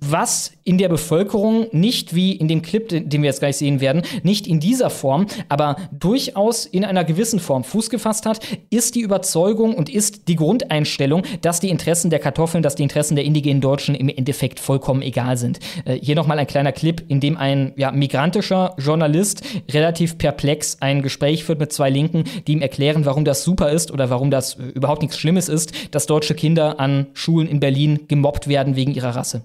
was 0.00 0.52
in 0.64 0.78
der 0.78 0.88
Bevölkerung 0.88 1.66
nicht 1.72 2.14
wie 2.14 2.32
in 2.32 2.48
dem 2.48 2.62
Clip, 2.62 2.88
den 2.88 3.22
wir 3.22 3.28
jetzt 3.28 3.40
gleich 3.40 3.56
sehen 3.56 3.80
werden, 3.80 4.02
nicht 4.22 4.46
in 4.46 4.60
dieser 4.60 4.90
Form, 4.90 5.26
aber 5.48 5.76
durchaus 5.92 6.66
in 6.66 6.84
einer 6.84 7.04
gewissen 7.04 7.40
Form 7.40 7.64
Fuß 7.64 7.90
gefasst 7.90 8.26
hat, 8.26 8.40
ist 8.70 8.94
die 8.94 9.00
Überzeugung 9.00 9.74
und 9.74 9.88
ist 9.88 10.28
die 10.28 10.36
Grundeinstellung, 10.36 11.22
dass 11.40 11.60
die 11.60 11.70
Interessen 11.70 12.10
der 12.10 12.18
Kartoffeln, 12.18 12.62
dass 12.62 12.74
die 12.74 12.82
Interessen 12.82 13.16
der 13.16 13.24
indigenen 13.24 13.60
Deutschen 13.60 13.94
im 13.94 14.08
Endeffekt 14.08 14.60
vollkommen 14.60 15.02
egal 15.02 15.36
sind. 15.36 15.60
Äh, 15.84 15.98
hier 16.00 16.16
nochmal 16.16 16.38
ein 16.38 16.46
kleiner 16.46 16.72
Clip, 16.72 17.02
in 17.08 17.20
dem 17.20 17.36
ein 17.36 17.72
ja, 17.76 17.90
migrantischer 17.90 18.74
Journalist 18.78 19.42
relativ 19.70 20.18
perplex 20.18 20.78
ein 20.80 21.02
Gespräch 21.02 21.44
führt 21.44 21.60
mit 21.60 21.72
zwei 21.72 21.90
Linken, 21.90 22.24
die 22.46 22.52
ihm 22.52 22.62
erklären, 22.62 23.04
warum 23.04 23.24
das 23.24 23.44
super 23.44 23.70
ist 23.70 23.90
oder 23.90 24.10
warum 24.10 24.30
das 24.30 24.54
äh, 24.54 24.62
überhaupt 24.74 25.02
nichts 25.02 25.18
Schlimmes 25.18 25.48
ist, 25.48 25.94
dass 25.94 26.06
deutsche 26.06 26.34
Kinder 26.34 26.80
an 26.80 27.06
Schulen 27.14 27.48
in 27.48 27.60
Berlin 27.60 28.00
gemobbt 28.08 28.48
werden 28.48 28.76
wegen 28.76 28.92
ihrer 28.92 29.14
Rasse. 29.14 29.42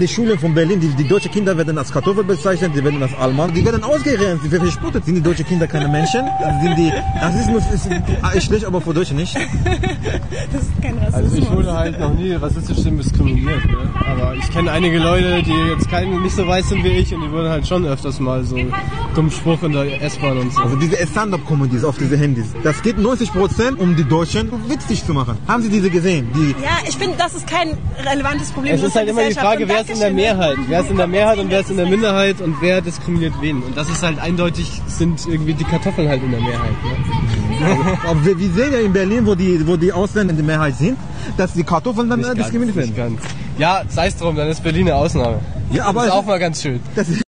Die 0.00 0.08
Schulen 0.08 0.38
von 0.38 0.54
Berlin, 0.54 0.80
die, 0.80 0.88
die 0.88 1.06
deutschen 1.06 1.30
Kinder 1.30 1.54
werden 1.54 1.76
als 1.76 1.92
Kartoffel 1.92 2.24
bezeichnet, 2.24 2.72
die 2.74 2.82
werden 2.82 3.02
als 3.02 3.14
Allmann, 3.14 3.52
die 3.52 3.62
werden 3.62 3.84
ausgerenzt, 3.84 4.42
die 4.42 4.50
werden 4.50 4.66
verspottet. 4.66 5.04
Sind 5.04 5.16
die 5.16 5.20
deutschen 5.20 5.44
Kinder 5.44 5.66
keine 5.66 5.86
Menschen? 5.86 6.22
Sind 6.62 6.78
die, 6.78 6.90
Rassismus 7.20 7.62
ist, 7.74 7.90
ist 8.34 8.46
schlecht, 8.46 8.64
aber 8.64 8.80
für 8.80 8.94
Deutsche 8.94 9.14
nicht. 9.14 9.36
Das 9.36 10.62
ist 10.62 10.82
kein 10.82 10.96
Rassismus. 10.96 11.14
Also 11.14 11.36
ich 11.36 11.50
wurde 11.50 11.72
halt 11.74 12.00
noch 12.00 12.14
nie 12.14 12.32
rassistisch 12.32 12.78
diskriminiert. 12.84 13.66
Ne? 13.66 13.90
Aber 14.06 14.34
ich 14.34 14.50
kenne 14.50 14.72
einige 14.72 14.98
Leute, 14.98 15.42
die 15.42 15.52
jetzt 15.52 15.90
keine, 15.90 16.18
nicht 16.22 16.34
so 16.34 16.46
weiß 16.46 16.70
sind 16.70 16.82
wie 16.82 16.88
ich 16.88 17.14
und 17.14 17.20
die 17.20 17.30
wurden 17.30 17.50
halt 17.50 17.66
schon 17.66 17.84
öfters 17.84 18.18
mal 18.18 18.42
so 18.44 18.56
dummen 19.14 19.30
Spruch 19.30 19.62
in 19.62 19.72
der 19.72 20.00
S-Bahn 20.00 20.38
und 20.38 20.54
so. 20.54 20.62
Also 20.62 20.76
diese 20.76 21.06
Stand-Up-Comedies 21.06 21.84
auf 21.84 21.98
diese 21.98 22.16
Handys, 22.16 22.46
das 22.64 22.80
geht 22.80 22.96
90% 22.96 23.76
um 23.76 23.94
die 23.94 24.04
Deutschen 24.04 24.50
witzig 24.70 25.04
zu 25.04 25.12
machen. 25.12 25.36
Haben 25.46 25.62
Sie 25.62 25.68
diese 25.68 25.90
gesehen? 25.90 26.28
Die 26.34 26.56
Ja, 26.64 26.78
ich 26.88 26.96
finde, 26.96 27.18
das 27.18 27.34
ist 27.34 27.46
kein 27.46 27.76
relevantes 28.02 28.50
Problem. 28.52 28.74
Es 28.74 28.82
ist 28.82 28.96
halt 28.96 29.08
immer 29.10 29.28
die 29.28 29.34
Frage, 29.34 29.68
wer 29.68 29.81
ist 29.82 29.94
in 29.94 30.00
der 30.00 30.12
Mehrheit? 30.12 30.56
Wer 30.68 30.80
ist 30.80 30.90
in 30.90 30.96
der 30.96 31.06
Mehrheit 31.06 31.38
und 31.38 31.50
wer 31.50 31.60
ist 31.60 31.70
in 31.70 31.76
der 31.76 31.86
Minderheit 31.86 32.40
und 32.40 32.60
wer 32.60 32.80
diskriminiert 32.80 33.34
wen? 33.40 33.62
Und 33.62 33.76
das 33.76 33.88
ist 33.88 34.02
halt 34.02 34.18
eindeutig, 34.18 34.80
sind 34.86 35.26
irgendwie 35.26 35.54
die 35.54 35.64
Kartoffeln 35.64 36.08
halt 36.08 36.22
in 36.22 36.30
der 36.30 36.40
Mehrheit. 36.40 36.70
Ne? 37.60 37.98
Aber 38.08 38.24
wir, 38.24 38.38
wir 38.38 38.50
sehen 38.50 38.72
ja 38.72 38.80
in 38.80 38.92
Berlin, 38.92 39.26
wo 39.26 39.34
die, 39.34 39.66
wo 39.66 39.76
die 39.76 39.92
Ausländer 39.92 40.30
in 40.32 40.36
der 40.36 40.46
Mehrheit 40.46 40.76
sind, 40.76 40.98
dass 41.36 41.52
die 41.52 41.64
Kartoffeln 41.64 42.08
dann 42.10 42.22
äh, 42.24 42.34
diskriminiert 42.34 42.76
werden. 42.76 42.88
Nicht 42.88 42.96
ganz. 42.96 43.20
Ja, 43.58 43.82
sei 43.88 44.06
es 44.08 44.16
drum, 44.16 44.34
dann 44.36 44.48
ist 44.48 44.62
Berlin 44.62 44.88
eine 44.88 44.96
Ausnahme. 44.96 45.40
Ja, 45.72 45.84
aber 45.84 46.00
das 46.00 46.08
ist 46.08 46.12
auch 46.14 46.24
mal 46.24 46.38
ganz 46.38 46.62
schön. 46.62 46.80
Das 46.94 47.08
ist 47.08 47.22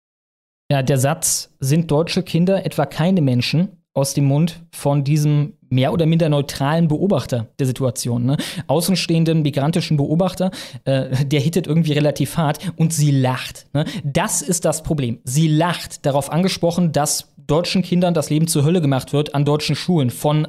Ja, 0.71 0.81
der 0.81 0.97
Satz, 0.97 1.49
sind 1.59 1.91
deutsche 1.91 2.23
Kinder 2.23 2.65
etwa 2.65 2.85
keine 2.85 3.21
Menschen, 3.21 3.82
aus 3.93 4.13
dem 4.13 4.25
Mund 4.25 4.63
von 4.71 5.03
diesem 5.03 5.53
mehr 5.69 5.91
oder 5.91 6.05
minder 6.05 6.29
neutralen 6.29 6.87
Beobachter 6.87 7.47
der 7.59 7.67
Situation, 7.67 8.25
ne? 8.25 8.37
außenstehenden 8.67 9.41
migrantischen 9.41 9.97
Beobachter, 9.97 10.51
äh, 10.85 11.25
der 11.25 11.39
hittet 11.39 11.67
irgendwie 11.67 11.93
relativ 11.93 12.37
hart 12.37 12.59
und 12.75 12.93
sie 12.93 13.11
lacht. 13.11 13.67
Ne? 13.73 13.85
Das 14.03 14.41
ist 14.41 14.65
das 14.65 14.83
Problem. 14.83 15.19
Sie 15.23 15.47
lacht 15.47 16.05
darauf 16.05 16.31
angesprochen, 16.31 16.91
dass 16.91 17.32
deutschen 17.47 17.81
Kindern 17.83 18.13
das 18.13 18.29
Leben 18.29 18.47
zur 18.47 18.63
Hölle 18.65 18.81
gemacht 18.81 19.13
wird 19.13 19.35
an 19.35 19.45
deutschen 19.45 19.75
Schulen 19.75 20.09
von 20.09 20.47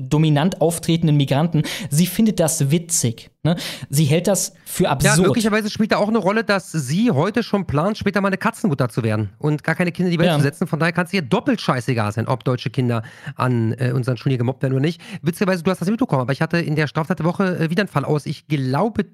dominant 0.00 0.60
auftretenden 0.60 1.16
Migranten. 1.16 1.62
Sie 1.90 2.06
findet 2.06 2.40
das 2.40 2.70
witzig. 2.70 3.30
Ne? 3.42 3.56
Sie 3.88 4.04
hält 4.04 4.26
das 4.26 4.52
für 4.66 4.84
Ja, 4.84 4.90
absurd. 4.90 5.26
möglicherweise 5.28 5.70
spielt 5.70 5.92
da 5.92 5.96
auch 5.96 6.08
eine 6.08 6.18
Rolle, 6.18 6.44
dass 6.44 6.72
sie 6.72 7.10
heute 7.10 7.42
schon 7.42 7.66
plant, 7.66 7.96
später 7.96 8.20
mal 8.20 8.28
eine 8.28 8.36
Katzenmutter 8.36 8.88
zu 8.90 9.02
werden 9.02 9.30
und 9.38 9.64
gar 9.64 9.74
keine 9.74 9.92
Kinder 9.92 10.08
in 10.10 10.12
die 10.12 10.18
Welt 10.18 10.30
Ja. 10.30 10.36
zu 10.36 10.42
setzen. 10.42 10.66
Von 10.66 10.78
daher 10.78 10.92
kann 10.92 11.06
es 11.06 11.12
ihr 11.12 11.22
doppelt 11.22 11.60
scheißegal 11.60 12.12
sein, 12.12 12.28
ob 12.28 12.44
deutsche 12.44 12.68
Kinder 12.70 13.02
an 13.36 13.72
äh, 13.78 13.92
unseren 13.92 14.16
Schulen 14.18 14.32
hier 14.32 14.38
gemobbt 14.38 14.62
werden 14.62 14.74
oder 14.74 14.82
nicht. 14.82 15.00
Witzigerweise, 15.22 15.62
du 15.62 15.70
hast 15.70 15.80
das 15.80 15.88
mitbekommen, 15.88 16.20
aber 16.22 16.32
ich 16.32 16.42
hatte 16.42 16.58
in 16.58 16.76
der 16.76 16.86
Straftat 16.86 17.18
der 17.20 17.26
Woche 17.26 17.58
äh, 17.58 17.70
wieder 17.70 17.80
einen 17.82 17.88
Fall 17.88 18.04
aus, 18.04 18.26
ich 18.26 18.46
glaube, 18.46 19.06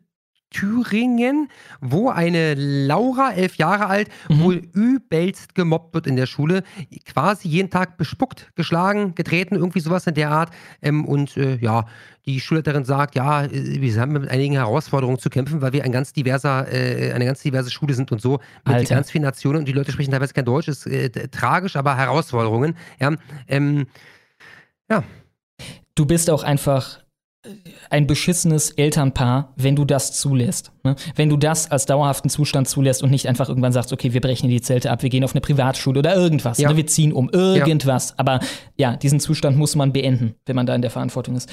Thüringen, 0.51 1.49
wo 1.81 2.09
eine 2.09 2.55
Laura, 2.55 3.33
elf 3.33 3.57
Jahre 3.57 3.87
alt, 3.87 4.09
Mhm. 4.29 4.41
wohl 4.41 4.63
übelst 4.73 5.55
gemobbt 5.55 5.95
wird 5.95 6.07
in 6.07 6.17
der 6.17 6.27
Schule. 6.27 6.63
Quasi 7.05 7.49
jeden 7.49 7.71
Tag 7.71 7.97
bespuckt, 7.97 8.51
geschlagen, 8.55 9.15
getreten, 9.15 9.57
irgendwie 9.57 9.81
sowas 9.81 10.07
in 10.07 10.15
der 10.15 10.31
Art. 10.31 10.51
Ähm, 10.83 11.05
und 11.05 11.37
äh, 11.37 11.57
ja, 11.57 11.87
die 12.27 12.41
Schulleiterin 12.41 12.85
sagt, 12.85 13.15
ja, 13.15 13.47
wir 13.51 14.01
haben 14.01 14.13
mit 14.13 14.29
einigen 14.29 14.55
Herausforderungen 14.55 15.19
zu 15.19 15.31
kämpfen, 15.31 15.61
weil 15.63 15.73
wir 15.73 15.85
ein 15.85 15.93
ganz 15.93 16.13
diverser, 16.13 16.73
äh, 16.73 17.13
eine 17.13 17.25
ganz 17.25 17.43
diverse 17.43 17.71
Schule 17.71 17.95
sind 17.95 18.11
und 18.11 18.21
so, 18.21 18.41
mit 18.67 18.89
ganz 18.89 19.11
vielen 19.11 19.23
Nationen 19.23 19.61
und 19.61 19.69
die 19.69 19.73
Leute 19.73 19.93
sprechen 19.93 20.11
teilweise 20.11 20.35
kein 20.35 20.45
Deutsch, 20.45 20.69
ist 20.69 20.87
äh, 20.87 21.11
tragisch, 21.29 21.77
aber 21.77 21.97
Herausforderungen. 21.97 22.77
Ja, 23.01 23.13
ähm, 23.47 23.87
ja. 24.91 25.05
du 25.95 26.07
bist 26.07 26.31
auch 26.31 26.43
einfach 26.43 27.06
ein 27.91 28.07
beschissenes 28.07 28.71
Elternpaar, 28.71 29.53
wenn 29.57 29.77
du 29.77 29.85
das 29.85 30.13
zulässt. 30.13 30.73
Ne? 30.85 30.97
Wenn 31.15 31.29
du 31.29 31.37
das 31.37 31.71
als 31.71 31.87
dauerhaften 31.87 32.31
Zustand 32.31 32.69
zulässt 32.69 33.03
und 33.03 33.11
nicht 33.11 33.29
einfach 33.29 33.49
irgendwann 33.49 33.73
sagst, 33.73 33.93
okay, 33.93 34.13
wir 34.13 34.21
brechen 34.21 34.49
die 34.49 34.61
Zelte 34.61 34.91
ab, 34.91 35.03
wir 35.03 35.11
gehen 35.11 35.25
auf 35.25 35.35
eine 35.35 35.41
Privatschule 35.41 35.99
oder 35.99 36.15
irgendwas. 36.15 36.59
Ja. 36.59 36.71
Ne? 36.71 36.77
Wir 36.77 36.87
ziehen 36.87 37.13
um 37.13 37.31
irgendwas. 37.31 38.19
Aber 38.19 38.41
ja, 38.77 38.97
diesen 38.97 39.21
Zustand 39.21 39.57
muss 39.57 39.77
man 39.77 39.93
beenden, 39.93 40.35
wenn 40.47 40.57
man 40.57 40.67
da 40.67 40.75
in 40.75 40.83
der 40.83 40.91
Verantwortung 40.91 41.37
ist. 41.37 41.51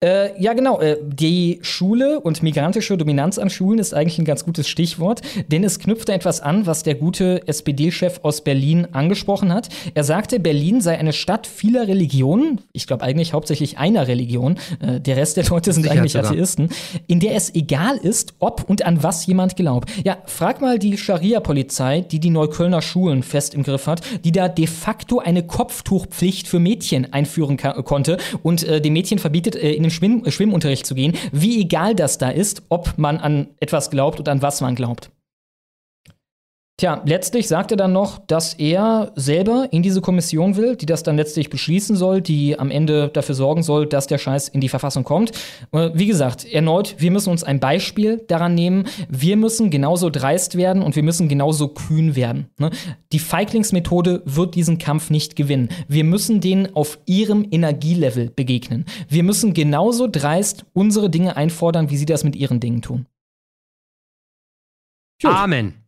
Äh, 0.00 0.40
ja, 0.40 0.52
genau. 0.52 0.78
Äh, 0.78 0.96
die 1.02 1.58
Schule 1.62 2.20
und 2.20 2.40
migrantische 2.40 2.96
Dominanz 2.96 3.36
an 3.36 3.50
Schulen 3.50 3.80
ist 3.80 3.94
eigentlich 3.94 4.20
ein 4.20 4.24
ganz 4.24 4.44
gutes 4.44 4.68
Stichwort, 4.68 5.22
denn 5.48 5.64
es 5.64 5.80
knüpft 5.80 6.08
da 6.08 6.12
etwas 6.12 6.40
an, 6.40 6.66
was 6.66 6.84
der 6.84 6.94
gute 6.94 7.48
SPD-Chef 7.48 8.20
aus 8.22 8.42
Berlin 8.42 8.86
angesprochen 8.92 9.52
hat. 9.52 9.70
Er 9.94 10.04
sagte, 10.04 10.38
Berlin 10.38 10.80
sei 10.80 10.96
eine 10.96 11.12
Stadt 11.12 11.48
vieler 11.48 11.88
Religionen, 11.88 12.60
ich 12.72 12.86
glaube 12.86 13.02
eigentlich 13.02 13.32
hauptsächlich 13.32 13.78
einer 13.78 14.06
Religion, 14.06 14.60
äh, 14.78 15.00
der 15.00 15.16
Rest 15.16 15.36
der 15.36 15.46
Leute 15.46 15.72
sind 15.72 15.88
eigentlich 15.88 16.12
sogar. 16.12 16.30
Atheisten, 16.30 16.68
in 17.08 17.18
der 17.18 17.34
es 17.34 17.52
egal 17.56 17.96
ist, 17.96 18.34
ob 18.38 18.70
und 18.70 18.86
an 18.86 19.02
was 19.02 19.26
jemand 19.26 19.56
glaubt. 19.56 19.90
Ja, 20.04 20.18
frag 20.26 20.60
mal 20.60 20.78
die 20.78 20.96
Scharia-Polizei, 20.96 22.02
die 22.02 22.20
die 22.20 22.30
Neuköllner 22.30 22.82
Schulen 22.82 23.24
fest 23.24 23.52
im 23.52 23.64
Griff 23.64 23.88
hat, 23.88 24.02
die 24.24 24.30
da 24.30 24.46
de 24.46 24.68
facto 24.68 25.18
eine 25.18 25.42
Kopftuchpflicht 25.42 26.46
für 26.46 26.60
Mädchen 26.60 27.12
einführen 27.12 27.56
konnte 27.56 28.18
und 28.44 28.62
äh, 28.62 28.80
den 28.80 28.92
Mädchen 28.92 29.18
verbietet, 29.18 29.56
äh, 29.56 29.72
in 29.72 29.87
den 29.88 29.94
Schwimm 29.94 30.30
Schwimmunterricht 30.30 30.86
zu 30.86 30.94
gehen. 30.94 31.14
Wie 31.32 31.60
egal 31.60 31.94
das 31.94 32.18
da 32.18 32.30
ist, 32.30 32.62
ob 32.68 32.94
man 32.96 33.18
an 33.18 33.48
etwas 33.60 33.90
glaubt 33.90 34.18
und 34.18 34.28
an 34.28 34.42
was 34.42 34.60
man 34.60 34.74
glaubt. 34.74 35.10
Tja, 36.80 37.02
letztlich 37.04 37.48
sagt 37.48 37.72
er 37.72 37.76
dann 37.76 37.92
noch, 37.92 38.20
dass 38.28 38.54
er 38.54 39.10
selber 39.16 39.66
in 39.72 39.82
diese 39.82 40.00
Kommission 40.00 40.54
will, 40.54 40.76
die 40.76 40.86
das 40.86 41.02
dann 41.02 41.16
letztlich 41.16 41.50
beschließen 41.50 41.96
soll, 41.96 42.20
die 42.20 42.56
am 42.56 42.70
Ende 42.70 43.08
dafür 43.08 43.34
sorgen 43.34 43.64
soll, 43.64 43.86
dass 43.86 44.06
der 44.06 44.18
Scheiß 44.18 44.46
in 44.46 44.60
die 44.60 44.68
Verfassung 44.68 45.02
kommt. 45.02 45.32
Äh, 45.72 45.90
Wie 45.94 46.06
gesagt, 46.06 46.44
erneut, 46.44 46.94
wir 46.98 47.10
müssen 47.10 47.30
uns 47.30 47.42
ein 47.42 47.58
Beispiel 47.58 48.18
daran 48.28 48.54
nehmen. 48.54 48.84
Wir 49.08 49.36
müssen 49.36 49.70
genauso 49.70 50.08
dreist 50.08 50.56
werden 50.56 50.84
und 50.84 50.94
wir 50.94 51.02
müssen 51.02 51.28
genauso 51.28 51.66
kühn 51.66 52.14
werden. 52.14 52.46
ne? 52.60 52.70
Die 53.10 53.18
Feiglingsmethode 53.18 54.22
wird 54.24 54.54
diesen 54.54 54.78
Kampf 54.78 55.10
nicht 55.10 55.34
gewinnen. 55.34 55.70
Wir 55.88 56.04
müssen 56.04 56.40
denen 56.40 56.76
auf 56.76 57.00
ihrem 57.06 57.44
Energielevel 57.50 58.30
begegnen. 58.30 58.84
Wir 59.08 59.24
müssen 59.24 59.52
genauso 59.52 60.06
dreist 60.06 60.64
unsere 60.74 61.10
Dinge 61.10 61.36
einfordern, 61.36 61.90
wie 61.90 61.96
sie 61.96 62.06
das 62.06 62.22
mit 62.22 62.36
ihren 62.36 62.60
Dingen 62.60 62.82
tun. 62.82 63.06
Amen. 65.24 65.87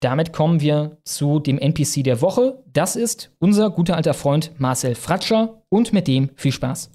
Damit 0.00 0.32
kommen 0.32 0.60
wir 0.60 0.98
zu 1.04 1.40
dem 1.40 1.58
NPC 1.58 2.04
der 2.04 2.20
Woche. 2.20 2.62
Das 2.72 2.94
ist 2.94 3.32
unser 3.40 3.70
guter 3.70 3.96
alter 3.96 4.14
Freund 4.14 4.52
Marcel 4.58 4.94
Fratscher 4.94 5.62
und 5.70 5.92
mit 5.92 6.06
dem 6.06 6.30
viel 6.36 6.52
Spaß. 6.52 6.92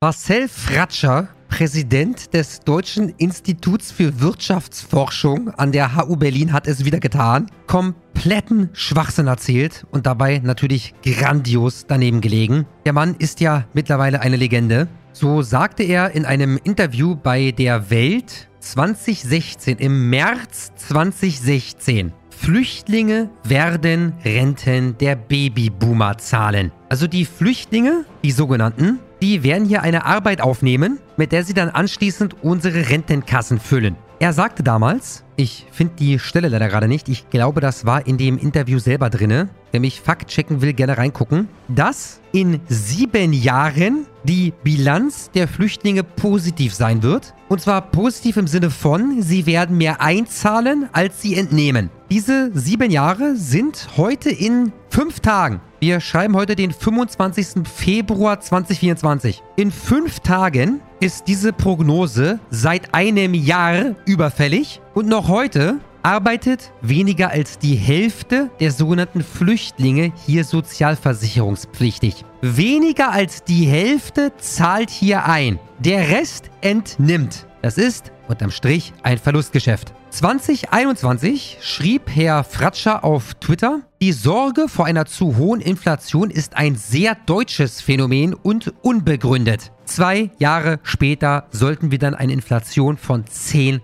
Marcel 0.00 0.48
Fratscher, 0.48 1.28
Präsident 1.52 2.32
des 2.32 2.60
Deutschen 2.60 3.10
Instituts 3.18 3.92
für 3.92 4.22
Wirtschaftsforschung 4.22 5.50
an 5.50 5.70
der 5.70 5.94
HU 5.94 6.16
Berlin, 6.16 6.50
hat 6.50 6.66
es 6.66 6.86
wieder 6.86 6.98
getan. 6.98 7.46
Kompletten 7.66 8.70
Schwachsinn 8.72 9.26
erzählt 9.26 9.84
und 9.90 10.06
dabei 10.06 10.40
natürlich 10.42 10.94
grandios 11.04 11.84
daneben 11.86 12.22
gelegen. 12.22 12.64
Der 12.86 12.94
Mann 12.94 13.16
ist 13.18 13.40
ja 13.40 13.66
mittlerweile 13.74 14.22
eine 14.22 14.36
Legende. 14.36 14.88
So 15.12 15.42
sagte 15.42 15.82
er 15.82 16.12
in 16.12 16.24
einem 16.24 16.58
Interview 16.64 17.16
bei 17.16 17.50
der 17.50 17.90
Welt 17.90 18.48
2016, 18.60 19.76
im 19.76 20.08
März 20.08 20.72
2016. 20.76 22.14
Flüchtlinge 22.30 23.28
werden 23.44 24.14
Renten 24.24 24.96
der 24.96 25.16
Babyboomer 25.16 26.16
zahlen. 26.16 26.72
Also 26.88 27.06
die 27.06 27.26
Flüchtlinge, 27.26 28.06
die 28.24 28.32
sogenannten, 28.32 29.00
die 29.22 29.44
werden 29.44 29.68
hier 29.68 29.82
eine 29.82 30.04
Arbeit 30.04 30.40
aufnehmen, 30.40 30.98
mit 31.16 31.30
der 31.30 31.44
sie 31.44 31.54
dann 31.54 31.70
anschließend 31.70 32.42
unsere 32.42 32.90
Rentenkassen 32.90 33.60
füllen. 33.60 33.96
Er 34.18 34.32
sagte 34.32 34.64
damals, 34.64 35.24
ich 35.36 35.66
finde 35.70 35.94
die 35.96 36.18
Stelle 36.18 36.48
leider 36.48 36.68
gerade 36.68 36.88
nicht, 36.88 37.08
ich 37.08 37.30
glaube, 37.30 37.60
das 37.60 37.86
war 37.86 38.04
in 38.06 38.18
dem 38.18 38.36
Interview 38.36 38.80
selber 38.80 39.10
drinne. 39.10 39.48
Wer 39.72 39.80
mich 39.80 40.02
Fakt 40.02 40.28
checken 40.28 40.60
will, 40.60 40.74
gerne 40.74 40.98
reingucken, 40.98 41.48
dass 41.68 42.20
in 42.32 42.60
sieben 42.68 43.32
Jahren 43.32 44.06
die 44.22 44.52
Bilanz 44.62 45.30
der 45.30 45.48
Flüchtlinge 45.48 46.02
positiv 46.04 46.74
sein 46.74 47.02
wird. 47.02 47.32
Und 47.48 47.62
zwar 47.62 47.80
positiv 47.80 48.36
im 48.36 48.46
Sinne 48.46 48.68
von, 48.68 49.22
sie 49.22 49.46
werden 49.46 49.78
mehr 49.78 50.02
einzahlen, 50.02 50.90
als 50.92 51.22
sie 51.22 51.36
entnehmen. 51.36 51.88
Diese 52.10 52.50
sieben 52.52 52.90
Jahre 52.90 53.34
sind 53.36 53.88
heute 53.96 54.28
in 54.28 54.72
fünf 54.90 55.20
Tagen, 55.20 55.62
wir 55.80 56.00
schreiben 56.00 56.36
heute 56.36 56.54
den 56.54 56.70
25. 56.70 57.66
Februar 57.66 58.40
2024, 58.40 59.42
in 59.56 59.72
fünf 59.72 60.20
Tagen 60.20 60.82
ist 61.00 61.28
diese 61.28 61.54
Prognose 61.54 62.38
seit 62.50 62.94
einem 62.94 63.32
Jahr 63.32 63.96
überfällig 64.04 64.82
und 64.92 65.08
noch 65.08 65.28
heute 65.28 65.80
arbeitet 66.02 66.72
weniger 66.80 67.30
als 67.30 67.58
die 67.58 67.74
Hälfte 67.74 68.50
der 68.60 68.72
sogenannten 68.72 69.22
Flüchtlinge 69.22 70.12
hier 70.26 70.44
sozialversicherungspflichtig. 70.44 72.24
Weniger 72.40 73.12
als 73.12 73.44
die 73.44 73.66
Hälfte 73.66 74.32
zahlt 74.38 74.90
hier 74.90 75.26
ein. 75.26 75.58
Der 75.78 76.08
Rest 76.08 76.50
entnimmt. 76.60 77.46
Das 77.62 77.78
ist 77.78 78.12
unterm 78.28 78.50
Strich 78.50 78.92
ein 79.02 79.18
Verlustgeschäft. 79.18 79.92
2021 80.10 81.58
schrieb 81.62 82.02
Herr 82.14 82.44
Fratscher 82.44 83.02
auf 83.02 83.34
Twitter, 83.34 83.80
die 84.02 84.12
Sorge 84.12 84.68
vor 84.68 84.84
einer 84.84 85.06
zu 85.06 85.36
hohen 85.38 85.60
Inflation 85.60 86.30
ist 86.30 86.56
ein 86.56 86.76
sehr 86.76 87.14
deutsches 87.14 87.80
Phänomen 87.80 88.34
und 88.34 88.74
unbegründet. 88.82 89.72
Zwei 89.84 90.30
Jahre 90.38 90.80
später 90.82 91.46
sollten 91.50 91.90
wir 91.90 91.98
dann 91.98 92.14
eine 92.14 92.32
Inflation 92.32 92.96
von 92.98 93.24
10% 93.24 93.80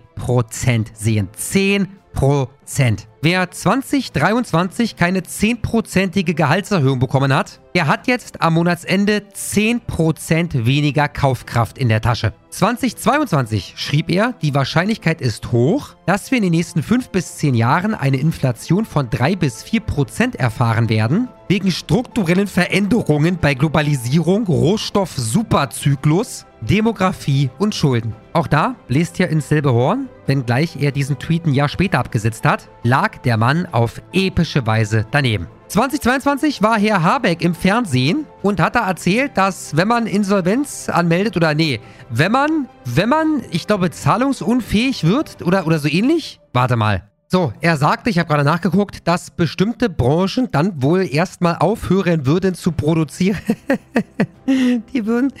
sehen. 0.93 1.29
10 1.35 1.87
про 2.19 2.49
Prozent. 2.69 3.07
Wer 3.21 3.49
2023 3.49 4.95
keine 4.95 5.21
10%ige 5.21 6.35
Gehaltserhöhung 6.35 6.99
bekommen 6.99 7.33
hat, 7.33 7.59
der 7.75 7.87
hat 7.87 8.07
jetzt 8.07 8.41
am 8.41 8.53
Monatsende 8.53 9.23
10% 9.35 10.65
weniger 10.65 11.09
Kaufkraft 11.09 11.77
in 11.77 11.89
der 11.89 12.01
Tasche. 12.01 12.33
2022 12.49 13.73
schrieb 13.75 14.09
er, 14.09 14.33
die 14.41 14.53
Wahrscheinlichkeit 14.53 15.19
ist 15.19 15.51
hoch, 15.51 15.95
dass 16.05 16.31
wir 16.31 16.37
in 16.37 16.43
den 16.43 16.51
nächsten 16.51 16.81
5 16.81 17.09
bis 17.09 17.37
10 17.37 17.55
Jahren 17.55 17.93
eine 17.93 18.17
Inflation 18.17 18.85
von 18.85 19.09
3 19.09 19.35
bis 19.35 19.65
4% 19.65 20.37
erfahren 20.37 20.89
werden, 20.89 21.27
wegen 21.49 21.71
strukturellen 21.71 22.47
Veränderungen 22.47 23.37
bei 23.39 23.53
Globalisierung, 23.53 24.45
Rohstoff-Superzyklus, 24.45 26.45
Demografie 26.61 27.49
und 27.57 27.75
Schulden. 27.75 28.15
Auch 28.33 28.47
da 28.47 28.75
bläst 28.87 29.19
er 29.19 29.29
ins 29.29 29.49
selbe 29.49 29.73
Horn, 29.73 30.09
wenngleich 30.25 30.81
er 30.81 30.91
diesen 30.91 31.19
Tweet 31.19 31.45
ein 31.45 31.53
Jahr 31.53 31.69
später 31.69 31.99
abgesetzt 31.99 32.45
hat, 32.45 32.58
lag 32.83 33.17
der 33.19 33.37
Mann 33.37 33.67
auf 33.71 34.01
epische 34.13 34.65
Weise 34.65 35.05
daneben. 35.11 35.47
2022 35.67 36.63
war 36.63 36.79
Herr 36.79 37.03
Habeck 37.03 37.43
im 37.43 37.53
Fernsehen 37.53 38.25
und 38.41 38.59
hat 38.59 38.75
da 38.75 38.87
erzählt, 38.87 39.37
dass 39.37 39.77
wenn 39.77 39.87
man 39.87 40.07
Insolvenz 40.07 40.89
anmeldet 40.89 41.37
oder 41.37 41.53
nee, 41.53 41.79
wenn 42.09 42.31
man, 42.31 42.67
wenn 42.85 43.09
man, 43.09 43.43
ich 43.51 43.67
glaube, 43.67 43.91
zahlungsunfähig 43.91 45.03
wird 45.03 45.43
oder, 45.43 45.67
oder 45.67 45.77
so 45.77 45.87
ähnlich, 45.87 46.39
warte 46.53 46.75
mal, 46.75 47.08
so, 47.31 47.53
er 47.61 47.77
sagte, 47.77 48.09
ich 48.09 48.17
habe 48.17 48.27
gerade 48.27 48.43
nachgeguckt, 48.43 49.07
dass 49.07 49.29
bestimmte 49.29 49.87
Branchen 49.87 50.49
dann 50.51 50.81
wohl 50.81 51.07
erstmal 51.07 51.57
aufhören 51.57 52.25
würden 52.25 52.55
zu 52.55 52.71
produzieren. 52.71 53.37
Die 54.47 55.05
würden 55.05 55.31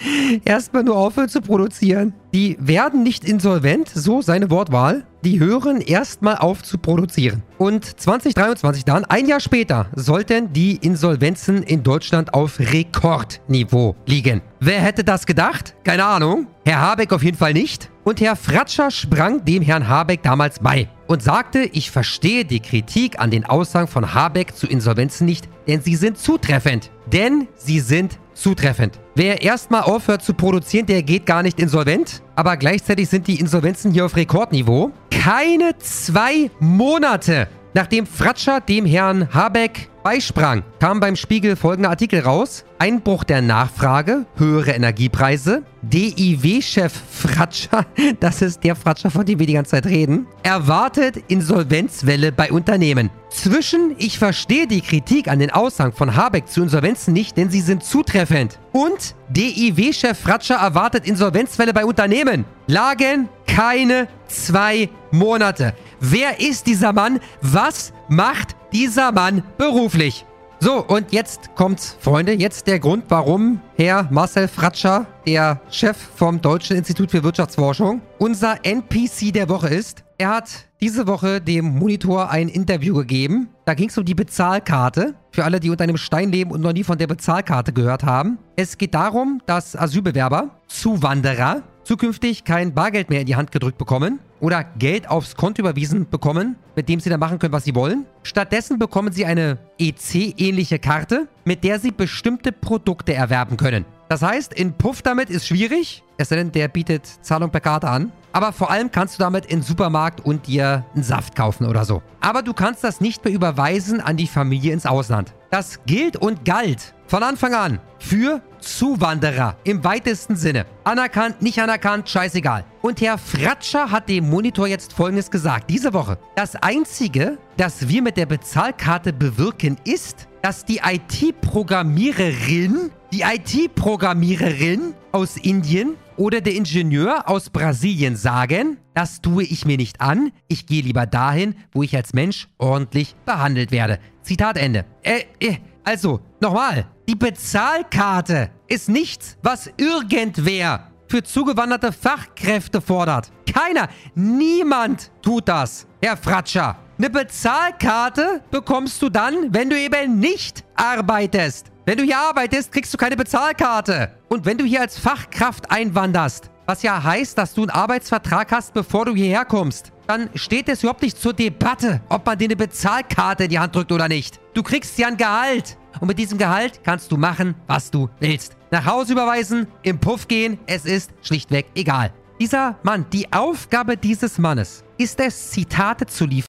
erstmal 0.45 0.83
nur 0.83 0.97
aufhören 0.97 1.29
zu 1.29 1.41
produzieren. 1.41 2.13
Die 2.31 2.57
werden 2.59 3.01
nicht 3.01 3.25
insolvent, 3.25 3.89
so 3.89 4.21
seine 4.21 4.51
Wortwahl. 4.51 5.03
Die 5.25 5.39
hören 5.39 5.81
erstmal 5.81 6.37
auf 6.37 6.61
zu 6.61 6.77
produzieren. 6.77 7.41
Und 7.57 7.99
2023 7.99 8.85
dann, 8.85 9.05
ein 9.05 9.27
Jahr 9.27 9.39
später, 9.39 9.87
sollten 9.95 10.53
die 10.53 10.75
Insolvenzen 10.75 11.63
in 11.63 11.81
Deutschland 11.81 12.35
auf 12.35 12.59
Rekordniveau 12.59 13.95
liegen. 14.05 14.43
Wer 14.59 14.79
hätte 14.81 15.03
das 15.03 15.25
gedacht? 15.25 15.73
Keine 15.83 16.05
Ahnung. 16.05 16.45
Herr 16.65 16.81
Habeck 16.81 17.11
auf 17.13 17.23
jeden 17.23 17.37
Fall 17.37 17.53
nicht. 17.53 17.89
Und 18.03 18.21
Herr 18.21 18.35
Fratscher 18.35 18.91
sprang 18.91 19.43
dem 19.43 19.63
Herrn 19.63 19.87
Habeck 19.87 20.21
damals 20.21 20.59
bei 20.59 20.87
und 21.09 21.23
sagte, 21.23 21.61
ich 21.73 21.89
verstehe 21.89 22.45
die 22.45 22.59
Kritik 22.59 23.19
an 23.19 23.31
den 23.31 23.43
Aussagen 23.43 23.87
von 23.87 24.13
Habeck 24.13 24.55
zu 24.55 24.67
Insolvenzen 24.67 25.25
nicht, 25.25 25.49
denn 25.67 25.81
sie 25.81 25.95
sind 25.95 26.19
zutreffend. 26.19 26.91
Denn 27.07 27.47
sie 27.55 27.79
sind 27.79 28.19
zutreffend. 28.35 28.99
Wer 29.15 29.41
erstmal 29.41 29.81
aufhört 29.81 30.21
zu 30.21 30.35
produzieren, 30.35 30.85
der 30.85 31.01
geht 31.01 31.25
gar 31.25 31.41
nicht 31.41 31.59
insolvent. 31.59 32.21
Aber 32.35 32.57
gleichzeitig 32.57 33.09
sind 33.09 33.25
die 33.25 33.39
Insolvenzen 33.39 33.91
hier 33.91 34.05
auf 34.05 34.15
Rekordniveau. 34.15 34.91
Keine 35.09 35.75
zwei 35.79 36.51
Monate 36.59 37.47
Nachdem 37.73 38.07
Fratscher 38.07 38.61
dem 38.61 38.85
Herrn 38.85 39.31
Habeck 39.33 39.89
beisprang, 40.03 40.63
kam 40.79 40.99
beim 40.99 41.15
Spiegel 41.15 41.55
folgender 41.55 41.89
Artikel 41.89 42.21
raus. 42.21 42.65
Einbruch 42.77 43.23
der 43.23 43.41
Nachfrage, 43.41 44.25
höhere 44.35 44.71
Energiepreise. 44.71 45.63
DIW-Chef 45.81 46.93
Fratscher, 47.11 47.85
das 48.19 48.41
ist 48.41 48.63
der 48.63 48.75
Fratscher, 48.75 49.11
von 49.11 49.25
dem 49.25 49.39
wir 49.39 49.47
die 49.47 49.53
ganze 49.53 49.71
Zeit 49.71 49.85
reden, 49.85 50.27
erwartet 50.43 51.23
Insolvenzwelle 51.27 52.31
bei 52.31 52.51
Unternehmen. 52.51 53.09
Zwischen 53.29 53.95
ich 53.97 54.17
verstehe 54.17 54.67
die 54.67 54.81
Kritik 54.81 55.27
an 55.27 55.39
den 55.39 55.51
Aussagen 55.51 55.93
von 55.93 56.15
Habeck 56.15 56.47
zu 56.47 56.61
Insolvenzen 56.61 57.13
nicht, 57.13 57.37
denn 57.37 57.49
sie 57.49 57.61
sind 57.61 57.83
zutreffend. 57.83 58.59
Und 58.71 59.15
DIW-Chef 59.29 60.17
Fratscher 60.17 60.55
erwartet 60.55 61.05
Insolvenzwelle 61.05 61.73
bei 61.73 61.85
Unternehmen. 61.85 62.45
Lagen 62.67 63.29
keine 63.47 64.07
zwei 64.27 64.89
Monate. 65.11 65.73
Wer 65.99 66.39
ist 66.39 66.67
dieser 66.67 66.93
Mann? 66.93 67.19
Was 67.41 67.93
macht 68.09 68.55
dieser 68.73 69.11
Mann 69.11 69.43
beruflich? 69.57 70.25
So, 70.61 70.83
und 70.85 71.13
jetzt 71.13 71.55
kommt's, 71.55 71.95
Freunde. 72.01 72.33
Jetzt 72.33 72.67
der 72.67 72.79
Grund, 72.79 73.05
warum 73.07 73.61
Herr 73.77 74.09
Marcel 74.11 74.49
Fratscher, 74.49 75.05
der 75.25 75.61
Chef 75.69 75.95
vom 75.95 76.41
Deutschen 76.41 76.75
Institut 76.75 77.11
für 77.11 77.23
Wirtschaftsforschung, 77.23 78.01
unser 78.17 78.65
NPC 78.65 79.31
der 79.31 79.47
Woche 79.47 79.69
ist. 79.69 80.03
Er 80.17 80.31
hat 80.31 80.49
diese 80.81 81.07
Woche 81.07 81.39
dem 81.39 81.77
Monitor 81.77 82.29
ein 82.29 82.49
Interview 82.49 82.93
gegeben. 82.93 83.47
Da 83.63 83.73
ging 83.73 83.87
es 83.87 83.97
um 83.97 84.03
die 84.03 84.15
Bezahlkarte. 84.15 85.15
Für 85.31 85.45
alle, 85.45 85.61
die 85.61 85.69
unter 85.69 85.85
einem 85.85 85.95
Stein 85.95 86.29
leben 86.29 86.51
und 86.51 86.59
noch 86.59 86.73
nie 86.73 86.83
von 86.83 86.97
der 86.97 87.07
Bezahlkarte 87.07 87.71
gehört 87.71 88.03
haben. 88.03 88.37
Es 88.57 88.77
geht 88.77 88.93
darum, 88.93 89.41
dass 89.45 89.77
Asylbewerber, 89.77 90.49
Zuwanderer, 90.67 91.63
zukünftig 91.83 92.43
kein 92.43 92.73
Bargeld 92.73 93.09
mehr 93.09 93.21
in 93.21 93.25
die 93.25 93.35
Hand 93.35 93.51
gedrückt 93.51 93.77
bekommen 93.77 94.19
oder 94.39 94.63
Geld 94.63 95.09
aufs 95.09 95.35
Konto 95.35 95.61
überwiesen 95.61 96.09
bekommen, 96.09 96.55
mit 96.75 96.89
dem 96.89 96.99
sie 96.99 97.09
dann 97.09 97.19
machen 97.19 97.39
können, 97.39 97.53
was 97.53 97.63
sie 97.63 97.75
wollen. 97.75 98.05
Stattdessen 98.23 98.79
bekommen 98.79 99.11
sie 99.11 99.25
eine 99.25 99.57
EC-ähnliche 99.77 100.79
Karte, 100.79 101.27
mit 101.45 101.63
der 101.63 101.79
sie 101.79 101.91
bestimmte 101.91 102.51
Produkte 102.51 103.13
erwerben 103.13 103.57
können. 103.57 103.85
Das 104.09 104.23
heißt, 104.23 104.53
in 104.53 104.73
Puff 104.73 105.03
damit 105.03 105.29
ist 105.29 105.45
schwierig, 105.45 106.03
es 106.17 106.29
denn, 106.29 106.51
der 106.51 106.67
bietet 106.67 107.05
Zahlung 107.21 107.51
per 107.51 107.61
Karte 107.61 107.87
an. 107.89 108.11
Aber 108.31 108.51
vor 108.53 108.71
allem 108.71 108.91
kannst 108.91 109.15
du 109.15 109.23
damit 109.23 109.45
in 109.45 109.59
den 109.59 109.63
Supermarkt 109.63 110.25
und 110.25 110.47
dir 110.47 110.83
einen 110.93 111.03
Saft 111.03 111.35
kaufen 111.35 111.65
oder 111.65 111.85
so. 111.85 112.01
Aber 112.19 112.41
du 112.41 112.53
kannst 112.53 112.83
das 112.83 113.01
nicht 113.01 113.23
mehr 113.23 113.33
überweisen 113.33 114.01
an 114.01 114.17
die 114.17 114.27
Familie 114.27 114.73
ins 114.73 114.85
Ausland. 114.85 115.33
Das 115.49 115.79
gilt 115.85 116.17
und 116.17 116.45
galt 116.45 116.93
von 117.07 117.23
Anfang 117.23 117.53
an 117.53 117.79
für 117.99 118.41
Zuwanderer 118.59 119.55
im 119.63 119.83
weitesten 119.83 120.35
Sinne. 120.35 120.65
Anerkannt, 120.83 121.41
nicht 121.41 121.59
anerkannt, 121.61 122.09
scheißegal. 122.09 122.65
Und 122.81 123.01
Herr 123.01 123.17
Fratscher 123.17 123.91
hat 123.91 124.09
dem 124.09 124.29
Monitor 124.29 124.67
jetzt 124.67 124.93
Folgendes 124.93 125.31
gesagt, 125.31 125.69
diese 125.69 125.93
Woche. 125.93 126.17
Das 126.35 126.55
Einzige, 126.55 127.37
das 127.57 127.87
wir 127.87 128.01
mit 128.01 128.17
der 128.17 128.25
Bezahlkarte 128.25 129.13
bewirken, 129.13 129.77
ist, 129.83 130.27
dass 130.41 130.65
die 130.65 130.81
IT-Programmiererin, 130.83 132.91
die 133.11 133.21
IT-Programmiererin 133.21 134.93
aus 135.11 135.37
Indien 135.37 135.95
oder 136.17 136.41
der 136.41 136.55
Ingenieur 136.55 137.29
aus 137.29 137.49
Brasilien 137.49 138.15
sagen, 138.15 138.77
das 138.93 139.21
tue 139.21 139.43
ich 139.43 139.65
mir 139.65 139.77
nicht 139.77 140.01
an, 140.01 140.31
ich 140.47 140.65
gehe 140.65 140.81
lieber 140.81 141.05
dahin, 141.05 141.55
wo 141.71 141.83
ich 141.83 141.95
als 141.95 142.13
Mensch 142.13 142.47
ordentlich 142.57 143.15
behandelt 143.25 143.71
werde. 143.71 143.99
Zitat 144.21 144.57
Ende. 144.57 144.85
Äh, 145.01 145.23
äh, 145.39 145.57
also, 145.83 146.21
nochmal, 146.39 146.85
die 147.09 147.15
Bezahlkarte 147.15 148.51
ist 148.67 148.87
nichts, 148.87 149.35
was 149.41 149.67
irgendwer 149.77 150.91
für 151.07 151.23
zugewanderte 151.23 151.91
Fachkräfte 151.91 152.81
fordert. 152.81 153.31
Keiner, 153.51 153.89
niemand 154.13 155.09
tut 155.23 155.47
das, 155.47 155.87
Herr 156.03 156.15
Fratscher. 156.15 156.77
Eine 156.99 157.09
Bezahlkarte 157.09 158.43
bekommst 158.51 159.01
du 159.01 159.09
dann, 159.09 159.51
wenn 159.51 159.71
du 159.71 159.79
eben 159.79 160.19
nicht 160.19 160.63
arbeitest. 160.75 161.71
Wenn 161.83 161.97
du 161.97 162.03
hier 162.03 162.19
arbeitest, 162.19 162.71
kriegst 162.71 162.93
du 162.93 162.97
keine 162.99 163.17
Bezahlkarte. 163.17 164.11
Und 164.27 164.45
wenn 164.45 164.59
du 164.59 164.63
hier 164.63 164.81
als 164.81 164.99
Fachkraft 164.99 165.71
einwanderst, 165.71 166.51
was 166.67 166.83
ja 166.83 167.03
heißt, 167.03 167.35
dass 167.39 167.55
du 167.55 167.61
einen 167.61 167.71
Arbeitsvertrag 167.71 168.51
hast, 168.51 168.75
bevor 168.75 169.05
du 169.05 169.15
hierher 169.15 169.45
kommst, 169.45 169.91
dann 170.05 170.29
steht 170.35 170.69
es 170.69 170.83
überhaupt 170.83 171.01
nicht 171.01 171.19
zur 171.19 171.33
Debatte, 171.33 172.01
ob 172.09 172.23
man 172.23 172.37
dir 172.37 172.45
eine 172.45 172.55
Bezahlkarte 172.55 173.45
in 173.45 173.49
die 173.49 173.57
Hand 173.57 173.75
drückt 173.75 173.91
oder 173.91 174.07
nicht. 174.07 174.39
Du 174.53 174.61
kriegst 174.61 174.95
ja 174.99 175.07
ein 175.07 175.17
Gehalt. 175.17 175.75
Und 175.99 176.07
mit 176.07 176.19
diesem 176.19 176.37
Gehalt 176.37 176.81
kannst 176.83 177.11
du 177.11 177.17
machen, 177.17 177.55
was 177.67 177.91
du 177.91 178.09
willst. 178.19 178.55
Nach 178.71 178.85
Hause 178.85 179.13
überweisen, 179.13 179.67
im 179.83 179.99
Puff 179.99 180.27
gehen, 180.27 180.59
es 180.67 180.85
ist 180.85 181.11
schlichtweg 181.21 181.67
egal. 181.75 182.13
Dieser 182.39 182.77
Mann, 182.83 183.05
die 183.11 183.31
Aufgabe 183.33 183.97
dieses 183.97 184.37
Mannes 184.37 184.83
ist 184.97 185.19
es, 185.19 185.51
Zitate 185.51 186.05
zu 186.05 186.25
liefern, 186.25 186.47